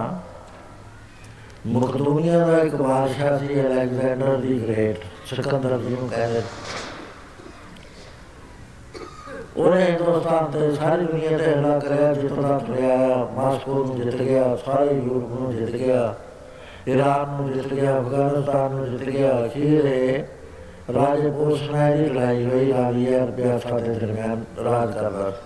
ਮਕਦੂਨੀਆ 1.66 2.38
ਦਾ 2.46 2.58
ਇੱਕ 2.58 2.74
ਬਾਦਸ਼ਾਹ 2.74 3.38
ਸੀ, 3.38 3.60
Alexander 3.60 4.36
the 4.36 4.58
Great, 4.60 5.04
Sikandar 5.26 5.78
ji 5.78 5.96
ਨੂੰ 5.96 6.08
ਕਹਿੰਦੇ 6.08 6.42
ਉਹਨੇ 9.56 9.84
ਹਿੰਦੁਸਤਾਨ 9.84 10.50
ਤੇ 10.50 10.70
ਸਾਰੀ 10.74 11.04
ਦੁਨੀਆ 11.04 11.38
ਤੇ 11.38 11.52
ਹਮਲਾ 11.54 11.78
ਕਰਿਆ, 11.78 12.12
ਜਿੱਤੋਂ 12.12 12.42
ਦਾ 12.42 12.58
ਤੁਰਿਆ, 12.58 12.96
ਮਾਸਕੋ 13.36 13.84
ਨੂੰ 13.84 14.00
ਜਿੱਤ 14.00 14.22
ਗਿਆ, 14.22 14.56
ਸਾਰੇ 14.66 14.94
ਯੂਰਪ 14.94 15.40
ਨੂੰ 15.40 15.54
ਜਿੱਤ 15.56 15.70
ਗਿਆ 15.70 16.14
ਈਰਾਨ 16.88 17.36
ਨੂੰ 17.36 17.52
ਜਿੱਤ 17.52 17.74
ਗਿਆ, 17.74 17.98
ਅਫਗਾਨਿਸਤਾਨ 18.00 18.74
ਨੂੰ 18.74 18.90
ਜਿੱਤ 18.90 19.10
ਗਿਆ, 19.10 19.44
ਅਖੀਰ 19.46 19.84
ਇਹ 19.86 20.24
ਰਾਜੇ 20.92 21.30
ਪੋਸ਼ਣਾ 21.30 21.90
ਦੀ 21.90 22.04
ਲੜਾਈ 22.04 22.44
ਹੋਈ 22.44 22.72
ਰਾਜੀਆ 22.72 23.24
ਰੁਪਿਆ 23.24 23.58
ਸਾਡੇ 23.58 23.88
ਦਰਮਿਆਨ 23.88 24.44
ਰਾਜ 24.64 24.94
ਕਰਦਾ 24.94 25.40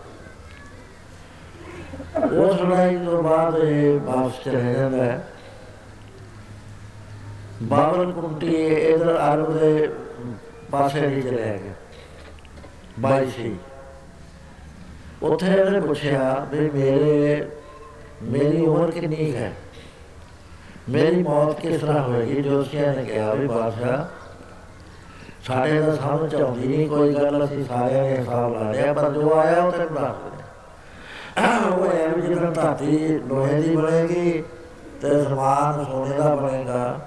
ਉਸ 2.25 2.61
ਲੜਾਈ 2.61 2.97
ਤੋਂ 3.05 3.23
ਬਾਅਦ 3.23 3.57
ਇਹ 3.57 4.01
ਵਾਪਸ 4.01 4.45
ਚਲੇ 4.45 4.73
ਜਾਂਦਾ 4.73 5.05
ਹੈ। 5.05 5.25
ਬਾਬਰ 7.63 8.11
ਕੁੰਟੀ 8.11 8.67
ਇਧਰ 8.67 9.19
ਅਰਬ 9.35 9.59
ਦੇ 9.59 9.91
ਪਾਸੇ 10.71 11.07
ਦੀ 11.07 11.23
ਚਲੇ 11.23 11.61
ਗਿਆ। 11.65 11.73
ਬਾਈ 13.01 13.31
ਸੀ। 13.31 13.57
ਉੱਥੇ 15.23 15.63
ਉਹਨੇ 15.63 15.81
ਪੁੱਛਿਆ 15.81 16.47
ਵੀ 16.51 16.71
ਮੇਰੇ, 16.71 17.49
ਮੇਰੀ 18.23 18.67
ਉਮਰ 18.67 18.91
ਕਿੰਨੀ 18.91 19.37
ਹੈ? 19.37 19.53
ਮੇਰੀ 20.89 21.23
ਮੌਤ 21.23 21.61
ਕਿਸ 21.61 21.81
ਤਰ੍ਹਾਂ 21.81 22.03
ਹੋਏਗੀ? 22.03 22.43
ਜੋਸ਼ੀਆ 22.43 22.93
ਨੇ 22.93 23.05
ਕਿਹਾ 23.05 23.35
ਵੀ 23.35 23.47
ਬਾਦਸ਼ਾਹ 23.47 24.18
ਸਾਡੇ 25.49 25.81
ਦਾ 25.81 25.95
ਸਮਝ 25.95 26.35
ਆਉਂਦੀ 26.35 26.67
ਨਹੀਂ, 26.67 26.89
ਕੋਈ 26.89 27.15
ਗੱਲ 27.15 27.45
ਅਸੀਂ 27.45 27.65
ਸਾਰਿਆਂ 27.65 28.03
ਨੇ 28.05 28.17
ਹਿਸਾਬ 28.17 28.55
ਲਾ 28.55 28.71
ਲਿਆ, 28.73 28.93
ਪਰ 28.93 29.11
ਜੋ 29.13 29.33
ਆਇਆ 29.35 29.63
ਉਹ 29.63 29.73
ਤੈਨੂੰ 29.73 29.95
ਦੱਸ 29.95 30.17
ਦਿੰਦੇ 30.23 30.37
ਉਹ 31.71 31.87
ਹੈ 31.87 32.09
ਵੀ 32.09 32.23
ਜਦੋਂ 32.23 32.51
ਧਰਤੀ 32.53 33.19
ਲੋਹੇ 33.29 33.61
ਦੀ 33.63 33.77
ਬਣੇਗੀ 33.77 34.43
ਤੇ 35.03 35.23
ਸਮਾਨ 35.25 35.85
ਸੋਨੇ 35.85 36.17
ਦਾ 36.19 36.35
ਬਣੇਗਾ, 36.35 36.99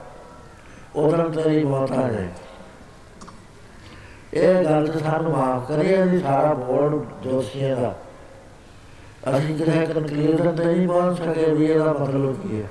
ਉਦੋਂ 0.96 1.30
ਤੇਰੀ 1.32 1.64
ਮੌਤ 1.64 1.92
ਆ 1.92 2.10
ਜਾਏ 2.10 2.30
ਇਹ 4.34 4.64
ਗੱਲ 4.66 4.88
ਤੇ 4.88 5.00
ਸਾਨੂੰ 5.00 5.32
ਮਾਫ 5.32 5.68
ਕਰੀਏ, 5.68 6.04
ਅਸੀਂ 6.04 6.20
ਸਾਰਾ 6.20 6.54
ਬੋਰਡ 6.54 7.06
ਜੋਸ਼ੀਆਂ 7.24 7.76
ਦਾ। 7.76 7.94
ਅਸੀਂ 9.30 9.56
ਕਿਤੇ 9.58 9.86
ਕਨਕਲੂਜਨ 9.86 10.56
ਤੇ 10.56 10.66
ਨਹੀਂ 10.66 10.88
ਪਹੁੰਚ 10.88 11.18
ਸਕੇ 11.18 11.52
ਵੀ 11.54 11.66
ਇਹਦਾ 11.66 11.94
ਮਤਲਬ 11.94 12.36
ਕੀ 12.42 12.62
ਹੈ। 12.62 12.70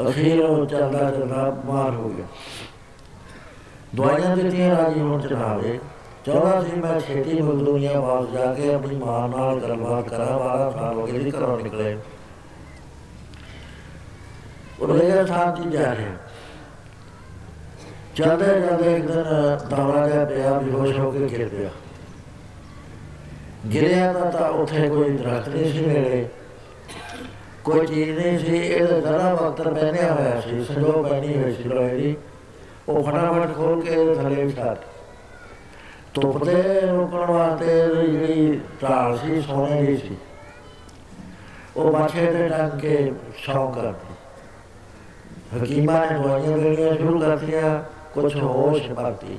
ਅਖੀਰ 0.00 0.44
ਉਹ 0.44 0.64
ਚੱਲਦਾ 0.66 1.10
ਚੱਲਦਾ 1.10 1.56
ਮਾਰ 1.66 1.90
ਹੋ 1.90 2.08
ਗਿਆ। 2.08 2.26
ਦਵਾਈਆਂ 3.94 4.36
ਦਿੱਤੀਆਂ 4.36 4.76
ਰਾਜੀ 4.76 5.00
ਹੁਣ 5.00 5.20
ਚਲਾਵੇ 5.20 5.78
ਚਾਹੁੰਦਾ 6.26 6.60
ਸੀ 6.62 6.76
ਮੈਂ 6.76 7.00
ਛੇਤੀ 7.00 7.40
ਮਜ਼ਦੂਰੀਆਂ 7.40 8.00
ਵਾਪਸ 8.00 8.30
ਜਾ 8.30 8.54
ਕੇ 8.54 8.74
ਆਪਣੀ 8.74 8.96
ਮਾਂ 8.96 9.28
ਨਾਲ 9.28 9.60
ਗੱਲਬਾਤ 9.60 10.08
ਕਰਾਂ 10.08 10.26
12 10.26 10.70
ਸਾਲ 10.70 10.94
ਹੋ 10.94 11.06
ਗਏ 11.06 11.18
ਜੀ 11.18 11.30
ਘਰੋਂ 11.30 11.58
ਨਿਕਲੇ। 11.58 11.98
ਉਹ 14.80 14.88
ਲੈ 14.88 15.24
ਥਾਂ 15.24 15.52
ਤੇ 15.52 15.70
ਜਾ 15.70 15.94
ਰਿਹਾ। 15.94 16.16
ਚੱਲਦੇ 18.16 18.46
ਚੱਲਦੇ 18.46 18.96
ਇੱਕ 18.96 19.06
ਦਿਨ 19.06 19.24
ਦੌਰਾ 19.70 20.08
ਜਿਹਾ 20.08 20.24
ਪਿਆ, 20.24 20.58
ਬੇਹੋਸ਼ 20.58 20.98
ਹੋ 20.98 21.10
ਕੇ 21.10 21.18
ਗਿਰ 21.18 21.48
ਪਿਆ। 21.48 21.70
ਗਿਰਿਆ 23.72 24.12
ਤਾਂ 24.12 24.32
ਤਾਂ 24.32 24.50
ਉੱਥੇ 24.50 24.88
ਕੋਈ 24.88 25.10
ਦਰਖਤ 25.10 25.48
ਨਹੀਂ 25.48 25.72
ਸੀ 25.72 25.86
ਨੇੜੇ 25.86 26.28
ਕੋਈ 27.64 27.86
ਚੀਜ਼ 27.86 28.18
ਨਹੀਂ 28.18 28.38
ਸੀ, 28.38 28.56
ਇਹਦਾ 28.56 29.00
ਜ਼ਰਾ 29.00 29.34
ਵਕਤ 29.34 29.68
ਪਹਿਨਿਆ 29.68 30.14
ਹੋਇਆ 30.14 30.40
ਸੀ 30.40 30.64
ਸੰਜੋ 30.64 31.02
ਪਹਿਨੀ 31.02 31.42
ਹੋਈ 31.42 31.54
ਸੀ 31.54 31.62
ਲੋਹੇ 31.62 31.96
ਦੀ। 31.96 32.16
ਉਹ 32.88 33.02
ਫਟਾਫਟ 33.04 33.54
ਖੋਲ 33.56 33.80
ਕੇ 33.82 33.90
ਇਹਦੇ 33.90 34.14
ਥੱਲੇ 34.14 34.44
ਵਿਛਾ 34.44 34.76
ਧੁੱਪ 36.14 36.44
ਦੇ 36.44 36.80
ਰੋਕਣ 36.80 37.32
ਵਾਸਤੇ 37.32 37.66
ਜਿਹੜੀ 38.06 38.60
ਢਾਲ 38.82 39.18
ਸੀ 39.18 39.40
ਸੋਨੇ 39.40 39.82
ਦੀ 39.82 39.96
ਸੀ। 39.96 40.16
ਉਹ 41.76 41.92
ਬਾਛੇ 41.92 42.26
ਤੇ 42.26 42.48
ਟੰਗ 42.48 42.80
ਕੇ 42.80 43.12
ਸ਼ੌਕ 43.36 43.74
ਕਰਦੀ। 43.74 44.14
ਹਕੀਮਾਂ 45.56 46.06
ਨੇ 46.06 46.18
ਦਵਾਈਆਂ 46.18 46.58
ਦੇਣੀਆਂ 46.58 46.94
ਸ਼ੁਰੂ 46.94 47.18
ਕਰਤੀਆਂ 47.20 47.82
ਕੁਝ 48.14 48.36
ਹੋਸ਼ 48.36 48.92
ਭਰਤੀ 48.92 49.38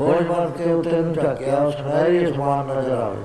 ਹੋਸ਼ 0.00 0.22
ਭਰ 0.22 0.50
ਕੇ 0.50 0.72
ਉੱਤੇ 0.72 1.00
ਨੂੰ 1.00 1.14
ਝਾਕਿਆ, 1.14 1.56
ਉਹ 1.56 1.70
ਸੁਨਹਿਰੀ 1.70 2.32
ਸਮਾਨ 2.32 2.66
ਨਜ਼ਰ 2.66 2.96
ਆਵੇ। 2.98 3.24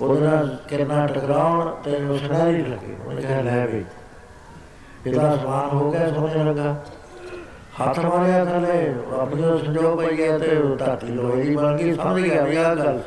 ਉਹਦੇ 0.00 0.20
ਨਾਲ 0.20 0.56
ਕਿਰਨਾਂ 0.68 1.08
ਟਕਰਾਉਣ 1.08 1.74
ਤੇ 1.84 1.96
ਉਹ 1.96 2.18
ਸੁਨਹਿਰੀ 2.18 2.62
ਲੱਗੇ। 2.62 2.96
ਉਹਨੇ 3.06 3.22
ਕਿਹਾ, 3.22 3.40
ਲੈ 3.40 3.66
ਵੀ 3.66 3.84
ਇਹਦਾ 5.08 5.36
ਸਮਾਨ 5.36 5.68
ਹੋ 5.68 5.90
ਗਿਆ 5.90 6.08
ਸੋਨੇ 6.08 6.44
ਲੱਗਾ 6.44 6.74
ਹੱਥ 7.80 7.98
ਮਾਰਿਆ 7.98 8.44
ਥੱਲੇ 8.44 8.94
ਆਪਣੀ 9.20 9.44
ਉਹ 9.44 9.58
ਸੰਜੋਗ 9.58 9.98
ਪਈ 9.98 10.16
ਗਿਆ 10.16 10.38
ਤੇ 10.38 10.56
ਉਹ 10.56 10.76
ਧਰਤੀ 10.76 11.06
ਲੋਹੇ 11.06 11.42
ਦੀ 11.42 11.56
ਬਣ 11.56 11.76
ਗਈ 11.76 11.94
ਸਮਝ 11.94 12.22
ਗਿਆ 12.22 12.42
ਵੀ 12.42 12.56
ਆਹ 12.56 12.74
ਗੱਲ। 12.76 13.00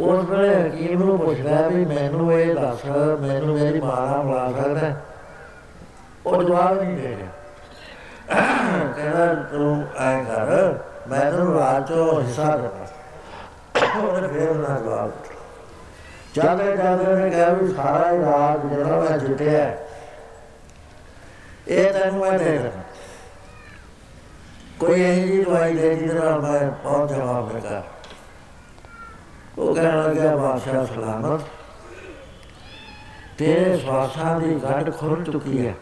ਉਸ 0.00 0.24
ਵੇਲੇ 0.28 0.68
ਹਕੀਮ 0.68 1.02
ਨੂੰ 1.02 1.18
ਪੁੱਛਦਾ 1.18 1.66
ਵੀ 1.68 1.84
ਮੈਨੂੰ 1.84 2.32
ਇਹ 2.32 2.54
ਦੱਸ 2.54 2.84
ਮੈਨੂੰ 3.20 3.54
ਮੇਰੀ 3.54 3.80
ਮਾਂ 3.80 4.06
ਨਾਲ 4.06 4.24
ਮਿਲਾ 4.24 4.50
ਸਕਦਾ 4.52 4.78
ਹੈ? 4.80 5.02
ਉਹ 6.26 6.42
ਜਵਾਬ 6.42 6.80
ਨਹੀਂ 6.82 6.96
ਦੇ 6.96 7.16
ਰਿਹਾ। 7.16 8.42
ਕਹਿੰਦਾ 8.96 9.34
ਤੂੰ 9.52 9.82
ਐ 9.98 10.22
ਕਰ 10.24 10.78
ਮੈਂ 11.08 11.30
ਤੈਨੂੰ 11.30 11.58
ਰਾਤ 11.58 11.88
ਚੋਂ 11.88 12.20
ਹਿੱਸਾ 12.22 12.56
ਦੇਣਾ 12.56 12.86
ਉਹਨੇ 13.98 14.28
ਫੇਰ 14.28 14.54
ਨਾ 14.54 14.78
ਜਵਾਬ 14.80 15.10
ਜਾਂਦੇ 16.34 16.76
ਜਾਂਦੇ 16.76 17.14
ਨੇ 17.14 17.30
ਕਿਹਾ 17.30 17.48
ਵੀ 17.48 17.68
ਸਾਰਾ 17.68 18.10
ਹੀ 18.12 18.18
ਰਾਤ 18.18 18.66
ਜਿਹੜਾ 18.66 19.00
ਮੈਂ 19.00 19.18
ਜਿੱਤਿਆ 19.18 19.50
ਹੈ, 19.50 19.87
ਇਹ 21.68 21.92
ਤੈਨੂੰ 21.92 22.20
ਮੈਂ 22.20 22.38
ਦੇ 22.38 22.44
ਦੇਣਾ 22.48 22.82
ਕੋਈ 24.80 25.00
ਇਹੋ 25.00 25.14
ਜਿਹੀ 25.16 25.42
ਦਵਾਈ 25.44 25.74
ਦੇ 25.74 25.94
ਜਿਹਦੇ 25.94 26.14
ਨਾਲ 26.14 26.40
ਮੈਂ 26.40 26.60
ਬਹੁਤ 26.60 27.10
ਜਵਾਬ 27.10 27.56
ਲਗਾ 27.56 27.82
ਉਹ 29.58 29.74
ਕਹਿਣ 29.74 29.96
ਲੱਗਾ 29.98 30.34
ਬਾਦਸ਼ਾਹ 30.36 30.84
ਸਲਾਮਤ 30.86 31.44
ਤੇਰੇ 33.38 33.76
ਸਵਾਸਾਂ 33.76 34.38
ਦੀ 34.40 34.54
ਗੱਡ 34.54 34.90
ਖੁੱਲ 34.90 35.24
ਚੁੱਕੀ 35.24 35.66
ਹੈ 35.66 35.74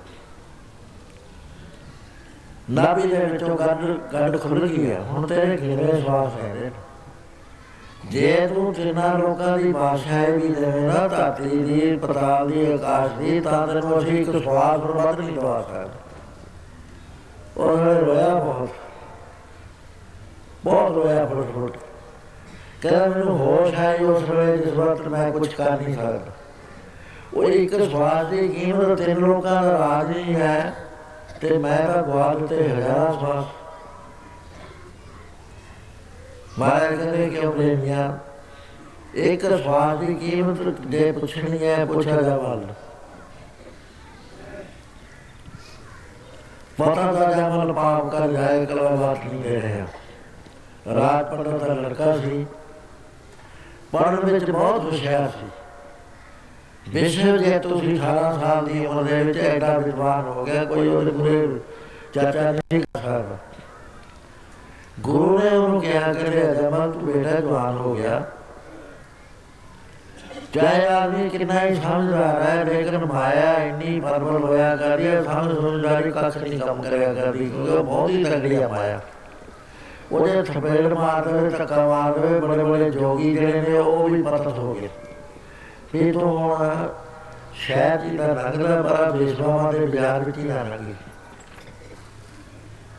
ਨਾਭੀ 2.70 3.06
ਦੇ 3.08 3.24
ਵਿੱਚੋਂ 3.24 3.56
ਗੱਡ 3.58 3.84
ਗੱਡ 4.12 4.36
ਖੁੱਲ 4.38 4.66
ਗਈ 4.66 4.90
ਹੈ 4.90 5.00
ਹੁਣ 5.02 5.26
ਤੇਰੇ 5.26 5.56
ਘੇਰੇ 5.56 6.00
ਸਵਾਸ 6.00 6.36
ਹੈ 6.36 6.70
ਜੇ 8.10 8.48
ਤੂੰ 8.54 8.74
ਤਿੰਨਾਂ 8.74 9.18
ਲੋਕਾਂ 9.18 9.58
ਦੀ 9.58 9.72
ਬਾਦਸ਼ਾਹੀ 9.72 10.32
ਵੀ 10.32 10.48
ਦੇਵੇਂ 10.48 10.82
ਨਾ, 10.82 11.08
ਧਰਤੀ 11.08 11.58
ਦੀ, 11.58 11.96
ਪਤਾਲ 11.96 12.50
ਦੀ, 12.50 12.72
ਆਕਾਸ਼ 12.72 13.12
ਦੀ, 13.12 13.40
ਤਾਂ 13.40 13.66
ਤੈਨੂੰ 13.66 13.98
ਅਸੀਂ 13.98 14.20
ਇੱਕ 14.20 14.44
ਸਵਾਸ 14.44 14.80
ਤੋਂ 14.80 14.94
ਵੱਧ 14.94 15.20
ਨਹੀਂ 15.20 15.36
ਦਵਾ 15.36 15.62
ਸਕਦੇ। 15.62 15.98
ਉਹ 17.56 17.76
ਰੋਇਆ 17.78 18.34
ਬਹੁਤ। 18.34 18.68
ਬਹੁਤ 20.64 20.92
ਰੋਇਆ 20.92 21.26
ਫੁੱਟ 21.26 21.54
ਫੁੱਟ। 21.54 21.76
ਕਹਿੰਦਾ 22.82 23.06
ਮੈਨੂੰ 23.06 23.38
ਹੋਸ਼ 23.38 23.74
ਹੈ 23.74 23.98
ਉਸ 24.02 24.30
ਵੇਲੇ 24.30 24.58
ਜਿਸ 24.58 24.74
ਵਕਤ 24.74 25.08
ਮੈਂ 25.08 25.32
ਕੁਝ 25.32 25.54
ਕਰ 25.54 25.80
ਨਹੀਂ 25.80 25.94
ਸਕਦਾ। 25.94 26.32
ਉਹ 27.34 27.44
ਇੱਕ 27.44 27.90
ਸਵਾਸ 27.90 28.26
ਦੀ 28.26 28.48
ਕੀਮਤ 28.48 28.98
ਤਿੰਨ 28.98 29.18
ਲੋਕਾਂ 29.18 29.62
ਦਾ 29.62 29.70
ਰਾਜ 29.70 30.16
ਨਹੀਂ 30.16 30.34
ਹੈ 30.34 30.74
ਤੇ 31.40 31.58
ਮੈਂ 31.58 31.94
ਤਾਂ 31.94 32.02
ਗਵਾ 32.02 32.34
ਦਿੱਤੇ 32.34 32.68
ਹਜ਼ਾਰਾਂ 32.68 33.12
ਸਵਾਸ 33.12 33.44
ਮਾਇਆ 36.58 36.90
ਕਹਿੰਦੇ 36.90 37.28
ਕਿ 37.28 37.46
ਆਪਣੇ 37.46 37.74
ਮੀਆਂ 37.74 38.18
ਇੱਕ 39.14 39.42
ਸਵਾਸ 39.42 39.98
ਦੀ 39.98 40.14
ਕੀਮਤ 40.14 40.80
ਜੇ 40.80 41.12
ਪੁੱਛਣੀ 41.12 41.66
ਹੈ 41.66 41.84
ਪੁੱਛਿਆ 41.84 42.22
ਜਾਵਲ 42.22 42.66
ਪਤਾ 46.78 47.12
ਦਾ 47.12 47.32
ਜਾਵਲ 47.32 47.72
ਪਾਪ 47.72 48.10
ਕਰ 48.10 48.28
ਜਾਏ 48.28 48.66
ਕਲਵਾ 48.66 48.90
ਬਾਤ 48.90 49.18
ਨਹੀਂ 49.24 49.42
ਦੇ 49.42 49.62
ਰਿਹਾ। 49.62 49.86
ਰਾਤ 50.94 51.34
ਪੜਨ 51.34 51.58
ਦਾ 51.58 51.66
ਲੜਕਾ 51.66 52.16
ਸੀ। 52.16 52.46
ਪੜਨ 53.92 54.32
ਵਿੱਚ 54.32 54.50
ਬਹੁਤ 54.50 54.84
ਹੁਸ਼ਿਆਰ 54.84 55.28
ਸੀ। 55.28 55.46
ਵਿਸ਼ਵ 56.88 57.36
ਜੇ 57.36 57.58
ਤੁਸੀਂ 57.58 58.00
18 58.00 58.40
ਸਾਲ 58.40 58.66
ਦੀ 58.66 58.86
ਉਮਰ 58.86 59.02
ਦੇ 59.02 59.22
ਵਿੱਚ 59.22 59.38
ਐਡਾ 59.38 59.78
ਵਿਦਵਾਨ 59.78 60.24
ਹੋ 60.24 60.44
ਗਿਆ, 60.44 60.64
ਕੋਈ 60.64 60.88
ਉਹਦੇ 60.88 61.10
ਪੂਰੇ 61.10 61.60
ਚਾਚਾ 62.14 62.52
ਨਹੀਂ 62.52 62.80
ਕਰ 62.80 63.00
ਸਕਦਾ। 63.00 63.38
ਗੁਰੂ 65.00 65.38
ਨੇ 65.38 65.56
ਉਹਨੂੰ 65.56 65.80
ਕਿਹਾ 65.80 66.12
ਕਿ 66.12 66.30
ਜਮਲ 66.54 66.92
ਤੂੰ 66.92 67.06
ਬੇਟਾ 67.06 67.40
ਜਵਾਨ 67.40 67.76
ਹੋ 67.76 67.94
ਗਿਆ। 67.94 68.22
ਚਾਹੇ 70.52 70.86
ਆਦਮੀ 70.86 71.28
ਕਿੰਨਾ 71.28 71.60
ਹੀ 71.60 71.74
ਸਮਝਦਾਰ 71.74 72.42
ਹੈ, 72.42 72.64
ਲੇਕਿਨ 72.64 73.04
ਮਾਇਆ 73.04 73.52
ਇੰਨੀ 73.54 74.00
ਪਰਵਲ 74.00 74.44
ਹੋਇਆ 74.44 74.76
ਕਰਦੀ 74.76 75.06
ਹੈ, 75.06 75.22
ਸਮਝ 75.22 75.56
ਸਮਝਦਾਰੀ 75.56 76.10
ਕੱਖ 76.10 76.36
ਨਹੀਂ 76.36 76.60
ਕੰਮ 76.60 76.82
ਕਰਿਆ 76.82 77.14
ਕਰਦੀ, 77.14 77.48
ਕਿਉਂਕਿ 77.48 77.72
ਉਹ 77.72 77.84
ਬਹੁਤ 77.84 78.10
ਹੀ 78.10 78.24
ਤਗੜੀ 78.24 78.62
ਆ 78.62 78.68
ਮਾਇਆ। 78.68 79.00
ਉਹਦੇ 80.12 80.42
ਥਪੇੜ 80.42 80.92
ਮਾਰਦੇ 80.92 81.50
ਧੱਕਾ 81.50 81.88
ਮਾਰਦੇ 81.88 82.40
ਬੜੇ 82.40 82.64
ਬੜੇ 82.64 82.90
ਜੋਗੀ 82.90 83.34
ਜਿਹੜੇ 83.34 83.60
ਨੇ, 83.60 83.78
ਉਹ 83.78 84.08
ਵੀ 84.08 84.22
ਪਤਤ 84.22 84.58
ਹੋ 84.58 84.74
ਗਏ। 84.74 84.88
ਫਿਰ 85.92 86.12
ਤੋਂ 86.12 86.38
ਹੁਣ 86.38 86.88
ਸ਼ਾਇਦ 87.54 88.04
ਹੀ 88.04 88.16
ਦਾ 88.16 88.26
ਰੰਗਦਾ 88.26 88.82
ਬੜਾ 88.82 89.10
ਬੇਸਵਾਵਾਂ 89.10 89.72
ਦੇ 89.72 89.86
ਬਾਜ਼ਾਰ 89.86 90.24
ਵਿੱਚ 90.24 90.38
ਹੀ 90.38 90.44
ਨਾ 90.44 90.62
ਲੱਗੀ 90.62 90.94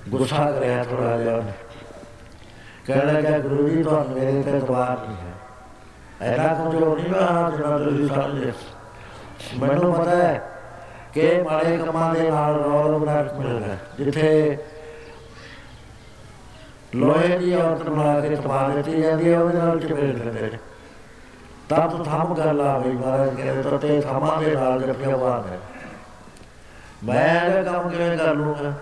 ਗੁੱਸਾ 0.10 0.52
ਕਰਿਆ 0.52 0.84
ਥੋੜਾ 0.84 1.18
ਜਿਹਾ 1.18 1.36
ਉਹਨੇ। 1.36 1.52
ਕਹਿਣ 2.88 3.14
ਲੱਗਾ 3.14 3.38
ਗੁਰੂ 3.40 3.68
ਜੀ 3.70 3.84
ਤੁਹਾਨੂੰ 3.84 4.12
ਮੇਰੇ 4.12 4.42
ਤੇ 4.44 4.58
ਇਤਬਾਰ 4.58 4.98
ਨਹੀਂ 5.08 5.18
ਹੈ। 5.18 6.34
ਐਨਾ 6.34 6.54
ਕਮਜ਼ੋਰ 6.54 7.00
ਨਹੀਂ 7.00 7.12
ਮੈਂ 7.12 7.52
ਜਿਹੜਾ 7.52 7.78
ਤੁਸੀਂ 7.78 8.08
ਸਮਝਦੇ 8.08 8.52
ਮੈਨੂੰ 9.60 9.94
ਪਤਾ 9.94 10.16
ਹੈ 10.16 10.50
ਕਿ 11.14 11.42
ਮਾੜੇ 11.42 11.78
ਕੰਮਾਂ 11.78 12.14
ਦੇ 12.14 12.30
ਨਾਲ 12.32 12.56
ਰੌਲ 12.64 12.98
ਬਰਾਟ 13.00 13.34
ਮਿਲਦਾ 13.34 13.76
ਜਿੱਥੇ 13.98 14.58
ਲੋਹੇ 16.96 17.38
ਦੀ 17.38 17.54
ਔਰਤ 17.54 17.90
ਬਣਾ 17.90 18.20
ਕੇ 18.20 18.36
ਤਪਾ 18.36 18.68
ਦਿੱਤੀ 18.70 19.02
ਜਾਂਦੀ 19.02 19.34
ਹੈ, 19.34 19.40
ਉਹਦੇ 19.40 19.58
ਨਾਲ 19.58 19.80
ਚਪੇੜ 19.80 20.16
ਦਿੰਦੇ 20.16 20.42
ਨੇ। 20.42 20.60
ਤਾਂ 21.70 21.88
ਤੋਂ 21.90 22.06
ਥੰਮ 22.06 22.34
ਗੱਲ 22.36 22.62
ਆ 22.62 22.78
ਬਈ 22.80 22.92
ਮਹਾਰਾਜ 22.92 23.36
ਕਹਿੰਦੇ 23.36 23.70
ਤਾਂ 23.70 23.80
ਤੇ 23.80 24.02
ਥੰਮਾਂ 24.02 24.42
ਦੇ 24.42 24.56
ਨਾਲ 24.56 24.82
ਜੱਫੀਆਂ 24.82 25.18
ਬਾਂਦੇ 25.18 25.58
ਮੈਂ 27.04 27.46
ਇਹ 27.46 27.64
ਕੰਮ 27.64 27.90
ਕਿਵੇਂ 27.90 28.18
ਕਰ 28.18 28.34
ਲੂੰਗਾ? 28.34 28.74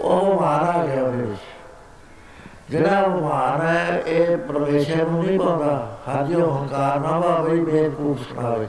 ਉਹ 0.00 0.40
ਮਾਰਾ 0.40 0.86
ਗਿਆ 0.86 1.02
ਉਹਦੇ 1.02 1.22
ਵਿੱਚ। 1.22 1.40
ਜਿਹੜਾ 2.70 3.06
ਮਾਨ 3.08 3.60
ਹੈ, 3.60 4.02
ਇਹ 4.06 4.36
ਪ੍ਰਵੇਸ਼ਰ 4.38 5.06
ਨੂੰ 5.06 5.24
ਨਹੀਂ 5.24 5.38
ਪਾਉਂਦਾ। 5.38 5.98
ਹਾਜਿਓ 6.08 6.50
ਹੰਕਾਰ 6.52 7.00
ਨਾ 7.00 7.20
ਭਾਵੇਂ 7.20 7.62
ਬੇਵਕੂਫ 7.62 8.28
ਸੁਣਾਵੇ। 8.28 8.66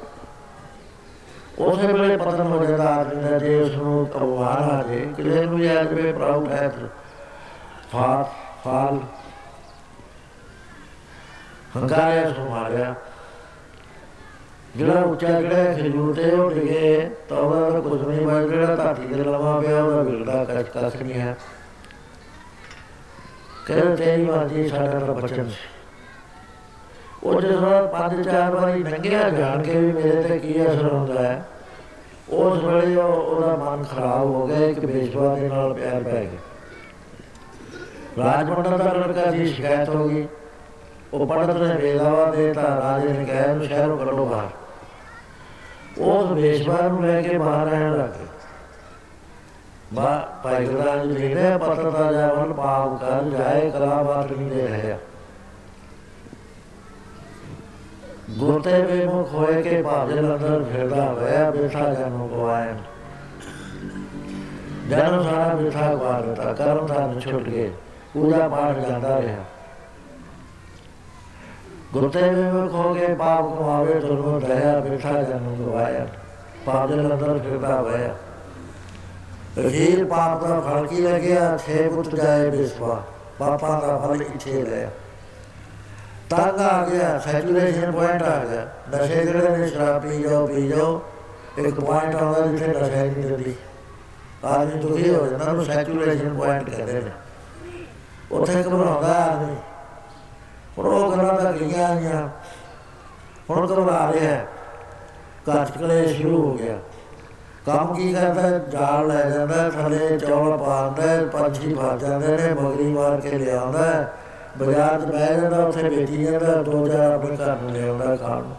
ਉਸੇ 1.60 1.88
ਵੇਲੇ 1.88 2.18
ਪਤਨ 2.18 2.42
ਹੋ 2.42 2.66
ਜਾਂਦਾ 2.66 2.94
ਆਦਮੀ 2.96 3.22
ਦਾ, 3.22 3.38
ਜੇ 3.40 3.62
ਉਸ 3.62 3.76
ਨੂੰ 3.76 4.06
ਅਪਮਾਨ 4.08 4.70
ਆ 4.70 4.84
ਜੇ, 4.84 5.00
ਕਿਸੇ 5.18 5.46
ਨੂੰ 5.46 5.60
ਯਾਦ 5.60 5.94
ਵੇ 5.94 6.12
ਪ੍ਰਾਊਡ 6.12 6.52
ਹੈ 6.52 6.72
ਫਾਲ 7.92 8.26
ਫਾਲ। 8.66 9.00
ਹੰਕਾਰਿਆ 11.76 12.30
ਸੁਮਾਰਿਆ 12.34 12.94
ਜਿਹੜਾ 14.76 15.02
ਉੱਚਾ 15.02 15.40
ਜਿਹੜਾ 15.42 15.74
ਖਜੂਰ 15.74 16.14
ਤੇ 16.16 16.32
ਉਹ 16.32 16.50
ਡਿਗੇ 16.52 17.10
ਤਾਂ 17.30 17.38
ਉਹਦਾ 17.38 17.80
ਕੁਝ 17.80 18.02
ਨਹੀਂ 18.02 18.26
ਬਣ 18.28 18.48
ਜਿਹੜਾ 18.48 18.76
ਧਰਤੀ 18.76 19.08
ਤੇ 19.08 19.24
ਲਵਾ 19.24 19.60
ਪਿਆ, 19.60 19.84
ਉਹਦਾ 19.84 20.04
ਬਿਲਦਾ 20.04 20.44
ਕੱਚ 20.44 20.68
ਕੱਖ 20.70 20.96
ਨਹੀਂ 20.96 21.20
ਹੈ। 21.20 21.36
ਕਹਿੰਦੇ 23.68 23.96
ਤੇਰੀ 23.96 24.26
ਮਰਜ਼ੀ 24.26 24.68
ਸਾਡਾ 24.68 25.00
ਤਾਂ 25.00 25.14
ਬਚਨ 25.14 25.50
ਸੀ। 25.50 25.56
ਉਹ 27.24 27.42
ਜਦੋਂ 27.42 27.88
ਪੰਜ 27.88 28.30
ਚਾਰ 28.30 28.52
ਵਾਰੀ 28.52 28.84
ਲੰਘਿਆ, 28.84 29.30
ਜਾਣ 29.30 29.62
ਕੇ 29.62 29.80
ਵੀ 29.80 29.92
ਮੇਰੇ 29.92 30.24
ਤੇ 30.24 30.40
ਕੀ 30.40 30.68
ਅਸਰ 30.68 30.94
ਹੁੰਦਾ 30.94 31.22
ਹੈ? 31.22 31.46
ਉਸ 32.30 32.64
ਵੇਲੇ 32.64 32.96
ਉਹ- 32.96 33.14
ਉਹਦਾ 33.14 33.56
ਮਨ 33.56 33.84
ਖਰਾਬ 33.84 34.26
ਹੋ 34.26 34.48
ਗਿਆ, 34.48 34.58
ਇੱਕ 34.58 34.80
ਬੇਸ਼ਵਾ 34.80 35.36
ਦੇ 35.36 35.50
ਨਾਲ 35.50 35.74
ਪਿਆਰ 35.74 36.04
ਪੈ 36.04 36.26
ਗਿਆ। 36.26 36.40
ਰਾਜਮੰਡਲ 38.24 38.78
ਦਾ 38.78 38.94
ਲੜਕਾ 38.94 39.32
ਦੀ 39.32 39.46
ਸ਼ਿਕਾਇਤ 39.46 39.90
ਹੋ 39.90 40.10
ਗਈ। 40.10 40.28
ਉਹ 41.14 41.28
ਪੰਡਤ 41.28 41.58
ਨੇ 41.58 41.76
ਬੇਦਾਵਾ 41.76 42.32
ਦੇਤਾ 42.32 42.62
ਰਾਜੇ 42.62 43.10
ਨੇ 43.10 43.26
ਕਿਹਾ, 43.26 43.44
ਇਹਨੂੰ 43.44 43.66
ਸ਼ਹਿਰੋਂ 43.66 43.98
ਕੱਢੋ 43.98 44.26
ਬਾਹਰ। 44.26 44.48
ਉਸ 46.02 46.32
ਬੇਸ਼ਵਾ 46.32 46.82
ਨੂੰ 46.82 47.06
ਲੈ 47.06 47.22
ਕੇ 47.22 47.38
ਬਾਹਰ 47.38 47.68
ਰਹਿਣ 47.68 47.98
ਲੱਗ 47.98 48.10
ਗਏ 49.96 50.02
ਬਾ 50.02 50.40
ਭਾਈ 50.44 50.66
ਗੁਰਦਾਸ 50.66 51.06
ਜੀ 51.06 51.14
ਲਿਖਦੇ 51.14 51.58
ਪਤਰ 51.58 51.90
ਦਾ 51.92 52.12
ਜਾਵਨ 52.12 52.54
ਪਾਪ 52.54 53.00
ਕਰ 53.02 53.24
ਜਾਏ 53.24 53.72
ਕਲਾ 53.72 54.04
ਬਾਤ 54.04 54.32
ਨਹੀਂ 54.32 54.52
ਦੇ 54.52 54.68
ਰਿਹਾ 54.68 54.98
ਗੁਰਤੇ 58.30 58.82
ਵੇ 58.82 59.06
ਮੁਖ 59.06 59.34
ਹੋਏ 59.34 59.62
ਕੇ 59.62 59.82
ਭਾਜੇ 59.82 60.20
ਅੰਦਰ 60.20 60.64
ਫਿਰਦਾ 60.74 61.06
ਹੋਇਆ 61.06 61.52
ਬੈਠਾ 61.52 61.94
ਜਾਨੂ 61.94 62.28
ਗਵਾਇਨ 62.28 62.78
ਜਾਨੂ 64.90 65.24
ਸਾਰਾ 65.24 65.54
ਬਿਠਾ 65.54 65.96
ਗਵਾ 65.96 66.22
ਦਿੱਤਾ, 66.22 66.54
ਕਰਮ 66.54 66.88
ਦਾ 66.88 67.20
ਛੁੱਟ 67.20 67.44
ਗਏ, 67.44 67.72
ਪੂਜਾ 68.14 68.48
ਪਾਠ 68.48 68.78
ਜਾਂਦਾ 68.80 69.22
ਰਿਹਾ। 69.22 69.44
ਗੁਰਤੇ 71.94 72.22
ਵੇ 72.22 72.52
ਮੁਖ 72.52 72.74
ਹੋ 72.74 72.94
ਕੇ 72.94 73.08
ਪਾਪ 73.08 73.60
ਕਮਾਵੇ 73.60 74.00
ਤੁਰਮੋ 74.00 74.40
ਦਇਆ 74.40 74.80
ਬੈਠਾ 74.80 75.24
ਜਾਨੂ 75.24 75.56
ਗਵਾਇਆ 75.56 76.08
ਪਾਪ 76.66 76.90
ਦੇ 76.90 76.96
ਅੰਦਰ 76.96 77.40
ਫਿਰਦਾ 77.40 77.82
ਹੋਇਆ 77.82 78.16
ਹੀਰ 79.58 80.06
ਪਾਪ 80.06 80.46
ਦਾ 80.46 80.60
ਫਲ 80.60 80.88
ਕੀ 80.88 81.02
ਲੱਗਿਆ 81.02 81.58
ਛੇ 81.58 81.90
ਪੁੱਤ 81.90 82.16
ਜਾਏ 82.16 82.50
ਬਿਸਵਾ। 82.50 83.04
ਪਾਪਾਂ 83.40 83.82
ਦਾ 83.82 83.98
ਫਲ 83.98 84.22
ਇੱਥੇ 84.22 84.62
ਲਿਆ 84.64 84.90
ਤੰਗ 86.30 86.62
ਆ 86.62 86.86
ਗਿਆ, 86.86 87.20
ਸੈਚੂਰੇਸ਼ਨ 87.20 87.92
ਪੁਆਇੰਟ 87.92 88.24
ਆ 88.24 88.46
ਗਿਆ। 88.46 88.68
ਨਸ਼ੇ 88.96 89.26
ਜਿਹੜੇ 89.26 89.58
ਨੇ, 89.58 89.68
ਸ਼ਰਾਬ 89.68 90.02
ਪੀ 90.02 90.22
ਜਾਓ 90.22 90.48
ਪੀ 90.48 90.68
ਜਾਓ। 90.68 91.02
ਇੱਕ 91.58 91.80
ਪੁਆਇੰਟ 91.80 92.16
ਆਉਂਦਾ 92.16 92.48
ਜਿੱਥੇ 92.48 92.68
ਨਸ਼ਾ 92.68 93.04
ਹੀ 93.04 93.10
ਨਹੀਂ 93.10 93.24
ਦਿੰਦੀ। 93.24 93.56
ਆਦਮੀ 94.46 94.80
ਦੁਖੀ 94.80 95.16
ਹੋ 95.16 95.28
ਜਾਂਦਾ, 95.28 95.46
ਉਹਨੂੰ 95.46 95.66
ਸੈਚੂਰੇਸ਼ਨ 95.66 96.34
ਪੁਆਇੰਟ 96.34 96.70
ਕਹਿੰਦੇ 96.70 96.94
ਨੇ। 96.94 97.12
ਉੱਥੇ 98.32 98.64
ਘਬਰਾਉਂਦਾ 98.64 99.26
ਆਦਮੀ। 99.26 99.56
ਹੁਣ 100.78 100.86
ਉਹ 100.86 101.18
ਗੱਲਾਂ 101.18 101.42
ਦਾ 101.42 101.52
ਗਈਆਂ। 101.52 101.90
ਆਈਆਂ 101.90 102.30
ਹੁਣ 103.50 103.66
ਘਬਰਾ 103.66 104.12
ਰਿਹਾ। 104.12 104.32
ਹੈ 104.32 104.48
ਘਰ 105.50 105.66
ਚ 105.66 105.78
ਕਲੇਸ਼ 105.78 106.22
ਸ਼ੁਰੂ 106.22 106.48
ਹੋ 106.48 106.54
ਗਿਆ। 106.54 106.78
ਕੰਮ 107.66 107.96
ਕੀ 107.96 108.14
ਕਰਦਾ? 108.14 108.50
ਜਾਲ 108.58 109.08
ਲੈ 109.08 109.30
ਜਾਂਦਾ, 109.30 109.70
ਥੱਲੇ 109.70 110.20
ਚੌਲ 110.20 110.58
ਪਾਉਂਦਾ, 110.58 111.04
ਪੰਛੀ 111.26 111.74
ਫਸ 111.74 112.02
ਜਾਂਦੇ 112.02 112.28
ਨੇ, 112.28 112.54
ਮਗਰੀ 112.62 112.88
ਮਾਰ 112.88 113.22
ਕੇ 113.22 113.32
ਲਿਆਉਂਦਾ। 113.32 114.14
ਬਾਜ਼ਾਰ 114.58 115.02
'ਚ 115.02 115.06
ਬਹਿ 115.06 115.42
ਜਾਂਦਾ, 115.42 115.58
ਉੱਥੇ 115.66 115.90
ਵੇਚੀ 115.90 116.26
ਜਾਂਦਾ, 116.26 116.62
ਦੋ 116.62 116.88
ਚਾਰ 116.88 117.12
ਆਪਣੇ 117.12 117.38
ਘਰ 117.38 117.56
ਨੂੰ 117.56 117.72
ਲੈ 117.72 117.88
ਆਉਂਦਾ 117.88 118.16
ਖਾਣ 118.16 118.44
ਨੂੰ। 118.44 118.56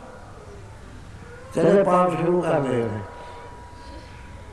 ਕਹਿੰਦੇ 1.55 1.83
ਪਾਪ 1.83 2.11
ਸ਼ੁਰੂ 2.11 2.41
ਕਰ 2.41 2.61
ਲਏ 2.61 2.83
ਉਹਨੇ। 2.83 3.01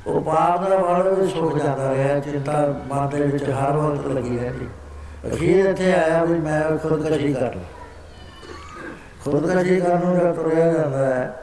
ਉਹ 0.08 0.22
ਪਾਪ 0.22 0.70
ਦਾ 0.70 0.78
ਵਾਲ 0.78 1.16
ਵੀ 1.16 1.28
ਸੁੱਕ 1.28 1.58
ਜਾਂਦਾ 1.58 1.94
ਰਿਹਾ, 1.94 2.20
ਚਿੰਤਾ 2.20 2.76
ਮਨ 2.88 3.10
ਦੇ 3.10 3.22
ਵਿੱਚ 3.22 3.50
ਹਰ 3.50 3.72
ਵਕਤ 3.72 4.08
ਲੱਗੀ 4.08 4.38
ਰਹਿੰਦੀ। 4.38 4.68
ਅਖੀਰ 5.28 5.66
ਇੱਥੇ 5.66 5.94
ਆਇਆ 5.94 6.24
ਵੀ 6.24 6.40
ਮੈਂ 6.40 6.78
ਖੁਦਕਸ਼ੀ 6.78 7.34
ਕਰ 7.34 7.56
ਲਾਂ। 7.56 7.64
ਖੁਦਕਸ਼ੀ 9.26 9.80
ਕਰਨ 9.82 10.06
ਨੂੰ 10.06 10.20
ਜਦ 10.20 10.34
ਤੁਰਿਆ 10.34 10.74
ਜਾਂਦਾ 10.74 11.06
ਹੈ 11.06 11.43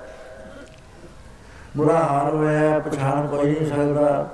ਬੁਰਾ 1.76 1.98
ਹਾਲ 1.98 2.34
ਹੋਇਆ, 2.34 2.78
ਪਛਾਣ 2.78 3.26
ਕੋਈ 3.26 3.50
ਨਹੀਂ 3.50 3.66
ਸਕਦਾ। 3.66 4.28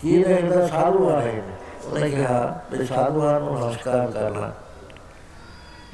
ਕੀ 0.00 0.24
ਦੇਖਦਾ 0.24 0.66
ਸਾਧੂ 0.66 1.10
ਆਏ 1.10 1.32
ਨੇ 1.32 1.52
ਉਹਨੇ 1.84 2.10
ਕਿਹਾ 2.10 2.60
ਵੀ 2.72 2.84
ਸਾਧੂਆਂ 2.84 3.40
ਨੂੰ 3.40 3.60
ਨਮਸਕਾਰ 3.60 4.10
ਕਰਨਾ। 4.10 4.52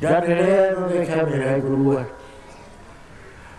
ਜਦ 0.00 0.24
ਨੇੜੇ 0.24 0.70
ਨੂੰ 0.70 0.88
ਦੇਖਿਆ, 0.88 1.22
ਮੇਰਾ 1.22 1.54
ਹੀ 1.54 1.60
ਗੁਰੂ 1.60 1.98
ਹੈ। 1.98 2.04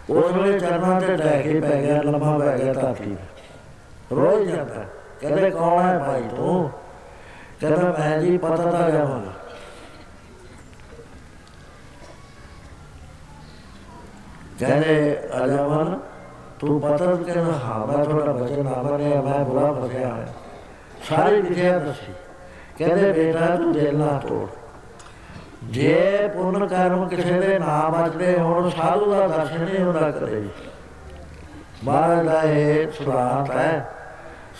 ਉਸ 0.09 0.31
ਵੇਲੇ 0.31 0.59
ਚਰਨਾਂ 0.59 1.01
ਤੇ 1.01 1.15
ਡੈ 1.15 1.41
ਕੇ 1.41 1.59
ਪੈ 1.59 1.81
ਗਿਆ, 1.81 2.01
ਲੰਮਾ 2.01 2.37
ਪੈ 2.37 2.57
ਗਿਆ 2.57 2.73
ਧਰਤੀ। 2.73 3.15
ਤੇ 4.09 4.15
ਰੋਜ਼ 4.15 4.49
ਜਾਂਦਾ, 4.49 4.85
ਕਹਿੰਦੇ 5.21 5.49
ਕੌਣ 5.51 5.81
ਹੈ 5.81 5.97
ਭਾਈ 5.99 6.21
ਤੂੰ? 6.21 6.71
ਕਹਿੰਦਾ, 7.61 7.95
ਮੈਂ 7.99 8.19
ਜੀ 8.19 8.37
ਪਤਾ 8.37 8.55
ਤਾਂ 8.55 8.91
ਜਾਵਾਂਗਾ 8.91 9.33
ਕਹਿੰਦੇ 14.59 15.19
ਅਜਾਵਨ 15.43 15.99
ਤੂੰ 16.59 16.81
ਪਤਾ 16.81 17.05
ਕਹਿੰਦਾ 17.05 17.53
ਹਾਂ 17.53 17.87
ਮੈਂ 17.87 18.05
ਤੁਹਾਡਾ 18.05 18.31
ਬਚਨ 18.31 18.63
ਨਾ 18.63 18.81
ਮੰਨਿਆ 18.81 19.21
ਮੈਂ 19.21 19.45
ਬੁਰਾ 19.45 19.71
ਫਸਿਆ 19.71 20.13
ਹੋਇਆ। 20.13 20.27
ਸਾਰੀ 21.09 21.41
ਵਿਦਿਆ 21.41 21.79
ਦੱਸੀ। 21.79 22.13
ਕਹਿੰਦੇ 22.77 23.11
ਬੇਟਾ, 23.11 23.55
ਤੂੰ 23.55 23.73
ਦਿਲ 23.73 23.97
ਨਾ 23.97 24.19
ਤੋੜ। 24.27 24.47
ਜੇ 25.63 26.29
ਪੁੰਨ 26.33 26.67
ਕਰਮ 26.67 27.07
ਕਿਸੇ 27.07 27.39
ਦੇ 27.39 27.59
ਨਾਮ 27.59 28.03
ਬਚਦੇ 28.03 28.39
ਹੋਣ, 28.39 28.69
ਸਾਧੂ 28.69 29.15
ਦਾ 29.15 29.27
ਦਰਸ਼ਨ 29.27 29.61
ਨਹੀਂ 29.61 29.83
ਹੁੰਦਾ 29.83 30.11
ਕਦੇ। 30.11 30.47
ਮਹਾਰਾਜ 31.83 32.25
ਦਾ 32.25 32.41
ਇਹ 32.41 32.87
ਸੁਰਾਤ 32.91 33.51
ਹੈ, 33.51 33.89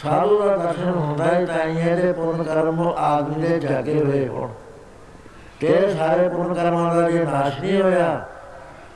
ਸਾਧੂ 0.03 0.43
ਦਾ 0.43 0.57
ਦਰਸ਼ਨ 0.57 0.89
ਹੁੰਦਾ 0.89 1.39
ਹੀ 1.39 1.45
ਤਾਂ 1.45 1.65
ਹੀ 1.65 1.89
ਇਹਦੇ 1.89 2.11
ਪੁੰਨ 2.11 2.43
ਕਰਮ 2.43 2.93
ਆਦਮੀ 2.97 3.47
ਦੇ 3.47 3.59
ਜਾਗੇ 3.59 4.03
ਹੋਏ 4.03 4.27
ਹੋਣ। 4.27 4.49
ਤੇਰੇ 5.59 5.93
ਸਾਰੇ 5.93 6.29
ਪੁੰਨ 6.29 6.53
ਕਰਮਾਂ 6.53 6.95
ਦਾ 6.95 7.09
ਜੇ 7.09 7.23
ਨਾਸ਼ 7.25 7.61
ਨਹੀਂ 7.61 7.81
ਹੋਇਆ 7.81 8.25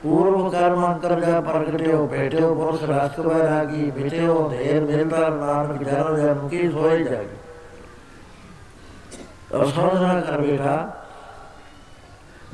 ਪੂਰਵ 0.04 0.48
ਕਰਮ 0.50 0.84
ਅੰਤਰ 0.86 1.20
ਜਾ 1.20 1.40
ਪ੍ਰਗਟਿਓ 1.40 2.06
ਬੇਟਿਓ 2.06 2.54
ਪੁਰਖ 2.54 2.82
ਰਾਸਕ 2.88 3.20
ਵੈਰਾਗੀ 3.20 3.90
ਬਿਟਿਓ 3.90 4.48
ਦੇਰ 4.48 4.80
ਮਿਲਦਾ 4.80 5.28
ਨਾਨਕ 5.30 5.82
ਜਨ 5.82 6.16
ਜਨ 6.16 6.48
ਕੀ 6.48 6.70
ਸੋਈ 6.70 7.04
ਜਾਗੀ 7.04 7.36
ਅਫਸੋਸ 9.54 10.00
ਨਾ 10.00 10.20
ਕਰ 10.20 10.40
ਬੇਟਾ 10.40 10.76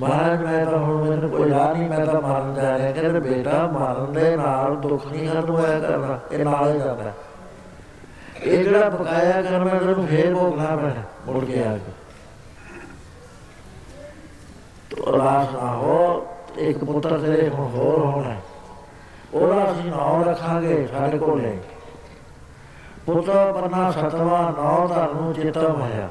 ਮਹਾਰਾਜ 0.01 0.43
ਮੈਂ 0.43 0.65
ਤਾਂ 0.67 0.79
ਹੁਣ 0.79 1.05
ਮੈਨੂੰ 1.05 1.31
ਕੋਈ 1.31 1.51
ਰਾਹ 1.51 1.75
ਨਹੀਂ 1.75 1.89
ਮੈਂ 1.91 2.07
ਤਾਂ 2.07 2.21
ਮਰਨ 2.21 2.55
ਜਾ 2.55 2.77
ਰਿਹਾ 2.79 2.93
ਕਹਿੰਦੇ 2.93 3.21
ਬੇਟਾ 3.21 3.67
ਮਰਨ 3.73 4.13
ਦੇ 4.13 4.37
ਨਾਲ 4.37 4.77
ਦੁੱਖ 4.79 5.07
ਨਹੀਂ 5.07 5.29
ਖਤਮ 5.29 5.51
ਹੋਇਆ 5.51 5.79
ਕਰਨਾ 5.81 6.19
ਇਹ 6.33 6.45
ਨਾਲ 6.45 6.73
ਹੀ 6.73 6.79
ਜਾਂਦਾ 6.79 7.13
ਇਹ 8.43 8.65
ਜਿਹੜਾ 8.65 8.89
ਪਕਾਇਆ 8.91 9.43
ਕਰਨਾ 9.43 9.79
ਤੈਨੂੰ 9.79 10.07
ਫੇਰ 10.07 10.35
ਭੋਗਣਾ 10.35 10.77
ਪੈਣਾ 10.77 11.03
ਮੁੜ 11.27 11.45
ਕੇ 11.45 11.65
ਆ 11.65 11.77
ਕੇ 11.77 11.93
ਤੋ 14.91 15.19
ਰਾਸ 15.19 15.53
ਨਾ 15.53 15.75
ਹੋ 15.75 16.27
ਇੱਕ 16.59 16.85
ਪੁੱਤਰ 16.85 17.19
ਤੇਰੇ 17.19 17.49
ਹੁਣ 17.49 17.67
ਹੋਰ 17.67 17.99
ਹੋਣਾ। 17.99 18.37
ਉਹਦਾ 19.35 19.73
ਅਸੀਂ 19.73 19.91
ਨਾਮ 19.91 20.25
ਰੱਖਾਂਗੇ 20.25 20.87
ਸਾਡੇ 20.87 21.19
ਕੋਲ। 21.19 21.43
ਨਹੀਂ 21.43 21.59
ਪੁੱਤਰ 23.07 23.53
ਪਰਨਾ 23.53 23.91
ਸਤਵਾ, 23.91 24.55
ਨਾਮ 24.59 24.89
ਧਰਨ 24.89 25.17
ਨੂੰ 25.17 25.35
ਚੇਤਾ 25.35 25.61
ਹੋਇਆ। 25.61 26.09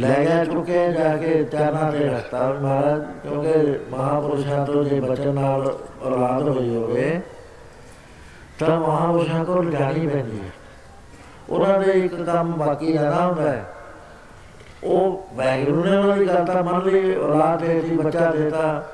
ਲੈ 0.00 0.24
ਗਿਆ 0.24 0.44
ਚੁੱਕੇ 0.44 0.92
ਜਾ 0.92 1.16
ਕੇ 1.16 1.44
ਚਰਨਾਂ 1.44 1.92
ਤੇ 1.92 1.98
ਰੱਖਤਾ 1.98 2.52
ਮਹਾਰਾਜ, 2.52 3.02
ਕਿਉਂਕਿ 3.22 3.80
ਮਹਾਪੁਰਸ਼ਾਂ 3.90 4.66
ਤੋਂ 4.66 4.84
ਜੇ 4.84 5.00
ਬਚਨ 5.00 5.34
ਨਾਲ 5.34 5.78
ਔਲਾਦ 6.02 6.48
ਹੋਈ 6.48 6.76
ਹੋਵੇ, 6.76 7.20
ਤਾਂ 8.58 8.80
ਮਹਾਪੁਰਸ਼ਾਂ 8.80 9.44
ਕੋਲ 9.44 9.70
ਜਾਣੀ 9.70 10.06
ਪੈਂਦੀ 10.06 10.40
ਹੈ। 10.40 10.50
ਉਹਨਾਂ 11.50 11.80
ਦੇ 11.80 11.92
ਇੱਕ 11.92 12.22
ਕੰਮ 12.22 12.52
ਬਾਕੀ 12.52 12.92
ਰਹਿਣਾ 12.92 13.26
ਹੁੰਦਾ 13.26 13.50
ਹੈ। 13.50 13.73
ਉਹ 14.84 15.26
ਵੈਗਰੂ 15.34 15.84
ਨੇ 15.84 15.96
ਉਹਨਾਂ 15.96 16.16
ਦੀ 16.16 16.26
ਗੱਲ 16.26 16.44
ਤਾਂ 16.44 16.62
ਮੰਨ 16.64 16.84
ਲਈ, 16.84 17.14
ਔਲਾਦ 17.16 17.60
ਦੇ 17.60 17.74
ਦਿੱਤੀ, 17.74 17.96
ਬੱਚਾ 17.96 18.30
ਦੇਤਾ। 18.30 18.84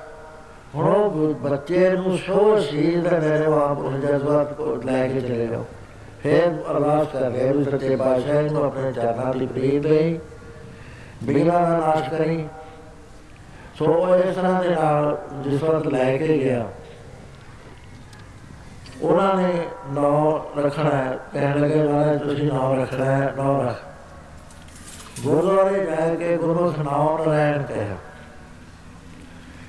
ਹੁਣ 0.75 0.87
ਉਹ 0.87 1.35
ਬੱਚੇ 1.35 1.89
ਨੂੰ 1.91 2.19
ਸੋ 2.19 2.59
ਸ਼ੀਲ 2.61 3.01
ਦਾ 3.03 3.19
ਮੇਰੇ 3.19 3.45
ਆਪ 3.55 3.79
ਉਹ 3.79 3.93
ਜਜ਼ਬਾਤ 3.93 4.53
ਕੋ 4.53 4.75
ਲੈ 4.85 5.07
ਕੇ 5.09 5.21
ਚਲੇ 5.21 5.47
ਜਾਓ। 5.47 5.65
ਫਿਰ 6.23 6.47
ਅਰਦਾਸ 6.71 7.07
ਕਰ 7.13 7.21
ਰਹੇ 7.21 7.53
ਵੀ 7.53 7.65
ਸੱਚੇ 7.65 7.97
ਪਾਤਸ਼ਾਹ 7.97 8.43
ਨੂੰ 8.43 8.65
ਆਪਣੇ 8.65 8.93
ਚਰਨਾਂ 8.93 9.35
ਦੀ 9.35 9.47
ਪ੍ਰੀਤ 9.47 9.87
ਲਈ 9.87 10.19
ਬਿਗੜਾ 11.25 11.59
ਦਾ 11.61 11.77
ਨਾਸ਼ 11.79 12.11
ਕਰੀ। 12.11 12.45
ਸੋ 13.79 13.85
ਉਹ 13.87 14.15
ਇਸ 14.17 14.35
ਤਰ੍ਹਾਂ 14.37 14.63
ਦੇ 14.63 14.69
ਨਾਲ 14.71 15.17
ਜਿਸ 15.43 15.63
ਵਕਤ 15.63 15.87
ਲੈ 15.87 16.17
ਕੇ 16.17 16.39
ਗਿਆ, 16.39 16.67
ਉਹਨਾਂ 19.03 19.35
ਨੇ 19.35 19.53
ਨੌ 19.91 20.41
ਰੱਖਣਾ 20.59 20.91
ਹੈ। 20.91 21.19
ਕਹਿਣ 21.33 21.61
ਲੱਗੇ, 21.61 21.83
ਮਹਾਰਾਜ, 21.83 22.19
ਤੁਸੀਂ 22.21 22.53
ਨੌ 22.53 22.75
ਰੱਖਣਾ 22.77 23.05
ਹੈ, 23.05 23.33
ਨੌ 23.37 23.63
ਰੱਖ। 23.63 23.83
ਗੁਰਦੁਆਰੇ 25.25 25.87
ਜਾ 25.87 26.15
ਕੇ 26.15 26.37
ਗੁਰੂ 26.37 26.73
ਸੁਣਾਉਣ 26.73 27.23
ਰਹਿਣ 27.23 27.63
ਕਿਹਾ 27.63 27.97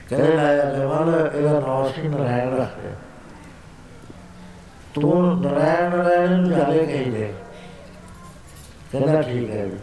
ਕਹਿੰਦੇ, 0.09 0.35
ਲੈ 0.35 0.65
ਜਵਾਨ, 0.65 1.29
ਇਹਦਾ 1.35 1.59
ਨੌ 1.59 1.89
ਸੀ 1.95 2.07
ਨਰਾਇਣ 2.07 2.57
ਰੱਖਦੇ 2.57 2.89
ਤੂੰ 4.93 5.41
ਨਰਾਇਣ 5.41 5.89
ਨਰਾਇਣ 5.89 6.31
ਨੂੰ 6.31 6.59
ਜਾਲੇ 6.59 6.85
ਕਹੀ 6.85 7.11
ਦੇ 7.11 7.33
ਕਹਿੰਦਾ, 8.91 9.21
ਠੀਕ 9.21 9.49
ਹੈ 9.49 9.65
ਜੀ। 9.65 9.77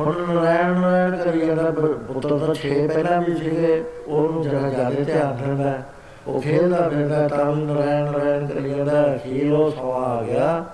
ਹੁਣ 0.00 0.34
ਨਰਾਇਣ 0.34 0.66
ਨਰਾਇਣ 0.66 1.16
ਕਰੀ 1.16 1.46
ਜਾਂਦਾ, 1.46 1.70
ਬ- 1.70 2.12
ਪੁੱਤਰ 2.12 2.38
ਤਾਂ 2.38 2.54
ਛੇ 2.54 2.88
ਪਹਿਲਾਂ 2.88 3.22
ਵੀ 3.22 3.36
ਸੀਗੇ, 3.36 3.84
ਉਹਨੂੰ 4.06 4.42
ਜਰਾ 4.42 4.68
ਜ਼ਿਆਦਾ 4.68 5.04
ਧਿਆਨ 5.04 5.36
ਦਿੰਦਾ, 5.36 5.82
ਉਹ 6.26 6.40
ਖੇਡਦਾ 6.40 6.88
ਫਿਰਦਾ, 6.88 7.28
ਤਾਂ 7.28 7.52
ਵੀ 7.52 7.62
ਨਰਾਇਣ 7.62 8.04
ਨਰਾਇਣ 8.04 8.46
ਕਰੀ 8.46 8.70
ਜਾਂਦਾ, 8.70 9.14
ਅਖੀਰ 9.14 9.52
ਉਹ 9.52 9.70
ਸਵਾ 9.70 10.02
ਆ 10.02 10.22
ਗਿਆ। 10.22 10.64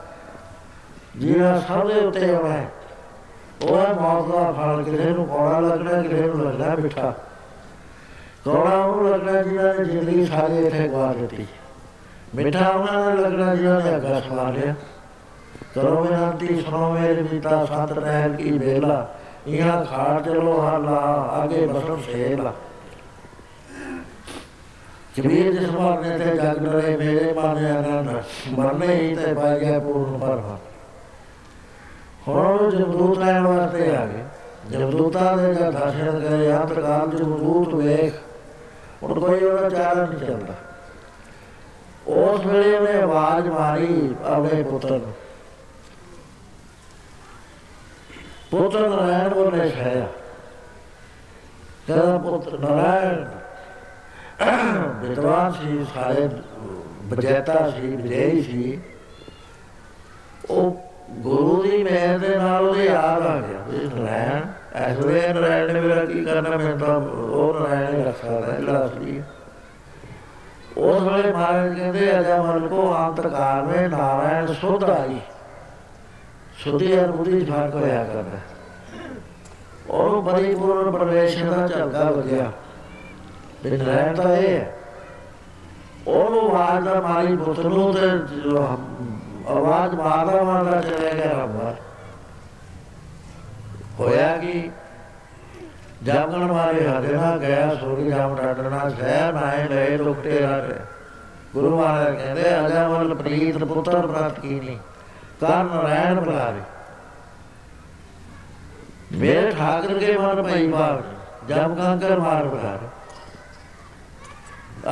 ਜਿਹੜਾ 1.16 1.60
ਸਭ 1.60 1.86
ਦੇ 1.86 2.00
ਉੱਤੇ 2.00 2.34
ਆਉਣਾ 2.34 2.52
ਹੈ। 2.52 2.68
ਉਹ 3.62 3.78
ਹੈ 3.78 3.92
ਮੌਤ 3.92 4.28
ਦਾ 4.28 4.52
ਫਲ 4.52 4.82
ਕਿਸੇ 4.82 5.10
ਨੂੰ 5.10 5.26
ਕੌੜਾ 5.26 5.60
ਲੱਗਣਾ, 5.60 6.02
ਕਿਸੇ 6.02 6.22
ਨੂੰ 6.22 6.44
ਲੱਗਣਾ 6.44 6.74
ਮਿੱਠਾ। 6.74 7.14
ਕੌੜਾ 8.44 8.76
ਉਹਨੂੰ 8.76 9.10
ਲੱਗਣਾ 9.10 9.42
ਜਿਹਨਾਂ 9.42 9.74
ਨੇ 9.74 9.84
ਜ਼ਿੰਦਗੀ 9.84 10.26
ਸਾਰੀ 10.26 10.58
ਇੱਥੇ 10.58 10.88
ਗਵਾ 10.88 11.12
ਦਿੱਤੀ। 11.12 11.46
ਮਿੱਠਾ 12.34 12.68
ਉਹਨਾਂ 12.68 13.04
ਨੂੰ 13.04 13.24
ਲੱਗਣਾ 13.24 13.54
ਜਿਹਨਾਂ 13.54 13.80
ਨੇ 13.80 13.96
ਅੱਗਾ 13.96 14.20
ਸਵਾ 14.20 14.50
ਲਿਆ। 14.50 14.74
ਕਰੋ 15.74 16.04
ਬੇਨਤੀ, 16.04 16.60
ਸੁਣੋ 16.60 16.90
ਮੇਰੇ 16.90 17.22
ਪਿਤਾ, 17.22 17.64
ਸੰਤ 17.64 17.92
ਰਹਿਣ 17.92 18.36
ਕੀ 18.36 18.52
ਬੇਲਾ 18.52 19.06
ਇਹਾਂ 19.46 19.84
ਖਾੜ 19.84 20.22
ਚਲੋ 20.22 20.60
ਹਾਲਾ 20.60 20.96
ਆਗੇ 21.32 21.66
ਬਸਣ 21.66 22.00
ਸੇਲਾ 22.00 22.52
ਕਬੀਰ 25.16 25.52
ਜਿਸ 25.52 25.70
ਮਰਨੇ 25.70 26.18
ਤੇ 26.18 26.36
ਜਗ 26.36 26.58
ਡਰੇ, 26.58 26.96
ਮੇਰੇ 26.96 27.32
ਮਨ 27.32 27.66
ਆਨੰਦ 27.66 28.22
ਮਰਨੇ 28.58 28.94
ਹੀ 28.94 29.14
ਤੇ 29.14 29.34
ਪਾਈ 29.34 29.60
ਗਿਆ 29.60 29.78
ਪੂਰਨ 29.78 30.18
ਪਰਮਾ 30.18 30.58
ਹੁਣ 32.28 32.70
ਜਮਦੂਤ 32.70 33.18
ਲੈਣ 33.18 33.42
ਵਾਸਤੇ 33.42 33.96
ਆ 33.96 34.06
ਗਏ। 34.06 34.24
ਜਮਦੂਤਾਂ 34.70 35.36
ਦੇ 35.36 35.54
ਜਦ 35.54 35.70
ਦਰਸ਼ਨ 35.70 36.20
ਕਰੇ 36.20 36.56
ਅੰਤ 36.56 36.72
ਕਾਲ 36.72 37.08
ਜਮਦੂਤ 37.08 37.74
ਵੇਖ। 37.74 38.14
ਹੁਣ 39.02 39.20
ਕੋਈ 39.20 39.40
ਉਹਦਾ 39.40 39.70
ਚਾਲ 39.70 40.08
ਨਹੀਂ 40.08 40.26
ਚੱਲਦਾ। 40.26 40.54
ਉਸ 42.06 42.46
ਵੇਲੇ 42.46 42.78
ਉਹਨੇ 42.78 43.00
ਆਵਾਜ਼ 43.00 43.48
ਮਾਰੀ 43.48 44.14
ਆਪਣੇ 44.24 44.62
ਪੁੱਤਰ 44.62 44.90
ਨੂੰ। 44.90 45.12
ਪੁੱਤਰ 48.50 48.88
ਨਾਰਾਇਣ 48.88 49.28
ਬੋਲੇ 49.28 49.70
ਛਾਇਆ। 49.70 50.06
ਕਹਿੰਦਾ, 51.86 52.18
ਪੁੱਤਰ 52.18 52.58
ਨਾਰਾਇਣ, 52.58 53.28
ਵਿਦਵਾਨ 54.96 55.52
ਸੀ, 55.52 55.86
ਸਾਰੇ 55.94 56.28
ਬਜੈਤਾ 57.04 57.70
ਸੀ, 57.70 57.96
ਵਿਜੇਈ 57.96 58.42
ਸੀ। 58.42 58.80
ਉਹ 60.50 60.87
ਗੁਰੂ 61.10 61.62
ਦੀ 61.62 61.82
ਮਿਹਰ 61.82 62.18
ਦੇ 62.18 62.36
ਨਾਲ 62.36 62.68
ਉਹਦੇ 62.68 62.84
ਯਾਦ 62.84 63.26
ਆ 63.26 63.40
ਗਿਆ। 63.40 63.62
ਵੀ 63.68 63.88
ਨਾਰਾਇਣ 63.94 64.46
ਐਸ 64.74 64.98
ਵੇਲੇ 64.98 65.32
ਨਾਰਾਇਣ 65.32 65.72
ਨੇ 65.72 65.80
ਮੇਰਾ 65.80 66.04
ਕੀ 66.04 66.24
ਕਰਨਾ, 66.24 66.56
ਮੈਂ 66.56 66.76
ਤਾਂ 66.76 66.96
ਉਹ 66.96 67.54
ਨਾਰਾਇਣ 67.54 67.96
ਹੀ 67.98 68.04
ਰੱਖ 68.04 68.16
ਸਕਦਾ 68.22 68.52
ਜਿਹੜਾ 68.52 68.86
ਅਸਲੀ 68.86 69.18
ਹੈ 69.18 69.24
ਉਸ 70.76 71.02
ਵੇਲੇ 71.02 71.32
ਮਹਾਰਾਜ 71.32 71.78
ਕਹਿੰਦੇ, 71.78 72.18
ਅਜਾ 72.20 72.42
ਮਨ 72.42 72.68
ਕੋ 72.68 72.92
ਆਂਤਰਕਾਰ 72.92 73.62
ਮੇ 73.62 73.88
ਨਾਰਾਇਣ 73.88 74.46
ਸੁਧ 74.46 74.84
ਆਈ। 74.84 75.18
ਸੁਧੀ 76.64 77.00
ਅਰ 77.00 77.12
ਬੁੱਧੀ 77.12 77.40
ਚ 77.40 77.50
ਫ਼ਰਕ 77.50 77.74
ਹੋਇਆ 77.74 78.04
ਕਰਦਾ। 78.04 78.38
ਉਹ 79.90 80.22
ਪਰਿਪੂਰਨ 80.22 80.90
ਪ੍ਰਵੇਸ਼ 80.90 81.42
ਦਾ 81.44 81.66
ਝਲਕਾ 81.66 82.10
ਵਗਿਆ 82.10 82.50
ਤੇ 83.62 83.76
ਨਾਰਾਇਣ 83.76 84.14
ਤਾਂ 84.14 84.36
ਇਹ 84.36 84.56
ਹੈ। 84.56 84.74
ਉਹਨੂੰ 86.08 86.50
ਆਵਾਜ਼ 86.50 86.84
ਦਾ 86.84 87.00
ਮਾਰੀ 87.00 87.36
ਪੁੱਤ 87.36 87.60
ਨੂੰ 87.60 87.94
ਤੇ 87.94 88.08
ਜੋ 88.08 88.78
ਆਵਾਜ਼ 89.48 89.94
ਮਾਰਦਾ 89.94 90.42
ਮਾਰਦਾ 90.42 90.80
ਚਲੇ 90.80 91.14
ਗਿਆ 91.14 91.30
ਰੱਬਾ 91.32 91.74
ਹੋਇਆ 93.98 94.36
ਕਿ? 94.36 94.70
ਜਾਗਣ 96.04 96.44
ਵਾਲੇ 96.46 96.88
ਹਜਣਾ 96.88 97.36
ਗਿਆ 97.36 97.74
ਸੂਰੀ 97.74 98.10
ਜਾਮ 98.10 98.34
ਡਾਡਣਾ 98.36 98.88
ਸਹਿ 98.90 99.32
ਨਾਏ 99.32 99.68
ਲਏ 99.68 99.96
ਦੁਖਤੇ 99.96 100.44
ਹਰ 100.44 100.74
ਗੁਰੂ 101.54 101.76
ਮਹਾਰਾਜ 101.76 102.16
ਕਹਿੰਦੇ 102.16 102.42
ਅਜਾਵਲ 102.58 103.14
ਪ੍ਰੀਤ 103.14 103.64
ਪੁੱਤਰ 103.64 104.06
ਪ੍ਰਾਪਤ 104.06 104.40
ਕੀਨੀ 104.40 104.78
ਕਾਰਨ 105.40 105.66
ਨਾਰਾਇਣ 105.66 106.20
ਬੁਲਾਵੇ 106.20 106.60
ਮੇਰੇ 109.12 109.50
ਠਾਕਰ 109.50 109.98
ਕੇ 109.98 110.16
ਮਨ 110.18 110.42
ਭਈ 110.42 110.66
ਬਾਵ 110.66 111.02
ਜਬ 111.48 111.76
ਕੰਕਰ 111.78 112.18
ਮਾਰ 112.18 112.44
ਬੁਲਾਵੇ 112.44 112.88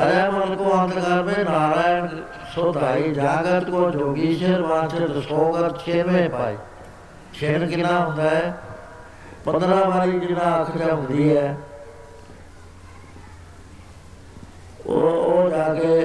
ਅਰੇ 0.02 0.28
ਮਨ 0.30 0.54
ਕੋ 0.56 0.72
ਅੰਤਕਾਰ 0.74 1.22
ਮੇ 1.22 1.42
ਨਾਰਾਇਣ 1.44 2.08
ਸੋਧਾਈ 2.56 3.10
ਜਾਗਤ 3.12 3.68
ਕੋ 3.70 3.90
ਜੋਗੀਸ਼ਰ 3.90 4.62
ਵਾਚਰ 4.62 5.20
ਸੋਗਤ 5.20 5.78
ਛੇਵੇਂ 5.78 6.28
ਪਾਈ। 6.30 6.56
ਛੇਨ 7.34 7.66
ਕਿੰਨਾ 7.68 7.98
ਹੁੰਦਾ 8.00 8.22
ਹੈ? 8.22 8.54
15 9.44 9.82
ਵਾਰੀ 9.86 10.18
ਜਿਹੜਾ 10.20 10.60
ਅੱਖ 10.60 10.76
ਝਮਕਦੀ 10.78 11.36
ਹੈ, 11.36 11.56
ਉਹ 14.86 15.02
ਉਹ 15.02 15.50
ਜਾ 15.50 15.74
ਕੇ 15.74 15.98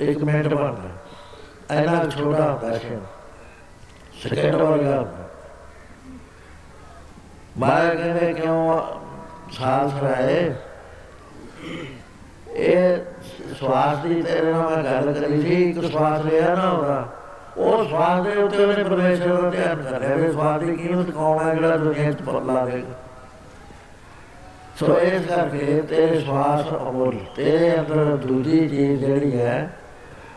ਇੱਕ 0.00 0.22
ਮਿੰਟ 0.24 0.48
ਬਣਦਾ। 0.48 0.88
ਐਨਾ 1.70 1.98
ਕੁ 1.98 2.10
ਛੋਟਾ 2.10 2.50
ਹੁੰਦਾ 2.52 2.78
ਛੇਨ। 2.78 3.00
ਸਕਿੰਟ 4.22 4.54
ਵਰਗਾ 4.54 4.96
ਹੁੰਦਾ 4.96 5.28
ਮਾਇਆ 7.58 7.94
ਕਹਿੰਦੇ 7.94 8.32
ਕਿਉਂ 8.34 8.80
ਸਾਲ 9.52 9.90
ਸਰਾਏ 9.90 10.54
ਇਹ 12.50 12.98
ਸਵਾਸ 13.54 13.98
ਦੀ 13.98 14.22
ਤੇਰੇ 14.22 14.52
ਨਾਲ 14.52 14.76
ਮੈਂ 14.76 14.82
ਗੱਲ 14.84 15.12
ਕਰੀ 15.12 15.40
ਸੀ, 15.42 15.70
ਇੱਕ 15.70 15.84
ਸਵਾਸ 15.84 16.24
ਰਿਹਾ 16.24 16.54
ਨਾ 16.54 16.70
ਉਹਦਾ। 16.70 17.06
ਉਹ 17.56 17.84
ਸਵਾਸ 17.84 18.22
ਦੇ 18.24 18.42
ਉੱਤੇ 18.42 18.64
ਉਹਨੇ 18.64 18.84
ਪਰਮੇਸ਼ਰ 18.84 19.42
ਦਾ 19.42 19.50
ਧਿਆਨ 19.50 19.82
ਕਰਿਆ 19.82 20.14
ਵੀ 20.14 20.32
ਸਵਾਸ 20.32 20.60
ਦੀ 20.60 20.76
ਕੀਮਤ 20.76 21.10
ਕੌਣ 21.10 21.38
ਹੈ 21.48 21.54
ਜਿਹੜਾ 21.54 21.76
ਦੁਨੀਆ 21.76 22.12
'ਚ 22.12 22.22
ਪੱਲਾ 22.22 22.64
ਦੇਗਾ 22.64 22.94
ਸੋ 24.80 24.98
ਇਸ 24.98 25.26
ਕਰਕੇ 25.26 25.80
ਤੇਰੇ 25.80 26.20
ਸਵਾਸ 26.20 26.72
ਅਮੁੱਲ 26.72 27.16
ਤੇਰੇ 27.36 27.78
ਅੰਦਰ 27.78 28.16
ਦੂਜੀ 28.16 28.68
ਚੀਜ਼ 28.68 29.04
ਜਿਹੜੀ 29.04 29.40
ਹੈ, 29.40 29.70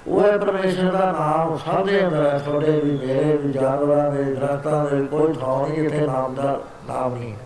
ਉਹ 0.07 0.21
ਹੈ 0.23 0.37
ਪਰਮੇਸ਼ਰ 0.37 0.91
ਦਾ 0.91 1.11
ਨਾਮ 1.11 1.57
ਸਭ 1.57 1.85
ਦੇ 1.85 2.05
ਅੰਦਰ 2.05 2.25
ਹੈ, 2.25 2.37
ਤੁਹਾਡੇ 2.37 2.79
ਵੀ 2.79 2.91
ਮੇਰੇ 2.97 3.37
ਵੀ 3.37 3.51
ਜਾਨਵਰਾਂ 3.51 4.11
ਦੇ, 4.11 4.23
ਦਰਖਤਾਂ 4.23 4.85
ਦੇ, 4.85 5.05
ਕੋਈ 5.05 5.33
ਥਾਂ 5.33 5.67
ਨਹੀਂ, 5.67 5.83
ਇੱਥੇ 5.83 6.05
ਨਾਮ 6.05 6.35
ਦਾ 6.35 6.59
ਨਾਮ 6.87 7.13
ਨਹੀਂ 7.13 7.33
ਹੈ। 7.33 7.37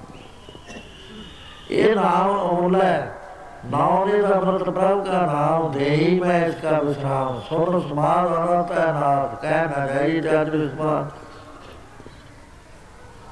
ਇਹ 1.71 1.95
ਨਾਮ 1.95 2.49
ਅਮੁੱਲ 2.49 2.81
ਹੈ। 2.81 3.11
ਨਾਮ 3.71 4.09
ਦੇ 4.09 4.19
ਅੰਮ੍ਰਿਤ 4.25 4.63
ਪ੍ਰਭ 4.63 5.03
ਦਾ 5.05 5.21
ਨਾਮ, 5.25 5.71
ਦੇਹੀ 5.71 6.19
ਮੈਂ 6.19 6.45
ਇਸ 6.45 6.55
ਦਾ 6.55 6.79
ਵਿਸ਼ਰਾਮ 6.79 7.39
ਸੁਣ 7.39 7.79
ਸਮਾਦ 7.79 8.27
ਅਨੰਤ 8.29 8.71
ਹੈ 8.71 8.85
ਨਾਥ 8.93 9.41
ਕਹਿ 9.41 9.65
ਨਾ 9.67 9.85
ਜਾਈ 9.87 10.19
ਜਦ 10.19 10.49
ਵਿਸਮਾਦ 10.49 11.11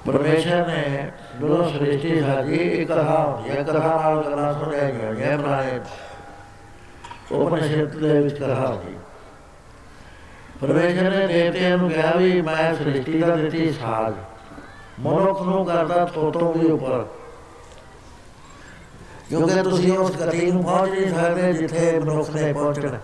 ਪਰਮੇਸ਼ਰ 0.05 0.67
ਨੇ 0.67 1.11
ਜਦੋਂ 1.41 1.69
ਸ੍ਰਿਸ਼ਟੀ 1.69 2.21
ਸਾਜੀ, 2.21 2.55
ਇੱਕ 2.55 2.91
ਕਥਾ 2.91 3.17
ਹੁੰਦੀ 3.19 3.49
ਹੈ 3.49 3.63
ਕਥਾ 3.63 3.99
ਨਾਲ 4.01 4.23
ਗੱਲਾਂ 4.23 4.53
ਸੁਣਿਆ 4.53 4.89
ਗਿਆ 4.89 5.13
ਜੈ 5.13 5.35
ਬਣਾਏ। 5.37 5.79
ਉਪਨਿਸ਼ਦ 7.31 7.99
ਦੇ 7.99 8.19
ਵਿੱਚ 8.21 8.39
ਕਥਾ 8.39 8.67
ਹੁੰਦੀ 8.67 8.97
ਪਰਮੇਸ਼ਰ 10.61 11.09
ਨੇ 11.09 11.27
ਦੇਵਤਿਆਂ 11.27 11.77
ਨੂੰ 11.77 11.89
ਕਿਹਾ 11.89 12.11
ਵੀ 12.11 12.41
ਮੈਂ 12.41 12.73
ਸ੍ਰਿਸ਼ਟੀ 12.75 13.21
ਦਾ 13.21 13.35
ਦਿੱਤੀ 13.35 13.71
ਸਾਜ। 13.71 14.13
ਮਨੁੱਖ 14.99 15.41
ਨੂੰ 15.41 15.65
ਕਰਦਾ 15.65 16.05
ਤੋਤੋਂ 16.05 16.53
ਵੀ 16.53 16.71
ਉੱਪਰ। 16.71 17.05
ਕਿਉਂਕਿ 19.31 19.61
ਤੁਸੀਂ 19.63 19.97
ਉਸ 19.97 20.15
ਗਤੀ 20.17 20.51
ਨੂੰ 20.51 20.63
ਪਹੁੰਚ 20.63 20.91
ਨਹੀਂ 20.91 21.13
ਸਕਦੇ 21.15 21.51
ਜਿੱਥੇ 21.53 21.99
ਮਨੁੱਖ 21.99 22.29
ਨੇ 22.29 22.51
ਪਹੁੰਚਣਾ। 22.53 22.97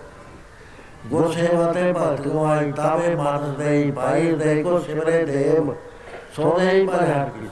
ਗੁਰ 1.06 1.32
ਸੇਵਾ 1.32 1.72
ਤੇ 1.72 1.92
ਭਗਤ 1.92 2.20
ਗਵਾਈ 2.20 2.72
ਤਾਵੇ 2.72 3.14
ਮਾਨਸ 3.14 3.56
ਦੇ 3.58 3.90
ਪਾਈ 3.96 4.32
ਦੇ 4.32 4.62
ਕੋ 4.62 4.78
ਸਿਮਰੇ 4.78 5.24
ਦੇਵ 5.26 5.72
ਸੋਦੇ 6.36 6.70
ਹੀ 6.70 6.86
ਪਰਹਾਰ 6.86 7.28
ਕੀ 7.28 7.48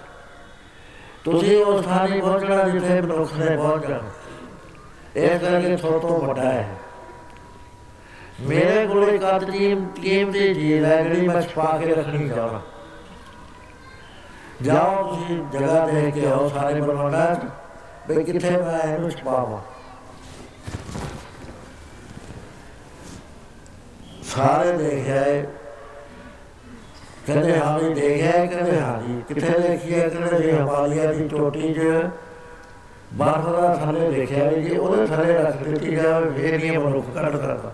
ਤੁਸੀਂ 1.25 1.65
ਉਸ 1.65 1.85
ਥਾਂ 1.85 2.09
ਨਹੀਂ 2.09 2.21
ਪਹੁੰਚਣਾ 2.23 2.69
ਜਿੱਥੇ 2.69 3.01
ਮਨੁੱਖ 3.01 3.35
ਨੇ 3.35 3.57
ਪਹੁੰਚਣਾ। 3.57 4.01
ਇਹ 5.17 5.39
ਕਰਕੇ 5.39 5.77
ਥੋਤੋਂ 5.77 6.19
ਵੱਡਾ 6.21 6.43
ਹੈ। 6.43 6.69
ਮੇਰੇ 8.41 8.87
ਕੋਲ 8.87 9.09
ਇੱਕ 9.09 9.25
ਅੱਧ 9.37 9.51
ਕੀਮਤੀ 9.51 10.55
ਚੀਜ਼ 10.55 10.85
ਹੈ 10.85 11.03
ਜਿਹੜੀ 11.03 11.29
ਮੈਂ 11.29 11.43
ਛਪਾ 11.43 11.77
ਕੇ 11.79 11.95
ਰੱਖਣੀ 11.95 12.29
ਚਾਹੁੰਦਾ। 12.29 12.61
ਜਾਓ 14.63 15.03
ਤੁਸੀਂ 15.05 15.43
ਜਗ੍ਹਾ 15.53 15.87
ਦੇਖ 15.87 16.15
ਕੇ 16.15 16.27
ਆਓ 16.27 16.49
ਸਾਰੇ 16.49 16.81
ਬਣਾਉਣਾ 16.81 17.25
ਵੀ 18.09 18.23
ਕਿੱਥੇ 18.25 18.51
ਮੈਂ 18.51 18.79
ਇਹਨੂੰ 18.95 19.11
ਛਪਾਵਾਂ 19.11 19.61
ਸਾਰੇ 24.23 24.73
ਦੇਖਿਆ 24.73 25.23
ਕਹਿੰਦੇ 27.27 27.59
ਹਾਂ 27.59 27.79
ਵੀ 27.79 27.95
ਦੇਖਿਆ 27.95 28.45
ਕਹਿੰਦੇ 28.47 28.81
ਹਾਂ 28.81 29.03
ਜੀ। 29.03 29.23
ਕਿੱਥੇ 29.29 29.59
ਦੇਖਿਆ 29.59 30.09
ਕਹਿੰਦੇ 30.09 30.39
ਜੀ 30.43 30.51
ਹਿਮਾਲਿਆ 30.51 31.13
ਦੀ 31.13 31.29
ਚੋਟੀ 31.29 31.73
'ਚ। 31.75 31.81
ਬਰਫ਼ 33.15 33.49
ਦਾ 33.49 33.75
ਥੱਲੇ 33.75 34.11
ਦੇਖਿਆ 34.11 34.51
ਜੀ, 34.53 34.77
ਉਹਦੇ 34.77 35.07
ਥੱਲੇ 35.07 35.33
ਰੱਖ 35.33 35.63
ਦਿੱਤੀ 35.63 35.95
ਜਾਵੇ 35.97 36.31
ਫੇਰ 36.31 36.59
ਨਹੀਂ 36.61 36.79
ਮਨੁੱਖ 36.79 37.07
ਕੱਢ 37.15 37.37
ਸਕਦਾ 37.37 37.73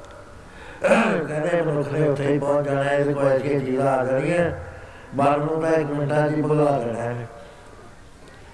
ਕਹਿੰਦੇ 0.83 1.63
ਮਨੁੱਖ 1.63 1.93
ਨੇ 1.93 2.09
ਉੱਥੇ 2.09 2.27
ਹੀ 2.33 2.39
ਪਹੁੰਚ 2.39 2.67
ਜਾਣਾ 2.67 2.91
ਇਹਦੇ 2.93 3.15
ਕੋਲ 3.15 3.27
ਐਸੀ 3.29 3.59
ਜੀਲਾ 3.61 3.93
ਆ 3.93 4.05
ਜਾਣੀ 4.05 4.31
ਹੈ। 4.31 4.63
ਬਾਹਰ 5.15 5.39
ਨੂੰ 5.39 5.61
ਤਾਂ 5.63 5.71
ਇੱਕ 5.71 5.91
ਮਿੰਟਾਂ 5.91 6.29
ਦੀ 6.31 6.43
ਬੁਲਾ 6.43 6.77
ਲੈਣਾ 6.79 7.01
ਹੈ। 7.01 7.27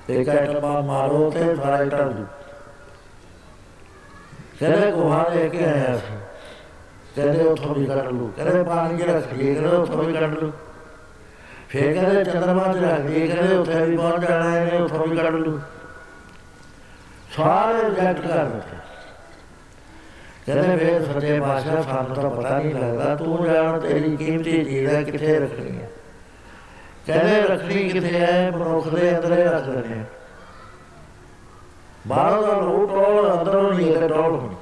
ਇੱਕ 0.09 0.29
ਐਟਮਾ 0.29 0.81
ਮਾਰੋ 0.81 1.31
ਤੇ 1.31 1.57
ਸਾਰਾ 1.57 1.85
ਟਲ 1.85 2.13
ਜੂ 2.13 2.27
ਕਹਿੰਦੇ 4.61 4.91
ਗੁਹਾ 4.91 5.29
ਲੈ 5.35 5.49
ਕੇ 5.49 5.65
ਆਇਆ 5.65 5.97
ਸੀ। 5.97 6.17
ਕਹਿੰਦੇ 7.17 7.45
ਉੱਥੋਂ 7.45 7.75
ਵੀ 7.75 7.87
ਕੱਢ 7.87 8.09
ਲੂ। 8.09 8.33
ਕਹਿੰਦੇ 8.37 8.63
ਪਾਣੀ 8.63 8.99
ਚ 8.99 9.03
ਰੱਖ 9.03 9.33
ਲਈਏ 9.33 9.55
ਕਹਿੰਦੇ 9.55 9.77
ਉੱਥੋਂ 9.77 10.05
ਵੀ 10.05 10.13
ਕੱਢ 10.13 10.35
ਲੂ। 10.35 10.53
ਫੇਰ 11.69 11.93
ਕਹਿੰਦੇ 11.95 12.25
ਚੰਦਰਮਾ 12.25 12.73
ਚ 12.73 12.77
ਰੱਖ 12.77 13.01
ਲਈਏ 13.01 13.27
ਕਹਿੰਦੇ 13.27 13.57
ਉੱਥੇ 13.57 13.85
ਵੀ 13.85 13.97
ਪਹੁੰਚ 13.97 14.29
ਜਾਣਾ 14.29 14.51
ਹੈ 14.51 14.79
ਉੱਥੋਂ 14.79 15.07
ਵੀ 15.07 15.17
ਕੱਢ 15.17 15.35
ਲੂ। 15.35 15.61
ਸਾਰੇ 17.37 17.83
ਰਿਜੈਕਟ 17.83 18.27
ਕਰ 18.27 18.45
ਦਿੱਤੇ। 18.45 18.77
ਕਹਿੰਦੇ 20.47 20.77
ਫੇਰ 20.77 21.13
ਸੱਚੇ 21.13 21.41
ਬਾਦਸ਼ਾਹ 21.41 21.83
ਸਾਨੂੰ 21.83 22.17
ਤਾਂ 22.17 22.31
ਪਤਾ 22.31 22.59
ਨਹੀਂ 22.59 22.75
ਲੱਗਦਾ, 22.75 23.15
ਤੂੰ 23.17 23.45
ਜਾਣ 23.45 23.81
ਤੇਰੀ 23.81 24.17
ਕੀਮਤੀ 24.17 24.65
ਚੀਜ਼ 24.65 24.87
ਹੈ, 24.87 25.03
ਕਿੱਥੇ 25.03 25.39
ਰੱਖਣੀ? 25.39 25.78
ਹੈ 25.78 25.78
ਕਹਿੰਦੇ 27.09 27.41
ਰੱਖਣੀ 27.43 27.89
ਕਿੱਥੇ 27.89 28.19
ਹੈ? 28.21 28.51
ਮਨੁੱਖ 28.51 28.89
ਦੇ 28.89 29.11
ਅੰਦਰ 29.11 29.33
ਹੀ 29.33 29.43
ਰੱਖ 29.45 29.65
ਦਿੰਦੇ 29.65 30.05
ਬਾਹਰ 32.07 32.41
ਦਾ 32.43 32.53
ਲੋਟ 32.61 32.91
ਟੋਲ 32.91 33.33
ਅੰਦਰੋਂ 33.33 33.63
ਨਹੀਂ 33.73 33.87
ਇਹ 33.87 34.09
ਟੋਲ 34.09 34.35
ਹੋਣੀ 34.35 34.57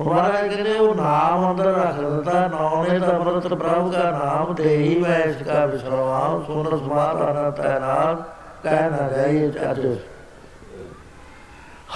ਮਹਾਰਾਜ 0.00 0.48
ਕਹਿੰਦੇ 0.48 0.78
ਉਹ 0.78 0.94
ਨਾਮ 0.94 1.50
ਅੰਦਰ 1.50 1.72
ਰੱਖ 1.74 1.98
ਦਿੱਤਾ 2.00 2.46
ਨੌਨੇ 2.48 2.98
ਦਾ 2.98 3.16
ਅਮਰਤ 3.16 3.46
ਪ੍ਰਭੂ 3.46 3.90
ਦਾ 3.92 4.10
ਨਾਮ 4.10 4.54
ਦੇ 4.54 4.76
ਹੀ 4.76 4.96
ਮੈਂ 4.98 5.18
ਇਸ 5.20 5.36
ਦਾ 5.36 5.64
ਵਿਸਰਵਾ 5.66 6.20
ਸੁਨ 6.46 6.78
ਸਮਾਤ 6.78 7.22
ਅਨੰਤ 7.22 7.60
ਹੈ 7.60 7.78
ਨਾਮ, 7.80 8.22
ਕਹਿ 8.64 8.90
ਨਾ 8.90 9.08
ਜਾਈਏ 9.10 9.48
ਅੱਜ 9.70 9.80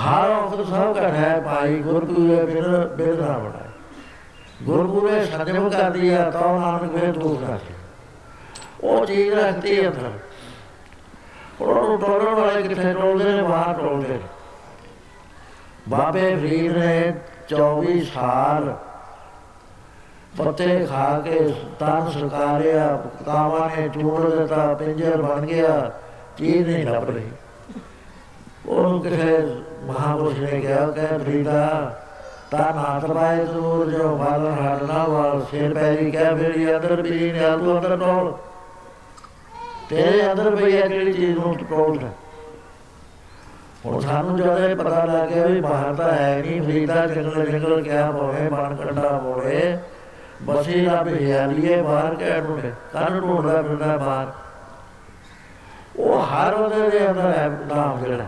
ਹਰ 0.01 0.31
ਵਕਤ 0.33 0.67
ਸਭ 0.67 0.97
ਘਟ 0.99 1.15
ਹੈ 1.15 1.41
ਭਾਈ 1.45 1.79
ਗੁਰਪੂਰੇ 1.79 2.45
ਬਿਨ 2.45 2.77
ਬਿਨ 2.97 3.21
ਨਾ 3.21 3.39
ਬਣਾ 3.39 3.69
ਗੁਰਪੂਰੇ 4.63 5.25
ਸੰਜਮ 5.27 5.69
ਕਰ 5.71 5.91
ਦਿਆ 5.91 6.31
ਤਾਂ 6.31 6.59
ਨਾਨਕ 6.61 6.93
ਵੇ 6.95 7.13
ਦੂਰ 7.13 7.45
ਕਰ 7.47 7.59
ਉਹ 8.85 9.07
ਚੀਜ਼ 9.07 9.35
ਰੱਖਦੀ 9.35 9.85
ਹੈ 9.85 9.89
ਅੰਦਰ 9.89 10.11
ਉਹ 11.61 11.99
ਟੋਲਣ 11.99 12.35
ਵਾਲੇ 12.35 12.63
ਕਿੱਥੇ 12.63 12.93
ਟੋਲਦੇ 12.93 13.33
ਨੇ? 13.33 13.43
ਬਾਹਰ 13.43 13.75
ਟੋਲਦੇ। 13.75 14.09
ਨੇ 14.09 14.19
ਬਾਬੇ 15.89 16.37
ਫਰੀਦ 16.37 16.77
ਨੇ 16.77 17.15
24 17.49 18.03
ਸਾਲ 18.15 18.77
ਪੱਤੇ 20.39 20.87
ਖਾ 20.87 21.21
ਕੇ 21.25 21.55
ਤਨ 21.81 22.11
ਸਰਕਾਰਿਆ 22.11 23.03
ਕਾਵਾਂ 23.27 23.69
ਨੇ 23.77 23.89
ਚੂੜ 23.89 24.35
ਦਿੱਤਾ, 24.35 24.75
ਪਿੰਜਰ 24.75 25.23
ਬਣ 25.23 25.47
ਗਿਆ, 25.47 25.93
ਚੀਜ਼ 26.39 26.69
ਨਹੀਂ 26.69 26.85
ਲੱਭ 26.85 27.11
ਰਹੀ। 27.11 27.31
ਉਹ 28.67 29.01
ਕਿਸੇ 29.01 29.57
ਮਹਾਪੁਰਸ਼ 29.83 30.39
ਨੇ 30.39 30.61
ਕਿਹਾ 30.61 30.87
ਕਿ 30.87 31.19
ਫਰੀਦਾ 31.19 31.99
ਤਾਂ 32.51 32.75
ਨਾਤ 32.75 33.07
ਪਾਏ 33.07 33.45
ਦੂਰ 33.45 33.91
ਜੋ 33.91 34.17
ਵਾਲ 34.17 34.47
ਹਟਣਾ 34.53 35.05
ਵਾਲ, 35.05 35.45
ਸਿਰ 35.51 35.75
ਪੈਰੀ 35.75 36.11
ਕਹਿ 36.11 36.37
ਫਿਰ 36.37 36.55
ਇਹ 36.55 36.75
ਅੰਦਰ 36.75 37.03
ਵੀ 37.03 37.33
ਨੇ 37.33 37.41
ਤੂੰ 37.41 37.77
ਅੰਦਰ 37.79 37.97
ਟੋਲ। 37.97 38.50
ਤੇਰੇ 39.91 40.33
ਅੰਦਰ 40.33 40.57
ਪਈ 40.57 40.77
ਹੈ 40.77 40.87
ਜਿਹੜੀ 40.87 41.13
ਚੀਜ਼ 41.13 41.39
ਨੂੰ 41.39 41.57
ਟੋਲਦਾ 41.57 42.09
ਹੁਣ 43.87 44.01
ਸਾਨੂੰ 44.01 44.37
ਜਦੋਂ 44.37 44.59
ਇਹ 44.59 44.77
ਪਤਾ 44.77 45.05
ਲੱਗ 45.05 45.29
ਗਿਆ 45.29 45.47
ਵੀ 45.47 45.61
ਬਾਹਰ 45.61 45.95
ਤਾਂ 45.95 46.13
ਹੈ 46.13 46.43
ਨਹੀਂ 46.47 46.63
ਫਰੀਦਾ 46.63 47.07
ਜੰਗਲ 47.07 47.47
ਜੰਗਲ 47.47 47.83
ਕਿਆ 47.83 48.11
ਹੋਵੇ 48.11 48.49
ਬਣ 48.49 48.77
ਕੰਡਾ 48.77 49.19
ਹੋਵੇ 49.19 49.79
ਬਸੀ 50.43 50.87
ਦਾ 50.87 51.03
ਬਿਹਾਲੀਏ 51.03 51.83
ਬਾਹਰ 51.83 52.15
ਕਹਿ 52.15 52.41
ਢੂੰਡੇ 52.41 52.73
ਕੰਨ 52.93 53.21
ਢੂੰਡਦਾ 53.21 53.63
ਫਿਰਦਾ 53.63 53.97
ਬਾਹਰ। 53.97 54.27
ਉਹ 55.97 56.23
ਹਰ 56.23 56.55
ਉਹਦੇ 56.55 56.91
ਦੇ 56.91 57.11
ਅੰਦਰ 57.11 57.33
ਹੈ, 57.39 57.49
ਨਾਮ 57.75 58.05
ਜਿਹੜਾ। 58.05 58.25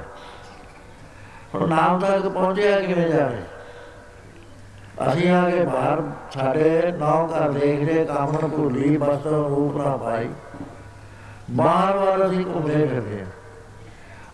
ਹੁਣ 1.54 1.68
ਨਾਮ 1.68 2.00
ਤੱਕ 2.00 2.28
ਪਹੁੰਚਿਆ 2.28 2.80
ਕਿਵੇਂ 2.80 3.08
ਜਾਵੇ? 3.08 3.38
ਅਸੀਂ 5.08 5.30
ਆ 5.30 5.50
ਕੇ 5.50 5.64
ਬਾਹਰ 5.64 6.02
ਸਾਡੇ 6.30 6.92
ਨੌ 6.98 7.26
ਘਰ 7.26 7.50
ਦੇਖਦੇ 7.50 8.04
ਕਾਮਣ 8.04 8.48
ਭੁੱਲੀ, 8.48 8.96
ਬਸ 8.96 9.26
ਰੂਪ 9.26 9.76
ਨਾ 9.76 9.96
ਪਾਈ। 9.96 10.28
ਬਾਹਰ 11.52 11.96
ਵਾਰ 11.96 12.26
ਅਸੀਂ 12.26 12.44
ਘੁੰਮਦੇ 12.46 12.86
ਫਿਰਦੇ 12.86 13.20
ਆ 13.20 13.26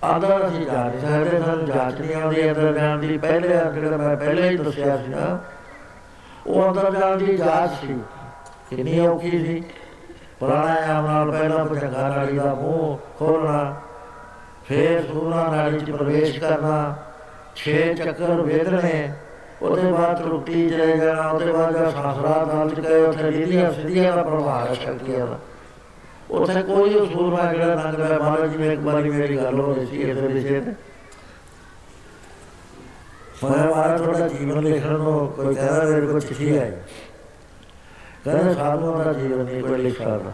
ਆਦਰ 0.06 0.46
ਅਸੀਂ 0.48 0.66
ਜਾ 0.66 0.82
ਰਹੇ 0.82 1.00
ਸਾਡੇ 1.00 1.38
ਨਾਲ 1.38 1.62
ਜਾਂਚ 1.66 2.00
ਨਹੀਂ 2.00 2.14
ਆਉਂਦੀ, 2.14 2.48
ਅੰਦਰ 2.50 2.72
ਜਾਣ 2.72 2.98
ਦੀ 2.98 3.18
ਪਹਿਲੇ 3.18 3.48
ਜਿਹੜਾ 3.48 3.96
ਮੈਂ 3.96 4.16
ਪਹਿਲੇ 4.16 4.48
ਹੀ 4.48 4.56
ਦੱਸਿਆ 4.56 4.96
ਸੀ 4.96 5.08
ਨਾ 5.08 5.38
ਉਹ 6.46 6.68
ਅੰਦਰ 6.68 6.90
ਜਾਣ 6.90 7.16
ਦੀ 7.16 7.36
ਜਾਂਚ 7.36 7.70
ਸੀ। 7.80 7.98
ਕਿੰਨੀ 8.70 9.06
ਔਖੀ 9.06 9.30
ਸੀ। 9.30 9.62
ਪ੍ਰਾਣਾਯਾਮ 10.40 11.06
ਨਾਲ 11.06 11.30
ਪਹਿਲਾਂ 11.30 11.64
ਭੁਜੰਗਾ 11.64 12.08
ਨਾੜੀ 12.08 12.38
ਦਾ 12.38 12.54
ਮੂੰਹ 12.54 12.98
ਖੋਲਣਾ 13.18 13.74
ਫੇਰ 14.68 15.02
ਸੂਨਾ 15.06 15.48
ਨਾੜੀ 15.48 15.80
'ਚ 15.80 15.90
ਪ੍ਰਵੇਸ਼ 15.90 16.38
ਕਰਨਾ, 16.40 16.94
ਛੇ 17.56 17.94
ਚੱਕਰ 17.94 18.30
ਵੇਦਣੇ, 18.30 19.12
ਉਹਦੇ 19.62 19.92
ਬਾਅਦ 19.92 20.20
ਰੁਕਤੀ 20.20 20.70
ਚਲੇ 20.70 20.96
ਜਾਣਾ, 20.96 21.30
ਉਹਦੇ 21.30 21.52
ਬਾਅਦ 21.52 21.74
ਸਾਸਰਾ 21.90 22.44
ਨਾਲ 22.54 22.70
ਚ 22.70 22.80
ਗਏ, 22.80 23.02
ਉੱਥੇ 23.02 23.30
ਲੀਲੀਆਂ 23.30 23.72
ਸਿੱਧੀਆਂ 23.72 24.16
ਦਾ 24.16 24.22
ਪ੍ਰਭਾਵ 24.22 24.68
ਹੈ 24.68 24.74
ਸ਼ਕਤੀਆਂ 24.74 25.26
ਦਾ। 25.26 25.38
ਉੱਥੇ 26.30 26.62
ਕੋਈ 26.62 26.94
ਉਸੂਲ 26.94 27.36
ਨਾ 27.36 27.52
ਜਿਹੜਾ 27.52 27.74
ਲੰਘਦਾ 27.74 28.18
ਮਹਾਰਾਜ 28.18 28.56
ਜੀ 28.56 28.72
ਇੱਕ 28.72 28.80
ਵਾਰੀ 28.80 29.10
ਮੇਰੀ 29.10 29.36
ਗੱਲ 29.36 29.60
ਹੋ 29.60 29.74
ਰਹੀ 29.74 29.86
ਸੀ 29.86 30.00
ਇਹਦੇ 30.02 30.20
ਵਿਸ਼ੇ 30.20 30.60
ਤੇ। 30.60 30.70
ਮੈਂ 33.44 33.68
ਮਹਾਰਾਜ 33.68 34.00
ਤੁਹਾਡਾ 34.00 34.28
ਜੀਵਨ 34.28 34.62
ਲਿਖਣ 34.62 34.90
ਨੂੰ 34.90 35.28
ਕੋਈ 35.28 35.54
ਕਹਿੰਦਾ 35.54 35.84
ਮੇਰੇ 35.84 36.06
ਕੋਲ 36.06 36.20
ਚਿੱਠੀ 36.20 36.58
ਆਈ। 36.58 36.70
ਕਹਿੰਦਾ 38.24 38.54
ਸਾਧੂਆਂ 38.54 39.04
ਦਾ 39.04 39.12
ਜੀਵਨ 39.12 39.44
ਨਹੀਂ 39.44 39.62
ਕੋਈ 39.62 39.78
ਲਿਖ 39.78 39.98
ਸਕਦਾ। 39.98 40.32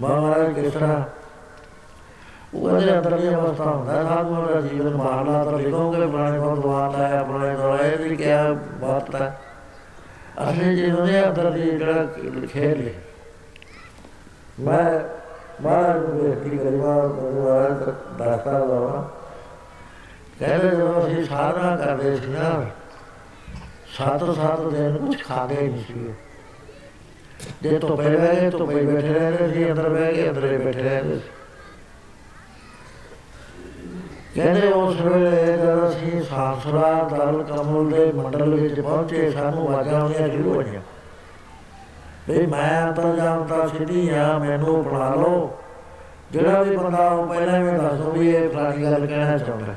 ਮਹਾਰਾਜ 0.00 0.52
ਕਿਸ 0.52 0.72
ਤਰ੍ਹਾਂ? 0.72 1.02
ਉਹਦੇ 2.54 2.98
ਅੰਦਰ 2.98 3.18
ਦੀ 3.18 3.28
ਅਵਸਥਾ 3.28 3.64
ਹੁੰਦਾ 3.64 4.04
ਸਾਧੂਆਂ 4.04 4.48
ਦਾ 4.48 4.60
ਜੀਵਨ 4.60 4.96
ਬਾਹਰਲਾ 4.96 5.44
ਤਾਂ 5.44 5.58
ਲਿਖੋਗੇ 5.58 6.06
ਪੁਰਾਣੇ 6.06 6.38
ਭਗਵਾਨ 6.38 6.92
ਦਾ 6.92 7.08
ਹੈ 7.08 7.22
ਪੁਰਾਣੇ 7.22 7.56
ਦੋਏ 7.56 8.08
ਦੀ 8.08 8.16
ਕਿਆ 8.16 8.52
ਬਾਤ 8.52 9.14
ਹੈ। 9.14 9.40
ਅਸਲੀ 10.50 10.76
ਜੀਵਨ 10.76 11.06
ਦੇ 11.06 11.28
ਅੰਦਰ 11.28 11.50
ਦੀ 11.50 11.70
ਜਿਹੜਾ 11.70 12.04
ਖੇਡ 12.52 12.78
ਲਿਖ 12.78 12.94
ਮੈਂ 14.60 15.00
ਮਹਾਰਾਜ 15.62 15.96
ਨੂੰ 15.96 16.18
ਬੇਨਤੀ 16.18 16.58
ਕਰੀਵਾ 16.58 16.94
ਮਹਾਰਾਜ 17.06 17.82
ਦੱਸਦਾ 18.18 18.58
ਦਵਾ 18.58 19.08
ਕਹਿੰਦੇ 20.40 20.68
ਜਦੋਂ 20.68 21.06
ਅਸੀਂ 21.06 21.24
ਸਾਧਨਾ 21.24 21.76
ਕਰਦੇ 21.76 22.16
ਸੀ 22.16 22.26
ਨਾ 22.26 22.50
ਸੱਤ 23.96 24.24
ਸੱਤ 24.36 24.60
ਦਿਨ 24.60 24.96
ਕੁਝ 24.96 25.16
ਖਾਦੇ 25.22 25.68
ਨਹੀਂ 25.68 25.84
ਸੀ। 25.84 26.14
ਜੇ 27.62 27.78
ਤੋਂ 27.78 27.96
ਪੈ 27.96 28.10
ਗਏ 28.10 28.50
ਤੋਂ 28.50 28.66
ਪੈ 28.66 28.82
ਬੈਠੇ 28.82 29.12
ਰਹਿੰਦੇ 29.14 29.52
ਸੀ, 29.52 29.70
ਅੰਦਰ 29.70 29.88
ਬਹਿ 29.88 30.12
ਕੇ 30.14 30.28
ਅੰਦਰੇ 30.30 30.56
ਬੈਠੇ 30.58 30.82
ਰਹਿੰਦੇ 30.82 31.14
ਸੀ। 31.14 31.28
ਕਹਿੰਦੇ 34.34 34.68
ਉਸ 34.68 35.00
ਵੇਲੇ 35.00 35.56
ਜਦੋਂ 35.56 35.88
ਅਸੀਂ 35.88 36.22
ਸਾਸਰਾ 36.22 36.92
ਦਲ 37.10 37.42
ਕਮਲ 37.42 37.90
ਦੇ 37.90 38.12
ਮੰਡਲ 38.12 38.54
ਵਿੱਚ 38.54 38.80
ਪਹੁੰਚੇ, 38.80 39.30
ਸਾਨੂੰ 39.30 39.68
ਆਵਾਜ਼ਾਂ 39.68 40.00
ਆਉਣੀਆਂ 40.00 40.28
ਸ਼ੁਰੂ 40.28 40.54
ਹੋਈਆਂ 40.54 40.80
ਵੀ 42.28 42.46
ਮੈਂ 42.46 42.92
ਤਾਂ 42.92 43.16
ਜਾਣਦਾ 43.16 43.66
ਸਿੱਧੀ 43.66 44.08
ਆ, 44.08 44.38
ਮੈਨੂੰ 44.38 44.84
ਪੜਾ 44.84 45.14
ਲਓ। 45.14 45.58
ਜਿਹੜਾ 46.32 46.62
ਵੀ 46.62 46.76
ਬੰਦਾ 46.76 47.08
ਉਹ 47.08 47.26
ਪਹਿਲਾਂ 47.26 47.60
ਹੀ 47.60 47.78
ਦੱਸ 47.78 48.00
ਵੀ 48.00 48.30
ਇਹ 48.30 48.48
ਫਲਾਣੀ 48.48 48.84
ਗੱਲ 48.84 49.06
ਕਹਿਣਾ 49.06 49.38
ਚਾਹੁੰਦਾ। 49.38 49.74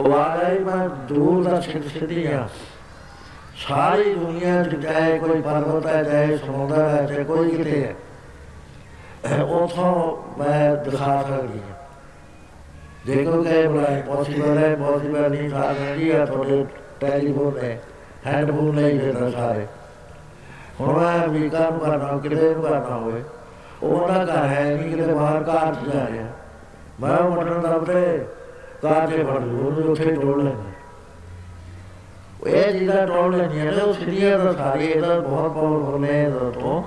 ਵਾਲੇ 0.00 0.58
ਮੈਂ 0.58 0.88
ਦੂਰ 0.88 1.44
ਦਾ 1.44 1.60
ਸਿੱਧੀ 1.60 2.26
ਆ। 2.26 2.48
ਸਾਰੀ 3.68 4.14
ਦੁਨੀਆ 4.14 4.62
ਚ 4.62 4.68
ਜਾਏ 4.68 5.18
ਕੋਈ 5.18 5.42
ਪਰਬਤ 5.42 5.86
ਹੈ 5.86 6.02
ਜਾਏ 6.02 6.36
ਸਮੁੰਦਰ 6.36 6.88
ਹੈ, 6.88 7.06
ਚਾਹੇ 7.06 7.24
ਕੋਈ 7.24 7.50
ਕਿਤੇ 7.50 7.94
ਹੈ। 9.28 9.42
ਉਥੋਂ 9.42 10.16
ਮੈਂ 10.38 10.76
ਦਿਖਾ 10.76 11.22
ਸਕਦੀ 11.22 11.58
ਹਾਂ। 11.58 11.76
ਜੇ 13.06 13.24
ਕੋਈ 13.24 13.44
ਕਹੇ 13.44 13.68
ਬੜਾ 13.68 14.02
ਪੋਸੀਬਲ 14.06 14.58
ਹੈ 14.58 14.76
ਪੋਸੀਬਲ 14.76 15.30
ਨਹੀਂ 15.30 15.50
ਸਕਦੀ 15.50 16.10
ਆ, 16.10 16.26
ਤੁਹਾਡੇ 16.26 16.66
ਟੈਲੀਫੋਨ 17.00 17.58
ਹੈ 17.58 17.82
ਹੈਂਡਫੋਨ 18.26 18.74
ਨਹੀਂ 18.74 19.00
ਫਿਰ 19.00 19.30
ਸਾਰੇ। 19.30 19.66
ਹੁਣ 20.80 20.98
ਮੈਂ 20.98 21.28
ਵੀ 21.28 21.48
ਕੰਮ 21.48 21.78
ਕਰਨਾ 21.78 22.18
ਕਿਤੇ 22.18 22.54
ਨੂੰ 22.54 22.62
ਕਰਨਾ 22.62 22.96
ਹੋਵੇ। 22.96 23.22
ਉਹਦਾ 23.82 24.24
ਘਰ 24.24 24.46
ਹੈ 24.46 24.62
ਨਹੀਂ, 24.64 24.90
ਕਿਤੇ 24.90 25.12
ਬਾਹਰ 25.12 25.42
ਕਾਰ 25.42 25.74
ਚ 25.74 25.94
ਜਾ 25.94 26.06
ਰਿਹਾ। 26.12 26.26
ਮੈਂ 27.00 27.16
ਉਹ 27.18 27.30
ਬਟਨ 27.30 27.60
ਦਬਦੇ 27.60 28.26
ਕਾਰ 28.82 29.06
ਤੇ 29.08 29.24
ਫੜ 29.24 29.40
ਲੂ 29.40 29.66
ਉਹਨੂੰ 29.66 29.90
ਉੱਥੇ 29.90 30.14
ਟੋਲ 30.14 30.44
ਲੈਂਦਾ। 30.44 30.72
ਇਹ 32.46 32.72
ਜਿਹੜਾ 32.72 33.04
ਟੋਲ 33.06 33.36
ਲੈਂਦੀ 33.36 33.58
ਹੈ 33.58 33.70
ਉਹ 33.72 33.92
ਸਿੱਧੀਆਂ 33.94 34.38
ਦਾ 34.38 34.52
ਸਾਰੇ 34.52 34.86
ਇਹਦਾ 34.86 35.18
ਬਹੁਤ 35.20 35.52
ਪਾਵਰਫੁਲ 35.52 36.00
ਨੇ 36.00 36.30
ਤੋਂ 36.54 36.82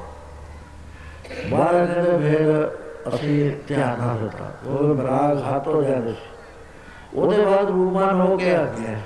ਬਾਹਰ 1.51 1.85
ਕਹਿੰਦੇ 1.85 2.17
ਫਿਰ 2.19 2.69
ਅਸੀਂ 3.07 3.51
ਧਿਆਨ 3.67 3.99
ਨਾਲ 3.99 4.17
ਦਿੱਤਾ। 4.17 4.51
ਉਹ 4.65 4.93
ਬਰਾਗ 4.95 5.41
ਹੱਥ 5.43 5.67
ਹੋ 5.67 5.81
ਜਾਂਦੇ 5.83 6.11
ਸੀ। 6.11 7.15
ਉਹਦੇ 7.15 7.45
ਬਾਅਦ 7.45 7.69
ਰੂਮਾਨ 7.69 8.21
ਹੋ 8.21 8.37
ਕੇ 8.37 8.55
ਆ 8.55 8.63
ਗਿਆ, 8.77 8.97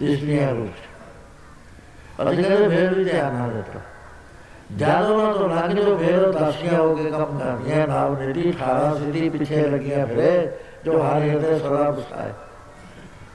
ਇਸ 0.00 0.22
ਲਈ 0.22 0.38
ਰੂਪ 0.46 2.28
ਅਸੀਂ 2.28 2.44
ਕਹਿੰਦੇ 2.44 2.68
ਫਿਰ 2.68 2.94
ਵੀ 2.94 3.04
ਧਿਆਨ 3.04 3.34
ਨਾਲ 3.34 3.50
ਦਿੱਤਾ। 3.50 3.80
ਜਦੋਂ 4.76 5.14
ਉਹਨਾਂ 5.14 5.34
ਤੋਂ 5.34 5.48
ਲੰਘ 5.48 5.68
ਜੋ 5.68 5.96
ਫਿਰ 5.96 6.32
ਦਾਸੀਆਂ 6.32 6.80
ਹੋ 6.80 6.94
ਕੇ 6.94 7.10
ਕੰਮ 7.10 7.38
ਕਰਦੀਆਂ, 7.38 7.88
ਨਾਮ 7.88 8.18
ਨੇੜੀ 8.18 8.50
18 8.50 8.94
ਸਿੱਧੀ 8.94 9.28
ਪਿੱਛੇ 9.28 9.62
ਲੱਗੀਆਂ 9.62 10.06
ਫਿਰੇ, 10.06 10.52
ਜੋ 10.84 11.02
ਹਰ 11.02 11.22
ਹਿਰਦੇ 11.22 11.58
ਸਦਾ 11.58 11.90
ਬਸਾਏ। 11.90 12.30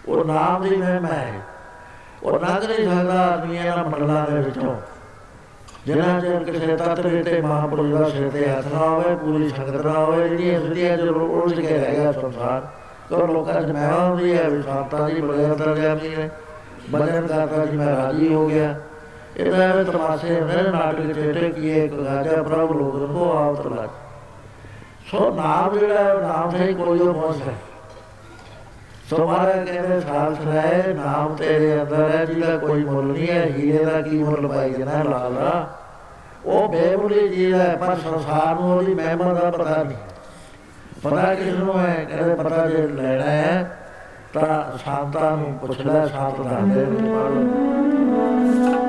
ਉਹ 0.08 0.26
ਨਾਮ 0.26 0.70
ਦੀ 0.70 0.76
ਮਹਿਮਾ 0.76 1.08
ਹੈ। 1.08 1.34
ਉਹ 2.24 2.40
ਨਗ 2.40 2.64
ਨਹੀਂ 2.64 2.90
ਸਕਦਾ 2.90 3.38
ਦੁਨੀਆ 3.38 3.76
ਦਾ 3.76 3.84
ਮੰਡਲਾਂ 3.84 4.32
ਦੇ 4.32 4.38
ਵਿੱਚੋਂ। 4.38 4.76
ਜਿਨ੍ਹਾਂ 5.86 6.22
ਚਿਰ 6.22 6.44
ਕਿਸੇ 6.44 6.76
ਤੱਤ 6.78 7.02
ਤੇ 7.02 7.42
ਮਹਾਪੁਰਸ਼ 7.42 7.94
ਦਾ 7.94 8.10
ਸਿਰ 8.10 8.30
ਤੇ 8.30 8.50
ਹੱਥ 8.50 8.66
ਨਾ 8.74 8.80
ਹੋਵੇ, 8.80 9.16
ਪੂਰੀ 9.16 9.50
ਸੰਗਤ 9.50 9.86
ਨਾ 9.86 9.92
ਹੋਵੇ 9.92 10.30
ਜਿਹੜੀਆਂ 10.30 10.62
ਸਿੱਧੀਆਂ 10.62 10.98
ਜੋ 10.98 11.14
ਉਲਝ 11.14 11.60
ਕੇ 11.60 11.78
ਰਹਿ 11.78 11.96
ਗਿਆ 11.96 12.12
ਸੰਸਾਰ 12.12 12.68
ਕੋ 13.10 13.28
ਲੋਕਾਂ 13.28 13.62
ਚ 13.62 13.66
ਮੈਂ 13.66 13.92
ਆਉਂਦੀ 13.92 14.38
ਹੈ, 14.38 14.50
ਵੀ 14.50 14.62
ਸੰਤਾਂ 14.62 15.10
ਜੀ 15.10 15.22
ਬੜੇ 15.22 15.46
ਅੰਦਰ 15.46 15.76
ਜਾਂਦੀ 15.76 16.16
ਨੇ। 16.16 16.30
ਬਜਨ 16.92 17.28
ਕਰਦਾ 17.28 17.66
ਜੀ 17.66 17.78
ਮੈਂ 17.78 17.96
ਰਾਜੀ 17.96 18.34
ਹੋ 18.34 18.48
ਗਿਆ। 18.48 18.76
ਇਹਦਾ 19.38 19.66
ਇਹ 19.66 19.86
ਤਮਾਸ਼ੇ 19.86 20.40
ਹੁੰਦੇ 20.40 20.56
ਨੇ 20.56 20.70
ਨਾਟਕ 20.70 21.12
ਚੇਟੇ 21.12 21.50
ਕੀਏ 21.50 21.86
ਇੱਕ 21.86 21.94
ਗਾਜਾ 21.94 22.44
ਪ੍ਰਭ 22.44 22.72
ਲੋਕ 22.72 22.96
ਨੂੰ 22.96 23.38
ਆਪ 23.38 23.56
ਤਲਾ 23.56 23.88
ਸੋ 25.12 25.36
ਨਾਮ 25.36 25.78
ਜਿਹੜਾ 25.78 26.14
ਨਾਮ 26.14 26.52
ਤੇ 26.52 26.74
ਕੋਈ 26.74 27.00
ਉਹ 27.00 27.14
ਪਹੁੰਚ 27.14 27.42
ਹੈ 27.48 27.54
ਸੋ 29.10 29.28
ਮਹਾਰਾਜ 29.28 29.70
ਕਹਿੰਦੇ 29.70 30.02
ਸਾਲ 30.02 30.36
ਸਰਾਏ 30.36 30.94
ਨਾਮ 30.94 31.36
ਤੇਰੇ 31.36 31.82
ਅੰਦਰ 31.82 32.12
ਹੈ, 32.16 32.26
ਜਿਹਦਾ 32.26 32.58
ਕੋਈ 32.58 32.84
ਮੁੱਲ 32.84 33.06
ਨਹੀਂ 33.06 33.28
ਹੈ, 33.28 33.46
ਹੀਰੇ 33.46 33.86
ਦਾ 33.86 34.02
ਕੀ 34.02 34.24
ਮੁੱਲ 34.24 34.48
ਪਾਈ 34.48 34.70
ਜਨਾ 34.70 35.04
ਲਾਲ 35.04 35.34
ਦਾ? 35.34 35.70
ਉਹ 36.46 36.70
ਬੇਮੁੱਲੀ 36.70 37.30
ਚੀਜ਼ 37.30 37.54
ਹੈ, 37.54 37.76
ਪਰ 37.76 37.96
ਸੰਸਾਰ 37.96 38.60
ਨੂੰ 38.60 38.78
ਉਹਦੀ 38.78 38.94
ਮਹਿਮਾ 38.94 39.34
ਦਾ 39.34 39.52
ਪਤਾ 39.52 39.84
ਨਹੀਂ। 39.84 39.98
ਪਤਾ 41.04 41.36
ਕਿਸ 41.36 41.54
ਨੂੰ 41.54 41.80
ਹੈ? 41.80 42.08
ਕਹਿੰਦੇ, 42.10 42.36
ਪਤਾ 42.36 42.68
ਜੇ 42.68 42.88
ਲੈਣਾ 42.88 43.26
ਹੈ, 43.26 43.78
ਤਾਂ 44.34 44.78
ਸ਼ਾਂਤਾਂ 44.78 45.38
ਨੂੰ 45.38 45.58
ਪੁੱਛ 45.62 45.80
ਲੈ, 45.80 46.08
ਸ਼ਾਂਤ 46.08 46.42
ਦੱਸਦੇ 46.42 46.86
ਨੇ। 46.86 48.83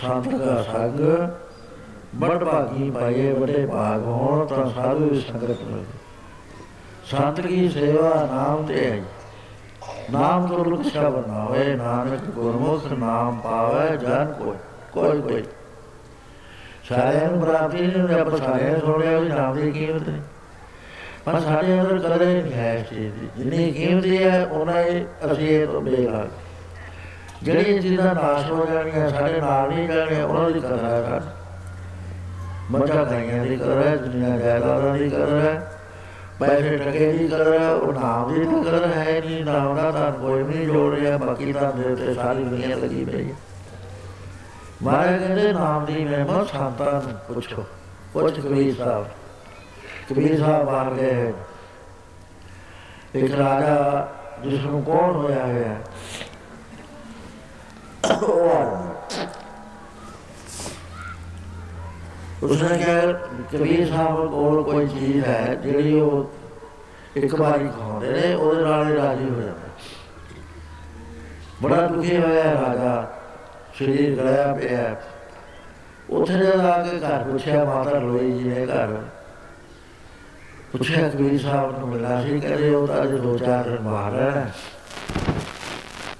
ਸੰਤ 0.00 0.34
ਦਾ 0.34 0.62
ਸੰਗ 0.62 1.00
ਬੜ 2.14 2.44
ਭਾਗੀ 2.44 2.90
ਪਾਏ 2.90 3.32
ਬੜੇ 3.32 3.66
ਭਾਗ 3.66 4.02
ਹੋਣ 4.02 4.46
ਤਾਂ 4.46 4.66
ਸਾਧੂ 4.66 5.20
ਸੰਗਤ 5.20 5.62
ਮਿਲੇ 5.62 5.84
ਸੰਤ 7.04 7.40
ਕੀ 7.40 7.68
ਸੇਵਾ 7.68 8.28
ਨਾਮ 8.32 8.66
ਤੇ 8.66 8.90
ਹੈ 8.90 9.02
ਨਾਮ 10.10 10.46
ਤੋਂ 10.46 10.64
ਲੁਕ 10.64 10.82
ਸ਼ਬਦ 10.82 11.26
ਨਾ 11.26 11.44
ਹੋਏ, 11.44 11.76
ਨਾਨਕ 11.76 12.24
ਗੁਰਮੁਖ 12.24 12.92
ਨਾਮ 12.92 13.40
ਪਾਵੇ, 13.40 13.96
ਜਨ 13.96 14.34
ਕੋਈ 14.38 14.56
ਕੋਈ 14.92 15.20
ਕੋਈ। 15.20 15.44
ਸਾਰਿਆਂ 16.88 17.30
ਨੂੰ 17.30 17.40
ਪ੍ਰਾਪਤੀ 17.40 17.86
ਨਹੀਂ 17.86 18.08
ਰੱਬ 18.08 18.36
ਸਾਰਿਆਂ 18.36 18.78
ਸੁਣਿਆ 18.78 19.18
ਵੀ 19.18 19.28
ਨਾਮ 19.28 19.54
ਦੀ 19.54 19.70
ਕੀਮਤ 19.70 20.08
ਨਹੀਂ। 20.08 20.22
ਪਰ 21.24 21.40
ਸਾਡੇ 21.40 21.80
ਅੰਦਰ 21.80 21.98
ਕਦੇ 21.98 22.42
ਨਹੀਂ 22.42 22.52
ਹੈ 22.52 22.74
ਇਸ 22.74 22.88
ਚੀਜ਼ 22.88 23.14
ਦੀ। 23.14 23.28
ਜਿੰਨੀ 23.36 23.72
ਕੀਮਤ 23.72 24.06
ਹੈ 24.06 24.46
ਉਹਨਾਂ 24.46 24.82
ਅਸੀਂ 25.32 25.48
ਇਹ 25.48 25.66
ਤੋਂ 25.66 25.80
ਬੇਲਾਗ 25.80 26.28
ਜਿਹੜੀ 27.42 27.78
ਚੀਜ਼ਾਂ 27.80 28.14
ਨਾਸ਼ 28.14 28.50
ਹੋ 28.50 28.66
ਜਾਣੀਆਂ 28.66 29.10
ਸਾਡੇ 29.10 29.40
ਨਾਲ 29.40 29.68
ਨਹੀਂ 29.68 29.88
ਜਾਣੀਆਂ 29.88 30.26
ਉਹਨਾਂ 30.26 30.50
ਦੀ 30.50 30.60
ਕਦਰ 30.60 30.84
ਹੈ 30.84 31.02
ਸਾਡੀ 31.02 31.26
ਮੱਝਾਂ 32.70 33.04
ਗਾਈਆਂ 33.06 33.44
ਦੀ 33.44 33.56
ਕਦਰ 33.56 33.86
ਹੈ 33.86 33.96
ਦੁਨੀਆ 33.96 34.36
ਜਾਇਦਾਦਾਂ 34.38 34.94
ਦੀ 34.94 35.10
ਕਦਰ 35.10 35.40
ਹੈ 35.40 35.78
ਪੈਸੇ 36.40 36.76
ਟਕੇ 36.76 37.12
ਦੀ 37.12 37.28
ਕਦਰ 37.28 37.60
ਹੈ 37.60 37.70
ਉਹ 37.70 37.92
ਨਾਮ 37.92 38.34
ਦੀ 38.34 38.44
ਤਾਂ 38.44 38.64
ਕਦਰ 38.64 38.92
ਹੈ 38.96 39.22
ਨਹੀਂ 39.26 39.44
ਨਾਮ 39.44 39.76
ਦਾ 39.76 39.90
ਤਾਂ 39.90 40.12
ਕੋਈ 40.12 40.42
ਨਹੀਂ 40.42 40.66
ਜੋੜ 40.66 40.98
ਰਿਹਾ 40.98 41.16
ਬਾਕੀ 41.16 41.52
ਤਾਂ 41.52 41.72
ਦੇ 41.72 41.96
ਤੇ 41.96 42.14
ਸਾਰੀ 42.14 42.44
ਦੁਨੀਆ 42.44 42.76
ਲੱਗੀ 42.76 43.04
ਪਈ 43.04 43.30
ਹੈ। 43.30 43.34
ਮਾਰੇ 44.82 45.18
ਕਹਿੰਦੇ 45.18 45.52
ਨਾਮ 45.52 45.84
ਦੀ 45.84 46.04
ਮਹਿਮਾ 46.04 46.44
ਸੰਤਾਂ 46.44 46.92
ਨੂੰ 46.92 47.34
ਪੁੱਛੋ। 47.34 47.64
ਪੁੱਛ 48.12 48.40
ਕਬੀਰ 48.40 48.74
ਸਾਹਿਬ। 48.74 49.06
ਕਬੀਰ 50.10 50.38
ਸਾਹਿਬ 50.38 50.68
ਆ 50.68 50.90
ਗਏ। 50.90 51.32
ਇੱਕ 53.14 53.34
ਰਾਜਾ 53.34 54.08
ਜਿਸ 54.42 54.64
ਨੂੰ 54.64 54.82
ਕੌਣ 54.82 55.12
ਹੋਇਆ 55.16 55.46
ਹੈ? 55.46 55.76
ਉਸਨੇ 62.42 62.76
ਕਿਹਾ, 62.78 63.12
ਕਬੀਰ 63.52 63.88
ਸਾਹਿਬ 63.88 64.30
ਕੋਲ 64.30 64.62
ਕੋਈ 64.62 64.86
ਚੀਜ਼ 64.86 65.24
ਹੈ 65.24 65.54
ਜਿਹੜੀ 65.54 66.00
ਉਹ 66.00 66.30
ਇੱਕ 67.16 67.34
ਵਾਰੀ 67.34 67.68
ਖਾਉਂਦੇ 67.68 68.10
ਨੇ, 68.10 68.34
ਉਹਦੇ 68.34 68.62
ਨਾਲ 68.64 68.86
ਹੀ 68.88 68.96
ਰਾਜੀ 68.96 69.28
ਹੋ 69.30 69.40
ਜਾਂਦੇ 69.40 69.66
ਬੜਾ 71.62 71.86
ਦੁਖੀ 71.86 72.16
ਹੋਇਆ 72.16 72.44
ਰਾਜਾ, 72.54 73.06
ਸਰੀਰ 73.78 74.14
ਗਲਿਆ 74.16 74.52
ਪਿਆ 74.52 74.96
ਉੱਥੇ 76.10 76.34
ਜਾ 76.34 76.82
ਕੇ 76.82 76.98
ਘਰ 76.98 77.24
ਪੁੱਛਿਆ, 77.24 77.64
ਮਾਤਾ 77.64 77.98
ਰੋਈ 77.98 78.32
ਜੀ 78.32 78.48
ਨੇ 78.48 78.66
ਘਰ? 78.66 78.94
ਪੁੱਛਿਆ, 80.72 81.08
ਕਬੀਰ 81.08 81.38
ਸਾਹਿਬ 81.40 81.78
ਨੂੰ 81.78 81.88
ਮਿਲਿਆ 81.88 82.22
ਸੀ, 82.22 82.40
ਕਹਿੰਦੇ, 82.40 82.74
ਉਹ 82.74 82.86
ਤਾਂ 82.86 83.02
ਅੱਜ 83.02 83.12
ਦੋ 83.12 83.36
ਚਾਰ 83.38 83.64
ਦਿਨ 83.64 83.82
ਬਾਹਰ 83.82 84.12
ਰਹਿਣਾ 84.12 84.46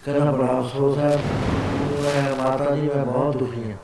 ਕਹਿੰਦਾ, 0.05 0.31
ਬੜਾ 0.33 0.59
ਅਫਸੋਸ 0.61 0.99
ਹੈ। 0.99 1.19
ਮੈਂ, 2.09 2.37
ਮਾਤਾ 2.37 2.77
ਜੀ, 2.77 2.91
ਮੈਂ 2.95 3.05
ਬਹੁਤ 3.05 3.37
ਦੁਖੀ 3.37 3.71
ਹਾਂ। 3.71 3.79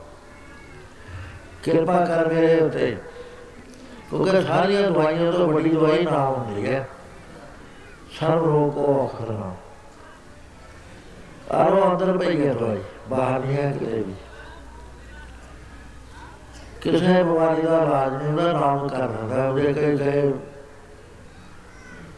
ਕਿਰਪਾ 1.63 2.05
ਕਰ 2.05 2.33
ਮੇਰੇ 2.33 2.59
ਉਤੇ। 2.59 2.97
ਕਿਉਂਕਿ 4.09 4.41
ਸਾਰੀਆਂ 4.41 4.91
ਦਵਾਈਆਂ 4.91 5.31
ਤੋਂ 5.31 5.47
ਵੱਡੀ 5.47 5.69
ਦਵਾਈ 5.69 6.05
ਨਾਮ 6.05 6.33
ਹੁੰਦੀ 6.33 6.73
ਹੈ। 6.73 6.89
ਸਰਵ 8.19 8.45
ਰੋਗ 8.45 8.73
ਕੋ 8.73 9.07
ਅਖਰਨਾ 9.07 9.55
ਆਰੋ 11.51 11.91
ਅੰਦਰ 11.91 12.17
ਪਈ 12.17 12.47
ਹੈ 12.47 12.53
ਦਵਾਈ, 12.53 12.81
ਬਾਹਰ 13.09 13.39
ਨਹੀਂ 13.39 13.57
ਹੈ 13.57 13.71
ਕਿਤੇ 13.71 14.03
ਵੀ। 14.07 14.13
ਕਿਸੇ 16.81 17.23
ਬਿਮਾਰੀ 17.23 17.61
ਦਾ 17.61 17.77
ਇਲਾਜ 17.77 18.13
ਨਹੀਂ 18.13 18.33
ਉਹਦਾ 18.33 18.51
ਨਾਮ 18.51 18.87
ਕਰ 18.87 19.07
ਦਿੰਦਾ। 19.07 19.49
ਉਹਦੇ 19.49 19.73
ਕਈ 19.73 19.97
ਕਈ 19.97 20.31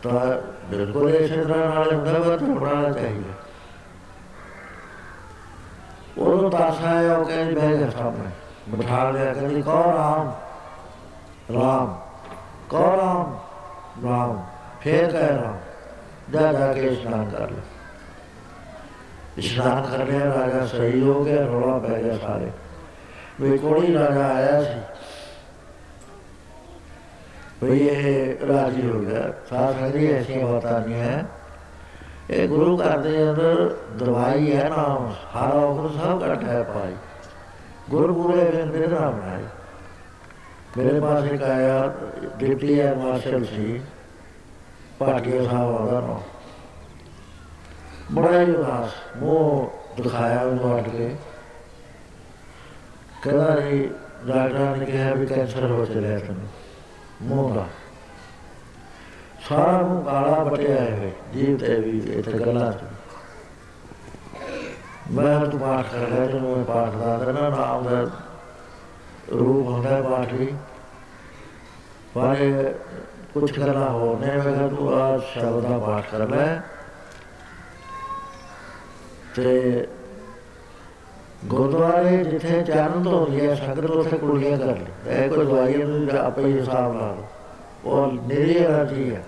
ਤਾਂ 0.04 0.38
ਬਿਲਕੁਲ 0.70 1.10
ਇਸੇ 1.10 1.44
ਤਰ੍ਹਾਂ 1.44 1.76
ਨਾਲ 1.76 1.96
ਹੁੰਦਾ 1.96 2.20
ਵਾ 2.20 2.38
ਤਾਂ 2.38 2.48
ਬਣਾਉਣਾ 2.48 2.92
ਚਾਹੀਦਾ। 2.92 3.34
ਉਹ 6.18 6.50
ਤਾਸਾ 6.52 6.88
ਹੈ 6.90 7.14
ਉਹ 7.14 7.26
ਕਹਿੰਦੀ 7.26 7.56
ਬਹਿ 7.56 7.78
ਗਿਆ 7.78 7.90
ਸਾਹਮਣੇ 7.90 8.30
ਬਿਠਾ 8.70 9.10
ਲਿਆ 9.12 9.34
ਕਹਿੰਦੀ 9.34 9.62
ਕੋ 9.62 9.84
ਰਾਮ 9.88 10.32
ਰਾਮ 11.54 11.96
ਕੋ 12.70 12.86
ਰਾਮ 12.98 13.38
ਰਾਮ 14.06 14.42
ਫੇਰ 14.82 15.12
ਕਹਿ 15.12 15.30
ਰਾਮ 15.34 15.58
ਜਾ 16.32 16.52
ਜਾ 16.54 16.74
ਕੇ 16.74 16.88
ਇਸ਼ਨਾਨ 16.88 17.30
ਕਰ 17.30 17.52
ਲੈ 17.52 17.62
ਇਸ਼ਨਾਨ 19.38 19.86
ਕਰ 19.86 20.06
ਲਿਆ 20.06 20.26
ਰਾਜਾ 20.26 20.66
ਸਹੀ 20.66 21.02
ਹੋ 21.02 21.24
ਗਿਆ 21.24 21.46
ਰੋਲਾ 21.46 21.78
ਪੈ 21.78 22.02
ਗਿਆ 22.04 22.18
ਸਾਰੇ 22.18 22.52
ਵੀ 23.42 23.58
ਕੋੜੀ 23.58 23.94
ਰਾਜਾ 23.94 24.28
ਆਇਆ 24.28 24.62
ਸੀ 24.64 24.80
ਵੀ 27.64 27.80
ਇਹ 27.80 28.46
ਰਾਜੀ 28.48 28.90
ਹੋ 28.90 29.00
ਗਿਆ 29.00 29.22
ਸਾਥ 29.50 29.76
ਹਰੀ 29.76 30.12
ਐਸੀਆਂ 30.14 30.48
ਬਾਤਾਂ 30.48 30.80
ਨਹੀਂ 30.80 31.00
ਹੈ 31.02 31.26
ਇਹ 32.30 32.48
ਗੁਰੂ 32.48 32.78
ਘਰ 32.78 32.98
ਦੇ 32.98 33.30
ਅੰਦਰ 33.30 33.78
ਦਵਾਈ 33.96 34.56
ਹੈ 34.56 34.70
ਨਾਮ। 34.70 35.12
ਹਰ 35.12 35.54
ਔਖਰ 35.54 36.00
ਸਭ 36.00 36.24
ਘਟ 36.24 36.44
ਹੈ 36.44 36.64
ਪਾਈ 36.64 36.96
ਗੁਰਪੁਰੇ 37.90 38.46
ਵਿੱਚ 38.46 38.66
ਮੇਰੇ 38.66 38.88
ਨਾਮ 38.88 39.22
ਹੈ। 39.22 39.44
ਮੇਰੇ 40.78 41.00
ਪਾਸ 41.00 41.24
ਇੱਕ 41.24 41.44
ਆਇਆ, 41.44 41.94
ਡਿਪਟੀ 42.38 42.80
ਐਰ 42.80 42.96
ਮਾਰਸ਼ਲ 42.96 43.46
ਸੀ। 43.46 43.82
ਪਾਟਿਆ 45.00 45.44
ਸਾਹਿਬ 45.44 45.76
ਆਦਾ 45.76 46.02
ਨਾ। 46.02 46.22
ਬੜਾ 48.12 48.42
ਹੀ 48.42 48.52
ਉਦਾਸ। 48.52 49.18
ਮੂੰਹ 49.18 49.68
ਦਿਖਾਇਆ 50.02 50.42
ਉਹਨੂੰ 50.42 50.80
ਹਟ 50.80 50.90
ਕੇ। 50.90 51.16
ਕਹਿੰਦਾ 53.24 53.60
ਜੀ, 53.60 53.92
ਡਾਕਟਰ 54.28 54.76
ਨੇ 54.76 54.86
ਕਿਹਾ 54.86 55.14
ਵੀ 55.14 55.26
ਕੈਂਸਰ 55.26 55.72
ਹੋ 55.72 55.86
ਚੱਲਿਆ 55.86 56.20
ਤੈਨੂੰ। 56.20 56.48
ਮੂੰਹ 57.22 57.56
ਦਾ। 57.56 57.66
ਸਾਰਾ 59.50 59.82
ਨੂੰ 59.82 60.04
ਕਾਲਾ 60.04 60.44
ਪਟਿਆ 60.44 60.76
ਹੈ 60.76 61.12
ਜੀਵ 61.34 61.58
ਤੇ 61.58 61.80
ਵੀ 61.80 62.00
ਇੱਥੇ 62.14 62.32
ਗੱਲਾਂ 62.32 62.72
ਚ। 62.72 62.76
ਮੈਂ 65.12 65.46
ਤੂੰ 65.46 65.60
ਪਾਠ 65.60 65.86
ਕਰ 65.92 66.00
ਰਿਹਾ 66.00 66.26
ਤੇ 66.28 66.40
ਮੈਂ 66.40 66.64
ਪਾਠ 66.66 66.96
ਦਾ 66.96 67.18
ਕਰਨਾ 67.18 67.50
ਨਾਮ 67.50 67.84
ਦਾ 67.84 68.02
ਰੂਪ 69.32 69.68
ਹੁੰਦਾ 69.68 70.02
ਪਾਠ 70.02 70.34
ਵੀ। 70.34 70.54
ਪਰ 72.16 72.36
ਕੁਝ 73.34 73.52
ਕਰਨਾ 73.52 73.90
ਹੋ 73.90 74.18
ਨਹੀਂ 74.20 74.32
ਮੈਂ 74.32 74.68
ਤੂੰ 74.70 74.94
ਆ 74.94 75.18
ਸ਼ਬਦ 75.18 75.64
ਦਾ 75.64 75.78
ਪਾਠ 75.78 76.04
ਕਰ 76.12 76.28
ਲੈ। 76.28 76.62
ਤੇ 79.36 79.88
ਗੁਰਦੁਆਰੇ 81.46 82.18
ਜਿੱਥੇ 82.18 82.62
ਚਰਨ 82.64 83.04
ਤੋਂ 83.04 83.28
ਲਿਆ 83.28 83.56
ਸੰਗਤ 83.56 83.90
ਉੱਥੇ 83.90 84.18
ਕੁੜੀਆਂ 84.18 84.58
ਕਰ 84.58 84.66
ਲੈ 84.66 85.16
ਇਹ 85.16 85.30
ਕੋਈ 85.30 85.46
ਦਵਾਈਆਂ 85.46 85.88
ਨੂੰ 85.88 86.20
ਆਪੇ 86.20 86.60
ਹਿਸਾਬ 86.60 86.94
ਨਾਲ 86.94 87.24
ਉਹ 87.86 88.12
ਨਿਰੀ 88.12 88.66
ਅਰਜੀ 88.66 89.16
ਹੈ। 89.16 89.24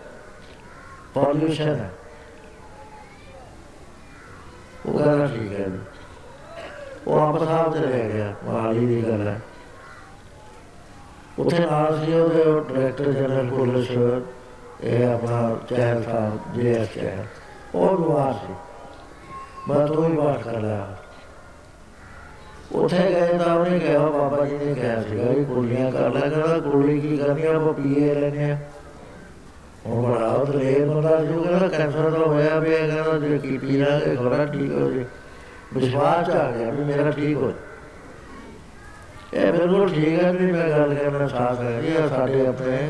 ਪੋਲਿਊਸ਼ਨ 1.14 1.76
ਹੈ 1.76 1.90
ਉਹ 4.86 5.00
ਗੱਲ 5.00 5.28
ਠੀਕ 5.28 5.52
ਹੈ। 5.54 5.66
ਜੀ 5.66 5.80
ਉਹ 7.08 7.20
ਆਪ 7.20 7.38
ਸਾਹਿਬ 7.44 7.74
ਤੇ 7.74 7.80
ਰਹਿ 7.80 8.10
ਗਿਆ 8.14 8.34
ਮਾਲੀ 8.46 8.86
ਦੀ 8.86 9.02
ਗੱਲ 9.04 9.28
ਹੈ। 9.28 9.40
ਉੱਥੇ 11.40 11.60
ਨਾਲ 11.60 12.06
ਸੀ 12.06 12.14
ਉਹਦੇ 12.14 12.44
ਡਾਇਰੈਕਟਰ 12.74 13.12
ਜਨਰਲ 13.12 13.50
ਪੁਲਿਸ 13.50 13.92
ਇਹ 13.92 15.06
ਆਪਣਾ 15.08 15.58
ਚਹਿਲ 15.70 16.04
ਸਾਹਿਬ 16.04 16.54
ਜੇ 16.54 16.74
ਐਸ 16.76 16.94
ਚਹਿਲ 16.96 17.24
ਉਹ 17.76 17.98
ਦੁਆ 17.98 18.32
ਸੀ। 18.32 18.54
ਮੈਂ 19.68 19.88
ਤੋਂ 19.88 20.10
ਹੀ 20.10 20.16
ਬਾਤ 20.16 20.44
ਕਰ 20.44 20.60
ਲਿਆ 20.60 20.88
ਉੱਥੇ 22.72 22.98
ਗਏ 22.98 23.38
ਤਾਂ 23.38 23.56
ਉਹਨੇ 23.56 23.80
ਕਿਹਾ, 23.80 24.00
ਬਾਬਾ 24.00 24.46
ਜੀ 24.46 24.58
ਨੇ 24.58 24.74
ਕਿਹਾ 24.74 25.02
ਸੀਗਾ 25.04 25.34
ਕਿ 25.34 25.44
ਕੁੜੀਆਂ 25.46 25.92
ਕਰ 25.92 26.10
ਲੈ, 26.10 26.20
ਕਹਿੰਦਾ 26.20 26.60
ਕੁੜੀ 26.60 27.00
ਕੀ 27.02 27.18
ਕਰਨੀ 27.18 27.46
ਆਪਾਂ 27.46 27.74
ਪੀਏ 27.74 28.14
ਲੈਣੇ 28.16 28.52
ਆ 28.52 28.58
ਉਹ 29.86 30.08
ਬੜਾ 30.08 30.28
ਉਤਲੇ 30.28 30.86
ਬੰਦਾ 30.86 31.24
ਜੋ, 31.24 31.42
ਕਹਿੰਦਾ 31.44 31.68
ਕੈਂਸਰ 31.68 32.10
ਦਾ 32.10 32.18
ਹੋਇਆ 32.18 32.60
ਵੀ 32.60 32.70
ਕਹਿੰਦਾ 32.70 33.18
ਜੇ 33.20 33.38
ਕੀ 33.38 33.58
ਪੀ 33.58 33.78
ਲਾਂਗੇ 33.78 34.16
ਖਬਰਾਂ 34.16 34.48
ਠੀਕ 34.48 34.72
ਹੋ 34.72 34.92
ਜੇ। 34.92 35.06
ਵਿਸ਼ਵਾਸ 35.74 36.30
ਆ 36.30 36.52
ਗਿਆ 36.52 36.72
ਵੀ 36.72 36.84
ਮੇਰਾ 36.84 37.12
ਠੀਕ 37.12 37.38
ਹੋ 37.38 37.54
ਇਹ 39.34 39.52
ਬਿਲਕੁਲ 39.52 39.90
ਠੀਕ 39.90 40.24
ਹੈ 40.24 40.32
ਵੀ 40.32 40.52
ਮੈਂ 40.52 40.70
ਗੱਲ 40.70 40.94
ਕਰਨਾ 40.96 41.28
ਸਾਥ 41.28 41.62
ਹੈ 41.62 41.82
ਇਹ 41.86 42.10
ਸਾਡੇ 42.10 42.48
ਆਪਣੇ 42.48 42.90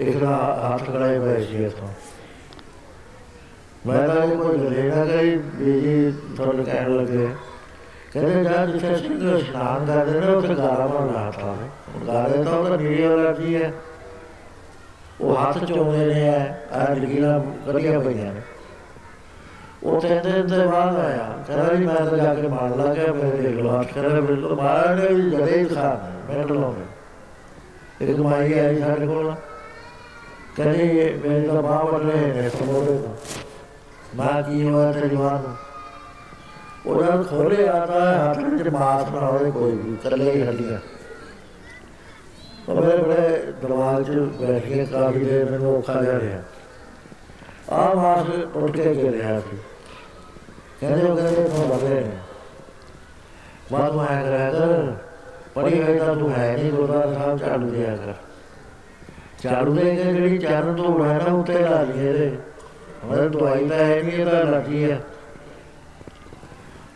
ਇੱਕ 0.00 0.18
ਦਾ 0.18 0.36
ਹੱਥ 0.64 0.90
ਖੜਾਏ 0.90 1.18
ਹੋਏ 1.18 1.44
ਸੀ 1.44 1.64
ਇਥੋਂ। 1.64 1.88
ਮੈਂ 3.86 4.08
ਤਾਂ 4.08 4.24
ਇਹ 4.24 4.36
ਕੋਈ 4.36 4.58
ਲੈਣਾ 4.58 5.04
ਗਈ 5.04 5.36
ਬੀਜੀ 5.36 6.12
ਤੁਹਾਨੂੰ 6.36 6.64
ਕਹਿਣ 6.64 6.96
ਲੱਗੇ। 6.96 7.28
ਕਹਿੰਦੇ, 8.12 8.44
ਜਾ 8.44 8.66
ਜਿੱਥੇ 8.66 8.96
ਸਿੰਘ 8.96 9.36
ਇਸ਼ਨਾਨ 9.36 9.86
ਕਰਦੇ 9.86 10.20
ਨੇ 10.20 10.26
ਉੱਥੇ 10.26 10.54
ਗਾਰਾ 10.54 10.86
ਬਣ 10.86 11.08
ਰਹਾ 11.08 11.30
ਥਾ 11.30 11.56
ਗਾਰੇ 12.06 12.44
ਤਾਂ 12.44 12.52
ਉਹਦਾ 12.52 12.76
ਨੀੜੀ 12.76 13.06
ਵਾਲਾ 13.06 13.32
ਕੀ 13.32 13.54
ਹੈ? 13.56 13.72
ਉਹ 15.20 15.36
ਹੱਥ 15.36 15.64
ਚੋਂਦੇ 15.64 16.14
ਨੇ 16.14 16.28
ਆ 16.72 16.94
ਲਗੀਆਂ 16.94 17.40
ਕਰੀਆਂ 17.40 18.00
ਪਈਆਂ 18.00 18.32
ਨੇ। 18.32 18.40
ਉਹ 19.84 20.00
ਕਹਿੰਦੇ 20.00 20.32
ਤੇ 20.32 20.66
ਬਾਅਦ 20.66 20.96
ਆਇਆ। 20.96 21.38
ਕਹਿੰਦਾ 21.46 21.74
ਜੀ, 21.74 21.86
ਮੈਂ 21.86 21.94
ਤਾਂ 21.94 22.18
ਜਾ 22.18 22.34
ਕੇ 22.34 22.48
ਮਾਰ 22.48 22.76
ਲਾ 22.76 22.94
ਗਿਆ 22.94 23.12
ਮੇਰੇ 23.12 23.36
ਦੇਖ 23.36 23.56
ਲੋ 23.56 23.80
ਹੱਥ 23.80 23.92
ਕਹਿੰਦਾ 23.92 24.20
ਬਿਲਕੁਲ 24.20 24.54
ਮਾਰ 24.54 24.94
ਨੇ 24.94 25.14
ਵੀ 25.14 25.30
ਜਦੇ 25.30 25.58
ਹੀ 25.58 25.64
ਖਾ 25.64 26.12
ਮੈਂ 26.28 26.44
ਲਾਉਂਦੇ। 26.44 26.84
ਇੱਕ 28.04 28.18
ਮਾਈ 28.18 28.58
ਆਈ 28.58 28.80
ਸਾਡੇ 28.80 29.06
ਕੋਲ। 29.06 29.34
ਕਹਿੰਦੀ, 30.56 31.14
ਮੇਰੇ 31.28 31.48
ਤਾਂ 31.48 31.62
ਬਾਹ 31.62 31.84
ਵੱਢ 31.84 32.02
ਰਹੇ 32.02 32.42
ਨੇ 32.42 32.48
ਸਮੋੜੇ 32.48 32.98
ਤੋਂ। 32.98 33.14
ਮਾਂ 34.16 34.42
ਕੀ 34.42 34.68
ਹੋਇਆ 34.68 34.92
ਤੇ 34.92 35.08
ਜਵਾਨ 35.08 35.54
ਉਹਨਾਂ 36.86 37.24
ਖੋਲੇ 37.24 37.68
ਆਦਾ 37.68 38.30
ਹੱਥ 38.30 38.38
ਵਿੱਚ 38.38 38.68
ਮਾਸ 38.68 39.10
ਨਾ 39.10 39.26
ਹੋਵੇ 39.26 39.50
ਕੋਈ 39.50 39.72
ਵੀ 39.72 39.96
ਕੱਲੇ 39.96 40.30
ਹੀ 40.30 40.48
ਹੱਡੀਆਂ 40.48 40.78
ਬੜੇ 42.70 42.96
ਬੜੇ 42.96 43.52
ਦਰਬਾਰ 43.62 44.02
'ਚ 44.02 44.10
ਬੈਠ 44.10 44.62
ਕੇ 44.62 44.86
ਕਾਫੀ 44.86 45.18
ਦੇਰ 45.18 45.50
ਮੈਨੂੰ 45.50 45.78
ਔਖਾ 45.78 46.02
ਜਾ 46.02 46.20
ਰਿਹਾ। 46.20 46.42
ਆ 47.72 47.94
ਮਾਸ 47.94 48.26
ਟੁੱਟ 48.54 48.76
ਕੇ 48.76 48.94
ਗਿਰ 48.94 49.12
ਰਿਹਾ 49.12 49.40
ਸੀ। 49.40 49.56
ਕਹਿੰਦੇ 50.80 51.08
ਉਹ 51.10 51.16
ਕਹਿੰਦੇ 51.16 51.44
ਤੋਂ 51.44 51.68
ਬਗਰੇ 51.68 51.94
ਨੇ। 51.94 52.10
ਬਾਤ 53.72 53.92
ਤੂੰ 53.92 54.06
ਹੈ 54.06 54.22
ਕਰਿਆ 54.22 54.50
ਕਰ 54.50 54.92
ਪੜੀ 55.54 55.82
ਹੋਈ 55.82 55.98
ਤਾਂ 55.98 56.14
ਤੂੰ 56.16 56.30
ਹੈ 56.32 56.56
ਨਹੀਂ 56.56 56.72
ਗੁਰਦੁਆਰਾ 56.72 57.12
ਸਾਹਿਬ 57.14 57.38
ਝਾੜੂ 57.38 57.70
ਦਿਆ 57.70 57.96
ਕਰ। 57.96 58.14
ਝਾੜੂ 59.42 59.74
ਦੇ 59.74 59.96
ਕੇ 59.96 60.12
ਜਿਹੜੀ 60.12 60.38
ਚਰਨ 60.38 60.74
ਧੂੜ 60.74 61.06
ਹੈ 61.06 61.20
ਨਾ, 61.26 61.32
ਉੱਤੇ 61.32 61.58
ਲਾ 61.58 61.82
ਲਈਏ 61.82 62.08
ਇਹਦੇ 62.08 62.38
ਮਤਲਬ 63.06 63.32
ਦਵਾਈ 63.32 63.68
ਤਾਂ 63.68 63.76
ਹੈ 63.76 64.02
ਨਹੀਂ 64.02 64.12
ਇਹਦਾ 64.12 64.42
ਲੱਗੀ 64.42 64.90
ਹੈ 64.90 65.00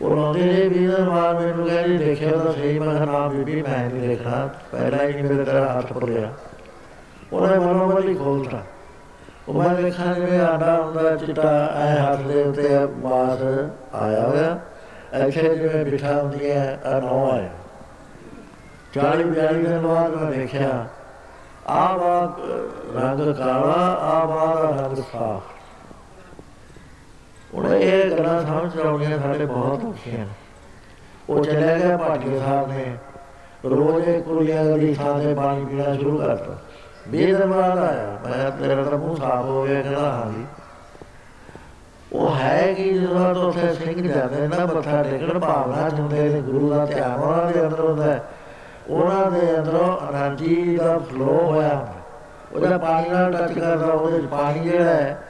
ਉਹ 0.02 0.14
ਲਾਉਂਦੇ 0.16 0.44
ਨੇ 0.44 0.68
ਵੀ 0.68 0.86
ਦਾ 0.86 0.98
ਮਾਰ 1.04 1.34
ਮੈਨੂੰ 1.34 1.66
ਕਹਿੰਦੀ 1.66 1.96
ਦੇਖਿਆ 1.98 2.30
ਤਾਂ 2.36 2.52
ਸਹੀ 2.52 2.78
ਮੈਂ 2.78 2.92
ਕਿਹਾ 2.94 3.04
ਨਾ 3.04 3.26
ਬੀਬੀ 3.28 3.60
ਮੈਂ 3.62 3.78
ਨਹੀਂ 3.90 4.08
ਦੇਖਣਾ 4.08 4.48
ਪਹਿਲਾਂ 4.72 5.04
ਹੀ 5.08 5.22
ਮੇਰੇ 5.22 5.44
ਤੇਰਾ 5.44 5.64
ਹੱਥ 5.72 5.92
ਪੁੱਲਿਆ 5.92 6.30
ਉਹਨੇ 7.32 7.58
ਮਨੋਂ 7.58 7.86
ਮਲੀ 7.88 8.14
ਖੋਲਤਾ 8.14 8.62
ਉਹ 9.48 9.54
ਮੈਂ 9.54 9.74
ਦੇਖਾਂ 9.74 10.14
ਜਿਵੇਂ 10.14 10.40
ਆਡਾ 10.40 10.76
ਹੁੰਦਾ 10.80 11.14
ਚਿੱਟਾ 11.16 11.50
ਐ 11.76 11.94
ਹੱਥ 11.98 12.20
ਦੇ 12.22 12.42
ਉੱਤੇ 12.42 12.78
ਮਾਸ 13.02 13.42
ਆਇਆ 13.94 14.26
ਹੋਇਆ 14.28 14.58
ਐਸੇ 15.12 15.42
ਜਿਵੇਂ 15.54 15.84
ਬਿਠਾ 15.84 16.12
ਹੁੰਦੀ 16.12 16.50
ਹੈ 16.50 16.80
ਆ 16.86 16.98
ਨੋ 17.00 17.30
ਆਇਆ 17.32 17.48
ਚਾਲੀ 18.94 19.24
ਬਿਆਲੀ 19.24 19.62
ਦਿਨ 19.62 19.86
ਬਾਅਦ 19.86 20.14
ਮੈਂ 20.14 20.30
ਦੇਖਿਆ 20.32 20.86
ਆ 21.68 21.96
ਬਾਤ 21.96 22.40
ਰੰਗ 22.96 23.34
ਕਾਲਾ 23.34 23.74
ਆ 24.02 24.24
ਬਾਤ 24.26 24.80
ਰੰਗ 24.80 24.96
ਸਾਫ਼। 25.12 25.59
ਹੁਣ 27.54 27.74
ਇਹ 27.74 28.10
ਗੱਲਾਂ 28.10 28.42
ਸਮਝ 28.42 28.80
ਆਉਣੀਆਂ 28.80 29.18
ਸਾਡੇ 29.18 29.46
ਬਹੁਤ 29.46 29.84
ਔਖੀਆਂ 29.84 30.26
ਉਹ 31.28 31.44
ਚਲੇ 31.44 31.78
ਗਿਆ 31.78 31.96
ਭਾਟੀਆ 31.96 32.38
ਸਾਹਿਬ 32.38 32.68
ਨੇ। 32.68 32.96
ਰੋਜ਼ 33.64 34.10
ਕੁੜੀਆਂ 34.10 34.64
ਦੀ 34.64 34.94
ਥਾਂ 34.94 35.20
ਤੇ 35.20 35.34
ਪਾਣੀ 35.34 35.64
ਪੀਣਾ 35.64 35.94
ਸ਼ੁਰੂ 35.94 36.18
ਕਰਤਾ। 36.18 36.56
ਬੇਦਰਵਾਲ 37.08 37.78
ਆਇਆ। 37.78 38.18
ਮੈਂ 38.24 38.50
ਤੇਰਾ 38.50 38.82
ਤਾਂ 38.82 38.98
ਮੂੰਹ 38.98 39.16
ਸਾਫ਼ 39.16 39.46
ਹੋ 39.46 39.64
ਗਿਆ। 39.64 39.82
ਕਹਿੰਦਾ 39.82 40.00
ਹਾਂ 40.00 40.32
ਜੀ 40.32 40.44
ਉਹ 42.12 42.34
ਹੈ 42.34 42.74
ਕਿ 42.74 42.92
ਜਦੋਂ 42.92 43.34
ਤੋਂ 43.34 43.48
ਉੱਥੇ 43.48 43.74
ਸਿੰਘ 43.74 44.12
ਜਾਂਦੇ 44.12 44.48
ਨਾ 44.48 44.66
ਮੱਥਾ 44.66 45.02
ਟੇਕਣ, 45.02 45.38
ਭਾਵਨਾ 45.38 45.88
ਜੁੰਦੇ 45.88 46.28
ਨੇ, 46.28 46.40
ਗੁਰੂ 46.40 46.70
ਦਾ 46.70 46.86
ਧਿਆਨ 46.86 47.20
ਉਹਨਾਂ 47.20 47.52
ਦੇ 47.52 47.60
ਅੰਦਰ 47.60 47.80
ਹੁੰਦਾ 47.80 48.18
ਉਹਨਾਂ 48.88 49.30
ਦੇ 49.30 49.58
ਅੰਦਰੋਂ 49.58 50.10
ਅਨੰਦੀ 50.10 50.76
ਦਾ 50.76 50.98
ਫਲੋ 50.98 51.24
ਹੋਇਆ 51.24 51.86
ਉਹਦਾ 52.52 52.78
ਪਾਣੀ 52.78 53.08
ਨਾਲ 53.08 53.32
ਟੱਚ 53.32 53.58
ਕਰਦਾ, 53.58 53.86
ਉਹਦੇ 53.86 54.26
ਪਾਣੀ 54.26 54.60
ਜਿਹੜਾ 54.60 54.84
ਹੈ, 54.84 55.22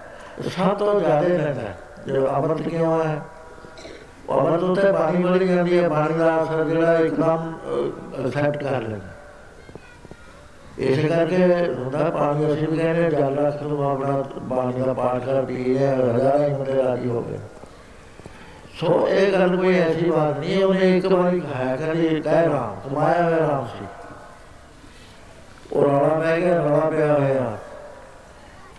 ਸਭ 0.48 0.76
ਤੋਂ 0.76 1.00
ਜ਼ਿਆਦਾ 1.00 1.20
ਰਹਿੰਦਾ 1.20 1.89
ਜੋ 2.06 2.26
ਅਮਰਤ 2.38 2.60
ਕਿਉਂ 2.62 3.02
ਹੈ 3.04 3.20
ਉਹ 4.28 4.40
ਅਮਰਤ 4.40 4.62
ਉੱਤੇ 4.62 4.92
ਪਾਣੀ 4.92 5.22
ਵੜੀ 5.22 5.46
ਜਾਂਦੀ 5.48 5.78
ਹੈ 5.78 5.88
ਪਾਣੀ 5.88 6.18
ਦਾ 6.18 6.42
ਅਸਰ 6.42 6.64
ਜਿਹੜਾ 6.64 6.98
ਇੱਕਦਮ 6.98 7.54
ਅਸੈਪਟ 8.26 8.62
ਕਰ 8.64 8.80
ਲੈਂਦਾ। 8.80 9.18
ਇਸ 10.78 10.98
ਕਰਕੇ 11.06 11.36
ਹੁੰਦਾ 11.74 12.10
ਪਾਣੀ 12.10 12.52
ਅਸੀਂ 12.52 12.68
ਵੀ 12.68 12.76
ਕਹਿੰਦੇ 12.76 13.02
ਹਾਂ, 13.02 13.10
ਜਲ 13.10 13.36
ਰੱਖ 13.36 13.62
ਲਓ 13.62 13.90
ਆਪਣਾ 13.90 14.22
ਪਾਣੀ 14.50 14.82
ਦਾ 14.82 14.92
ਪਾਠ 14.92 15.24
ਕਰ 15.24 15.44
ਪੀਏ 15.44 15.86
ਹਜ਼ਾਰਾਂ 15.86 16.38
ਹੀ 16.38 16.52
ਬੰਦੇ 16.54 16.82
ਰਾਜੀ 16.82 17.08
ਹੋ 17.08 17.22
ਗਏ। 17.22 17.38
ਸੋ 18.80 19.08
ਇਹ 19.08 19.32
ਗੱਲ 19.32 19.56
ਕੋਈ 19.56 19.78
ਐਸੀ 19.78 20.10
ਬਾਤ 20.10 20.38
ਨਹੀਂ 20.38 20.62
ਉਹਨੇ 20.64 20.96
ਇੱਕ 20.98 21.06
ਵਾਰੀ 21.06 21.40
ਖਾਇਆ 21.40 21.76
ਕਰੀ 21.76 22.20
ਕਹਿ 22.20 22.48
ਰਾਮ 22.48 22.76
ਕਮਾਇਆ 22.84 23.24
ਹੋਇਆ 23.24 23.48
ਰਾਮ 23.48 23.66
ਸੀ। 23.66 23.86
ਉਹ 25.72 25.82
ਰੌਲਾ 25.82 26.18
ਪੈ 26.20 26.40
ਗਿਆ 26.40 26.54
ਰੌਲਾ 26.58 26.90
ਪਿਆ 26.90 27.12
ਹੋਇਆ। 27.14 27.56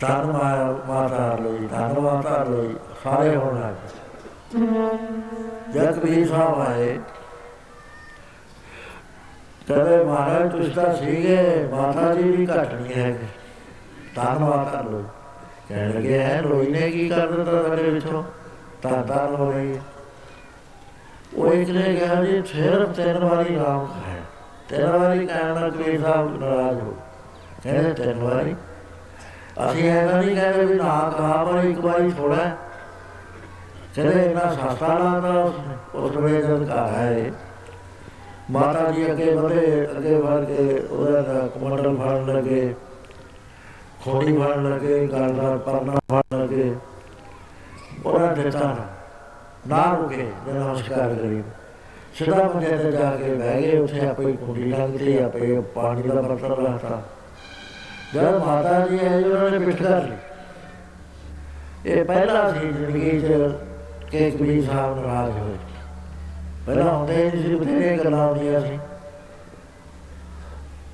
ਤਨ 0.01 0.31
ਮਾਇਆ 0.31 0.65
ਮਾਤਾ 0.87 1.35
ਲਈ 1.41 1.67
ਤਨ 1.67 1.99
ਮਾਤਾ 1.99 2.43
ਲਈ, 2.43 2.75
ਸਾਰੇ 3.03 3.35
ਹੋਣ 3.35 3.59
ਲੱਗ 3.61 3.73
ਗਏ। 3.73 3.89
ਜਦ 5.73 5.99
ਕਬੀਰ 5.99 6.27
ਸਾਹਿਬ 6.27 6.59
ਆਏ 6.61 6.97
ਕਹਿੰਦੇ 9.67 10.03
ਮਹਾਰਾਜ 10.03 10.51
ਤੁਸੀਂ 10.51 10.71
ਤਾਂ 10.73 10.93
ਸੀਗੇ, 10.95 11.67
ਮਾਤਾ 11.71 12.13
ਜੀ 12.13 12.23
ਵੀ 12.23 12.45
ਘੱਟ 12.47 12.73
ਨਹੀਂ 12.73 12.93
ਹੈਗੇ। 12.93 13.27
ਧੰਨਵਾਦ 14.15 14.71
ਕਰ 14.71 14.89
ਲੋ 14.89 15.03
ਕਹਿਣ 15.69 15.93
ਲੱਗੇ, 15.95 16.17
ਹੈ, 16.19 16.41
ਲੋਈ 16.41 16.71
ਨੇ 16.71 16.89
ਕੀ 16.91 17.07
ਕਰ 17.09 17.31
ਦਿੱਤਾ 17.31 17.61
ਸਾਡੇ 17.63 17.89
ਵਿੱਚੋਂ 17.89 18.23
ਤਾਂ 18.81 19.03
ਤਾਂ 19.03 19.27
ਹੋ 19.27 19.51
ਗਈ 19.51 19.79
ਉਹ 21.35 21.53
ਇੱਕ 21.53 21.69
ਨੇ 21.69 21.93
ਕਿਹਾ, 21.95 22.23
ਜੀ 22.23 22.41
ਸਿਰਫ 22.45 22.95
ਤਿੰਨ 22.95 23.23
ਵਾਰੀ 23.25 23.55
ਨਾਮ 23.55 23.87
ਹੈ 24.07 24.19
ਤਿੰਨ 24.69 24.97
ਵਾਰੀ 24.97 25.25
ਕਹਿਣ 25.27 25.53
ਨਾਲ 25.53 25.71
ਕੋਈ 25.71 25.97
ਸਾਹਿਬ 25.97 26.41
ਨਾਰਾਜ਼ 26.41 26.81
ਹੋ 26.81 26.95
ਕਹਿੰਦੇ, 27.63 27.93
ਤਿੰਨ 27.93 28.23
ਵਾਰੀ? 28.23 28.55
ਅਸੀਂ 29.51 29.83
ਇਹਨਾਂ 29.83 30.21
ਨਹੀਂ 30.23 30.35
ਕਹਿੰਦੇ 30.35 30.65
ਵੀ 30.65 30.73
ਨਾ 30.73 31.13
ਕਹਾ 31.17 31.43
ਪਰ 31.43 31.63
ਇੱਕ 31.63 31.79
ਵਾਰੀ 31.79 32.11
ਥੋੜਾ 32.11 32.49
ਕਹਿੰਦੇ 33.95 34.23
ਇਹਨਾਂ 34.25 34.53
ਸਸਤਾ 34.53 34.97
ਲਾਦਾ 34.97 35.41
ਉਸਨੇ 35.43 35.75
ਉਸ 35.95 36.15
ਵੇਲੇ 36.15 36.41
ਜਦ 36.41 36.63
ਕਹਾ 36.67 36.87
ਹੈ 36.87 37.31
ਮਾਤਾ 38.51 38.91
ਜੀ 38.91 39.11
ਅੱਗੇ 39.11 39.33
ਵਧੇ, 39.33 39.87
ਅੱਗੇ 39.97 40.15
ਵਧ 40.15 40.45
ਕੇ 40.45 40.77
ਉਹਦਾ 40.79 41.21
ਦਾ 41.21 41.47
ਕਮੰਡਲ 41.47 41.95
ਫੜਨ 41.97 42.25
ਲੱਗੇ, 42.27 42.73
ਖੋੜੀ 44.03 44.37
ਫੜਨ 44.37 44.69
ਲੱਗੇ 44.69 45.07
ਗੱਲ 45.07 45.33
ਦਾ 45.33 45.55
ਪਰਨਾ 45.57 45.99
ਫੜਨ 46.11 46.41
ਲੱਗੇ। 46.41 46.73
ਉਹਨਾਂ 48.05 48.35
ਦਿੱਤਾ 48.35 48.59
ਨਾ 48.59 48.87
ਨਾ 49.67 49.83
ਰੁਕੇ 49.93 50.31
ਜੇ 50.45 50.53
ਨਮਸਕਾਰ 50.53 51.13
ਕਰੀ। 51.15 51.43
ਸਿੱਧਾ 52.15 52.43
ਮੰਜੇ 52.43 52.77
ਤੇ 52.77 52.91
ਜਾ 52.91 53.15
ਕੇ 53.15 53.33
ਬਹਿ 53.33 53.61
ਗਏ, 53.61 53.77
ਉੱਥੇ 53.77 54.07
ਆਪੇ 54.07 54.31
ਕੁੰਡੀ 54.33 54.63
ਲੰਘਦੀ, 54.63 55.17
ਆਪੇ 55.17 55.61
ਪਾਣੀ 55.75 56.01
ਦਾ 56.03 56.21
ਬਰਤਨ 56.21 56.65
ਰੱਖਤਾ। 56.65 57.01
ਜਦ 58.15 58.43
ਮਾਤਾ 58.45 58.87
ਜੀ 58.87 58.99
ਆਏ, 59.07 59.23
ਉਹਨਾਂ 59.23 59.51
ਨੇ 59.51 59.59
ਪਿੱਠ 59.59 59.83
ਕਰ 59.83 60.01
ਲਈ। 60.01 60.17
ਇਹ 61.85 62.05
ਪਹਿਲਾ 62.05 62.51
ਸੀ 62.51 62.59
ਜ਼ਿੰਦਗੀ 62.59 63.21
'ਚ 63.21 63.53
ਕਿ 64.11 64.31
ਕਬੀਰ 64.31 64.65
ਸਾਹਿਬ 64.65 65.05
ਨਾਰਾਜ਼ 65.05 65.37
ਹੋਏ। 65.37 65.55
ਪਹਿਲਾਂ 66.65 66.93
ਹੁੰਦੇ 66.93 67.15
ਨਹੀਂ 67.15 67.43
ਸੀ 67.43 67.55
ਬਥੇਰੇ 67.55 67.97
ਗੱਲਾਂ 67.97 68.27
ਹੁੰਦੀਆਂ 68.27 68.61
ਸੀ। 68.61 68.79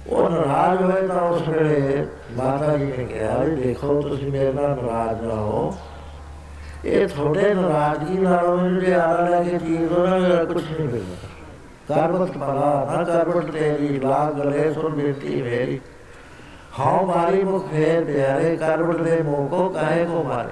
ਉਹ 0.07 0.30
ਨਾਰਾਜ਼ 0.30 0.81
ਹੋਏ 0.81 1.07
ਤਾਂ 1.07 1.22
ਉਸ 1.22 1.48
ਵੇਲੇ 1.48 2.06
ਮਾਤਾ 2.34 2.77
ਜੀ 2.77 2.85
ਨੇ 2.85 3.03
ਕਿਹਾ 3.03 3.38
ਵੀ 3.38 3.56
ਦੇਖੋ, 3.56 4.02
ਤੁਸੀਂ 4.02 4.31
ਮੇਰੇ 4.31 4.53
ਨਾਲ 4.53 4.69
ਨਾਰਾਜ਼ 4.69 5.22
ਨਾ 5.22 5.34
ਹੋ। 5.34 5.77
ਇਹ 6.85 7.07
ਤੁਹਾਡੇ 7.07 7.53
ਨਾਰਾਜ਼ਗੀ 7.53 8.18
ਨਾਲ 8.18 8.56
ਮੈਨੂੰ 8.56 8.81
ਜੇ 8.81 8.94
ਆਰਾ 8.94 9.30
ਲੈ 9.30 9.44
ਕੇ 9.44 9.57
ਚੀਜ਼ 9.57 9.91
ਉਹਨਾਂ 9.91 10.30
ਦਾ 10.30 10.44
ਕੁਝ 10.44 10.64
ਨਹੀਂ 10.64 10.89
ਮਿਲਦਾ। 10.89 11.27
ਕਰਬਤ 11.88 12.38
ਭਲਾ 12.38 12.88
ਨਾ 12.91 13.03
ਕਰਬਤ 13.03 13.52
ਤੇਰੀ 13.52 13.99
ਲਾ 13.99 14.31
ਗਲੇ 14.31 14.73
ਸੁਣ 14.73 14.95
ਬੇਟੀ 14.95 15.41
ਮੇਰੀ। 15.41 15.81
ਹਾਉ 16.79 17.05
ਮਾਰੀ 17.05 17.43
ਮੁਖ 17.43 17.67
ਫੇਰ 17.69 18.03
ਪਿਆਰੇ 18.05 18.55
ਕਰਬਤ 18.55 19.01
ਦੇ 19.01 19.21
ਮੋਹ 19.21 19.47
ਕੋ 19.47 19.69
ਕਾਹੇ 19.69 20.05
ਕੋ 20.05 20.23
ਮਾਰੇ। 20.23 20.49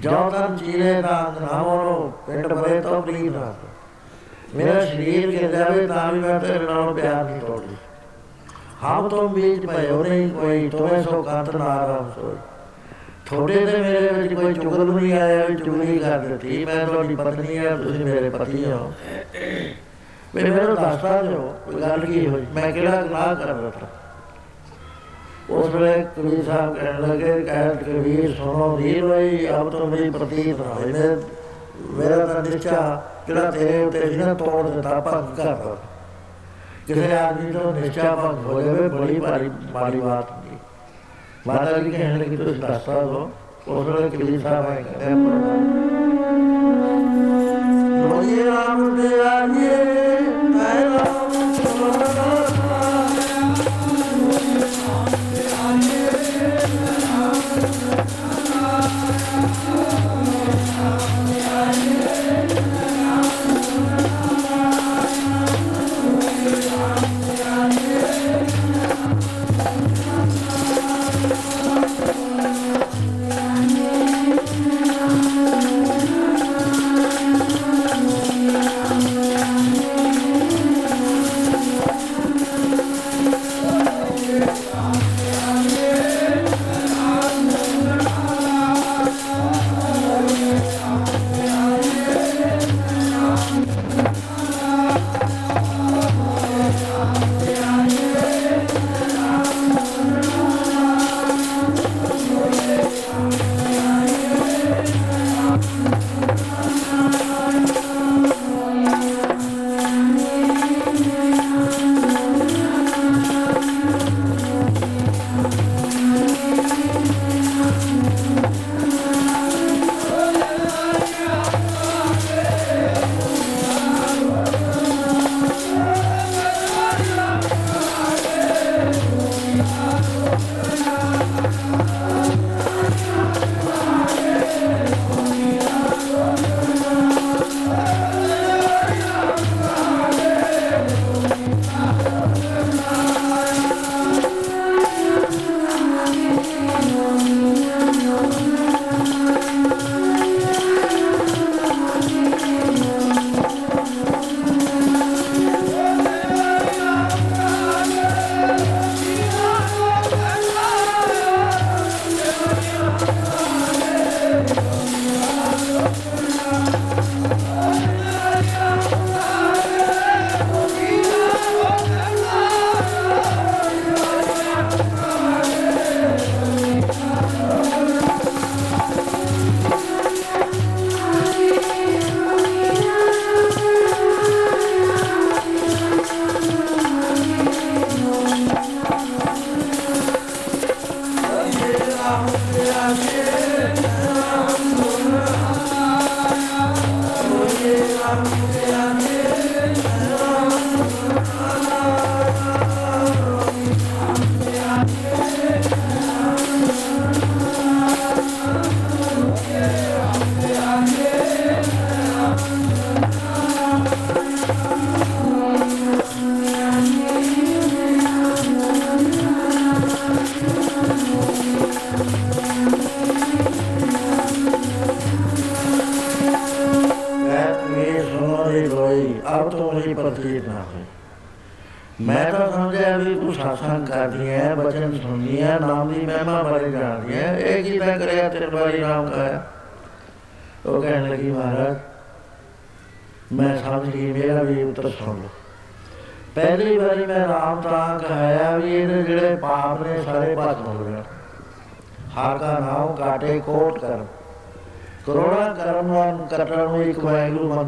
ਜੋ 0.00 0.30
ਤਨ 0.30 0.56
ਚੀਰੇ 0.56 0.92
ਨਾਮ 1.02 1.34
ਨਾ 1.40 1.62
ਮੋਰੋ 1.62 2.12
ਪਿੰਡ 2.26 2.46
ਬਰੇ 2.46 2.80
ਤੋਂ 2.80 3.02
ਪਲੀਰ 3.02 3.32
ਨਾ 3.32 3.54
ਮੇਰਾ 4.54 4.84
ਸਰੀਰ 4.84 5.30
ਗਿਰ 5.30 5.52
ਜਾਵੇ 5.52 5.86
ਤਾਂ 5.86 6.12
ਵੀ 6.12 6.20
ਮੈਂ 6.20 6.38
ਤੇਰੇ 6.40 6.64
ਨਾਲ 6.64 6.92
ਪਿਆਰ 6.94 7.24
ਨਹੀਂ 7.24 7.40
ਤੋੜਦੀ। 7.40 7.76
ਹਮ 8.84 9.08
ਤੋਂ 9.08 9.28
ਬੀਚ 9.28 9.66
ਭਇਓ 9.66 10.02
ਨਹੀਂ 10.02 10.30
ਕੋਈ 10.30 10.68
ਤੋਏ 10.68 11.02
ਸੋ 11.02 11.22
ਕੰਤ 11.22 11.56
ਨਾਰਾਮ 11.56 12.10
ਸੋਈ 12.10 12.36
ਥੋੜੇ 13.26 13.66
ਤੇ 13.66 13.78
ਮੇਰੇ 13.78 14.08
ਵਿੱਚ 14.08 14.34
ਕੋਈ 14.34 14.54
ਚੁਗਲ 14.54 14.84
ਨਹੀਂ 14.86 15.12
ਆਇਆ, 15.12 15.44
ਵੀ 15.46 15.56
ਚੁਗਲੀ 15.56 15.98
ਕਰ 15.98 16.18
ਦਿੱਤੀ। 16.18 16.64
ਮੈਂ 16.64 16.86
ਤੁਹਾਡੀ 16.86 17.14
ਪਤਨੀ 17.14 17.56
ਆ, 17.56 17.76
ਤੁਸੀਂ 17.76 18.04
ਮੇਰੇ 18.04 18.30
ਪਤੀ 18.30 18.64
ਹੋ। 18.72 18.92
ਮੇਰੇ 20.34 20.50
ਮੈਨੂੰ 20.50 20.74
ਦੱਸਦਾ 20.74 21.22
ਜੋ, 21.22 21.54
ਕੋਈ 21.64 21.80
ਗੱਲ 21.80 22.04
ਕੀ 22.04 22.26
ਹੋਈ? 22.28 22.46
ਮੈਂ 22.54 22.72
ਕਿਹੜਾ 22.72 23.02
ਗੁਨਾਹ 23.02 23.34
ਕਰ 23.34 23.52
ਦਿੱਤਾ 23.52 23.86
ਉਸ 25.50 25.74
ਵੇਲੇ 25.74 26.04
ਕਬੀਰ 26.16 26.42
ਸਾਹਿਬ 26.44 26.74
ਕਹਿਣ 26.74 27.00
ਲੱਗੇ 27.00 27.40
ਕਹਿਤ 27.40 27.82
ਕਬੀਰ 27.84 28.34
ਸੁਣੋ 28.34 28.76
ਵੀਰ 28.76 29.06
ਬਈ 29.06 29.48
ਅਬ 29.48 29.70
ਤੋਂ 29.70 29.86
ਮੇਰੀ 29.86 30.10
ਪ੍ਰਤੀਤ 30.10 30.60
ਨਾ 30.60 30.74
ਹੋਈ 30.74 30.92
ਮੈਂ 30.92 31.16
ਮੇਰਾ 31.98 32.26
ਤਾਂ 32.26 32.42
ਨਿਸ਼ਚਾ 32.42 33.02
ਜਿਹੜਾ 33.26 33.50
ਤੇਰੇ 33.50 33.84
ਉੱਤੇ 33.84 34.10
ਸੀ 34.10 34.16
ਨਾ 34.16 34.34
ਤੋੜ 34.34 34.62
ਦਿੱਤਾ 34.70 35.00
ਭੰਗ 35.00 35.36
ਕਰਦਾ 35.36 35.76
ਕਿਸੇ 36.86 37.12
ਆਦਮੀ 37.16 37.52
ਤੋਂ 37.52 37.72
ਨਿਸ਼ਚਾ 37.72 38.14
ਭੰਗ 38.14 38.46
ਹੋ 38.46 38.60
ਜਾਵੇ 38.62 38.88
ਬੜੀ 38.88 39.18
ਭਾਰੀ 39.20 39.50
ਮਾੜੀ 39.72 40.00
ਬਾਤ 40.00 40.30
ਹੁੰਦੀ। 40.30 40.56
ਮਾਤਾ 41.46 41.78
ਜੀ 41.78 41.90
ਕਹਿਣ 41.90 42.18
ਲੱਗੀ 42.18 42.36
ਤੁਸੀਂ 42.36 42.60
ਦੱਸਦਾ 42.62 43.02
ਦੋ 43.02 43.30
ਉਸ 43.68 43.86
ਵੇਲੇ 43.86 44.08
ਕਬੀਰ 44.10 44.40
ਸਾਹਿਬ 44.40 44.66
ਆਏ 44.66 44.82
ਕਹਿੰਦੇ 44.82 45.14
ਮੋਏ 48.02 48.46
ਰਾਮ 48.46 48.96
ਦੇ 48.96 49.20
ਆਏ 49.20 49.91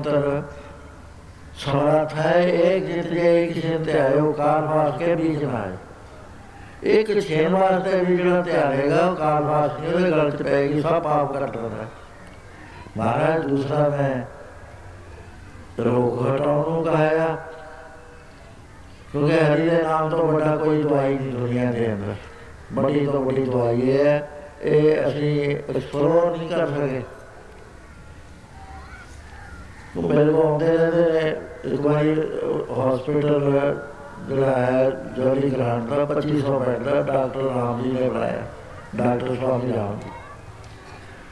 ਵਾਹਿਗੁਰੂ 0.07 0.31
ਮੰਤਰ 0.31 0.43
ਸਮਰਥ 1.55 2.15
ਹੈ 2.15 2.39
ਇੱਕ 2.41 2.85
ਜਿਤ 2.85 3.07
ਜੇ 3.07 3.45
ਇੱਕ 3.45 3.61
ਛੇਨ 3.63 3.85
ਤੇ 3.85 3.99
ਆਇਓ 3.99 4.33
ਕਾਲ 4.33 4.63
ਵਾਸ 4.63 4.99
ਕੇ 4.99 5.15
ਬੀਜ 5.15 5.45
ਨਾਏ 5.45 5.77
ਇੱਕ 7.01 7.21
ਛੇਨ 7.21 7.55
ਵਾਸਤੇ 7.55 8.01
ਵੀ 8.01 8.17
ਜਿਹੜਾ 8.17 8.41
ਧਿਆਏਗਾ 8.41 9.07
ਉਹ 9.07 9.17
ਕਾਲ 9.17 9.43
ਵਾਸ 9.43 9.71
ਕੇ 9.81 9.93
ਉਹਦੇ 9.93 10.11
ਗਲ 10.11 10.31
ਚ 10.31 10.43
ਪੈਗੀ 10.43 10.83
ਸਭ 10.83 11.03
ਪਾਪ 11.03 11.33
ਕੱਟ 11.33 11.51
ਦਿੰਦਾ 11.51 11.87
ਮਹਾਰਾਜ, 12.97 13.47
ਦੂਸਰਾ 13.47 13.89
ਮੈਂ 13.89 14.25
ਰੋਗ 15.85 16.27
ਹਟਾਉਣ 16.27 16.71
ਨੂੰ 16.73 16.85
ਕਹਾਇਆ, 16.85 17.37
ਕਿਉਂਕਿ 19.13 19.39
ਹਰੀ 19.39 19.69
ਦੇ 19.71 19.83
ਨਾਮ 19.83 20.11
ਤੋਂ 20.11 20.27
ਵੱਡਾ 20.27 20.57
ਕੋਈ 20.57 20.83
ਦਵਾਈ 20.83 21.15
ਨਹੀਂ 21.15 21.33
ਦੁਨੀਆ 21.33 21.71
ਦੇ 21.73 21.93
ਅੰਦਰ। 21.93 22.15
ਬੜੀ 22.73 23.07
ਤੋਂ 23.07 23.25
ਵੱਡੀ 23.25 23.45
ਦਵਾਈ 23.45 23.99
ਹੈ, 23.99 24.29
ਇਹ 24.63 25.09
ਅਸੀਂ 25.09 25.57
ਐਕਸਪਲੋਰ 25.57 26.37
ਨਹੀਂ 26.37 26.49
ਕਰ 26.49 26.67
ਸਕੇ। 26.67 27.03
ਮੇਰੇ 29.97 30.25
ਕੋਲ 30.25 30.43
ਆਉਂਦੇ 30.43 30.77
ਰਹਿੰਦੇ 30.77 31.29
ਇੱਕ 31.65 31.81
ਵਾਰੀ 31.81 32.15
ਹਸਪੀਟਲ 32.71 33.41
ਜਿਹੜਾ 34.29 34.57
ਹੈ 34.57 34.91
ਜੋਲੀ 35.17 35.51
ਗ੍ਰਾਂਟ 35.51 35.89
ਦਾ 35.91 36.07
2500 36.11 36.59
ਬੈੱਡ 36.61 36.83
ਦਾ 36.83 37.01
ਡਾਕਟਰ 37.03 37.45
ਰਾਮ 37.55 37.83
ਜੀ 37.83 37.91
ਨੇ 37.91 38.09
ਬਣਾਇਆ 38.09 38.43
ਡਾਕਟਰ 38.95 39.35
ਸਵਾਮੀ 39.35 39.73
ਰਾਮ 39.73 40.01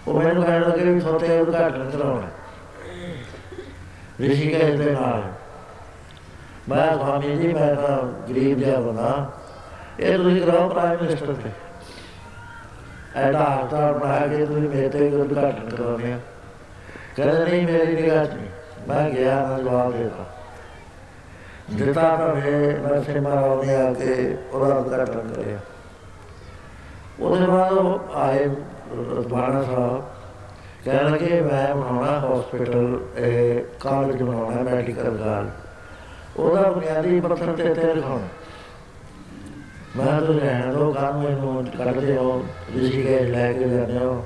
ਉਹ 0.07 0.21
ਮੈਨੂੰ 0.21 0.45
ਕਹਿਣ 0.45 0.63
ਲੱਗੇ 0.63 0.85
ਵੀ 0.85 1.01
ਤੁਹਾਡੇ 1.01 1.39
ਉਦਘਾਟਨ 1.41 1.91
ਕਰਾਉਣਾ 1.91 2.29
ਰਿਸ਼ੀਕੇਸ਼ 4.21 4.77
ਦੇ 4.77 4.91
ਨਾਲ 4.91 5.23
ਮੈਂ 6.69 6.87
ਸਵਾਮੀ 6.89 7.37
ਜੀ 7.37 7.53
ਮੈਂ 7.53 7.75
ਤਾਂ 7.75 7.97
ਗਰੀਬ 8.29 8.59
ਜਿਹਾ 8.59 8.81
ਬਣਾ 8.81 9.31
ਇਹ 10.01 10.19
ਤੁਸੀਂ 10.19 10.41
ਕਰਾਓ 10.43 10.69
ਪ੍ਰਾਈਮ 10.69 11.03
ਮਿਨਿਸਟਰ 11.03 11.33
ਤੇ 11.35 11.51
ਐਡਾ 13.17 13.45
ਹਸਪਤਾਲ 13.45 13.93
ਬਣਾ 13.95 14.27
ਕੇ 14.27 14.45
ਤੁਸੀਂ 14.47 14.69
ਮੇਰੇ 14.69 14.89
ਤੇ 14.89 15.09
ਉਦਘਾਟਨ 15.13 15.69
ਕਰਾਉਣੇ 15.69 16.13
ਆ 16.13 16.19
ਕਹਿੰਦੇ 17.17 17.45
ਨਹੀਂ 17.45 17.67
ਮੇਰੀ 17.67 17.95
ਨਿਗਾਹ 17.95 18.25
ਚ 18.25 18.35
ਨਹੀਂ 18.35 18.49
ਮੈਂ 18.89 19.11
ਗਿਆ 19.11 19.35
ਨਾ 19.49 19.59
ਜਵਾਬ 19.59 19.93
ਦੇਤਾ 19.93 20.25
ਦਿੱਤਾ 21.71 22.17
ਤਾਂ 22.17 22.37
ਹੈ 22.37 22.81
ਨਰਸੇ 22.83 23.21
ਮਹਾਰਾਜ 23.21 23.67
ਨੇ 23.67 23.75
ਆ 23.75 23.93
ਕੇ 23.93 24.37
ਉਹਦਾ 24.53 24.75
ਉਦਘਾਟਨ 24.75 25.33
ਕਰਿਆ। 25.33 25.59
ਉਹਦੇ 27.21 27.47
ਬਾਅਦ 27.47 27.73
ਉਹ 27.73 28.01
ਆਏ 28.15 28.49
ਬਾਣਾ 29.29 29.63
ਸਾਹਿਬ। 29.63 30.03
ਕਹਿਣ 30.85 31.11
ਲੱਗੇ, 31.11 31.41
ਮੈਂ 31.41 31.75
ਬਣਾਉਣਾ 31.75 32.19
ਹਸਪੀਟਲ 32.21 33.01
ਇਹ 33.19 33.65
ਕਾਲਜ 33.81 34.23
ਬਣਾਉਣਾ 34.23 34.63
ਮੈਡੀਕਲ 34.63 35.17
ਕਾਲਜ 35.17 35.51
ਉਹਦਾ 36.37 36.71
ਬੁਨਿਆਦੀ 36.71 37.21
ਪੱਥਰ 37.21 37.53
ਤੇ 37.53 37.75
ਤੇ 37.75 37.95
ਰਖਾਉਣਾ 37.95 38.29
ਮੈਂ 39.97 40.21
ਤਾਂ 40.21 40.35
ਰਹਿਣ 40.35 40.73
ਦੋ 40.73 40.93
ਕੰਮ 40.93 41.23
ਇਹਨੂੰ 41.23 41.65
ਕੱਢਦੇ 41.79 42.17
ਹੋ 42.17 42.45
ਰਿਸ਼ੀਕੇਸ਼ 42.77 43.31
ਲੈ 43.31 43.53
ਕੇ 43.53 43.69
ਜਾਂਦੇ 43.69 43.99
ਹੋ। 43.99 44.25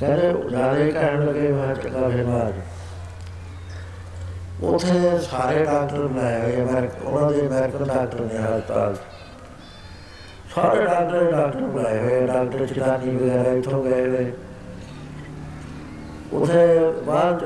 ਕਹਿੰਦੇ 0.00 0.50
ਜਾਰੇ 0.50 0.90
ਕਹਿਣ 0.90 1.26
ਲੱਗੇ, 1.26 1.52
ਮੈਂ 1.52 1.74
ਚੰਗਾ 1.74 2.08
ਫਿਰ 2.08 2.24
ਬਾਅਦ। 2.24 2.54
ਉਥੇ 4.62 5.18
ਸਾਰੇ 5.18 5.64
ਡਾਕਟਰ 5.64 6.06
ਬਣਾਏ 6.06 6.40
ਹੋਏ 6.42 6.62
ਅਮਰੀਕਾ 6.62 7.08
ਉਹਨਾਂ 7.08 7.30
ਦੇ 7.30 7.40
ਅਮਰੀਕਨ 7.40 7.84
ਡਾਕਟਰ 7.84 8.20
ਨੇ 8.20 8.38
ਹਸਪਤਾਲ 8.38 8.96
ਸਾਰੇ 10.54 10.84
ਡਾਕਟਰ 10.84 11.32
ਡਾਕਟਰ 11.32 11.60
ਬਣਾਏ 11.60 11.98
ਹੋਏ 11.98 12.26
ਡਾਕਟਰ 12.26 12.66
ਚਿਤਾਨੀ 12.66 13.16
ਵਗੈਰਾ 13.16 13.50
ਇੱਥੋਂ 13.50 13.84
ਗਏ 13.84 14.08
ਹੋਏ। 14.08 14.32
ਉਥੇ 16.32 16.92
ਬਾਅਦ 17.06 17.44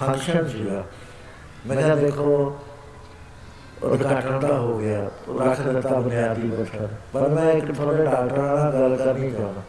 ਫੰਕਸ਼ਨ 0.00 0.48
ਸੀਗਾ। 0.48 0.84
ਮੈਂ 1.66 1.76
ਕਿਹਾ 1.76 1.94
ਦੇਖੋ, 1.94 2.58
ਉਦਘਾਟਨ 3.82 4.40
ਦਾ 4.40 4.58
ਹੋ 4.58 4.78
ਗਿਆ, 4.78 5.10
ਰੱਖ 5.44 5.60
ਦਿੱਤਾ 5.60 6.00
ਬੁਨਿਆਦੀ 6.00 6.50
ਪੱਥਰ। 6.50 6.88
ਪਰ 7.12 7.28
ਮੈਂ 7.28 7.52
ਇੱਕ 7.52 7.74
ਥੋੜੇ 7.74 8.04
ਡਾਕਟਰਾਂ 8.04 8.56
ਨਾਲ 8.56 8.72
ਗੱਲ 8.72 8.96
ਕਰਨੀ 8.96 9.30
ਚਾਹੁੰਦਾ। 9.30 9.62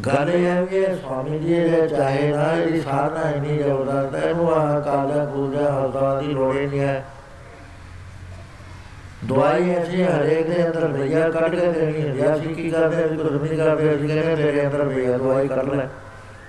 ਗੱਲ 0.00 0.28
ਇਹ 0.30 0.44
ਹੈ 0.46 0.64
ਕਿ 0.64 0.84
ਸਵਾਮੀ 0.86 1.38
ਜੀ 1.38 1.54
ਦੇ 1.60 1.86
ਚਾਹੇ 1.88 2.30
ਨਾ 2.30 2.52
ਇਹਦੀ 2.52 2.80
ਸਾਧਨਾ 2.80 3.30
ਇੰਨੀ 3.30 3.56
ਜ਼ਬਰਦਸਤ 3.56 4.14
ਹੈ 4.14 4.28
ਇਹਨੂੰ 4.28 4.52
ਆਹ 4.52 4.80
ਕਾਲਾ 4.80 5.24
ਪੂਜਾ 5.24 5.70
ਹਸਪਤਾਲ 5.70 6.20
ਦੀ 6.20 6.32
ਲੋੜ 6.32 6.54
ਹੀ 6.56 6.66
ਨਹੀਂ 6.66 6.80
ਹੈ 6.80 7.04
ਦਵਾਈ 9.24 9.70
ਐਸੀ 9.70 10.02
ਹਰੇਕ 10.02 10.46
ਦੇ 10.48 10.66
ਅੰਦਰ 10.66 10.80
ਰੁਪਈਆ 10.82 11.28
ਕੱਢ 11.30 11.54
ਕੇ 11.54 11.72
ਦੇਣੀ 11.72 12.20
ਹੈ 12.20 12.34
ਅਸੀਂ 12.34 12.54
ਕੀ 12.54 12.70
ਕਰਦੇ 12.70 13.04
ਅਸੀਂ 13.04 13.18
ਕੁਝ 13.18 13.32
ਨਹੀਂ 13.32 13.58
ਕਰਦੇ 13.58 13.94
ਅਸੀਂ 13.94 14.08
ਕਹਿੰਦੇ 14.08 14.36
ਤੇਰੇ 14.36 14.66
ਅੰਦਰ 14.66 14.78
ਰੁਪਈਆ 14.78 15.16
ਦਵਾਈ 15.18 15.48
ਕੱਢ 15.48 15.68
ਲੈ 15.70 15.88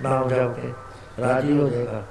ਨਾਮ 0.02 0.28
ਜਪ 0.28 0.54
ਕੇ 0.54 0.72
ਰਾਜੀ 1.18 1.58
ਹੋ 1.58 1.68
ਜਾਏਗਾ 1.68 2.02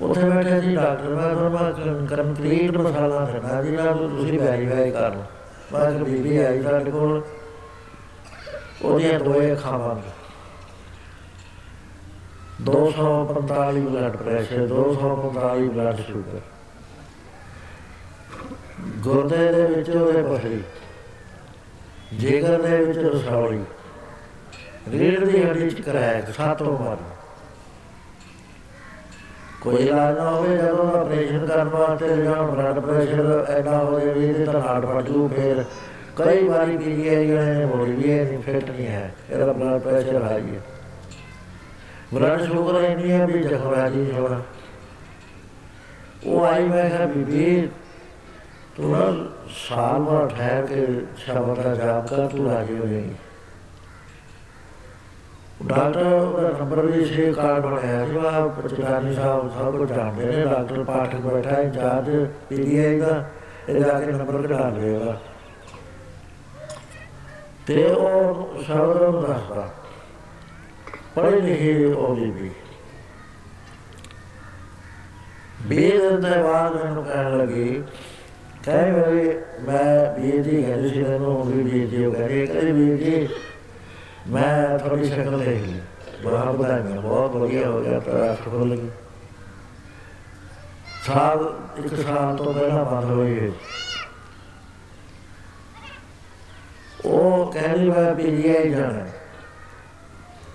ਉੱਥੇ 0.00 0.22
ਬੈਠੇ 0.22 0.60
ਸੀ 0.60 0.74
ਡਾਕਟਰ 0.76 1.14
ਮੈਂ 1.14 1.34
ਤੁਹਾਨੂੰ 1.72 2.06
ਕੰਕਰੀਟ 2.06 2.76
ਮਸਾਲਾ 2.76 3.24
ਦੇਣਾ 3.24 3.60
ਜਿਹਨਾਂ 3.62 3.94
ਨੂੰ 3.94 4.08
ਤੁਸੀਂ 4.10 4.38
ਵੈਰੀਫਾਈ 4.40 4.90
ਕਰ 4.90 5.10
ਲਓ 5.10 5.24
ਮੈਂ 5.72 5.90
ਇੱਕ 5.90 6.02
ਬੀਬੀ 6.02 6.36
ਆਈ 6.38 6.62
ਸਾਡੇ 6.62 6.90
ਕੋਲ 6.90 7.22
ਉਹਦੀਆਂ 8.82 9.20
ਦੋਏ 9.20 9.54
ਖਾਵਾਂਗੇ 9.56 10.10
245 12.64 13.80
ਬਲੱਡ 13.80 14.16
ਪ੍ਰੈਸ਼ਰ 14.16 14.66
245 14.66 15.68
ਬਲੱਡ 15.68 16.00
ਸ਼ੂਗਰ 16.00 16.40
ਗੁਰਦੇ 18.98 19.52
ਦੇ 19.52 19.66
ਵਿੱਚ 19.66 19.90
ਉਹਦੇ 19.90 20.22
ਪਥਰੀ 20.22 20.62
ਜਿਗਰ 22.12 22.62
ਦੇ 22.62 22.84
ਵਿੱਚ 22.84 22.98
ਰਸੌਲੀ। 22.98 23.64
ਰੀੜ 24.90 25.24
ਦੀ 25.24 25.42
ਹੱਡੀ 25.44 25.70
ਚ 25.70 25.80
ਕਰੈਕ 25.80 26.34
ਸਾਤੋਂ 26.34 26.78
ਮਰ। 26.78 26.96
ਕੋਈ 29.60 29.76
ਇਲਾਜ 29.76 30.18
ਨਾ 30.18 30.30
ਹੋਵੇ 30.30 30.56
ਜਦੋਂ 30.56 31.00
ਆਪਰੇਸ਼ਨ 31.00 31.46
ਕਰਨ 31.46 31.68
ਵਾਸਤੇ 31.68 32.16
ਜਾਂ 32.16 32.42
ਬਲੱਡ 32.42 32.78
ਪ੍ਰੈਸ਼ਰ 32.78 33.46
ਐਡਾ 33.48 33.78
ਹੋ 33.78 34.00
ਜਾਵੇ 34.00 34.32
ਤੇ 34.32 34.44
ਤਾਂ 34.44 34.60
ਹਾਰਟ 34.60 34.86
ਫਟੂ 34.86 35.28
ਫੇਰ 35.28 35.64
ਕਈ 36.16 36.48
ਵਾਰੀ 36.48 36.76
ਪੀਜੀਆਈ 36.76 37.26
ਨੇ 37.26 37.66
ਬੋਲੀ 37.66 37.92
ਵੀ 37.92 38.10
ਇਹ 38.10 38.38
ਫਿੱਟ 38.38 38.70
ਨਹੀਂ 38.70 38.86
ਹੈ। 38.86 39.14
ਇਹਦਾ 39.30 39.52
ਬਲੱਡ 39.52 39.80
ਪ੍ਰੈਸ਼ਰ 39.80 40.22
ਹਾਈ 40.22 40.56
ਹੈ। 40.56 40.60
ਬਲੱਡ 42.14 42.42
ਸ਼ੂਗਰ 42.42 42.80
ਇੰਨੀ 42.80 43.10
ਹੈ 43.10 43.26
ਵੀ 43.26 43.42
ਜ਼ਖਮ 43.42 43.88
ਜੀ 43.88 44.12
ਹੋਣਾ 44.12 44.42
ਉਹ 46.26 46.46
ਆਈ 46.46 46.68
ਮੈਂ 46.68 46.90
ਕਿਹਾ, 46.90 47.06
ਬੀਬੀ, 47.06 47.68
ਤੂੰ 48.76 48.90
ਨਾ 48.90 49.14
ਸਾਲ 49.68 50.02
ਭਰ 50.02 50.28
ਠਹਿਰ 50.28 50.66
ਕੇ 50.66 50.86
ਸ਼ਬਦ 51.16 51.62
ਦਾ 51.62 51.74
ਜਾਪ 51.74 52.08
ਕਰ, 52.08 52.26
ਤੂੰ 52.26 52.52
ਰਾਜੀ 52.52 52.78
ਹੋ 52.78 52.86
ਜਾਏਗੀ। 52.86 53.14
ਡਾਕਟਰ 55.66 56.04
ਦਾ 56.04 56.58
ਨੰਬਰ 56.58 56.86
ਵੀ 56.86 57.04
ਸੀ, 57.04 57.32
ਕਾਰਡ 57.32 57.62
ਬਣਾਇਆ 57.62 58.06
ਸੀ 58.06 58.12
ਵਾ 58.12 58.30
ਪਚਾਨੀ 58.46 59.14
ਸਾਹਿਬ, 59.14 59.48
ਸਭ 59.48 59.76
ਕੁਝ 59.76 59.92
ਜਾਣਦੇ 59.92 60.24
ਨੇ, 60.24 60.44
ਡਾਕਟਰ 60.44 60.84
ਪਾਠਕ 60.84 61.20
ਬੈਠਾ 61.20 61.50
ਹੈ, 61.50 61.62
ਇੰਚਾਰਜ 61.62 62.28
ਪੀਡੀਆਈ 62.48 63.00
ਦਾ 63.00 63.28
ਇਹ 63.68 63.80
ਜਾ 63.80 64.00
ਕੇ 64.00 64.12
ਨੰਬਰ 64.12 64.42
ਕਢਾ 64.42 64.68
ਲਏਗਾ 64.68 65.20
ਤੇ 67.70 67.82
ਉਹ 67.84 68.62
ਸ਼ਬਦ 68.62 69.02
ਨੂੰ 69.02 69.20
ਦੱਸਦਾ। 69.22 69.68
ਪੜ੍ਹੀ 71.14 71.40
ਲਿਖੀ 71.40 71.84
ਉਹ 71.84 72.14
ਬੀਬੀ। 72.16 72.50
ਬੀਰ 75.62 76.10
ਦੇ 76.10 76.42
ਬਾਅਦ 76.42 76.74
ਮੈਨੂੰ 76.76 77.04
ਕਹਿਣ 77.04 77.36
ਲੱਗੀ, 77.38 77.82
ਕਹੇ 78.64 78.90
ਮੇਰੀ 78.90 79.28
ਮੈਂ 79.62 80.18
ਬੀਰ 80.18 80.42
ਜੀ 80.42 80.62
ਕਹਿੰਦੀ 80.62 80.88
ਸੀ 80.88 81.02
ਮੈਨੂੰ 81.02 81.42
ਵੀ 81.46 81.62
ਬੀਰ 81.62 81.86
ਜੀ 81.86 82.04
ਉਹ 82.04 82.12
ਕਹਿੰਦੇ 82.12 82.46
ਕਹਿੰਦੇ 82.46 82.72
ਬੀਰ 82.72 82.96
ਜੀ, 82.96 83.28
ਮੈਂ 84.28 84.78
ਤੁਹਾਡੀ 84.78 85.04
ਸ਼ਕਲ 85.04 85.38
ਦੇਖ 85.38 85.62
ਲਈ। 85.62 85.80
ਬੜਾ 86.24 86.44
ਵਧਾਈਆਂ, 86.44 87.00
ਬਹੁਤ 87.02 87.36
ਵਧੀਆ 87.36 87.68
ਹੋ 87.68 87.80
ਗਿਆ 87.80 88.00
ਤਾਂ 88.00 88.34
ਸ਼ਕਲ 88.34 88.68
ਲੱਗੀ 88.68 88.90
ਸਾਲ, 91.06 91.52
ਇੱਕ 91.78 91.94
ਸਾਲ 91.96 92.36
ਤੋਂ 92.36 92.52
ਪਹਿਲਾਂ 92.54 92.84
ਬੰਦ 92.84 93.10
ਹੋਈ 93.10 93.38
ਹੈ 93.38 93.50
ਉਹ 97.04 97.52
ਕਹਿੰਦੀ 97.52 97.90
ਮੈਂ 97.90 98.14
ਪੀਜੀਆਈ 98.14 98.70
ਜਾਣਾ। 98.70 99.06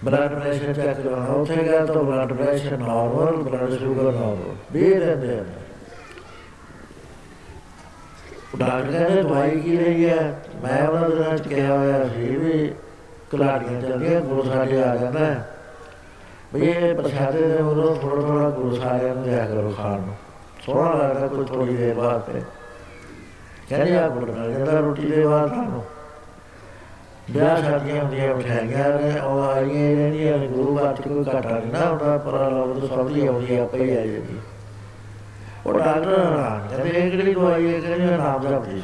ਬਲੱਡ 0.04 0.34
ਪ੍ਰੈਸ਼ਰ 0.34 0.74
ਚੈੱਕ 0.74 1.00
ਕਰਾਉਣਾ, 1.00 1.26
ਉੱਥੇ 1.26 1.64
ਗਿਆ 1.64 1.86
ਤਾਂ 1.86 2.04
blood 2.04 2.34
pressure 2.34 2.78
normal 2.78 3.36
blood 3.44 3.78
sugar 3.80 4.12
normal 4.12 4.56
ਵੀ 4.72 4.94
ਰਹਿੰਦੇ 4.94 5.38
ਹਨ 5.38 5.54
ਡਾਕਟਰ 8.60 8.92
ਕਹਿੰਦੇ, 8.92 9.22
ਦਵਾਈ 9.24 9.60
ਕੀ 9.60 9.78
ਲਈ 9.78 10.06
ਹੈ 10.10 10.42
ਮੈਂ 10.64 10.88
ਉਹਨਾਂ 10.88 11.10
ਦੇ 11.10 11.16
ਨਾਲ 11.16 11.38
ਕਿਹਾ 11.40 11.78
ਹੋਇਆ 11.78 12.08
ਸੀ 12.08 12.36
ਵੀ 12.36 12.74
ਕਲਾੜੀਆਂ 13.32 13.82
ਚੱਲਦੀਆਂ 13.82 14.22
ਗੁਰੂ 14.22 14.44
ਸਾਡੇ 14.44 14.82
ਆ 14.84 14.96
ਜਾਂਦਾ 14.96 15.26
ਹੈ। 15.26 15.50
ਵੀ 16.54 16.62
ਇਹ 16.62 16.94
ਪ੍ਰਸ਼ਾਦੇ 16.96 17.42
ਦੇ 17.42 17.58
ਉਦੋਂ 17.58 17.96
ਥੋੜਾ 17.96 18.22
ਥੋੜਾ 18.22 18.50
ਗੁਰੂ 18.50 18.76
ਸਾਰਿਆਂ 18.76 19.16
ਨੂੰ 19.16 19.24
ਦਿਆ 19.24 19.46
ਕਰੋ 19.46 19.74
ਖਾਣ 19.78 20.00
ਨੂੰ। 20.02 20.16
ਸੋਹਣਾ 20.66 21.04
ਲੱਗਦਾ 21.04 21.28
ਕੋਈ 21.28 21.46
ਥੋੜੀ 21.46 21.76
ਦੇਰ 21.76 21.94
ਬਾਅਦ 21.94 22.22
ਤੇ। 22.22 22.42
ਕਹਿੰਦੇ 23.70 23.98
ਆ 23.98 24.08
ਗੁਰੂ 24.10 24.36
ਨਾਲ 24.36 24.54
ਜਾਂਦਾ 24.54 24.80
ਰੋਟੀ 24.80 25.06
ਦੇ 25.06 25.26
ਬਾਅਦ 25.26 25.50
ਤੁਹਾਨੂੰ 25.50 25.84
ਵਿਆਹ 27.32 27.62
ਸ਼ਾਦੀਆਂ 27.62 28.04
ਹੁੰਦੀਆਂ 28.04 28.36
ਮਠਿਆਈਆਂ 28.36 28.90
ਨੇ 29.00 29.20
ਉਹ 29.20 29.42
ਆਈਆਂ 29.44 29.96
ਰਹਿੰਦੀਆਂ 29.96 30.38
ਨੇ, 30.38 30.48
ਗੁਰੂ 30.48 30.78
ਘਰ 30.78 30.96
ਚ 30.96 31.02
ਕੋਈ 31.02 31.24
ਘਾਟਾ 31.34 31.50
ਨਹੀਂ 31.50 31.72
ਨਾ 31.74 31.90
ਹੁੰਦਾ 31.90 32.18
ਪਰ 32.18 32.52
ਲੋਕ 32.52 32.90
ਸਭ 32.90 33.10
ਲਈ 33.10 33.28
ਆਉਂਦੀ 33.28 33.58
ਆਪੇ 33.58 33.84
ਹੀ 33.84 33.98
ਆ 33.98 34.06
ਜਾਂਦੀ। 34.06 34.40
ਉਹ 35.66 35.74
ਡਾਕਟਰ 35.74 36.20
ਹੈਰਾਨ 36.20 36.68
ਕਹਿੰਦੇ, 36.68 37.00
ਇਹ 37.00 37.12
ਕਿਹੜੀ 37.12 37.34
ਦਵਾਈ 37.34 37.74
ਹੈ? 37.74 37.80
ਕਹਿੰਦੇ 37.80 38.18
ਨਾਮ 38.18 38.48
ਜਪਦੀ 38.48 38.84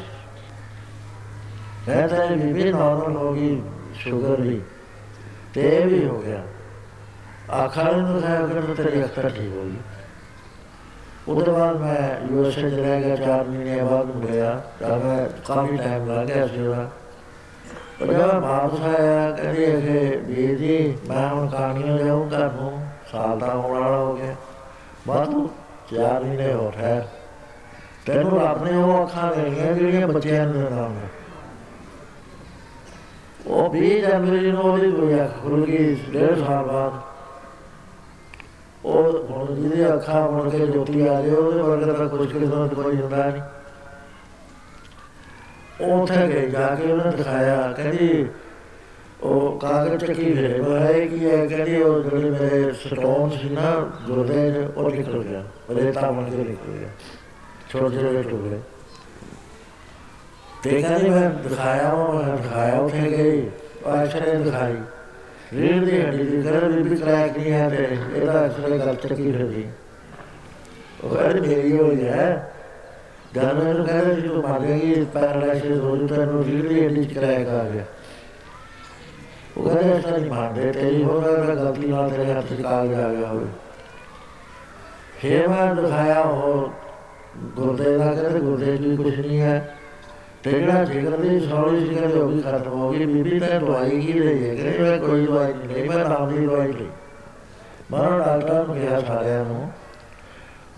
ਮੈਂ 1.88 2.08
ਤਾਂ 2.08 2.24
ਇਹ 2.24 2.36
ਬੀਬੀ 2.36 2.72
ਨਾਰਮਲ 2.72 3.16
ਹੋ 3.16 3.32
ਗਈ 3.32 3.62
ਸ਼ੂਗਰ 3.94 4.40
ਵੀ 4.40 4.60
ਤੇ 5.54 5.68
ਇਹ 5.76 5.86
ਵੀ 5.86 6.06
ਹੋ 6.06 6.18
ਗਿਆ। 6.18 6.42
ਆਖਰ 7.52 7.96
ਨੂੰ 7.96 8.14
ਦਿਖਾਇਆ 8.14 8.46
ਕਿ 8.46 8.74
ਤੇਰੀ 8.74 9.04
ਅੱਖਾਂ 9.04 9.30
ਠੀਕ 9.30 9.56
ਹੋ 9.56 9.64
ਗਈ। 9.64 9.76
ਉਹਦੇ 11.28 11.52
ਬਾਅਦ 11.52 11.76
ਮੈਂ 11.76 12.32
ਯੂਐਸਏ 12.32 12.70
ਚ 12.70 12.74
ਰਹਿ 12.74 13.02
ਗਿਆ, 13.02 13.16
ਚਾਰ 13.16 13.44
ਮਹੀਨੇ 13.44 13.82
ਬਾਅਦ 13.82 14.06
ਮੁੜਿਆ। 14.06 14.62
ਤਾਂ 14.80 14.98
ਮੈਂ 14.98 15.26
ਕਾਫੀ 15.46 15.76
ਟਾਈਮ 15.76 16.18
ਲੱਗ 16.18 16.26
ਗਿਆ 16.26 16.46
ਸੀ 16.46 16.66
ਉਹਦਾ। 16.66 16.90
ਪਰ 18.02 18.12
ਜਦ 18.12 18.34
ਵਾਪਸ 18.34 18.80
ਆਇਆ 18.80 19.30
ਕਹਿੰਦੇ 19.30 19.80
ਕਿ 19.80 20.16
ਵੀਰ 20.16 20.58
ਜੀ, 20.58 20.98
ਮੈਂ 21.08 21.28
ਹੁਣ 21.28 21.48
ਕਹਾਣੀਆਂ 21.48 21.98
ਜਾਊਂ 21.98 22.30
ਘਰ 22.30 22.50
ਨੂੰ 22.52 22.86
ਸਾਲ 23.12 23.38
ਦਾ 23.38 23.54
ਹੋਣ 23.54 23.80
ਵਾਲਾ 23.80 23.96
ਹੋ 23.96 24.16
ਗਿਆ। 24.16 24.34
ਬਾਅਦ 25.08 25.28
ਨੂੰ 25.28 25.50
ਚਾਰ 25.92 26.24
ਮਹੀਨੇ 26.24 26.52
ਹੋ। 26.52 26.72
ਠਹਿਰ 26.76 27.02
ਤੈਨੂੰ 28.06 28.40
ਰੱਬ 28.40 28.64
ਨੇ 28.64 28.76
ਉਹ 28.76 29.02
ਅੱਖਾਂ 29.02 29.32
ਦੇਣੀਆਂ 29.36 29.72
ਜਿਹੜੀਆਂ 29.72 30.08
ਬੱਚਿਆਂ 30.08 30.46
ਨੂੰ 30.46 30.52
ਦਿੰਦਾ 30.52 30.82
ਹੁੰਦਾ। 30.82 31.00
ਉਹ 33.46 33.70
ਵੀ 33.70 34.00
ਜਨਵਰੀ 34.00 34.50
ਨੂੰ 34.50 34.62
ਉਹਦੀ 34.62 34.90
ਕੋਈ 34.90 35.20
ਅੱਖ 35.20 35.30
ਖੁੱਲ 35.42 35.64
ਗਈ 35.64 35.96
ਡੇਢ 36.12 36.46
ਸਾਲ 36.46 36.64
ਬਾਅਦ। 36.64 36.92
ਉਹ 38.84 39.24
ਹੁਣ 39.30 39.54
ਜਿਹਦੀ 39.54 39.94
ਅੱਖਾਂ 39.94 40.30
ਮੁੜ 40.30 40.50
ਕੇ 40.50 40.66
ਜੋਤੀ 40.66 41.06
ਆ 41.06 41.20
ਜਾਏ 41.20 41.30
ਉਹਦੇ 41.30 41.62
ਵਰਗਾ 41.62 41.92
ਤਾਂ 41.92 42.08
ਕੁਝ 42.08 42.32
ਕਿਸਮਤ 42.32 42.74
ਕੋਈ 42.74 42.96
ਹੁੰਦਾ 42.96 43.24
ਨਹੀਂ। 43.26 43.42
ਉਹ 43.42 43.61
ਉੱਥੇ 45.82 46.26
ਗਏ 46.28 46.48
ਜਾ 46.50 46.74
ਕੇ 46.74 46.92
ਉਹਨੇ 46.92 47.16
ਦਿਖਾਇਆ, 47.16 47.72
ਕਹਿੰਦੀ, 47.76 48.26
ਉਹ 49.22 49.58
ਕਾਗਜ਼ 49.58 50.04
ਚੱਕੀ 50.04 50.32
ਫੇਰੇ 50.34 50.62
ਹੈ 50.80 50.92
ਕਿ 51.06 51.16
ਇਹ 51.16 51.48
ਕਹਿੰਦੀ, 51.48 51.82
ਉਹ 51.82 52.02
ਜਿਹੜੇ 52.02 52.30
ਮੇਰੇ 52.30 52.72
ਸਟੋਨ 52.72 53.30
ਸੀ 53.30 53.48
ਨਾ, 53.48 53.90
ਗੁਰਦੇ 54.06 54.50
'ਚ, 54.50 54.70
ਉਹ 54.76 54.90
ਨਿਕਲ 54.90 55.22
ਗਿਆ 55.22 55.42
ਰੇਤਾ 55.70 56.10
ਬਣ 56.10 56.30
ਕੇ 56.30 56.36
ਨਿਕਲ 56.36 56.78
ਗਿਆ, 56.78 56.88
ਛੋਟੇ 57.70 57.96
ਛੋਟੇ 57.96 58.22
ਟੁਕੜੇ। 58.22 58.60
ਤੇ 60.62 60.82
ਕਹਿੰਦੀ, 60.82 61.10
ਮੈਂ 61.10 61.30
ਦਿਖਾਇਆ 61.30 61.90
ਉਹ 61.90 62.14
ਮੈਂ 62.14 62.36
ਦਿਖਾਇਆ, 62.36 62.78
ਉੱਥੇ 62.78 63.10
ਗਈ 63.10 63.50
ਉਹ 63.84 63.92
ਐਕਸਰੇ 63.92 64.34
ਦਿਖਾਈ। 64.34 64.76
ਰੀੜ 65.52 65.84
ਦੀ 65.84 66.00
ਹੱਡੀ 66.02 66.24
ਦੀ 66.24 66.42
ਕਰ 66.42 66.64
ਵੀ 66.64 66.82
ਵੀ 66.82 66.96
ਕਰਾਇਆ 66.96 67.26
ਨਹੀਂ 67.26 67.52
ਹੈ 67.52 67.68
ਤੇ 67.68 67.96
ਇਹਦਾ 68.16 68.44
ਐਕਸਰੇ 68.44 68.78
ਗੱਲ 68.78 68.94
ਚੱਕੀ 68.94 69.32
ਫਿਰਦੀ। 69.32 69.66
ਉਹ 71.04 71.14
ਕਹਿੰਦੀ, 71.16 71.48
ਮੇਰੀ 71.48 71.76
ਹੋਈ 71.76 72.04
ਹੈ 72.04 72.52
ਜਦ 73.34 73.54
ਮੈਨੂੰ 73.54 73.84
ਕਹਿੰਦੇ 73.86 74.14
ਸੀ 74.14 74.28
ਤੂੰ 74.28 74.42
ਮਰ 74.42 74.60
ਜਾਏਗੀ 74.60 75.04
ਪੈਰਾਲਾਈਸਿਸ 75.12 75.78
ਹੋ 75.80 75.96
ਜੂ 75.96 76.06
ਤੈਨੂੰ 76.06 76.44
ਰੀੜ 76.44 76.62
ਦੀ 76.62 76.84
ਹੱਡੀ 76.84 77.04
ਚ 77.04 77.12
ਕਰਾਇਆ 77.12 77.44
ਕਰ 77.44 77.70
ਗਿਆ 77.70 77.84
ਉਹ 79.56 79.64
ਕਹਿੰਦੇ 79.64 79.96
ਇਸ 79.96 80.02
ਤਰ੍ਹਾਂ 80.02 80.18
ਨਹੀਂ 80.18 80.30
ਮੰਨਦੇ 80.30 80.72
ਤੇਰੀ 80.72 81.02
ਹੋਰ 81.04 81.24
ਅਗਰ 81.24 81.54
ਗਲਤੀ 81.54 81.86
ਨਾਲ 81.86 82.10
ਤੇਰੇ 82.10 82.32
ਹੱਥ 82.32 82.46
'ਚ 82.46 82.62
ਕਾਗਜ਼ 82.62 82.94
ਆ 82.94 83.08
ਗਿਆ 83.08 83.28
ਹੋਵੇ 83.28 83.46
ਫਿਰ 85.20 85.48
ਮੈਂ 85.48 85.74
ਦਿਖਾਇਆ 85.74 86.20
ਉਹ 86.20 86.72
ਗੁਰਦੇ 87.56 87.96
ਦਾ 87.98 88.12
ਕਹਿੰਦੇ 88.12 88.40
ਗੁਰਦੇ 88.40 88.76
'ਚ 88.76 88.80
ਵੀ 88.80 88.96
ਕੁਝ 88.96 89.14
ਨਹੀਂ 89.16 89.40
ਹੈ 89.40 89.76
ਤੇ 90.42 90.50
ਜਿਹੜਾ 90.50 90.84
ਜਿਗਰ 90.84 91.16
ਦੀ 91.16 91.38
ਸੌਲੀ 91.40 91.80
ਸੀ 91.80 91.94
ਕਹਿੰਦੇ 91.94 92.20
ਉਹ 92.20 92.28
ਵੀ 92.28 92.40
ਖਤਮ 92.42 92.72
ਹੋ 92.72 92.90
ਗਈ 92.90 93.06
ਬੀਬੀ 93.06 93.38
ਤਾਂ 93.40 93.60
ਦਵਾਈ 93.60 94.00
ਹੀ 94.00 94.12
ਲਈ 94.12 94.44
ਹੈ 94.44 94.54
ਕਹਿੰਦੇ 94.54 94.78
ਮੈਂ 94.80 94.98
ਕੋਈ 94.98 95.26
ਦਵਾਈ 95.26 95.52
ਨਹੀਂ 95.52 95.68
ਲਈ 95.68 95.88
ਮੈਂ 95.88 96.04
ਨਾਮ 96.04 96.28
ਦੀ 96.28 96.46
ਦਵਾਈ 96.46 96.72
ਲਈ 96.72 96.88
ਮਾਰੋ 97.90 98.18
ਡਾਕਟਰ 98.18 98.66
ਨੂੰ 98.66 98.74
ਕਿਹਾ 98.74 99.00
ਸਾਰਿਆਂ 99.00 99.44
ਨੂੰ 99.44 99.70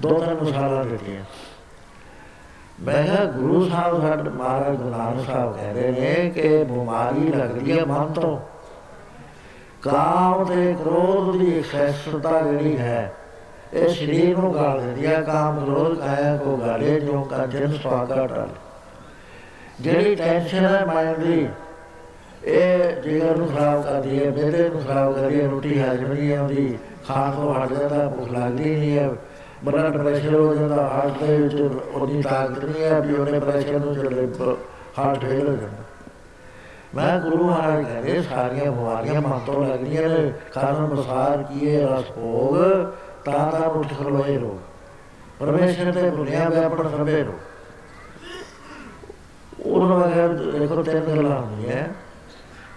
ਦੋ 0.01 0.19
ਤਿੰਨ 0.21 0.43
ਮਸਾਲਾ 0.43 0.83
ਦਿੱਤੀਆਂ 0.85 1.25
ਮੈਂ 2.79 3.03
ਕਿਹਾ, 3.05 3.25
ਗੁਰੂ 3.27 3.69
ਸਾਹਿਬ 3.69 4.01
ਸਾਡੇ 4.01 4.31
ਮਹਾਰਾਜ 4.31 4.77
ਗੁਰੂ 4.77 4.91
ਨਾਨਕ 4.91 5.27
ਸਾਹਿਬ 5.27 5.53
ਕਹਿੰਦੇ 5.57 5.91
ਨੇ 5.91 6.31
ਕਿ 6.31 6.65
ਬਿਮਾਰੀ 6.65 7.29
ਲੱਗਦੀ 7.29 7.79
ਹੈ 7.79 7.85
ਮਨ 7.85 8.13
ਤੋਂ। 8.13 8.39
ਕਾਮ 9.83 10.45
ਤੇ 10.45 10.73
ਕ੍ਰੋਧ 10.75 11.37
ਦੀ 11.37 11.59
ਐਕਸੈਸਤਾ 11.59 12.41
ਜਿਹੜੀ 12.41 12.77
ਹੈ, 12.79 13.13
ਇਹ 13.73 13.89
ਸਰੀਰ 13.89 14.39
ਨੂੰ 14.39 14.55
ਗਾਲ 14.55 14.81
ਦਿੰਦੀ 14.81 15.07
ਹੈ 15.07 15.21
ਕਾਮ 15.23 15.65
ਕ੍ਰੋਧ 15.65 15.99
ਕਾਇਆ 15.99 16.37
ਕੋ 16.37 16.57
ਗਾਲੇ 16.57 16.99
ਜੋ 17.01 17.23
ਕਾ 17.23 17.47
ਜਨ 17.47 17.73
ਸਵਾਗਾ 17.73 18.27
ਟਲ 18.27 18.49
ਜਿਹੜੀ 19.81 20.15
ਟੈਨਸ਼ਨ 20.15 20.65
ਹੈ 20.65 20.85
ਮਾਈਂਡ 20.87 21.19
ਦੀ, 21.19 21.47
ਇਹ 22.45 23.03
ਜਿਗਰ 23.03 23.37
ਨੂੰ 23.37 23.49
ਖਰਾਬ 23.49 23.83
ਕਰਦੀ 23.83 24.25
ਹੈ 24.25 24.31
ਬੇੜੇ 24.31 24.69
ਨੂੰ 24.69 24.83
ਖਰਾਬ 24.83 25.15
ਕਰਦੀ 25.15 25.41
ਹੈ, 25.41 25.47
ਰੋਟੀ 25.49 25.79
ਹਜਮ 25.81 26.13
ਨਹੀਂ 26.13 26.37
ਆਉਂਦੀ, 26.37 26.79
ਖਾਣ 27.09 27.31
ਤੋਂ 27.31 27.55
ਹਟ 27.55 27.73
ਜਾਂਦਾ, 27.73 28.09
ਭੁੱਖ 28.09 28.31
ਲੱਗਦੀ 28.33 28.75
ਨਹੀਂ 28.75 28.99
ਹੈ। 28.99 29.09
ਬਲੱਡ 29.65 29.97
ਪ੍ਰੈਸ਼ਰ 29.97 30.35
ਹੋ 30.35 30.55
ਜਾਂਦਾ 30.55 30.83
ਹਾਰਟ 30.89 31.23
ਦੇ 31.23 31.37
ਵਿੱਚ 31.37 31.55
ਉਹਦੀ 31.95 32.21
ਤਾਕਤ 32.23 32.65
ਨਹੀਂ 32.65 32.83
ਹੈ 32.83 33.01
ਵੀ 33.01 33.15
ਉਹਨੇ 33.15 33.39
ਪ੍ਰੈਸ਼ਰ 33.41 33.79
ਨੂੰ 33.79 33.95
ਜਿਹੜੇ 33.95 34.29
ਹਾਰਟ 34.99 35.25
ਫੇਲ 35.25 35.49
ਹੋ 35.49 35.55
ਜਾਂਦਾ 35.55 35.83
ਮੈਂ 36.95 37.19
ਗੁਰੂ 37.21 37.45
ਮਹਾਰਾਜ 37.45 37.85
ਕਹਿੰਦੇ 37.85 38.21
ਸਾਰੀਆਂ 38.23 38.71
ਬਿਮਾਰੀਆਂ 38.73 39.21
ਮਨ 39.21 39.39
ਤੋਂ 39.47 39.65
ਲੱਗਦੀਆਂ 39.67 40.09
ਨੇ 40.09 40.33
ਕਾਰਨ 40.55 40.87
ਬਸਾਰ 40.87 41.43
ਕੀਏ 41.43 41.81
ਰਸ 41.83 42.11
ਭੋਗ 42.11 42.57
ਤਾਂ 43.25 43.51
ਤਾਂ 43.53 43.69
ਉੱਠ 43.71 43.95
ਖਲੋਏ 43.99 44.37
ਰੋ 44.39 44.59
ਪਰਮੇਸ਼ਰ 45.41 45.93
ਤੇ 45.93 46.11
ਭੁਲਿਆ 46.11 46.49
ਵਿਆਪਣ 46.49 46.89
ਸਭੇ 46.89 47.23
ਰੋ 47.23 47.33
ਉਹਨਾਂ 49.61 49.97
ਵਗੈਰ 49.99 50.35
ਦੇਖੋ 50.53 50.83
ਤਿੰਨ 50.83 51.05
ਗੱਲਾਂ 51.07 51.41
ਹੁੰਦੀਆਂ 51.41 51.85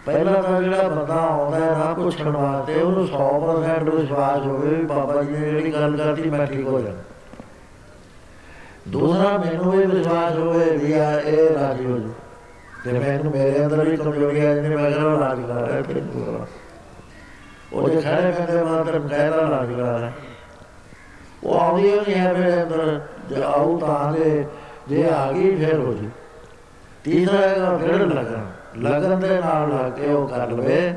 ਪਹਿਲਾ 0.08 0.42
ਤਾਂ 0.42 0.62
ਜਿਹੜਾ 0.62 0.88
ਬੰਦਾ 0.88 1.14
ਆਉਂਦਾ 1.14 1.58
ਹੈ 1.60 1.72
ਨਾ 1.78 1.94
ਪੁੱਛਣ 1.94 2.30
ਵਾਸਤੇ, 2.30 2.74
ਉਹਨੂੰ 2.82 3.08
100% 3.08 3.90
ਵਿਸ਼ਵਾਸ 3.92 4.46
ਹੋਵੇ 4.46 4.70
ਵੀ 4.70 4.86
ਬਾਬਾ 4.86 5.24
ਜੀ 5.24 5.32
ਨੇ 5.32 5.40
ਜਿਹੜੀ 5.42 5.74
ਗੱਲ 5.74 5.98
ਕਰਤੀ, 5.98 6.30
ਮੈਂ 6.30 6.46
ਠੀਕ 6.48 6.68
ਹੋ 6.68 6.80
ਜਾਣਾ 6.82 7.02
ਦੂਸਰਾ, 8.88 9.38
ਮੈਨੂੰ 9.38 9.72
ਵੀ 9.72 9.86
ਵਿਸ਼ਵਾਸ 9.86 10.36
ਹੋਵੇ 10.36 10.70
ਵੀ 10.78 10.94
ਆ, 10.94 11.12
ਇਹ 11.14 11.50
ਰਾਜੀ 11.56 11.86
ਹੋ 11.86 11.98
ਜੂ 11.98 12.14
ਤੇ 12.84 12.92
ਮੈਨੂੰ 12.94 13.32
ਮੇਰੇ 13.32 13.66
ਅੰਦਰ 13.66 13.84
ਵੀ 13.86 13.98
ਕਮਜ਼ੋਰੀ 13.98 14.46
ਆ 14.46 14.54
ਜਿਹਨੇ 14.56 14.76
ਮੈਂ 14.76 14.92
ਕਹਿੰਦਾ 14.92 15.14
ਇਲਾਜ 15.14 15.42
ਕਰਾ 15.48 15.68
ਰਿਹਾ 15.68 15.82
ਤੇ 15.84 16.02
ਉਹ 17.74 17.90
ਜੇ 17.90 18.02
ਖੜੇ 18.02 18.32
ਪੈਂਦੇ 18.32 18.64
ਮਾਤਰ 18.64 19.00
ਕਹਿਦਾ 19.00 19.42
ਇਲਾਜ 19.42 19.72
ਕਰਾ 19.72 19.98
ਰਿਹਾ 20.00 20.12
ਉਹ 21.44 21.60
ਆਉਂਦੀ 21.60 21.92
ਨਹੀਂ 21.92 22.16
ਹੈ 22.16 22.34
ਮੇਰੇ 22.34 22.62
ਅੰਦਰ, 22.64 23.00
ਜੇ 23.30 23.42
ਆਉ 23.44 23.78
ਤਾਂ 23.80 24.14
ਜੇ 24.14 24.46
ਜੇ 24.88 25.10
ਆ 25.10 25.32
ਗਈ, 25.32 25.56
ਫਿਰ 25.56 25.80
ਹੋ 25.80 25.94
ਜੂ 25.94 26.10
ਤੀਸਰਾ 27.04 27.38
ਹੈਗਾ 27.40 27.78
ਫਿਰ 27.78 28.06
ਲੱਗਣ 28.06 28.46
ਲਗਨ 28.76 29.20
ਦੇ 29.20 29.40
ਨਾਲ 29.40 29.70
ਲਾ 29.70 29.90
ਕੇ 29.90 30.06
ਉਹ 30.06 30.28
ਕਰ 30.28 30.48
ਲਵੇ। 30.48 30.94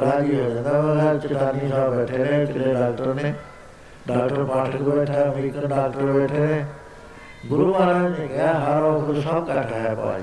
ਰਾਜੀ 0.00 0.40
ਹੋ 0.40 0.50
ਜਾਂਦਾ 0.50 0.80
ਵਾ 0.80 1.14
ਚਟਾਨੀ 1.14 1.68
ਸਾਹਿਬ 1.68 1.94
ਬੈਠੇ 1.94 2.18
ਨੇ 2.18 2.46
ਕਿਲੇ 2.46 2.74
ਡਾਕਟਰ 2.74 3.14
ਨੇ? 3.14 3.34
ਡਾਕਟਰ 4.08 4.44
ਪਾਠਕ 4.44 4.82
ਬੈਠਾ, 4.82 5.24
ਅਮਰੀਕਨ 5.24 5.68
ਡਾਕਟਰ 5.68 6.02
ਬੈਠੇ 6.02 6.38
ਨੇ। 6.38 6.64
ਗੁਰੂ 7.46 7.74
ਮਹਾਰਾਜ 7.74 8.20
ਨੇ 8.20 8.28
ਕਿਹਾ, 8.28 8.52
ਹਰ 8.52 8.82
ਔਖਦ 8.82 9.20
ਸਭ 9.20 9.44
ਘਟ 9.50 9.72
ਹੈ 9.72 9.94
ਭਾਈ। 9.94 10.22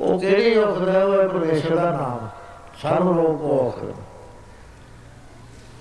ਉਹ 0.00 0.20
ਕਿਹੜੀ 0.20 0.58
ਔਖਦ 0.58 0.88
ਹੈ 0.88 1.04
ਉਹ 1.04 1.28
ਪਰਮੇਸ਼ਰ 1.28 1.76
ਦਾ 1.76 1.90
ਨਾਮ। 1.90 2.28
ਸਰਵ 2.82 3.16
ਲੋਕ 3.16 3.42
ਔਖਦ 3.42 3.94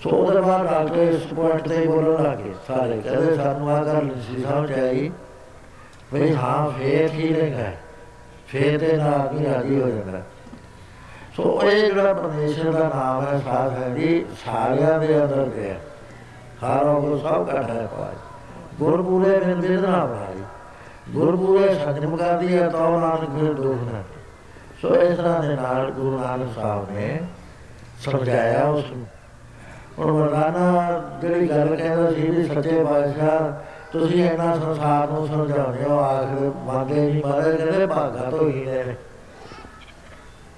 ਸੋ 0.03 0.09
ਉਹਦੇ 0.09 0.41
ਬਾਅਦ 0.41 0.67
ਡਾਕਟਰ 0.67 0.95
ਇਸ 0.95 1.33
ਪੁਆਇੰਟ 1.33 1.67
ਤੇ 1.67 1.87
ਬੋਲਣ 1.87 2.23
ਲੱਗੇ। 2.23 2.53
ਸਾਰੇ 2.67 3.01
ਕਹਿੰਦੇ, 3.01 3.35
ਸਾਨੂੰ 3.35 3.71
ਆ 3.71 3.83
ਗੱਲ 3.83 4.03
ਨਹੀਂ 4.03 4.43
ਸਮਝ 4.43 4.71
ਆਈ। 4.71 5.11
ਵੀ 6.13 6.35
ਹਾਂ, 6.35 6.79
ਫੇਰ 6.79 7.09
ਠੀਕ 7.09 7.37
ਹੈ। 7.37 7.77
ਫੇਰ 8.47 8.77
ਤੇ 8.79 8.97
ਨਾ 8.97 9.17
ਵੀ 9.33 9.45
ਰਾਜੀ 9.45 9.81
ਹੋ 9.81 9.89
ਜਾਂਦਾ 9.89 10.21
ਸੋ 11.35 11.59
ਇਹ 11.63 11.85
ਜਿਹੜਾ 11.85 12.13
ਪਰਮੇਸ਼ਰ 12.13 12.71
ਦਾ 12.71 12.87
ਨਾਮ 12.95 13.25
ਹੈ, 13.27 13.39
ਸਾਧ 13.39 13.77
ਹੈ 13.77 13.89
ਜੀ, 13.89 14.25
ਸਾਰਿਆਂ 14.45 14.99
ਦੇ 14.99 15.23
ਅੰਦਰ 15.23 15.49
ਗਿਆ 15.55 15.75
ਹਾਰੋਂ 16.63 17.01
ਕੋ 17.01 17.17
ਸਭ 17.17 17.49
ਘਟ 17.49 17.69
ਹੈ 17.69 17.87
ਪਾਈ 17.97 18.15
ਗੁਰਪੂਰੇ 18.79 19.37
ਬਿਨ 19.39 19.61
ਬਿਦਨਾ 19.61 20.05
ਭਾਈ 20.05 20.41
ਗੁਰਪੂਰੇ 21.11 21.73
ਸੰਜਮ 21.75 22.15
ਕਰਦੀ 22.17 22.57
ਹੈ 22.57 22.69
ਤਾਂ 22.69 22.89
ਨਾਨਕ 22.91 23.29
ਫਿਰ 23.39 23.53
ਦੁੱਖ 23.53 23.93
ਨਾ 23.93 24.03
ਸੋ 24.81 24.95
ਇਸ 24.95 25.17
ਤਰ੍ਹਾਂ 25.17 25.43
ਦੇ 25.43 25.55
ਨਾਲ 25.55 25.91
ਗੁਰੂ 25.91 26.19
ਨਾਨਕ 26.19 26.47
ਸਾਹਿਬ 26.55 26.91
ਨੇ 26.91 27.19
ਸਮਝਾਇਆ 28.05 28.63
ਉਸ 28.63 28.83
ਨੂੰ। 28.91 29.05
ਹੁਣ 29.99 30.11
ਮਰਦਾਨਾ 30.11 31.01
ਜਿਹੜੀ 31.21 31.49
ਗੱਲ 31.49 31.75
ਕਹਿੰਦਾ 31.75 32.11
ਸੀ 32.11 32.27
ਵੀ 32.27 32.45
ਸੱਚੇ 32.47 32.83
ਪਾਤਸ਼ਾਹ 32.83 33.51
ਤੁਸੀਂ 33.99 34.23
ਇਹਨਾਂ 34.23 34.55
ਸੰਸਾਰ 34.55 35.07
ਨੂੰ 35.07 35.27
ਸਮਝਾਉਂਦੇ 35.27 35.83
ਹੋ 35.83 35.99
ਆਖਰ 35.99 36.51
ਮੰਨਦੇ 36.65 37.01
ਨਹੀਂ 37.01 37.21
ਮਹਾਰਾਜ 37.25 37.55
ਕਹਿੰਦੇ 37.55 37.85
ਭਾਗਾ 37.85 38.29
ਤੋਂ 38.29 38.49
ਹੀ 38.49 38.65
ਨੇ। 38.65 38.95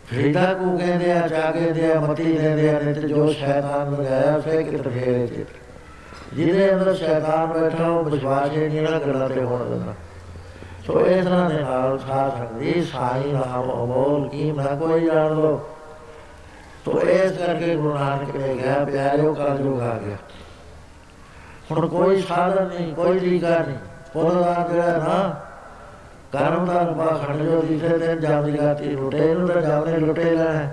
ਫਰੀਦਾ 0.10 0.54
ਕੋ 0.54 0.78
ਕਹਿੰਦੇ 0.78 1.12
ਆ 1.12 1.28
ਜਾ 1.28 1.52
ਕੇ 1.52 1.72
ਦੇ 1.72 1.92
ਆ, 1.92 2.00
ਮਤੀ 2.00 2.24
ਦਿੰਦੇ 2.24 2.70
ਆ, 2.70 2.80
ਨਿਤ 2.80 3.00
ਜੋ 3.00 3.32
ਸ਼ੈਤਾਨ 3.32 3.92
ਲਗਾਇਆ 3.92 4.40
ਸੇ 4.40 4.64
ਕਿਤ 4.64 4.88
ਫੇਰੇ 4.88 5.28
ਚ 5.28 5.46
ਜਿਹਦੇ 6.34 6.74
ਅੰਦਰ 6.74 6.94
ਸ਼ੈਤਾਨ 6.96 7.48
ਬੈਠਾ, 7.48 7.88
ਉਹ 7.88 8.04
ਵਿਸ਼ਵਾਸ 8.04 8.52
ਹੀ 8.52 8.68
ਨਹੀਂ 8.68 8.82
ਨਾ 8.82 9.00
ਗੱਲਾਂ 9.00 9.30
ਤੇ 9.30 9.44
ਹੋਣ 9.44 9.70
ਦਿੰਦਾ। 9.70 9.94
ਸੋ 10.88 11.00
ਇਸ 11.06 11.26
ਤਰ੍ਹਾਂ 11.26 11.50
ਦੇ 11.50 11.60
ਨਾਲ 11.60 11.98
ਸਾਧ 12.00 12.38
ਸੰਗਤੀ 12.38 12.82
ਸਾਈ 12.84 13.32
ਨਾਮ 13.32 13.72
ਅਮੋਲ 13.72 14.28
ਕੀ 14.30 14.52
ਨਾ 14.52 14.76
ਕੋਈ 14.76 15.06
ਜਾਣ 15.06 15.36
ਲੋ 15.36 15.60
ਤੋ 16.86 17.00
ਇਸ 17.02 17.32
ਕਰਕੇ 17.32 17.76
ਗੁਰੂ 17.76 17.94
ਨਾਨਕ 17.94 18.36
ਨੇ 18.36 18.56
ਕਿਹਾ, 18.56 18.84
ਪਿਆਰਿਓ, 18.86 19.34
ਕਲਯੁਗ 19.34 19.82
ਆ 19.82 19.98
ਗਿਆ। 20.06 20.18
ਹੁਣ 21.72 21.88
ਕੋਈ 21.88 22.22
ਸਾਧਨ 22.22 22.68
ਨਹੀਂ, 22.68 22.94
ਕੋਈ 22.96 23.20
ਤਰੀਕਾ 23.20 23.50
ਨਹੀਂ। 23.50 23.78
ਪੁੱਤ 24.14 24.34
ਦਾ 24.34 24.68
ਜਿਹੜਾ 24.72 24.98
ਨਾ? 24.98 25.36
ਕਰਮ 26.32 26.66
ਦਾ 26.66 26.82
ਰੂਪਾ 26.82 27.06
ਖੰਡ 27.18 27.42
ਜੋ 27.42 27.62
ਦਿਸੇ 27.62 27.98
ਤੇ 27.98 28.16
ਜਾਮੀ 28.16 28.58
ਗਾਤੀ 28.58 28.96
ਰੁੱਟੇ 28.96 29.34
ਨੂੰ 29.34 29.48
ਤਾਂ 29.48 29.62
ਜਾਮਨੇ 29.62 29.98
ਲੁੱਟੇ 29.98 30.24
ਲੈਣਾ 30.24 30.70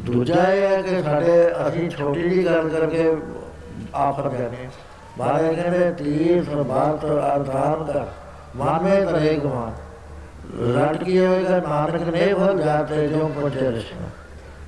ਦੂਜਾ 0.00 0.42
ਇਹ 0.52 0.66
ਹੈ 0.66 0.82
ਕਿ 0.82 1.02
ਸਾਡੇ 1.02 1.52
ਅਸੀਂ 1.68 1.88
ਛੋਟੀ 1.90 2.28
ਜੀ 2.30 2.44
ਗੱਲ 2.46 2.68
ਕਰਕੇ 2.68 3.16
ਆਫਰ 3.94 4.28
ਜਾਂਦੇ 4.30 4.68
ਬਾਰੇ 5.18 5.54
ਕਹਿੰਦੇ, 5.54 5.90
ਤੀਰ 5.92 6.44
ਸਰਬਾਤ 6.44 7.04
ਅਰਧਾਨ 7.04 7.84
ਕਰ 7.84 8.06
ਮਾਨਵੇ 8.56 9.04
ਤਰੇ 9.04 9.34
ਗਵਾਨ 9.34 9.72
ਰਟ 10.76 11.02
ਕੀ 11.04 11.18
ਹੋਏਗਾ? 11.18 11.58
ਨਾਨਕ 11.58 12.08
ਨੇ 12.08 12.32
ਭਲ 12.34 12.62
ਜਾਤੇ 12.62 13.06
ਜੋ 13.08 13.28
ਪਹੁੰਚੇ 13.28 13.70
ਰਸਨਾ 13.70 14.08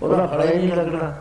ਉਹਦਾ 0.02 0.26
ਫੜਾ 0.26 0.44
ਹੀ 0.44 0.56
ਨਹੀਂ 0.56 0.72
ਲੱਗਣਾ। 0.72 1.12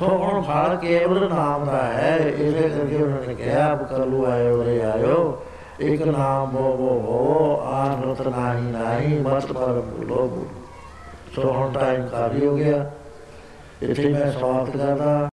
ਸੋ 0.00 0.06
ਹੁਣ 0.06 0.42
ਫਲ 0.42 0.76
ਕੇਵਲ 0.76 1.28
ਨਾਮ 1.28 1.64
ਦਾ 1.64 1.82
ਹੈ। 1.82 2.16
ਇਹਦੇ 2.18 2.68
ਕਰਕੇ 2.68 2.96
ਉਹਨਾਂ 2.96 3.28
ਨੇ 3.28 3.34
ਕਿਹਾ 3.34 3.72
ਆਪ 3.72 3.82
ਕਲੂ 3.82 4.24
ਆਏ 4.26 4.50
ਉਰੇ 4.50 4.82
ਆਇਓ। 4.82 5.42
ਇੱਕ 5.80 6.02
ਨਾਮ 6.02 6.50
ਬੋ 6.50 6.76
ਬੋ 6.76 7.00
ਬੋ 7.00 7.60
ਆਨ 7.66 8.10
ਰਤ 8.10 8.28
ਨਾਹੀ 8.28 8.62
ਨਾਹੀ, 8.62 9.18
ਮਤ 9.18 9.52
ਪਰ 9.52 9.72
ਬੋਲੋ 9.72 10.28
ਬੋਲੋ। 10.28 10.46
ਸੋ 11.34 11.52
ਹੁਣ 11.52 11.72
ਟਾਈਮ 11.72 12.06
ਕਾਫੀ 12.06 12.46
ਹੋ 12.46 12.56
ਗਿਆ। 12.56 12.90
ਇੱਥੇ 13.82 14.08
ਮੈਂ 14.08 14.32
ਸਵਾਗਤ 14.32 14.76
ਕਰਦਾ। 14.76 15.29